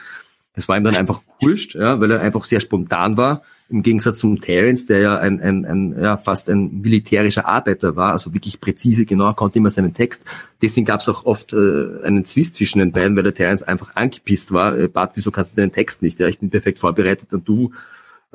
Es 0.52 0.68
war 0.68 0.76
ihm 0.76 0.84
dann 0.84 0.96
einfach 0.96 1.22
wurscht, 1.40 1.74
ja, 1.74 2.00
weil 2.00 2.10
er 2.10 2.20
einfach 2.20 2.44
sehr 2.44 2.60
spontan 2.60 3.16
war. 3.16 3.42
Im 3.70 3.82
Gegensatz 3.82 4.18
zum 4.18 4.40
Terence, 4.40 4.86
der 4.86 4.98
ja 4.98 5.18
ein, 5.18 5.40
ein, 5.40 5.64
ein 5.64 6.02
ja, 6.02 6.16
fast 6.16 6.50
ein 6.50 6.80
militärischer 6.80 7.46
Arbeiter 7.46 7.96
war, 7.96 8.12
also 8.12 8.34
wirklich 8.34 8.60
präzise, 8.60 9.06
genau, 9.06 9.32
konnte 9.34 9.58
immer 9.58 9.70
seinen 9.70 9.94
Text. 9.94 10.22
Deswegen 10.60 10.84
gab 10.84 11.00
es 11.00 11.08
auch 11.08 11.24
oft 11.24 11.52
äh, 11.52 12.02
einen 12.02 12.24
Zwist 12.24 12.56
zwischen 12.56 12.80
den 12.80 12.92
beiden, 12.92 13.16
weil 13.16 13.22
der 13.22 13.34
Terence 13.34 13.62
einfach 13.62 13.94
angepisst 13.94 14.52
war. 14.52 14.76
Äh, 14.76 14.88
Bart, 14.88 15.12
wieso 15.14 15.30
kannst 15.30 15.52
du 15.52 15.56
deinen 15.56 15.72
Text 15.72 16.02
nicht? 16.02 16.18
Ja, 16.18 16.28
ich 16.28 16.40
bin 16.40 16.50
perfekt 16.50 16.78
vorbereitet 16.78 17.32
und 17.32 17.46
du 17.46 17.72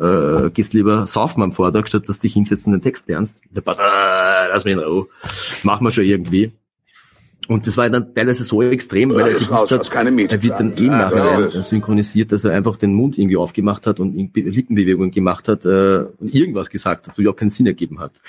äh, 0.03 0.49
gehst 0.51 0.73
lieber 0.73 1.07
saufen 1.07 1.41
am 1.41 1.51
Vortag, 1.51 1.87
statt 1.87 2.07
dass 2.07 2.17
du 2.17 2.23
dich 2.23 2.33
hinsetzt 2.33 2.67
und 2.67 2.73
den 2.73 2.81
Text 2.81 3.07
lernst. 3.07 3.41
Der 3.51 3.61
Bart, 3.61 3.79
äh, 3.79 4.49
lass 4.49 4.65
mich 4.65 4.73
in 4.73 4.79
Ruhe. 4.79 5.07
Machen 5.63 5.85
wir 5.85 5.91
schon 5.91 6.03
irgendwie. 6.03 6.51
Und 7.47 7.67
das 7.67 7.75
war 7.75 7.89
dann 7.89 8.15
teilweise 8.15 8.43
so 8.43 8.61
extrem, 8.61 9.13
weil 9.13 9.27
er 9.27 9.33
gewusst 9.33 9.71
hat, 9.71 9.93
er 9.93 10.43
wird 10.43 10.59
dann 10.59 10.77
eh 10.77 10.87
nachher 10.87 11.49
ja, 11.53 11.63
synchronisiert, 11.63 12.31
dass 12.31 12.45
er 12.45 12.53
einfach 12.53 12.77
den 12.77 12.93
Mund 12.93 13.17
irgendwie 13.17 13.35
aufgemacht 13.35 13.85
hat 13.85 13.99
und 13.99 14.15
Lippenbewegungen 14.15 15.11
gemacht 15.11 15.49
hat 15.49 15.65
äh, 15.65 16.05
und 16.19 16.33
irgendwas 16.33 16.69
gesagt 16.69 17.07
hat, 17.07 17.17
wo 17.17 17.21
überhaupt 17.21 17.39
keinen 17.39 17.49
Sinn 17.49 17.65
ergeben 17.65 17.99
hat. 17.99 18.21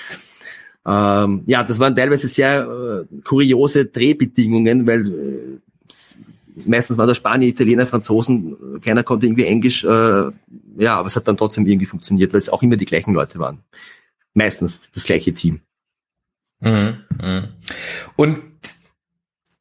Ähm, 0.85 1.43
ja, 1.45 1.63
das 1.63 1.79
waren 1.79 1.95
teilweise 1.95 2.27
sehr 2.27 3.05
äh, 3.09 3.21
kuriose 3.23 3.85
Drehbedingungen, 3.85 4.85
weil 4.85 5.07
äh, 5.07 5.59
meistens 6.65 6.97
waren 6.97 7.07
da 7.07 7.15
Spanier, 7.15 7.49
Italiener, 7.49 7.87
Franzosen, 7.87 8.79
keiner 8.81 9.03
konnte 9.03 9.25
irgendwie 9.25 9.45
Englisch, 9.45 9.83
äh, 9.83 10.31
ja, 10.77 10.95
aber 10.97 11.07
es 11.07 11.15
hat 11.15 11.27
dann 11.27 11.37
trotzdem 11.37 11.67
irgendwie 11.67 11.85
funktioniert, 11.85 12.33
weil 12.33 12.39
es 12.39 12.49
auch 12.49 12.63
immer 12.63 12.77
die 12.77 12.85
gleichen 12.85 13.13
Leute 13.13 13.39
waren. 13.39 13.59
Meistens 14.33 14.89
das 14.93 15.05
gleiche 15.05 15.33
Team. 15.33 15.61
Mhm, 16.61 16.97
mh. 17.21 17.49
Und 18.15 18.37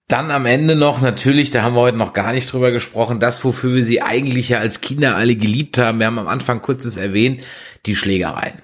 dann 0.08 0.30
am 0.30 0.46
Ende 0.46 0.76
noch, 0.76 1.00
natürlich, 1.00 1.50
da 1.50 1.62
haben 1.62 1.74
wir 1.74 1.80
heute 1.80 1.96
noch 1.96 2.12
gar 2.12 2.32
nicht 2.32 2.52
drüber 2.52 2.70
gesprochen, 2.70 3.20
das, 3.20 3.42
wofür 3.44 3.74
wir 3.74 3.84
sie 3.84 4.02
eigentlich 4.02 4.50
ja 4.50 4.58
als 4.58 4.80
Kinder 4.80 5.16
alle 5.16 5.34
geliebt 5.34 5.78
haben. 5.78 5.98
Wir 5.98 6.06
haben 6.06 6.18
am 6.18 6.28
Anfang 6.28 6.60
kurzes 6.60 6.96
erwähnt, 6.96 7.42
die 7.86 7.96
Schlägereien. 7.96 8.62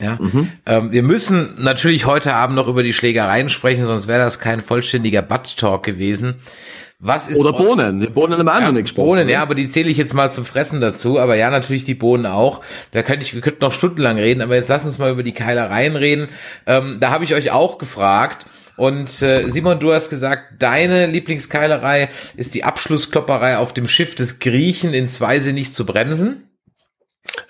Ja, 0.00 0.18
mhm. 0.20 0.50
ähm, 0.66 0.90
wir 0.90 1.04
müssen 1.04 1.54
natürlich 1.58 2.06
heute 2.06 2.34
Abend 2.34 2.56
noch 2.56 2.66
über 2.66 2.82
die 2.82 2.92
Schlägereien 2.92 3.48
sprechen, 3.48 3.86
sonst 3.86 4.08
wäre 4.08 4.18
das 4.18 4.40
kein 4.40 4.60
vollständiger 4.60 5.22
Butt 5.22 5.56
Talk 5.56 5.84
gewesen. 5.84 6.36
Was 7.06 7.28
ist 7.28 7.38
Oder 7.38 7.52
Bohnen. 7.52 8.14
Bohnen 8.14 8.38
haben 8.38 8.46
wir 8.46 8.60
ja, 8.60 8.66
noch 8.66 8.72
nicht 8.72 8.84
gesprochen. 8.84 9.08
Bohnen, 9.08 9.28
ja, 9.28 9.42
aber 9.42 9.54
die 9.54 9.68
zähle 9.68 9.90
ich 9.90 9.98
jetzt 9.98 10.14
mal 10.14 10.32
zum 10.32 10.46
Fressen 10.46 10.80
dazu. 10.80 11.20
Aber 11.20 11.34
ja, 11.34 11.50
natürlich 11.50 11.84
die 11.84 11.94
Bohnen 11.94 12.24
auch. 12.24 12.62
Da 12.92 13.02
könnte 13.02 13.26
ich, 13.26 13.34
wir 13.34 13.42
könnten 13.42 13.62
noch 13.62 13.72
stundenlang 13.72 14.16
reden, 14.16 14.40
aber 14.40 14.54
jetzt 14.54 14.70
lass 14.70 14.86
uns 14.86 14.96
mal 14.96 15.12
über 15.12 15.22
die 15.22 15.32
Keilereien 15.32 15.96
reden. 15.96 16.28
Ähm, 16.66 16.96
da 17.00 17.10
habe 17.10 17.24
ich 17.24 17.34
euch 17.34 17.50
auch 17.50 17.76
gefragt. 17.76 18.46
Und 18.78 19.20
äh, 19.20 19.50
Simon, 19.50 19.80
du 19.80 19.92
hast 19.92 20.08
gesagt, 20.08 20.62
deine 20.62 21.06
Lieblingskeilerei 21.06 22.08
ist 22.38 22.54
die 22.54 22.64
Abschlussklopperei 22.64 23.58
auf 23.58 23.74
dem 23.74 23.86
Schiff 23.86 24.14
des 24.14 24.38
Griechen 24.38 24.94
in 24.94 25.06
Zweise 25.06 25.52
nicht 25.52 25.74
zu 25.74 25.84
bremsen. 25.84 26.48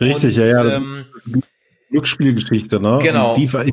Richtig, 0.00 0.36
Und, 0.36 0.42
ja, 0.42 0.46
ja. 0.46 0.62
Das 0.64 0.78
ähm, 0.78 1.04
Glücksspielgeschichte, 1.90 2.80
ne? 2.80 2.98
Genau. 3.00 3.34
Und 3.34 3.38
die, 3.38 3.72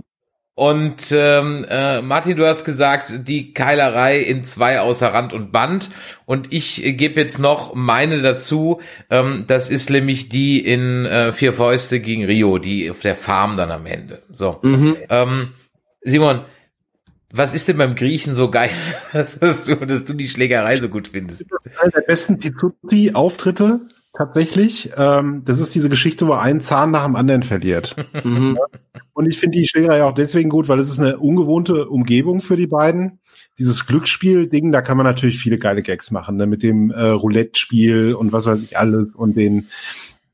und 0.61 1.11
ähm, 1.11 1.65
äh, 1.67 2.03
Martin, 2.03 2.37
du 2.37 2.45
hast 2.45 2.65
gesagt, 2.65 3.27
die 3.27 3.51
Keilerei 3.51 4.19
in 4.19 4.43
zwei 4.43 4.79
außer 4.79 5.11
Rand 5.11 5.33
und 5.33 5.51
Band. 5.51 5.89
Und 6.27 6.53
ich 6.53 6.85
äh, 6.85 6.93
gebe 6.93 7.19
jetzt 7.19 7.39
noch 7.39 7.73
meine 7.73 8.21
dazu. 8.21 8.79
Ähm, 9.09 9.45
das 9.47 9.71
ist 9.71 9.89
nämlich 9.89 10.29
die 10.29 10.63
in 10.63 11.07
äh, 11.07 11.33
Vier 11.33 11.53
Fäuste 11.53 11.99
gegen 11.99 12.25
Rio, 12.25 12.59
die 12.59 12.91
auf 12.91 12.99
der 12.99 13.15
Farm 13.15 13.57
dann 13.57 13.71
am 13.71 13.87
Ende. 13.87 14.21
So. 14.31 14.59
Mhm. 14.61 14.97
Ähm, 15.09 15.53
Simon, 16.01 16.41
was 17.33 17.55
ist 17.55 17.67
denn 17.67 17.77
beim 17.77 17.95
Griechen 17.95 18.35
so 18.35 18.51
geil, 18.51 18.69
dass 19.13 19.39
du, 19.63 19.75
dass 19.77 20.05
du 20.05 20.13
die 20.13 20.29
Schlägerei 20.29 20.75
so 20.75 20.89
gut 20.89 21.07
findest? 21.07 21.43
Das 21.49 21.65
ist 21.65 21.81
einer 21.81 21.89
der 21.89 22.01
besten 22.01 22.37
Pizzuti-Auftritte 22.37 23.79
tatsächlich. 24.13 24.91
Ähm, 24.97 25.43
das 25.45 25.59
ist 25.59 25.73
diese 25.75 25.89
Geschichte, 25.89 26.27
wo 26.27 26.33
ein 26.33 26.61
Zahn 26.61 26.91
nach 26.91 27.05
dem 27.05 27.15
anderen 27.15 27.43
verliert. 27.43 27.95
Mhm. 28.23 28.57
Und 29.13 29.27
ich 29.27 29.37
finde 29.37 29.57
die 29.57 29.67
Schlägerei 29.67 30.03
auch 30.03 30.13
deswegen 30.13 30.49
gut, 30.49 30.67
weil 30.67 30.79
es 30.79 30.89
ist 30.89 30.99
eine 30.99 31.17
ungewohnte 31.17 31.89
Umgebung 31.89 32.39
für 32.39 32.55
die 32.55 32.67
beiden. 32.67 33.19
Dieses 33.57 33.85
Glücksspiel-Ding, 33.87 34.71
da 34.71 34.81
kann 34.81 34.97
man 34.97 35.05
natürlich 35.05 35.39
viele 35.39 35.57
geile 35.57 35.81
Gags 35.81 36.11
machen, 36.11 36.37
ne? 36.37 36.45
mit 36.45 36.61
dem 36.61 36.91
äh, 36.91 37.07
Roulette-Spiel 37.07 38.13
und 38.13 38.31
was 38.31 38.45
weiß 38.45 38.61
ich 38.63 38.77
alles 38.77 39.15
und 39.15 39.35
den, 39.35 39.67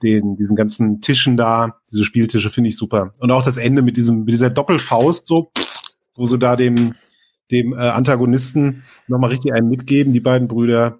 den, 0.03 0.35
diesen 0.35 0.55
ganzen 0.55 1.01
Tischen 1.01 1.37
da, 1.37 1.79
diese 1.91 2.03
Spieltische 2.03 2.49
finde 2.49 2.69
ich 2.69 2.77
super. 2.77 3.13
Und 3.19 3.31
auch 3.31 3.43
das 3.43 3.57
Ende 3.57 3.81
mit 3.81 3.97
diesem, 3.97 4.19
mit 4.19 4.33
dieser 4.33 4.49
Doppelfaust 4.49 5.27
so, 5.27 5.51
wo 6.15 6.25
sie 6.25 6.39
da 6.39 6.55
dem, 6.55 6.95
dem 7.51 7.73
äh, 7.73 7.77
Antagonisten 7.77 8.83
nochmal 9.07 9.31
richtig 9.31 9.53
einen 9.53 9.69
mitgeben, 9.69 10.11
die 10.11 10.19
beiden 10.19 10.47
Brüder. 10.47 10.99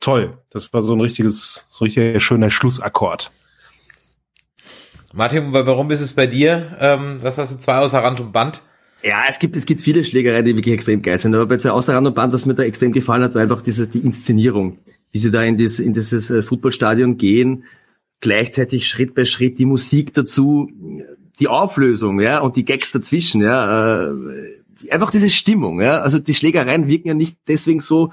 Toll. 0.00 0.38
Das 0.50 0.72
war 0.72 0.82
so 0.82 0.94
ein 0.94 1.00
richtiges, 1.00 1.66
so 1.68 1.84
ein 1.84 1.86
richtig 1.86 2.22
schöner 2.22 2.50
Schlussakkord. 2.50 3.32
Martin, 5.12 5.52
warum 5.52 5.90
ist 5.90 6.00
es 6.00 6.12
bei 6.12 6.26
dir? 6.26 6.76
Ähm, 6.80 7.18
was 7.22 7.38
hast 7.38 7.52
du 7.52 7.58
zwei 7.58 7.78
außer 7.78 7.98
Rand 7.98 8.20
und 8.20 8.32
Band? 8.32 8.62
Ja, 9.02 9.22
es 9.28 9.38
gibt, 9.38 9.56
es 9.56 9.64
gibt 9.64 9.80
viele 9.80 10.04
Schlägereien, 10.04 10.44
die 10.44 10.56
wirklich 10.56 10.74
extrem 10.74 11.02
geil 11.02 11.18
sind. 11.18 11.34
Aber 11.34 11.46
bei 11.46 11.56
zwei 11.56 11.70
außer 11.70 11.94
Rand 11.94 12.06
und 12.06 12.14
Band, 12.14 12.32
was 12.32 12.46
mir 12.46 12.54
da 12.54 12.62
extrem 12.64 12.92
gefallen 12.92 13.22
hat, 13.22 13.34
war 13.34 13.42
einfach 13.42 13.62
diese, 13.62 13.88
die 13.88 14.00
Inszenierung. 14.00 14.78
Wie 15.10 15.18
sie 15.18 15.30
da 15.30 15.42
in, 15.42 15.56
das, 15.56 15.78
in 15.78 15.94
dieses 15.94 16.30
äh, 16.30 16.42
Footballstadion 16.42 17.16
gehen, 17.16 17.64
gleichzeitig 18.20 18.86
Schritt 18.86 19.14
bei 19.14 19.24
Schritt 19.24 19.58
die 19.58 19.66
Musik 19.66 20.12
dazu, 20.12 20.70
die 21.38 21.48
Auflösung, 21.48 22.20
ja, 22.20 22.40
und 22.40 22.56
die 22.56 22.64
Gags 22.64 22.90
dazwischen, 22.90 23.40
ja, 23.40 24.02
äh, 24.02 24.10
einfach 24.90 25.10
diese 25.10 25.30
Stimmung, 25.30 25.80
ja. 25.80 26.00
Also 26.00 26.18
die 26.18 26.34
Schlägereien 26.34 26.88
wirken 26.88 27.08
ja 27.08 27.14
nicht 27.14 27.38
deswegen 27.46 27.80
so, 27.80 28.12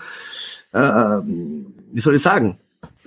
äh, 0.71 1.19
wie 1.95 2.01
soll 2.01 2.15
ich 2.15 2.21
sagen, 2.21 2.57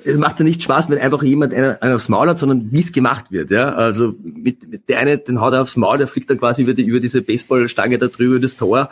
es 0.03 0.17
macht 0.17 0.39
ja 0.39 0.45
nicht 0.45 0.63
Spaß, 0.63 0.89
wenn 0.89 0.99
einfach 0.99 1.23
jemand 1.23 1.53
einen, 1.53 1.77
einen 1.83 1.95
aufs 1.95 2.09
Maul 2.09 2.29
hat, 2.29 2.39
sondern 2.39 2.73
wie 2.73 2.81
es 2.81 2.93
gemacht 2.93 3.31
wird, 3.31 3.51
ja. 3.51 3.75
Also 3.75 4.15
mit, 4.23 4.67
mit 4.69 4.89
der 4.89 5.01
eine, 5.01 5.19
den 5.19 5.41
haut 5.41 5.53
er 5.53 5.63
aufs 5.63 5.77
Maul, 5.77 5.99
der 5.99 6.07
fliegt 6.07 6.31
dann 6.31 6.39
quasi 6.39 6.63
über, 6.63 6.73
die, 6.73 6.85
über 6.85 6.99
diese 6.99 7.21
Baseballstange 7.21 7.99
da 7.99 8.07
drüber, 8.07 8.37
über 8.37 8.41
das 8.41 8.57
Tor. 8.57 8.89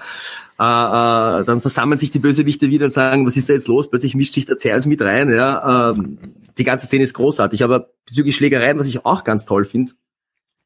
Äh, 0.58 0.62
äh, 0.62 1.44
dann 1.44 1.60
versammeln 1.60 1.96
sich 1.96 2.10
die 2.10 2.18
Bösewichte 2.18 2.68
wieder 2.68 2.86
und 2.86 2.90
sagen, 2.90 3.24
was 3.26 3.36
ist 3.36 3.48
da 3.48 3.54
jetzt 3.54 3.68
los? 3.68 3.88
Plötzlich 3.88 4.14
mischt 4.14 4.34
sich 4.34 4.44
der 4.46 4.58
Terrence 4.58 4.86
mit 4.86 5.00
rein, 5.00 5.30
ja. 5.30 5.92
Ähm, 5.92 6.18
die 6.58 6.64
ganze 6.64 6.86
Szene 6.86 7.04
ist 7.04 7.14
großartig. 7.14 7.62
Aber 7.64 7.90
bezüglich 8.06 8.36
Schlägereien, 8.36 8.78
was 8.78 8.86
ich 8.86 9.06
auch 9.06 9.24
ganz 9.24 9.46
toll 9.46 9.64
finde, 9.64 9.92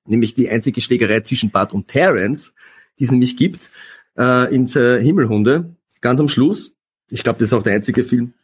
nämlich 0.07 0.35
die 0.35 0.49
einzige 0.49 0.81
Schlägerei 0.81 1.21
zwischen 1.21 1.51
Bart 1.51 1.73
und 1.73 1.87
Terrence, 1.87 2.55
die 2.99 3.05
es 3.05 3.11
nämlich 3.11 3.37
gibt, 3.37 3.71
äh, 4.19 4.53
in 4.53 4.67
äh, 4.75 5.01
Himmelhunde, 5.01 5.77
ganz 6.01 6.19
am 6.19 6.29
Schluss. 6.29 6.73
Ich 7.11 7.23
glaube, 7.23 7.39
das 7.39 7.49
ist 7.49 7.53
auch 7.53 7.63
der 7.63 7.75
einzige 7.75 8.05
Film, 8.05 8.35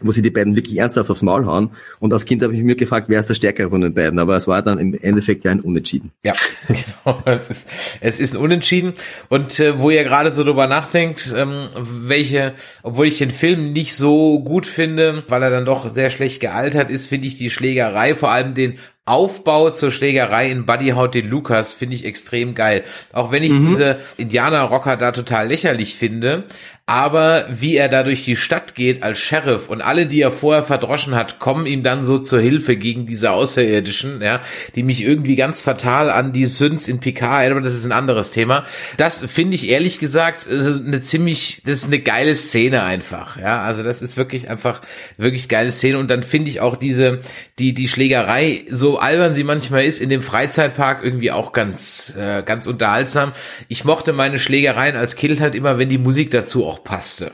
wo 0.00 0.12
sie 0.12 0.22
die 0.22 0.30
beiden 0.30 0.56
wirklich 0.56 0.76
ernsthaft 0.78 1.10
aufs 1.10 1.22
Maul 1.22 1.46
hauen. 1.46 1.70
Und 2.00 2.12
als 2.12 2.24
Kind 2.24 2.42
habe 2.42 2.54
ich 2.54 2.62
mir 2.62 2.74
gefragt, 2.74 3.08
wer 3.08 3.20
ist 3.20 3.28
der 3.28 3.34
Stärkere 3.34 3.70
von 3.70 3.80
den 3.80 3.94
beiden. 3.94 4.18
Aber 4.18 4.34
es 4.36 4.46
war 4.48 4.60
dann 4.62 4.78
im 4.78 4.94
Endeffekt 4.94 5.44
ja 5.44 5.50
ein 5.52 5.60
Unentschieden. 5.60 6.10
Ja, 6.24 6.34
genau. 6.68 7.22
Es 7.24 7.48
ist, 7.50 7.70
es 8.00 8.20
ist 8.20 8.34
ein 8.34 8.38
Unentschieden. 8.38 8.94
Und 9.28 9.60
äh, 9.60 9.78
wo 9.78 9.90
ihr 9.90 10.04
gerade 10.04 10.32
so 10.32 10.42
drüber 10.44 10.66
nachdenkt, 10.66 11.32
ähm, 11.36 11.68
welche, 11.76 12.54
obwohl 12.82 13.06
ich 13.06 13.18
den 13.18 13.30
Film 13.30 13.72
nicht 13.72 13.94
so 13.94 14.40
gut 14.42 14.66
finde, 14.66 15.22
weil 15.28 15.42
er 15.42 15.50
dann 15.50 15.64
doch 15.64 15.92
sehr 15.94 16.10
schlecht 16.10 16.40
gealtert 16.40 16.90
ist, 16.90 17.06
finde 17.06 17.26
ich 17.28 17.36
die 17.36 17.50
Schlägerei, 17.50 18.14
vor 18.14 18.30
allem 18.30 18.54
den 18.54 18.78
Aufbau 19.06 19.68
zur 19.68 19.90
Schlägerei 19.90 20.50
in 20.50 20.64
Buddy 20.64 20.90
Haut 20.90 21.14
den 21.14 21.28
Lukas 21.28 21.74
finde 21.74 21.94
ich 21.94 22.06
extrem 22.06 22.54
geil. 22.54 22.84
Auch 23.12 23.30
wenn 23.30 23.42
ich 23.42 23.52
Mhm. 23.52 23.68
diese 23.68 23.98
Indianer-Rocker 24.16 24.96
da 24.96 25.12
total 25.12 25.48
lächerlich 25.48 25.94
finde, 25.94 26.44
aber 26.86 27.46
wie 27.48 27.76
er 27.76 27.88
da 27.88 28.02
durch 28.02 28.24
die 28.24 28.36
Stadt 28.36 28.74
geht 28.74 29.02
als 29.02 29.18
Sheriff 29.18 29.70
und 29.70 29.80
alle, 29.80 30.04
die 30.04 30.20
er 30.20 30.30
vorher 30.30 30.62
verdroschen 30.62 31.14
hat, 31.14 31.38
kommen 31.38 31.64
ihm 31.64 31.82
dann 31.82 32.04
so 32.04 32.18
zur 32.18 32.40
Hilfe 32.40 32.76
gegen 32.76 33.06
diese 33.06 33.30
Außerirdischen, 33.30 34.20
ja, 34.20 34.42
die 34.74 34.82
mich 34.82 35.00
irgendwie 35.00 35.34
ganz 35.34 35.62
fatal 35.62 36.10
an 36.10 36.32
die 36.32 36.44
Süns 36.44 36.86
in 36.86 37.00
Picard 37.00 37.44
erinnern, 37.44 37.62
das 37.62 37.72
ist 37.72 37.86
ein 37.86 37.92
anderes 37.92 38.32
Thema. 38.32 38.64
Das 38.98 39.24
finde 39.24 39.54
ich 39.54 39.70
ehrlich 39.70 39.98
gesagt 39.98 40.46
äh, 40.46 40.54
eine 40.54 41.00
ziemlich, 41.00 41.62
das 41.64 41.76
ist 41.76 41.86
eine 41.86 42.00
geile 42.00 42.34
Szene 42.34 42.82
einfach, 42.82 43.38
ja, 43.38 43.62
also 43.62 43.82
das 43.82 44.02
ist 44.02 44.18
wirklich 44.18 44.50
einfach, 44.50 44.82
wirklich 45.16 45.48
geile 45.48 45.70
Szene 45.70 45.96
und 45.96 46.10
dann 46.10 46.22
finde 46.22 46.50
ich 46.50 46.60
auch 46.60 46.76
diese, 46.76 47.20
die, 47.58 47.72
die 47.72 47.88
Schlägerei, 47.88 48.66
so 48.68 48.98
albern 48.98 49.34
sie 49.34 49.44
manchmal 49.44 49.86
ist, 49.86 50.02
in 50.02 50.10
dem 50.10 50.22
Freizeitpark 50.22 51.02
irgendwie 51.02 51.30
auch 51.30 51.54
ganz, 51.54 52.14
äh, 52.18 52.42
ganz 52.42 52.66
unterhaltsam. 52.66 53.32
Ich 53.68 53.86
mochte 53.86 54.12
meine 54.12 54.38
Schlägereien 54.38 54.96
als 54.96 55.16
Kind 55.16 55.40
halt 55.40 55.54
immer, 55.54 55.78
wenn 55.78 55.88
die 55.88 55.96
Musik 55.96 56.30
dazu 56.30 56.66
auch 56.66 56.73
passte. 56.82 57.32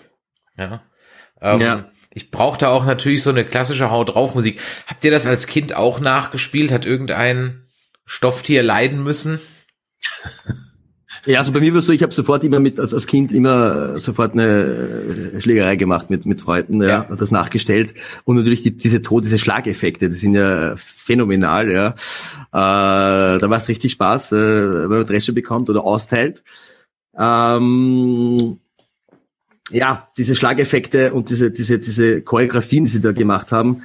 Ja. 0.58 0.82
Ähm, 1.40 1.60
Ja. 1.60 1.90
Ich 2.12 2.32
brauchte 2.32 2.68
auch 2.68 2.84
natürlich 2.84 3.22
so 3.22 3.30
eine 3.30 3.44
klassische 3.44 3.90
Haut 3.90 4.08
drauf 4.08 4.34
Musik. 4.34 4.58
Habt 4.88 5.04
ihr 5.04 5.12
das 5.12 5.26
als 5.28 5.46
Kind 5.46 5.76
auch 5.76 6.00
nachgespielt? 6.00 6.72
Hat 6.72 6.84
irgendein 6.84 7.68
Stofftier 8.04 8.64
leiden 8.64 9.04
müssen? 9.04 9.38
Ja, 11.26 11.38
also 11.38 11.52
bei 11.52 11.60
mir 11.60 11.72
war 11.72 11.78
es 11.80 11.86
so, 11.86 11.92
ich 11.92 12.02
habe 12.02 12.14
sofort 12.14 12.42
immer 12.44 12.60
mit, 12.60 12.80
also 12.80 12.96
als 12.96 13.06
Kind 13.06 13.30
immer 13.30 13.94
äh, 13.96 14.00
sofort 14.00 14.32
eine 14.32 15.32
äh, 15.34 15.40
Schlägerei 15.40 15.76
gemacht 15.76 16.08
mit, 16.08 16.24
mit 16.24 16.40
Freunden, 16.40 16.82
ja, 16.82 16.88
Ja. 16.88 17.06
das 17.14 17.30
nachgestellt. 17.30 17.94
Und 18.24 18.36
natürlich 18.36 18.62
die, 18.62 18.76
diese 18.76 19.02
Tod, 19.02 19.24
diese 19.24 19.36
Schlageffekte, 19.38 20.08
die 20.08 20.14
sind 20.14 20.34
ja 20.34 20.74
phänomenal, 20.76 21.70
ja. 21.70 21.88
Äh, 22.52 23.38
da 23.38 23.46
macht 23.48 23.62
es 23.62 23.68
richtig 23.68 23.92
Spaß, 23.92 24.32
äh, 24.32 24.36
wenn 24.36 24.88
man 24.88 25.06
Dresche 25.06 25.32
bekommt 25.34 25.68
oder 25.68 25.84
austeilt. 25.84 26.42
Ähm, 27.16 28.58
ja, 29.70 30.08
diese 30.16 30.34
Schlageffekte 30.34 31.12
und 31.12 31.30
diese, 31.30 31.50
diese, 31.50 31.78
diese 31.78 32.22
Choreografien, 32.22 32.84
die 32.84 32.90
sie 32.90 33.00
da 33.00 33.12
gemacht 33.12 33.52
haben. 33.52 33.82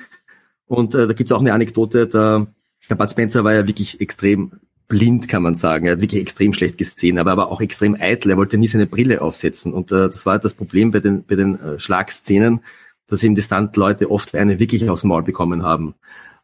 Und 0.67 0.95
äh, 0.95 1.07
da 1.07 1.13
gibt's 1.13 1.31
auch 1.31 1.39
eine 1.39 1.53
Anekdote, 1.53 2.07
der, 2.07 2.47
der 2.89 2.95
Bud 2.95 3.11
Spencer 3.11 3.43
war 3.43 3.53
ja 3.53 3.67
wirklich 3.67 4.01
extrem 4.01 4.51
blind, 4.87 5.27
kann 5.27 5.43
man 5.43 5.55
sagen. 5.55 5.85
Er 5.85 5.93
hat 5.93 6.01
wirklich 6.01 6.21
extrem 6.21 6.53
schlecht 6.53 6.77
gesehen, 6.77 7.17
aber, 7.17 7.31
aber 7.31 7.51
auch 7.51 7.61
extrem 7.61 7.95
eitel. 7.99 8.31
Er 8.31 8.37
wollte 8.37 8.57
nie 8.57 8.67
seine 8.67 8.87
Brille 8.87 9.21
aufsetzen. 9.21 9.73
Und 9.73 9.91
äh, 9.91 10.07
das 10.07 10.25
war 10.25 10.39
das 10.39 10.53
Problem 10.53 10.91
bei 10.91 10.99
den, 10.99 11.23
bei 11.25 11.35
den 11.35 11.59
äh, 11.59 11.79
Schlagszenen, 11.79 12.61
dass 13.07 13.23
eben 13.23 13.35
die 13.35 13.41
Stunt-Leute 13.41 14.11
oft 14.11 14.35
eine 14.35 14.59
wirklich 14.59 14.89
aufs 14.89 15.03
Maul 15.03 15.23
bekommen 15.23 15.63
haben. 15.63 15.95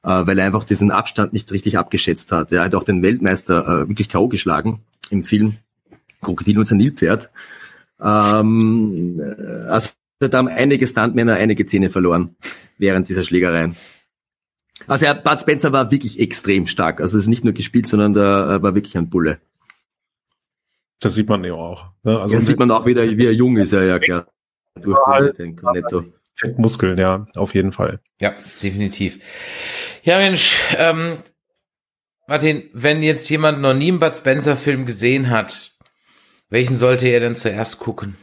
Äh, 0.04 0.26
weil 0.26 0.40
er 0.40 0.46
einfach 0.46 0.64
diesen 0.64 0.92
Abstand 0.92 1.34
nicht 1.34 1.52
richtig 1.52 1.78
abgeschätzt 1.78 2.32
hat. 2.32 2.52
Er 2.52 2.64
hat 2.64 2.76
auch 2.76 2.84
den 2.84 3.04
Weltmeister 3.04 3.84
äh, 3.84 3.90
wirklich 3.90 4.10
K.O. 4.10 4.28
geschlagen 4.28 4.82
im 5.12 5.24
Film 5.24 5.58
Krokodil 6.22 6.58
und 6.58 6.66
sein 6.66 6.80
Nilpferd. 6.80 7.30
Ähm, 8.02 9.20
äh, 9.20 9.68
also 9.68 9.90
da 10.20 10.38
haben 10.38 10.48
einige 10.48 10.88
Stuntmänner 10.88 11.36
einige 11.36 11.66
Zähne 11.66 11.90
verloren 11.90 12.36
während 12.78 13.10
dieser 13.10 13.24
Schlägereien. 13.24 13.76
Also 14.88 15.06
er, 15.06 15.16
Bud 15.16 15.40
Spencer 15.40 15.72
war 15.72 15.92
wirklich 15.92 16.20
extrem 16.20 16.68
stark. 16.68 17.02
Also 17.02 17.18
es 17.18 17.24
ist 17.24 17.30
nicht 17.30 17.44
nur 17.44 17.54
gespielt, 17.54 17.88
sondern 17.88 18.14
da 18.14 18.56
äh, 18.56 18.64
war 18.64 18.76
wirklich 18.76 18.98
ein 18.98 19.10
Bulle. 19.10 19.40
Das 21.00 21.16
sieht 21.16 21.30
man 21.30 21.44
ja 21.44 21.54
auch. 21.54 21.92
Ne? 22.04 22.20
Also 22.20 22.36
Da 22.36 22.42
sieht 22.42 22.60
man 22.60 22.72
auch 22.72 22.86
wieder, 22.86 23.04
wie 23.04 23.26
er 23.26 23.34
jung 23.34 23.58
ist, 23.58 23.74
ja, 23.74 23.84
ja 23.84 24.00
klar. 24.00 24.28
Durch 24.80 24.98
den, 25.20 25.36
den 25.36 25.56
Cornetto. 25.56 26.06
Muskeln, 26.58 26.98
ja, 26.98 27.26
auf 27.36 27.54
jeden 27.54 27.72
Fall. 27.72 28.00
Ja, 28.20 28.34
definitiv. 28.64 29.20
Ja, 30.04 30.18
Mensch, 30.18 30.74
ähm, 30.78 31.18
Martin, 32.28 32.64
wenn 32.74 33.04
jetzt 33.04 33.30
jemand 33.30 33.62
noch 33.62 33.74
nie 33.74 33.90
einen 33.90 34.00
Bud 34.00 34.16
Spencer 34.16 34.56
Film 34.56 34.86
gesehen 34.86 35.30
hat, 35.30 35.74
welchen 36.52 36.76
sollte 36.76 37.08
er 37.08 37.20
denn 37.20 37.36
zuerst 37.36 37.80
gucken? 37.80 38.16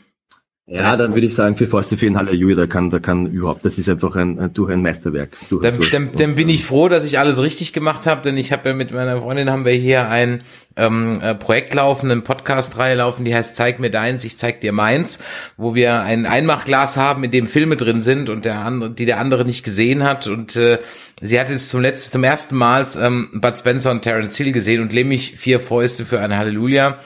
Ja, 0.70 0.98
dann 0.98 1.14
würde 1.14 1.26
ich 1.26 1.34
sagen, 1.34 1.56
für 1.56 1.66
Forste 1.66 1.96
für 1.96 2.04
den 2.04 2.18
Halleluja, 2.18 2.54
da 2.54 2.66
kann, 2.66 2.90
da 2.90 2.98
kann 2.98 3.24
überhaupt, 3.24 3.64
das 3.64 3.78
ist 3.78 3.88
einfach 3.88 4.16
ein, 4.16 4.52
durch 4.52 4.70
ein 4.70 4.82
Meisterwerk. 4.82 5.30
Durch, 5.48 5.62
Dann, 5.62 5.76
durch. 5.76 5.90
dann, 5.90 6.10
dann 6.14 6.34
bin 6.34 6.50
ich 6.50 6.62
froh, 6.62 6.90
dass 6.90 7.06
ich 7.06 7.18
alles 7.18 7.40
richtig 7.40 7.72
gemacht 7.72 8.06
habe, 8.06 8.20
denn 8.20 8.36
ich 8.36 8.52
habe 8.52 8.68
ja 8.68 8.74
mit 8.74 8.92
meiner 8.92 9.16
Freundin 9.16 9.48
haben 9.48 9.64
wir 9.64 9.72
hier 9.72 10.10
ein 10.10 10.42
ähm, 10.76 11.22
äh, 11.22 11.34
Projekt 11.34 11.72
laufen, 11.72 12.10
eine 12.10 12.20
Podcast-Reihe 12.20 12.96
laufen, 12.96 13.24
die 13.24 13.34
heißt 13.34 13.56
Zeig 13.56 13.80
mir 13.80 13.90
deins, 13.90 14.26
ich 14.26 14.36
zeig 14.36 14.60
dir 14.60 14.72
meins, 14.72 15.20
wo 15.56 15.74
wir 15.74 16.02
ein 16.02 16.26
Einmachglas 16.26 16.98
haben, 16.98 17.24
in 17.24 17.30
dem 17.30 17.46
Filme 17.46 17.76
drin 17.76 18.02
sind 18.02 18.28
und 18.28 18.44
der 18.44 18.58
andere, 18.58 18.90
die 18.90 19.06
der 19.06 19.20
andere 19.20 19.46
nicht 19.46 19.64
gesehen 19.64 20.02
hat 20.02 20.28
und 20.28 20.54
äh, 20.56 20.80
sie 21.22 21.40
hat 21.40 21.48
jetzt 21.48 21.70
zum 21.70 21.80
letzten, 21.80 22.12
zum 22.12 22.24
ersten 22.24 22.56
Mal 22.56 22.86
ähm, 23.00 23.30
Bud 23.32 23.56
Spencer 23.58 23.90
und 23.90 24.02
Terence 24.02 24.36
Hill 24.36 24.52
gesehen 24.52 24.82
und 24.82 24.92
Lemmich 24.92 25.36
vier 25.38 25.60
Fäuste 25.60 26.04
für 26.04 26.20
ein 26.20 26.36
Halleluja 26.36 26.98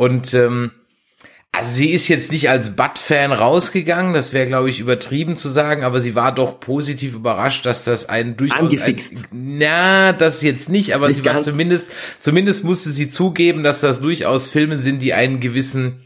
und 0.00 0.32
ähm, 0.32 0.70
also 1.52 1.74
sie 1.74 1.90
ist 1.90 2.08
jetzt 2.08 2.32
nicht 2.32 2.48
als 2.48 2.74
Bud-Fan 2.74 3.32
rausgegangen, 3.32 4.14
das 4.14 4.32
wäre, 4.32 4.46
glaube 4.46 4.70
ich, 4.70 4.80
übertrieben 4.80 5.36
zu 5.36 5.50
sagen, 5.50 5.84
aber 5.84 6.00
sie 6.00 6.14
war 6.14 6.34
doch 6.34 6.58
positiv 6.58 7.14
überrascht, 7.14 7.66
dass 7.66 7.84
das 7.84 8.08
ein 8.08 8.38
durchaus... 8.38 8.60
Angefixt. 8.60 9.12
Ein, 9.12 9.58
na, 9.58 10.14
das 10.14 10.40
jetzt 10.40 10.70
nicht, 10.70 10.94
aber 10.94 11.08
Nicht 11.08 11.18
sie 11.18 11.26
war 11.26 11.34
ganz. 11.34 11.44
zumindest, 11.44 11.92
zumindest 12.18 12.64
musste 12.64 12.88
sie 12.88 13.10
zugeben, 13.10 13.62
dass 13.62 13.82
das 13.82 14.00
durchaus 14.00 14.48
Filme 14.48 14.78
sind, 14.78 15.02
die 15.02 15.12
einen 15.12 15.38
gewissen 15.38 16.00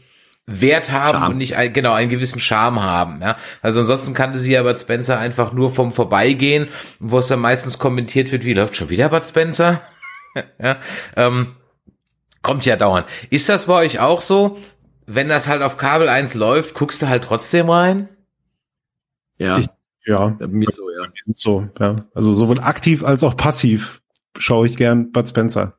Wert 0.45 0.91
haben 0.91 1.19
Charme. 1.19 1.31
und 1.31 1.37
nicht 1.37 1.55
ein, 1.55 1.71
genau 1.71 1.93
einen 1.93 2.09
gewissen 2.09 2.41
Charme 2.41 2.83
haben. 2.83 3.21
Ja? 3.21 3.37
Also 3.61 3.79
ansonsten 3.79 4.13
kannte 4.13 4.39
sie 4.39 4.51
ja 4.51 4.63
Bud 4.63 4.77
Spencer 4.77 5.17
einfach 5.17 5.53
nur 5.53 5.71
vom 5.71 5.93
Vorbeigehen, 5.93 6.67
wo 6.99 7.19
es 7.19 7.29
dann 7.29 7.39
meistens 7.39 7.79
kommentiert 7.79 8.33
wird, 8.33 8.43
wie 8.43 8.53
läuft 8.53 8.75
schon 8.75 8.89
wieder 8.89 9.07
Bud 9.07 9.25
Spencer? 9.25 9.79
ja, 10.61 10.79
ähm, 11.15 11.55
kommt 12.45 12.63
ja 12.65 12.75
dauernd. 12.77 13.07
Ist 13.29 13.49
das 13.49 13.65
bei 13.65 13.73
euch 13.73 13.99
auch 13.99 14.21
so? 14.21 14.57
Wenn 15.07 15.27
das 15.29 15.47
halt 15.47 15.61
auf 15.61 15.75
Kabel 15.77 16.07
1 16.07 16.33
läuft, 16.35 16.73
guckst 16.75 17.01
du 17.01 17.09
halt 17.09 17.23
trotzdem 17.25 17.69
rein? 17.69 18.07
ja, 19.37 19.57
Ich- 19.57 19.67
Ja, 20.07 20.37
mir 20.47 20.67
so, 20.71 20.89
ja. 20.91 21.07
so, 21.33 21.67
ja. 21.79 21.95
Also 22.13 22.33
sowohl 22.35 22.59
aktiv 22.59 23.03
als 23.03 23.23
auch 23.23 23.35
passiv 23.35 24.01
schaue 24.37 24.67
ich 24.67 24.77
gern 24.77 25.11
Bud 25.11 25.27
Spencer. 25.27 25.77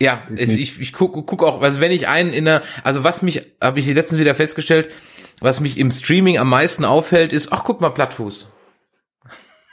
Ja, 0.00 0.22
es, 0.36 0.50
ich, 0.50 0.78
ich 0.80 0.92
guck, 0.92 1.12
guck 1.26 1.42
auch, 1.42 1.62
also 1.62 1.80
wenn 1.80 1.90
ich 1.92 2.06
einen 2.08 2.32
in 2.34 2.44
der, 2.44 2.62
also 2.82 3.04
was 3.04 3.22
mich, 3.22 3.40
habe 3.62 3.78
ich 3.80 3.86
letztens 3.86 4.20
wieder 4.20 4.34
festgestellt, 4.34 4.90
was 5.40 5.60
mich 5.60 5.78
im 5.78 5.90
Streaming 5.90 6.36
am 6.38 6.50
meisten 6.50 6.84
aufhält, 6.84 7.32
ist, 7.32 7.52
ach 7.52 7.64
guck 7.64 7.80
mal, 7.80 7.90
Plattfuß. 7.90 8.48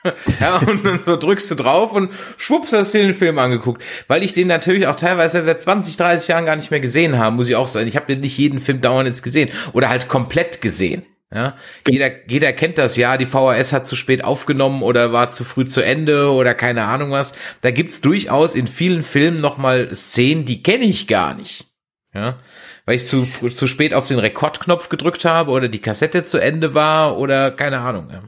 ja, 0.40 0.58
und 0.58 0.86
dann 0.86 1.00
so 1.00 1.16
drückst 1.16 1.52
du 1.52 1.56
drauf 1.56 1.92
und 1.92 2.12
schwupps 2.38 2.74
hast 2.74 2.94
du 2.94 3.00
den 3.00 3.14
Film 3.14 3.38
angeguckt. 3.40 3.84
Weil 4.08 4.24
ich 4.24 4.34
den 4.34 4.48
natürlich 4.48 4.88
auch 4.88 4.96
teilweise 4.96 5.44
seit 5.44 5.62
20, 5.62 5.98
30 5.98 6.28
Jahren 6.28 6.46
gar 6.46 6.56
nicht 6.56 6.72
mehr 6.72 6.80
gesehen 6.80 7.18
habe, 7.18 7.36
muss 7.36 7.50
ich 7.50 7.56
auch 7.56 7.68
sagen. 7.68 7.88
Ich 7.88 7.96
habe 7.96 8.16
nicht 8.16 8.38
jeden 8.38 8.60
Film 8.60 8.82
dauernd 8.82 9.08
jetzt 9.08 9.24
gesehen 9.24 9.50
oder 9.74 9.90
halt 9.90 10.08
komplett 10.08 10.62
gesehen. 10.62 11.06
Ja, 11.34 11.56
jeder, 11.88 12.28
jeder 12.28 12.52
kennt 12.52 12.78
das 12.78 12.98
ja, 12.98 13.16
die 13.16 13.26
VHS 13.26 13.72
hat 13.72 13.88
zu 13.88 13.96
spät 13.96 14.22
aufgenommen 14.22 14.84
oder 14.84 15.14
war 15.14 15.32
zu 15.32 15.46
früh 15.46 15.66
zu 15.66 15.80
Ende 15.82 16.30
oder 16.30 16.54
keine 16.54 16.84
Ahnung 16.84 17.12
was. 17.12 17.34
Da 17.62 17.72
gibt's 17.72 18.02
durchaus 18.02 18.54
in 18.54 18.68
vielen 18.68 19.02
Filmen 19.02 19.40
nochmal 19.40 19.96
Szenen, 19.96 20.44
die 20.44 20.62
kenne 20.62 20.84
ich 20.84 21.08
gar 21.08 21.34
nicht. 21.34 21.68
Ja, 22.14 22.40
weil 22.86 22.96
ich 22.96 23.06
zu, 23.06 23.26
zu 23.26 23.68
spät 23.68 23.94
auf 23.94 24.10
den 24.10 24.20
Rekordknopf 24.20 24.90
gedrückt 24.90 25.24
habe 25.24 25.52
oder 25.52 25.70
die 25.70 25.80
Kassette 25.80 26.26
zu 26.26 26.38
Ende 26.38 26.76
war 26.76 27.18
oder 27.18 27.52
keine 27.52 27.80
Ahnung. 27.80 28.10
Ja. 28.12 28.24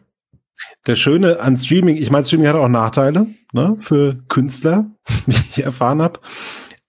Der 0.88 0.96
Schöne 0.96 1.40
an 1.40 1.58
Streaming, 1.58 1.98
ich 1.98 2.12
meine, 2.12 2.26
Streaming 2.26 2.48
hat 2.48 2.56
auch 2.56 2.68
Nachteile, 2.68 3.28
ne, 3.54 3.78
für 3.80 4.24
Künstler, 4.28 4.92
wie 5.26 5.36
ich 5.36 5.64
erfahren 5.64 6.02
habe. 6.02 6.20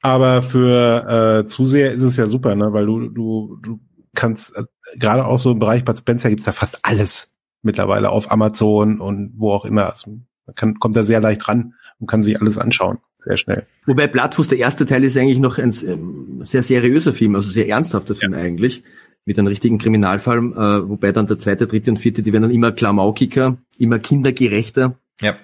Aber 0.02 0.42
für 0.42 1.42
äh, 1.44 1.46
Zuseher 1.46 1.92
ist 1.92 2.02
es 2.02 2.16
ja 2.16 2.26
super, 2.26 2.54
ne, 2.54 2.72
weil 2.72 2.86
du, 2.86 3.08
du, 3.08 3.58
du 3.62 3.80
kannst, 4.14 4.56
äh, 4.56 4.64
gerade 4.98 5.24
auch 5.24 5.38
so 5.38 5.52
im 5.52 5.58
Bereich 5.58 5.84
Bud 5.84 5.96
Spencer 5.96 6.30
gibt's 6.30 6.46
ja 6.46 6.52
fast 6.52 6.80
alles 6.84 7.34
mittlerweile 7.62 8.10
auf 8.10 8.30
Amazon 8.30 9.00
und 9.00 9.32
wo 9.36 9.52
auch 9.52 9.64
immer. 9.64 9.86
Also 9.86 10.18
man 10.46 10.54
kann, 10.54 10.78
kommt 10.78 10.96
da 10.96 11.02
sehr 11.02 11.20
leicht 11.20 11.48
ran 11.48 11.74
und 11.98 12.06
kann 12.06 12.22
sich 12.22 12.40
alles 12.40 12.58
anschauen, 12.58 12.98
sehr 13.18 13.36
schnell. 13.36 13.66
Wobei 13.86 14.06
Blattfuß, 14.06 14.48
der 14.48 14.58
erste 14.58 14.86
Teil 14.86 15.04
ist 15.04 15.16
eigentlich 15.16 15.38
noch 15.38 15.58
ein 15.58 15.74
ähm, 15.86 16.40
sehr 16.44 16.62
seriöser 16.62 17.14
Film, 17.14 17.34
also 17.34 17.50
sehr 17.50 17.68
ernsthafter 17.68 18.14
Film 18.14 18.34
eigentlich, 18.34 18.82
mit 19.24 19.38
einem 19.38 19.48
richtigen 19.48 19.78
Kriminalfall, 19.78 20.38
äh, 20.38 20.88
wobei 20.88 21.12
dann 21.12 21.26
der 21.26 21.38
zweite, 21.38 21.66
dritte 21.66 21.90
und 21.90 21.98
vierte, 21.98 22.22
die 22.22 22.32
werden 22.32 22.42
dann 22.42 22.50
immer 22.50 22.72
Klamaukicker, 22.72 23.56
immer 23.78 23.98
kindergerechter. 23.98 24.98
ja. 25.20 25.36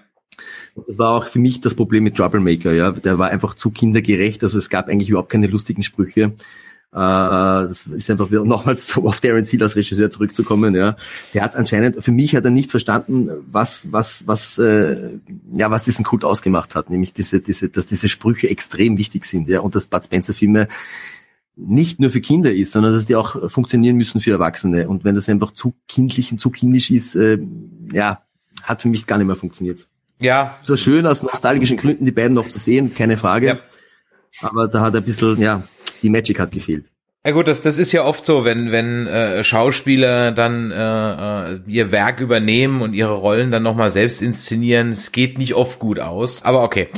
Und 0.75 0.89
das 0.89 0.99
war 0.99 1.11
auch 1.11 1.27
für 1.27 1.39
mich 1.39 1.61
das 1.61 1.75
Problem 1.75 2.05
mit 2.05 2.17
Troublemaker, 2.17 2.73
ja. 2.73 2.93
Der 2.93 3.19
war 3.19 3.29
einfach 3.29 3.55
zu 3.55 3.71
kindergerecht, 3.71 4.43
also 4.43 4.57
es 4.57 4.71
gab 4.71 4.89
eigentlich 4.89 5.11
überhaupt 5.11 5.31
keine 5.31 5.49
lustigen 5.49 5.83
Sprüche. 5.83 6.33
Äh, 6.93 6.97
das 6.97 7.87
ist 7.87 8.11
einfach 8.11 8.31
wieder 8.31 8.45
nochmals 8.45 8.89
so 8.89 9.07
auf 9.07 9.21
Darren 9.21 9.45
Seal 9.45 9.63
als 9.63 9.77
Regisseur 9.77 10.11
zurückzukommen. 10.11 10.75
Ja, 10.75 10.97
der 11.35 11.43
hat 11.43 11.55
anscheinend 11.55 12.03
für 12.03 12.11
mich 12.11 12.35
hat 12.35 12.45
er 12.45 12.51
nicht 12.51 12.71
verstanden, 12.71 13.31
was 13.51 13.93
was 13.93 14.27
was 14.27 14.59
äh, 14.59 15.19
ja 15.55 15.71
was 15.71 15.85
diesen 15.85 16.05
Kult 16.05 16.25
ausgemacht 16.25 16.75
hat, 16.75 16.91
nämlich 16.91 17.13
diese 17.13 17.41
diese 17.41 17.69
dass 17.69 17.87
diese 17.87 18.09
Sprüche 18.09 18.51
extrem 18.51 18.99
wichtig 18.99 19.25
sind. 19.25 19.49
Ja, 19.49 19.61
und 19.61 19.77
dass 19.77 19.87
Bud 19.87 20.05
Spencer 20.05 20.35
Filme 20.35 20.67
nicht 21.67 22.01
nur 22.01 22.11
für 22.11 22.21
Kinder 22.21 22.53
ist, 22.53 22.73
sondern 22.73 22.93
dass 22.93 23.07
die 23.07 23.17
auch 23.17 23.51
funktionieren 23.51 23.97
müssen 23.97 24.21
für 24.21 24.31
Erwachsene. 24.31 24.89
Und 24.89 25.05
wenn 25.05 25.15
das 25.15 25.29
einfach 25.29 25.53
zu 25.53 25.75
kindlich 25.89 26.33
und 26.33 26.41
zu 26.41 26.51
kindisch 26.51 26.91
ist, 26.91 27.15
äh, 27.17 27.39
ja, 27.93 28.23
hat 28.63 28.83
für 28.83 28.89
mich 28.89 29.07
gar 29.07 29.19
nicht 29.19 29.27
mehr 29.27 29.37
funktioniert. 29.37 29.87
Ja, 30.21 30.59
So 30.65 30.77
schön 30.77 31.07
aus 31.07 31.23
nostalgischen 31.23 31.77
Gründen 31.77 32.05
die 32.05 32.13
beiden 32.13 32.33
noch 32.35 32.49
zu 32.49 32.59
sehen, 32.59 32.95
keine 32.95 33.17
Frage. 33.17 33.47
Ja. 33.47 33.59
Aber 34.43 34.69
da 34.69 34.83
hat 34.83 34.95
ein 34.95 35.05
bisschen, 35.05 35.41
ja, 35.41 35.63
die 36.03 36.11
Magic 36.11 36.39
hat 36.39 36.53
gefehlt. 36.53 36.87
Ja 37.23 37.33
gut, 37.33 37.49
das, 37.49 37.61
das 37.61 37.77
ist 37.77 37.93
ja 37.93 38.03
oft 38.05 38.25
so, 38.25 38.47
wenn, 38.47 38.73
wenn 38.73 39.07
äh, 39.07 39.45
Schauspieler 39.45 40.33
dann 40.33 40.71
äh, 40.71 41.53
äh, 41.53 41.61
ihr 41.67 41.93
Werk 41.93 42.19
übernehmen 42.19 42.81
und 42.81 42.95
ihre 42.95 43.13
Rollen 43.13 43.51
dann 43.51 43.63
nochmal 43.63 43.91
selbst 43.91 44.23
inszenieren. 44.23 44.89
Es 44.89 45.13
geht 45.13 45.37
nicht 45.37 45.55
oft 45.55 45.79
gut 45.79 46.01
aus, 46.01 46.43
aber 46.43 46.63
okay. 46.63 46.89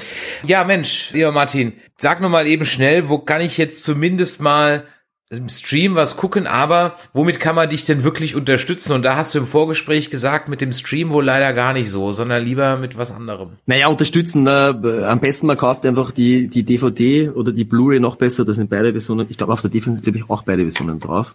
Ja, 0.47 0.63
Mensch, 0.63 1.11
lieber 1.13 1.33
Martin, 1.33 1.73
sag 1.97 2.21
nur 2.21 2.31
mal 2.31 2.47
eben 2.47 2.65
schnell, 2.65 3.09
wo 3.09 3.19
kann 3.19 3.41
ich 3.41 3.59
jetzt 3.59 3.83
zumindest 3.83 4.41
mal 4.41 4.85
im 5.33 5.49
Stream 5.49 5.95
was 5.95 6.17
gucken, 6.17 6.47
aber 6.47 6.97
womit 7.13 7.41
kann 7.41 7.55
man 7.55 7.69
dich 7.69 7.85
denn 7.85 8.05
wirklich 8.05 8.37
unterstützen? 8.37 8.93
Und 8.93 9.03
da 9.03 9.17
hast 9.17 9.35
du 9.35 9.39
im 9.39 9.47
Vorgespräch 9.47 10.11
gesagt, 10.11 10.49
mit 10.49 10.61
dem 10.61 10.73
Stream 10.73 11.11
wohl 11.11 11.25
leider 11.25 11.53
gar 11.53 11.73
nicht 11.73 11.91
so, 11.91 12.13
sondern 12.13 12.45
lieber 12.45 12.77
mit 12.77 12.99
was 12.99 13.11
anderem. 13.11 13.53
Naja, 13.67 13.89
unterstützen. 13.89 14.47
Äh, 14.47 14.51
am 14.51 15.21
besten 15.21 15.47
man 15.47 15.57
kauft 15.57 15.87
einfach 15.87 16.13
die, 16.13 16.49
die 16.49 16.65
DVD 16.65 17.31
oder 17.31 17.53
die 17.53 17.65
Blu-ray 17.65 17.99
noch 17.99 18.17
besser. 18.17 18.45
Da 18.45 18.53
sind 18.53 18.69
beide 18.69 18.93
Versionen. 18.93 19.27
Ich 19.31 19.39
glaube, 19.39 19.53
auf 19.53 19.63
der 19.63 19.71
DVD 19.71 19.97
sind, 19.97 20.03
glaube 20.03 20.19
ich, 20.19 20.31
auch 20.31 20.43
beide 20.43 20.63
Versionen 20.63 21.01
drauf. 21.01 21.33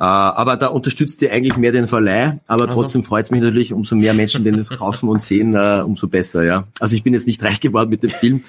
Äh, 0.00 0.04
aber 0.04 0.56
da 0.56 0.68
unterstützt 0.68 1.20
ihr 1.20 1.30
eigentlich 1.30 1.58
mehr 1.58 1.72
den 1.72 1.86
Verleih, 1.86 2.40
aber 2.46 2.64
Also. 2.64 2.74
trotzdem 2.74 3.04
freut 3.04 3.26
es 3.26 3.30
mich 3.30 3.42
natürlich, 3.42 3.74
umso 3.74 3.96
mehr 3.96 4.14
Menschen 4.14 4.44
den 4.44 4.64
kaufen 4.66 5.10
und 5.10 5.20
sehen, 5.20 5.54
äh, 5.54 5.82
umso 5.84 6.08
besser, 6.08 6.42
ja. 6.42 6.64
Also 6.80 6.96
ich 6.96 7.02
bin 7.02 7.12
jetzt 7.12 7.26
nicht 7.26 7.42
reich 7.44 7.60
geworden 7.60 7.90
mit 7.90 8.02
dem 8.02 8.08
Film, 8.08 8.42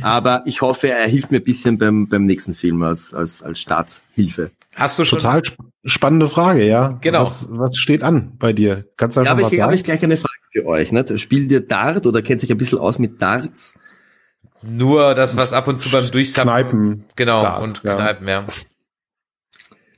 aber 0.00 0.42
ich 0.46 0.62
hoffe, 0.62 0.88
er 0.88 1.06
hilft 1.06 1.32
mir 1.32 1.36
ein 1.36 1.44
bisschen 1.44 1.76
beim, 1.76 2.08
beim 2.08 2.24
nächsten 2.24 2.54
Film 2.54 2.82
als, 2.82 3.12
als, 3.12 3.42
als 3.42 3.60
Starthilfe. 3.60 4.52
Hast 4.74 4.98
du 4.98 5.04
schon? 5.04 5.18
Total 5.18 5.42
sp 5.44 5.60
spannende 5.84 6.28
Frage, 6.28 6.66
ja. 6.66 6.98
Genau. 7.02 7.22
Was, 7.24 7.48
was 7.50 7.76
steht 7.76 8.02
an 8.02 8.32
bei 8.38 8.54
dir? 8.54 8.86
Kannst 8.96 9.18
du 9.18 9.20
Ja, 9.20 9.32
einfach 9.32 9.32
aber 9.32 9.42
mal 9.48 9.52
ich 9.54 9.60
habe 9.60 9.74
ich 9.74 9.84
gleich 9.84 10.02
eine 10.02 10.16
Frage 10.16 10.34
für 10.52 10.64
euch. 10.66 10.92
Ne? 10.92 11.18
Spielt 11.18 11.52
ihr 11.52 11.60
Dart 11.60 12.06
oder 12.06 12.22
kennt 12.22 12.40
sich 12.40 12.50
ein 12.50 12.58
bisschen 12.58 12.78
aus 12.78 12.98
mit 12.98 13.20
Darts? 13.20 13.74
Nur 14.62 15.14
das, 15.14 15.36
was 15.36 15.52
ab 15.52 15.68
und 15.68 15.78
zu 15.78 15.90
beim 15.90 16.10
Durchsappen. 16.10 16.50
Kneipen. 16.50 17.04
Genau, 17.16 17.42
Dart, 17.42 17.62
und 17.62 17.82
ja. 17.82 17.94
Kneipen, 17.96 18.28
ja. 18.28 18.44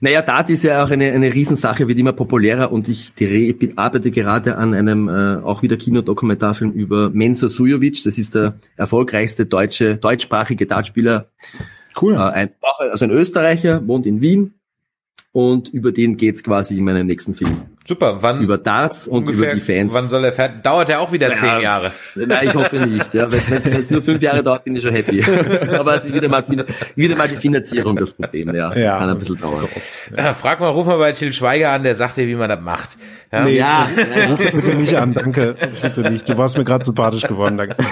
Naja, 0.04 0.20
Dart 0.20 0.50
ist 0.50 0.64
ja 0.64 0.84
auch 0.84 0.90
eine, 0.90 1.12
eine 1.12 1.32
Riesensache, 1.32 1.86
wird 1.86 1.96
immer 1.96 2.12
populärer 2.12 2.72
und 2.72 2.88
ich 2.88 3.14
bin- 3.14 3.78
arbeite 3.78 4.10
gerade 4.10 4.56
an 4.56 4.74
einem 4.74 5.08
äh, 5.08 5.36
auch 5.36 5.62
wieder 5.62 5.76
Kinodokumentarfilm 5.76 6.72
über 6.72 7.08
Menzo 7.10 7.46
Sujovic. 7.46 8.02
Das 8.02 8.18
ist 8.18 8.34
der 8.34 8.58
erfolgreichste 8.76 9.46
deutsche, 9.46 9.98
deutschsprachige 9.98 10.66
Dartspieler. 10.66 11.28
Cool. 12.00 12.14
Äh, 12.14 12.16
ein, 12.16 12.50
also 12.78 13.04
ein 13.04 13.12
Österreicher, 13.12 13.86
wohnt 13.86 14.04
in 14.04 14.20
Wien 14.20 14.54
und 15.30 15.68
über 15.68 15.92
den 15.92 16.16
geht's 16.16 16.42
quasi 16.42 16.76
in 16.76 16.84
meinem 16.84 17.06
nächsten 17.06 17.34
Film. 17.34 17.62
Super. 17.86 18.22
Wann 18.22 18.40
Über 18.40 18.58
Darts 18.58 19.08
und 19.08 19.18
ungefähr? 19.26 19.52
über 19.52 19.54
die 19.54 19.60
Fans. 19.60 19.92
Wann 19.92 20.08
soll 20.08 20.24
er 20.24 20.32
fertig? 20.32 20.62
Dauert 20.62 20.88
er 20.88 21.00
auch 21.00 21.10
wieder 21.10 21.30
Ja. 21.30 21.34
zehn 21.36 21.60
Jahre? 21.60 21.90
Nein, 22.14 22.46
ich 22.48 22.54
hoffe 22.54 22.76
nicht. 22.76 23.12
Ja, 23.12 23.26
wenn 23.30 23.80
es 23.80 23.90
nur 23.90 24.02
fünf 24.02 24.22
Jahre 24.22 24.42
dauert, 24.44 24.64
bin 24.64 24.76
ich 24.76 24.82
schon 24.82 24.92
happy. 24.94 25.22
Aber 25.72 25.96
es 25.96 26.04
ist 26.04 26.14
wieder 26.14 26.28
mal, 26.28 26.44
wieder 26.94 27.16
mal 27.16 27.26
die 27.28 27.36
Finanzierung 27.36 27.96
das 27.96 28.14
Problem. 28.14 28.54
Ja, 28.54 28.68
das 28.70 28.78
Ja. 28.78 28.98
kann 28.98 29.10
ein 29.10 29.18
bisschen 29.18 29.38
dauern. 29.38 29.66
Ja, 30.16 30.34
frag 30.34 30.60
mal, 30.60 30.68
ruf 30.68 30.86
mal 30.86 30.98
bei 30.98 31.10
Till 31.12 31.32
Schweiger 31.32 31.70
an, 31.70 31.82
der 31.82 31.94
sagt 31.96 32.16
dir, 32.18 32.28
wie 32.28 32.36
man 32.36 32.48
das 32.48 32.60
macht. 32.60 32.98
Ja? 33.32 33.44
Nee, 33.44 33.56
Ja, 33.56 33.88
ruf 34.30 34.38
mich 34.38 34.52
bitte 34.52 34.74
nicht 34.76 34.96
an, 34.96 35.12
danke. 35.14 35.56
Bitte 35.82 36.02
nicht. 36.10 36.28
Du 36.28 36.38
warst 36.38 36.56
mir 36.56 36.64
gerade 36.64 36.84
sympathisch 36.84 37.22
geworden, 37.22 37.58
danke. 37.58 37.76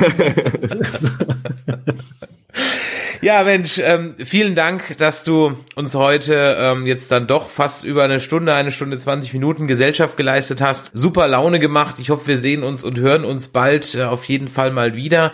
Ja, 3.23 3.43
Mensch, 3.43 3.79
ähm, 3.79 4.15
vielen 4.25 4.55
Dank, 4.55 4.97
dass 4.99 5.25
du 5.25 5.57
uns 5.75 5.95
heute 5.95 6.57
ähm, 6.59 6.87
jetzt 6.87 7.11
dann 7.11 7.27
doch 7.27 7.51
fast 7.51 7.85
über 7.85 8.05
eine 8.05 8.21
Stunde, 8.21 8.55
eine 8.55 8.73
Stunde 8.73 8.97
20 8.97 9.33
Minuten 9.35 9.67
Gesellschaft 9.67 10.17
geleistet 10.17 10.61
hast. 10.61 10.91
Super 10.95 11.29
Laune 11.29 11.61
gemacht. 11.61 11.97
Ich 11.99 12.11
hoffe, 12.11 12.27
wir 12.29 12.39
sehen 12.39 12.63
uns 12.63 12.83
und 12.83 12.99
hören 12.99 13.25
uns 13.25 13.49
bald 13.49 13.95
äh, 13.95 14.05
auf 14.05 14.25
jeden 14.25 14.49
Fall 14.49 14.71
mal 14.71 14.95
wieder. 14.97 15.33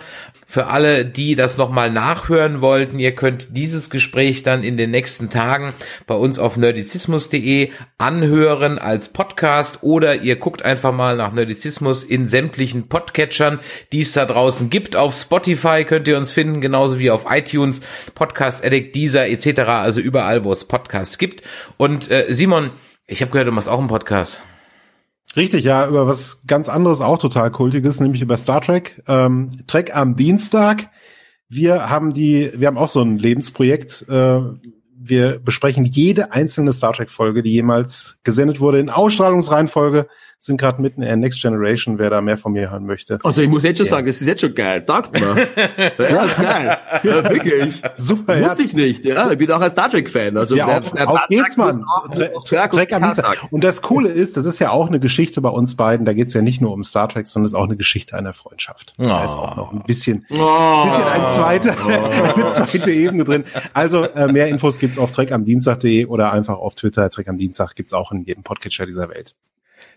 Für 0.48 0.68
alle, 0.68 1.04
die 1.04 1.34
das 1.34 1.56
nochmal 1.56 1.90
nachhören 1.90 2.60
wollten, 2.60 3.00
ihr 3.00 3.16
könnt 3.16 3.48
dieses 3.56 3.90
Gespräch 3.90 4.44
dann 4.44 4.62
in 4.62 4.76
den 4.76 4.92
nächsten 4.92 5.28
Tagen 5.28 5.74
bei 6.06 6.14
uns 6.14 6.38
auf 6.38 6.56
nerdizismus.de 6.56 7.70
anhören 7.98 8.78
als 8.78 9.08
Podcast 9.08 9.82
oder 9.82 10.14
ihr 10.14 10.36
guckt 10.36 10.62
einfach 10.62 10.92
mal 10.92 11.16
nach 11.16 11.32
Nerdizismus 11.32 12.04
in 12.04 12.28
sämtlichen 12.28 12.88
Podcatchern, 12.88 13.58
die 13.92 14.02
es 14.02 14.12
da 14.12 14.24
draußen 14.24 14.70
gibt. 14.70 14.94
Auf 14.94 15.16
Spotify 15.16 15.84
könnt 15.84 16.06
ihr 16.06 16.16
uns 16.16 16.30
finden, 16.30 16.60
genauso 16.60 17.00
wie 17.00 17.10
auf 17.10 17.26
iTunes, 17.28 17.80
Podcast 18.14 18.64
Addict, 18.64 18.94
Deezer 18.94 19.26
etc. 19.26 19.62
Also 19.62 20.00
überall, 20.00 20.44
wo 20.44 20.52
es 20.52 20.64
Podcasts 20.64 21.18
gibt. 21.18 21.42
Und 21.76 22.08
äh, 22.08 22.26
Simon, 22.28 22.70
ich 23.08 23.20
habe 23.20 23.32
gehört, 23.32 23.48
du 23.48 23.52
machst 23.52 23.68
auch 23.68 23.80
einen 23.80 23.88
Podcast. 23.88 24.42
Richtig, 25.36 25.64
ja, 25.64 25.86
über 25.86 26.06
was 26.06 26.46
ganz 26.46 26.70
anderes, 26.70 27.02
auch 27.02 27.18
total 27.18 27.50
kultiges, 27.50 28.00
nämlich 28.00 28.22
über 28.22 28.38
Star 28.38 28.62
Trek. 28.62 29.02
Ähm, 29.06 29.50
Trek 29.66 29.94
am 29.94 30.16
Dienstag. 30.16 30.90
Wir 31.48 31.90
haben 31.90 32.14
die, 32.14 32.50
wir 32.54 32.66
haben 32.66 32.78
auch 32.78 32.88
so 32.88 33.02
ein 33.02 33.18
Lebensprojekt. 33.18 34.06
Äh, 34.08 34.40
wir 34.98 35.38
besprechen 35.38 35.84
jede 35.84 36.32
einzelne 36.32 36.72
Star 36.72 36.94
Trek 36.94 37.10
Folge, 37.10 37.42
die 37.42 37.52
jemals 37.52 38.18
gesendet 38.24 38.60
wurde 38.60 38.80
in 38.80 38.88
Ausstrahlungsreihenfolge. 38.88 40.08
Sind 40.38 40.60
gerade 40.60 40.80
mitten 40.82 41.00
in 41.02 41.08
der 41.08 41.16
Next 41.16 41.40
Generation, 41.42 41.98
wer 41.98 42.10
da 42.10 42.20
mehr 42.20 42.36
von 42.36 42.52
mir 42.52 42.70
hören 42.70 42.84
möchte. 42.86 43.18
Also 43.24 43.40
ich 43.42 43.48
muss 43.48 43.62
jetzt 43.64 43.78
schon 43.78 43.86
sagen, 43.86 44.06
das 44.06 44.20
ist 44.20 44.26
jetzt 44.28 44.42
schon 44.42 44.54
geil. 44.54 44.84
Taugt 44.84 45.12
mir. 45.18 45.48
Ja, 45.98 46.24
ist 46.24 46.36
geil. 46.36 46.78
Ja, 47.02 47.30
wirklich. 47.30 47.82
Super, 47.96 48.38
ja. 48.38 48.46
Wusste 48.50 48.62
ich 48.62 48.72
nicht, 48.74 49.04
ja. 49.04 49.30
Ich 49.30 49.38
bin 49.38 49.50
auch 49.50 49.60
ein 49.60 49.70
Star 49.70 49.90
Trek-Fan. 49.90 50.36
Also 50.36 50.54
Ja, 50.54 50.78
auf, 50.78 50.92
wer 50.94 51.08
auf 51.08 51.26
geht's, 51.28 51.56
Mann. 51.56 51.84
Trek 52.44 52.92
am 52.92 53.02
und 53.02 53.08
Dienstag. 53.08 53.40
Tag 53.40 53.52
Und 53.52 53.64
das 53.64 53.82
Coole 53.82 54.10
ist, 54.10 54.36
das 54.36 54.44
ist 54.44 54.58
ja 54.60 54.70
auch 54.70 54.86
eine 54.88 55.00
Geschichte 55.00 55.40
bei 55.40 55.48
uns 55.48 55.74
beiden. 55.74 56.04
Da 56.06 56.12
geht's 56.12 56.34
ja 56.34 56.42
nicht 56.42 56.60
nur 56.60 56.72
um 56.72 56.84
Star 56.84 57.08
Trek, 57.08 57.26
sondern 57.26 57.46
es 57.46 57.52
ist 57.52 57.58
auch 57.58 57.64
eine 57.64 57.76
Geschichte 57.76 58.14
einer 58.16 58.32
Freundschaft. 58.34 58.92
Da 58.98 59.24
ist 59.24 59.34
auch 59.34 59.56
noch 59.56 59.72
ein 59.72 59.82
bisschen, 59.84 60.26
Oh. 60.30 60.84
bisschen 60.84 61.04
ein 61.04 61.32
zweiter, 61.32 61.74
eine 62.36 62.52
zweite 62.52 62.92
Ebene 62.92 63.24
drin. 63.24 63.44
Also 63.72 64.04
äh, 64.04 64.30
mehr 64.30 64.48
Infos 64.48 64.78
gibt's 64.78 64.98
auf 64.98 65.10
trekamdienstag.de 65.12 66.06
oder 66.06 66.32
einfach 66.32 66.56
auf 66.58 66.74
Twitter. 66.76 67.08
Trek 67.10 67.28
am 67.28 67.38
Dienstag 67.38 67.74
gibt's 67.74 67.94
auch 67.94 68.12
in 68.12 68.22
jedem 68.24 68.42
Podcatcher 68.44 68.86
dieser 68.86 69.08
Welt. 69.08 69.34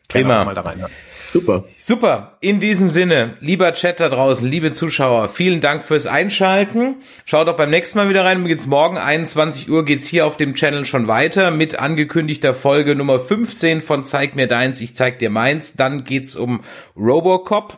Prima. 0.10 0.44
Mal 0.44 0.56
da 0.56 0.61
reinhören. 0.61 0.91
Super. 1.31 1.65
Super. 1.77 2.38
In 2.41 2.60
diesem 2.60 2.90
Sinne, 2.90 3.38
lieber 3.40 3.72
Chat 3.73 3.99
da 3.99 4.10
draußen, 4.10 4.49
liebe 4.49 4.72
Zuschauer, 4.72 5.30
vielen 5.30 5.61
Dank 5.61 5.86
fürs 5.86 6.07
Einschalten. 6.07 6.95
Schaut 7.26 7.48
auch 7.48 7.56
beim 7.56 7.69
nächsten 7.69 7.99
Mal 7.99 8.10
wieder 8.10 8.26
rein. 8.26 8.41
Mir 8.41 8.49
geht's 8.49 8.65
morgen 8.65 8.98
21 8.98 9.69
Uhr 9.69 9.86
geht's 9.86 10.07
hier 10.07 10.26
auf 10.26 10.38
dem 10.38 10.56
Channel 10.56 10.86
schon 10.86 11.07
weiter 11.07 11.52
mit 11.52 11.77
angekündigter 11.77 12.56
Folge 12.56 12.95
Nummer 12.95 13.19
15 13.19 13.84
von 13.84 14.03
Zeig 14.03 14.36
mir 14.36 14.48
deins, 14.48 14.81
ich 14.81 14.95
zeig 14.95 15.19
dir 15.19 15.30
meins. 15.30 15.73
Dann 15.76 16.03
geht's 16.03 16.36
um 16.36 16.64
Robocop. 16.98 17.77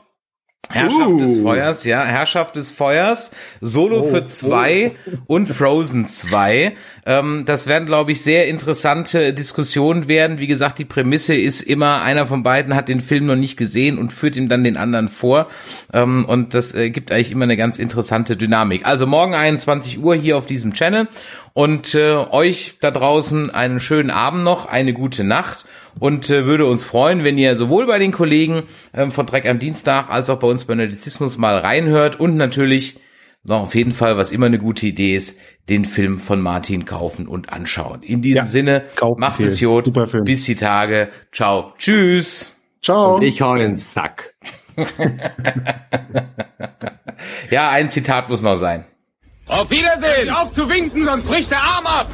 Herrschaft 0.69 1.07
Uh. 1.07 1.19
des 1.19 1.37
Feuers, 1.39 1.83
ja, 1.83 2.03
Herrschaft 2.03 2.55
des 2.55 2.71
Feuers, 2.71 3.31
Solo 3.59 4.03
für 4.03 4.25
zwei 4.25 4.93
und 5.27 5.47
Frozen 5.47 6.05
2. 6.05 6.75
Ähm, 7.05 7.43
das 7.45 7.67
werden, 7.67 7.85
glaube 7.85 8.11
ich, 8.11 8.21
sehr 8.21 8.47
interessante 8.47 9.33
Diskussionen 9.33 10.07
werden. 10.07 10.37
Wie 10.37 10.47
gesagt, 10.47 10.79
die 10.79 10.85
Prämisse 10.85 11.35
ist 11.35 11.61
immer, 11.61 12.03
einer 12.03 12.25
von 12.25 12.43
beiden 12.43 12.75
hat 12.75 12.87
den 12.87 13.01
Film 13.01 13.25
noch 13.25 13.35
nicht 13.35 13.57
gesehen 13.57 13.97
und 13.97 14.13
führt 14.13 14.37
ihm 14.37 14.49
dann 14.49 14.63
den 14.63 14.77
anderen 14.77 15.09
vor. 15.09 15.47
Ähm, 15.93 16.25
und 16.25 16.53
das 16.53 16.73
äh, 16.73 16.89
gibt 16.89 17.11
eigentlich 17.11 17.31
immer 17.31 17.43
eine 17.43 17.57
ganz 17.57 17.79
interessante 17.79 18.37
Dynamik. 18.37 18.85
Also 18.85 19.07
morgen 19.07 19.33
21 19.33 19.99
Uhr 19.99 20.15
hier 20.15 20.37
auf 20.37 20.45
diesem 20.45 20.73
Channel. 20.73 21.07
Und 21.53 21.95
äh, 21.95 22.13
euch 22.15 22.77
da 22.79 22.91
draußen 22.91 23.49
einen 23.49 23.79
schönen 23.79 24.09
Abend 24.09 24.43
noch, 24.43 24.65
eine 24.67 24.93
gute 24.93 25.23
Nacht 25.25 25.65
und 25.99 26.29
äh, 26.29 26.45
würde 26.45 26.65
uns 26.65 26.83
freuen, 26.85 27.23
wenn 27.25 27.37
ihr 27.37 27.57
sowohl 27.57 27.85
bei 27.87 27.99
den 27.99 28.11
Kollegen 28.13 28.63
ähm, 28.93 29.11
von 29.11 29.25
Dreck 29.25 29.45
am 29.47 29.59
Dienstag 29.59 30.09
als 30.09 30.29
auch 30.29 30.39
bei 30.39 30.47
uns 30.47 30.63
bei 30.63 30.75
Nerdizismus 30.75 31.37
mal 31.37 31.57
reinhört 31.57 32.19
und 32.19 32.37
natürlich 32.37 32.99
noch 33.43 33.61
auf 33.63 33.75
jeden 33.75 33.91
Fall, 33.91 34.17
was 34.17 34.31
immer 34.31 34.45
eine 34.45 34.59
gute 34.59 34.85
Idee 34.85 35.15
ist, 35.15 35.37
den 35.67 35.83
Film 35.83 36.19
von 36.19 36.41
Martin 36.41 36.85
kaufen 36.85 37.27
und 37.27 37.51
anschauen. 37.51 38.03
In 38.03 38.21
diesem 38.21 38.45
Ja, 38.45 38.47
Sinne, 38.47 38.83
macht 39.17 39.37
viel. 39.37 39.47
es 39.47 39.57
Film. 39.59 40.23
bis 40.23 40.45
die 40.45 40.55
Tage, 40.55 41.09
ciao, 41.31 41.73
tschüss. 41.77 42.55
Ciao. 42.83 43.19
Ich 43.19 43.41
hau 43.41 43.55
in 43.55 43.61
den 43.61 43.77
Sack. 43.77 44.35
Ja, 47.51 47.69
ein 47.69 47.89
Zitat 47.89 48.29
muss 48.29 48.41
noch 48.41 48.55
sein. 48.55 48.85
Auf 49.47 49.69
Wiedersehen! 49.69 50.29
Auf 50.29 50.51
zu 50.51 50.67
winken, 50.69 51.03
sonst 51.03 51.27
bricht 51.27 51.51
der 51.51 51.61
Arm 51.61 51.85
ab! 51.85 52.07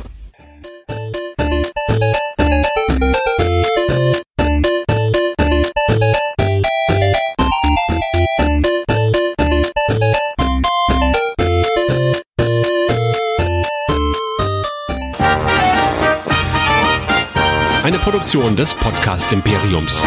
Eine 17.84 18.00
Produktion 18.00 18.58
des 18.58 18.74
Podcast 18.76 19.32
Imperiums. 19.32 20.06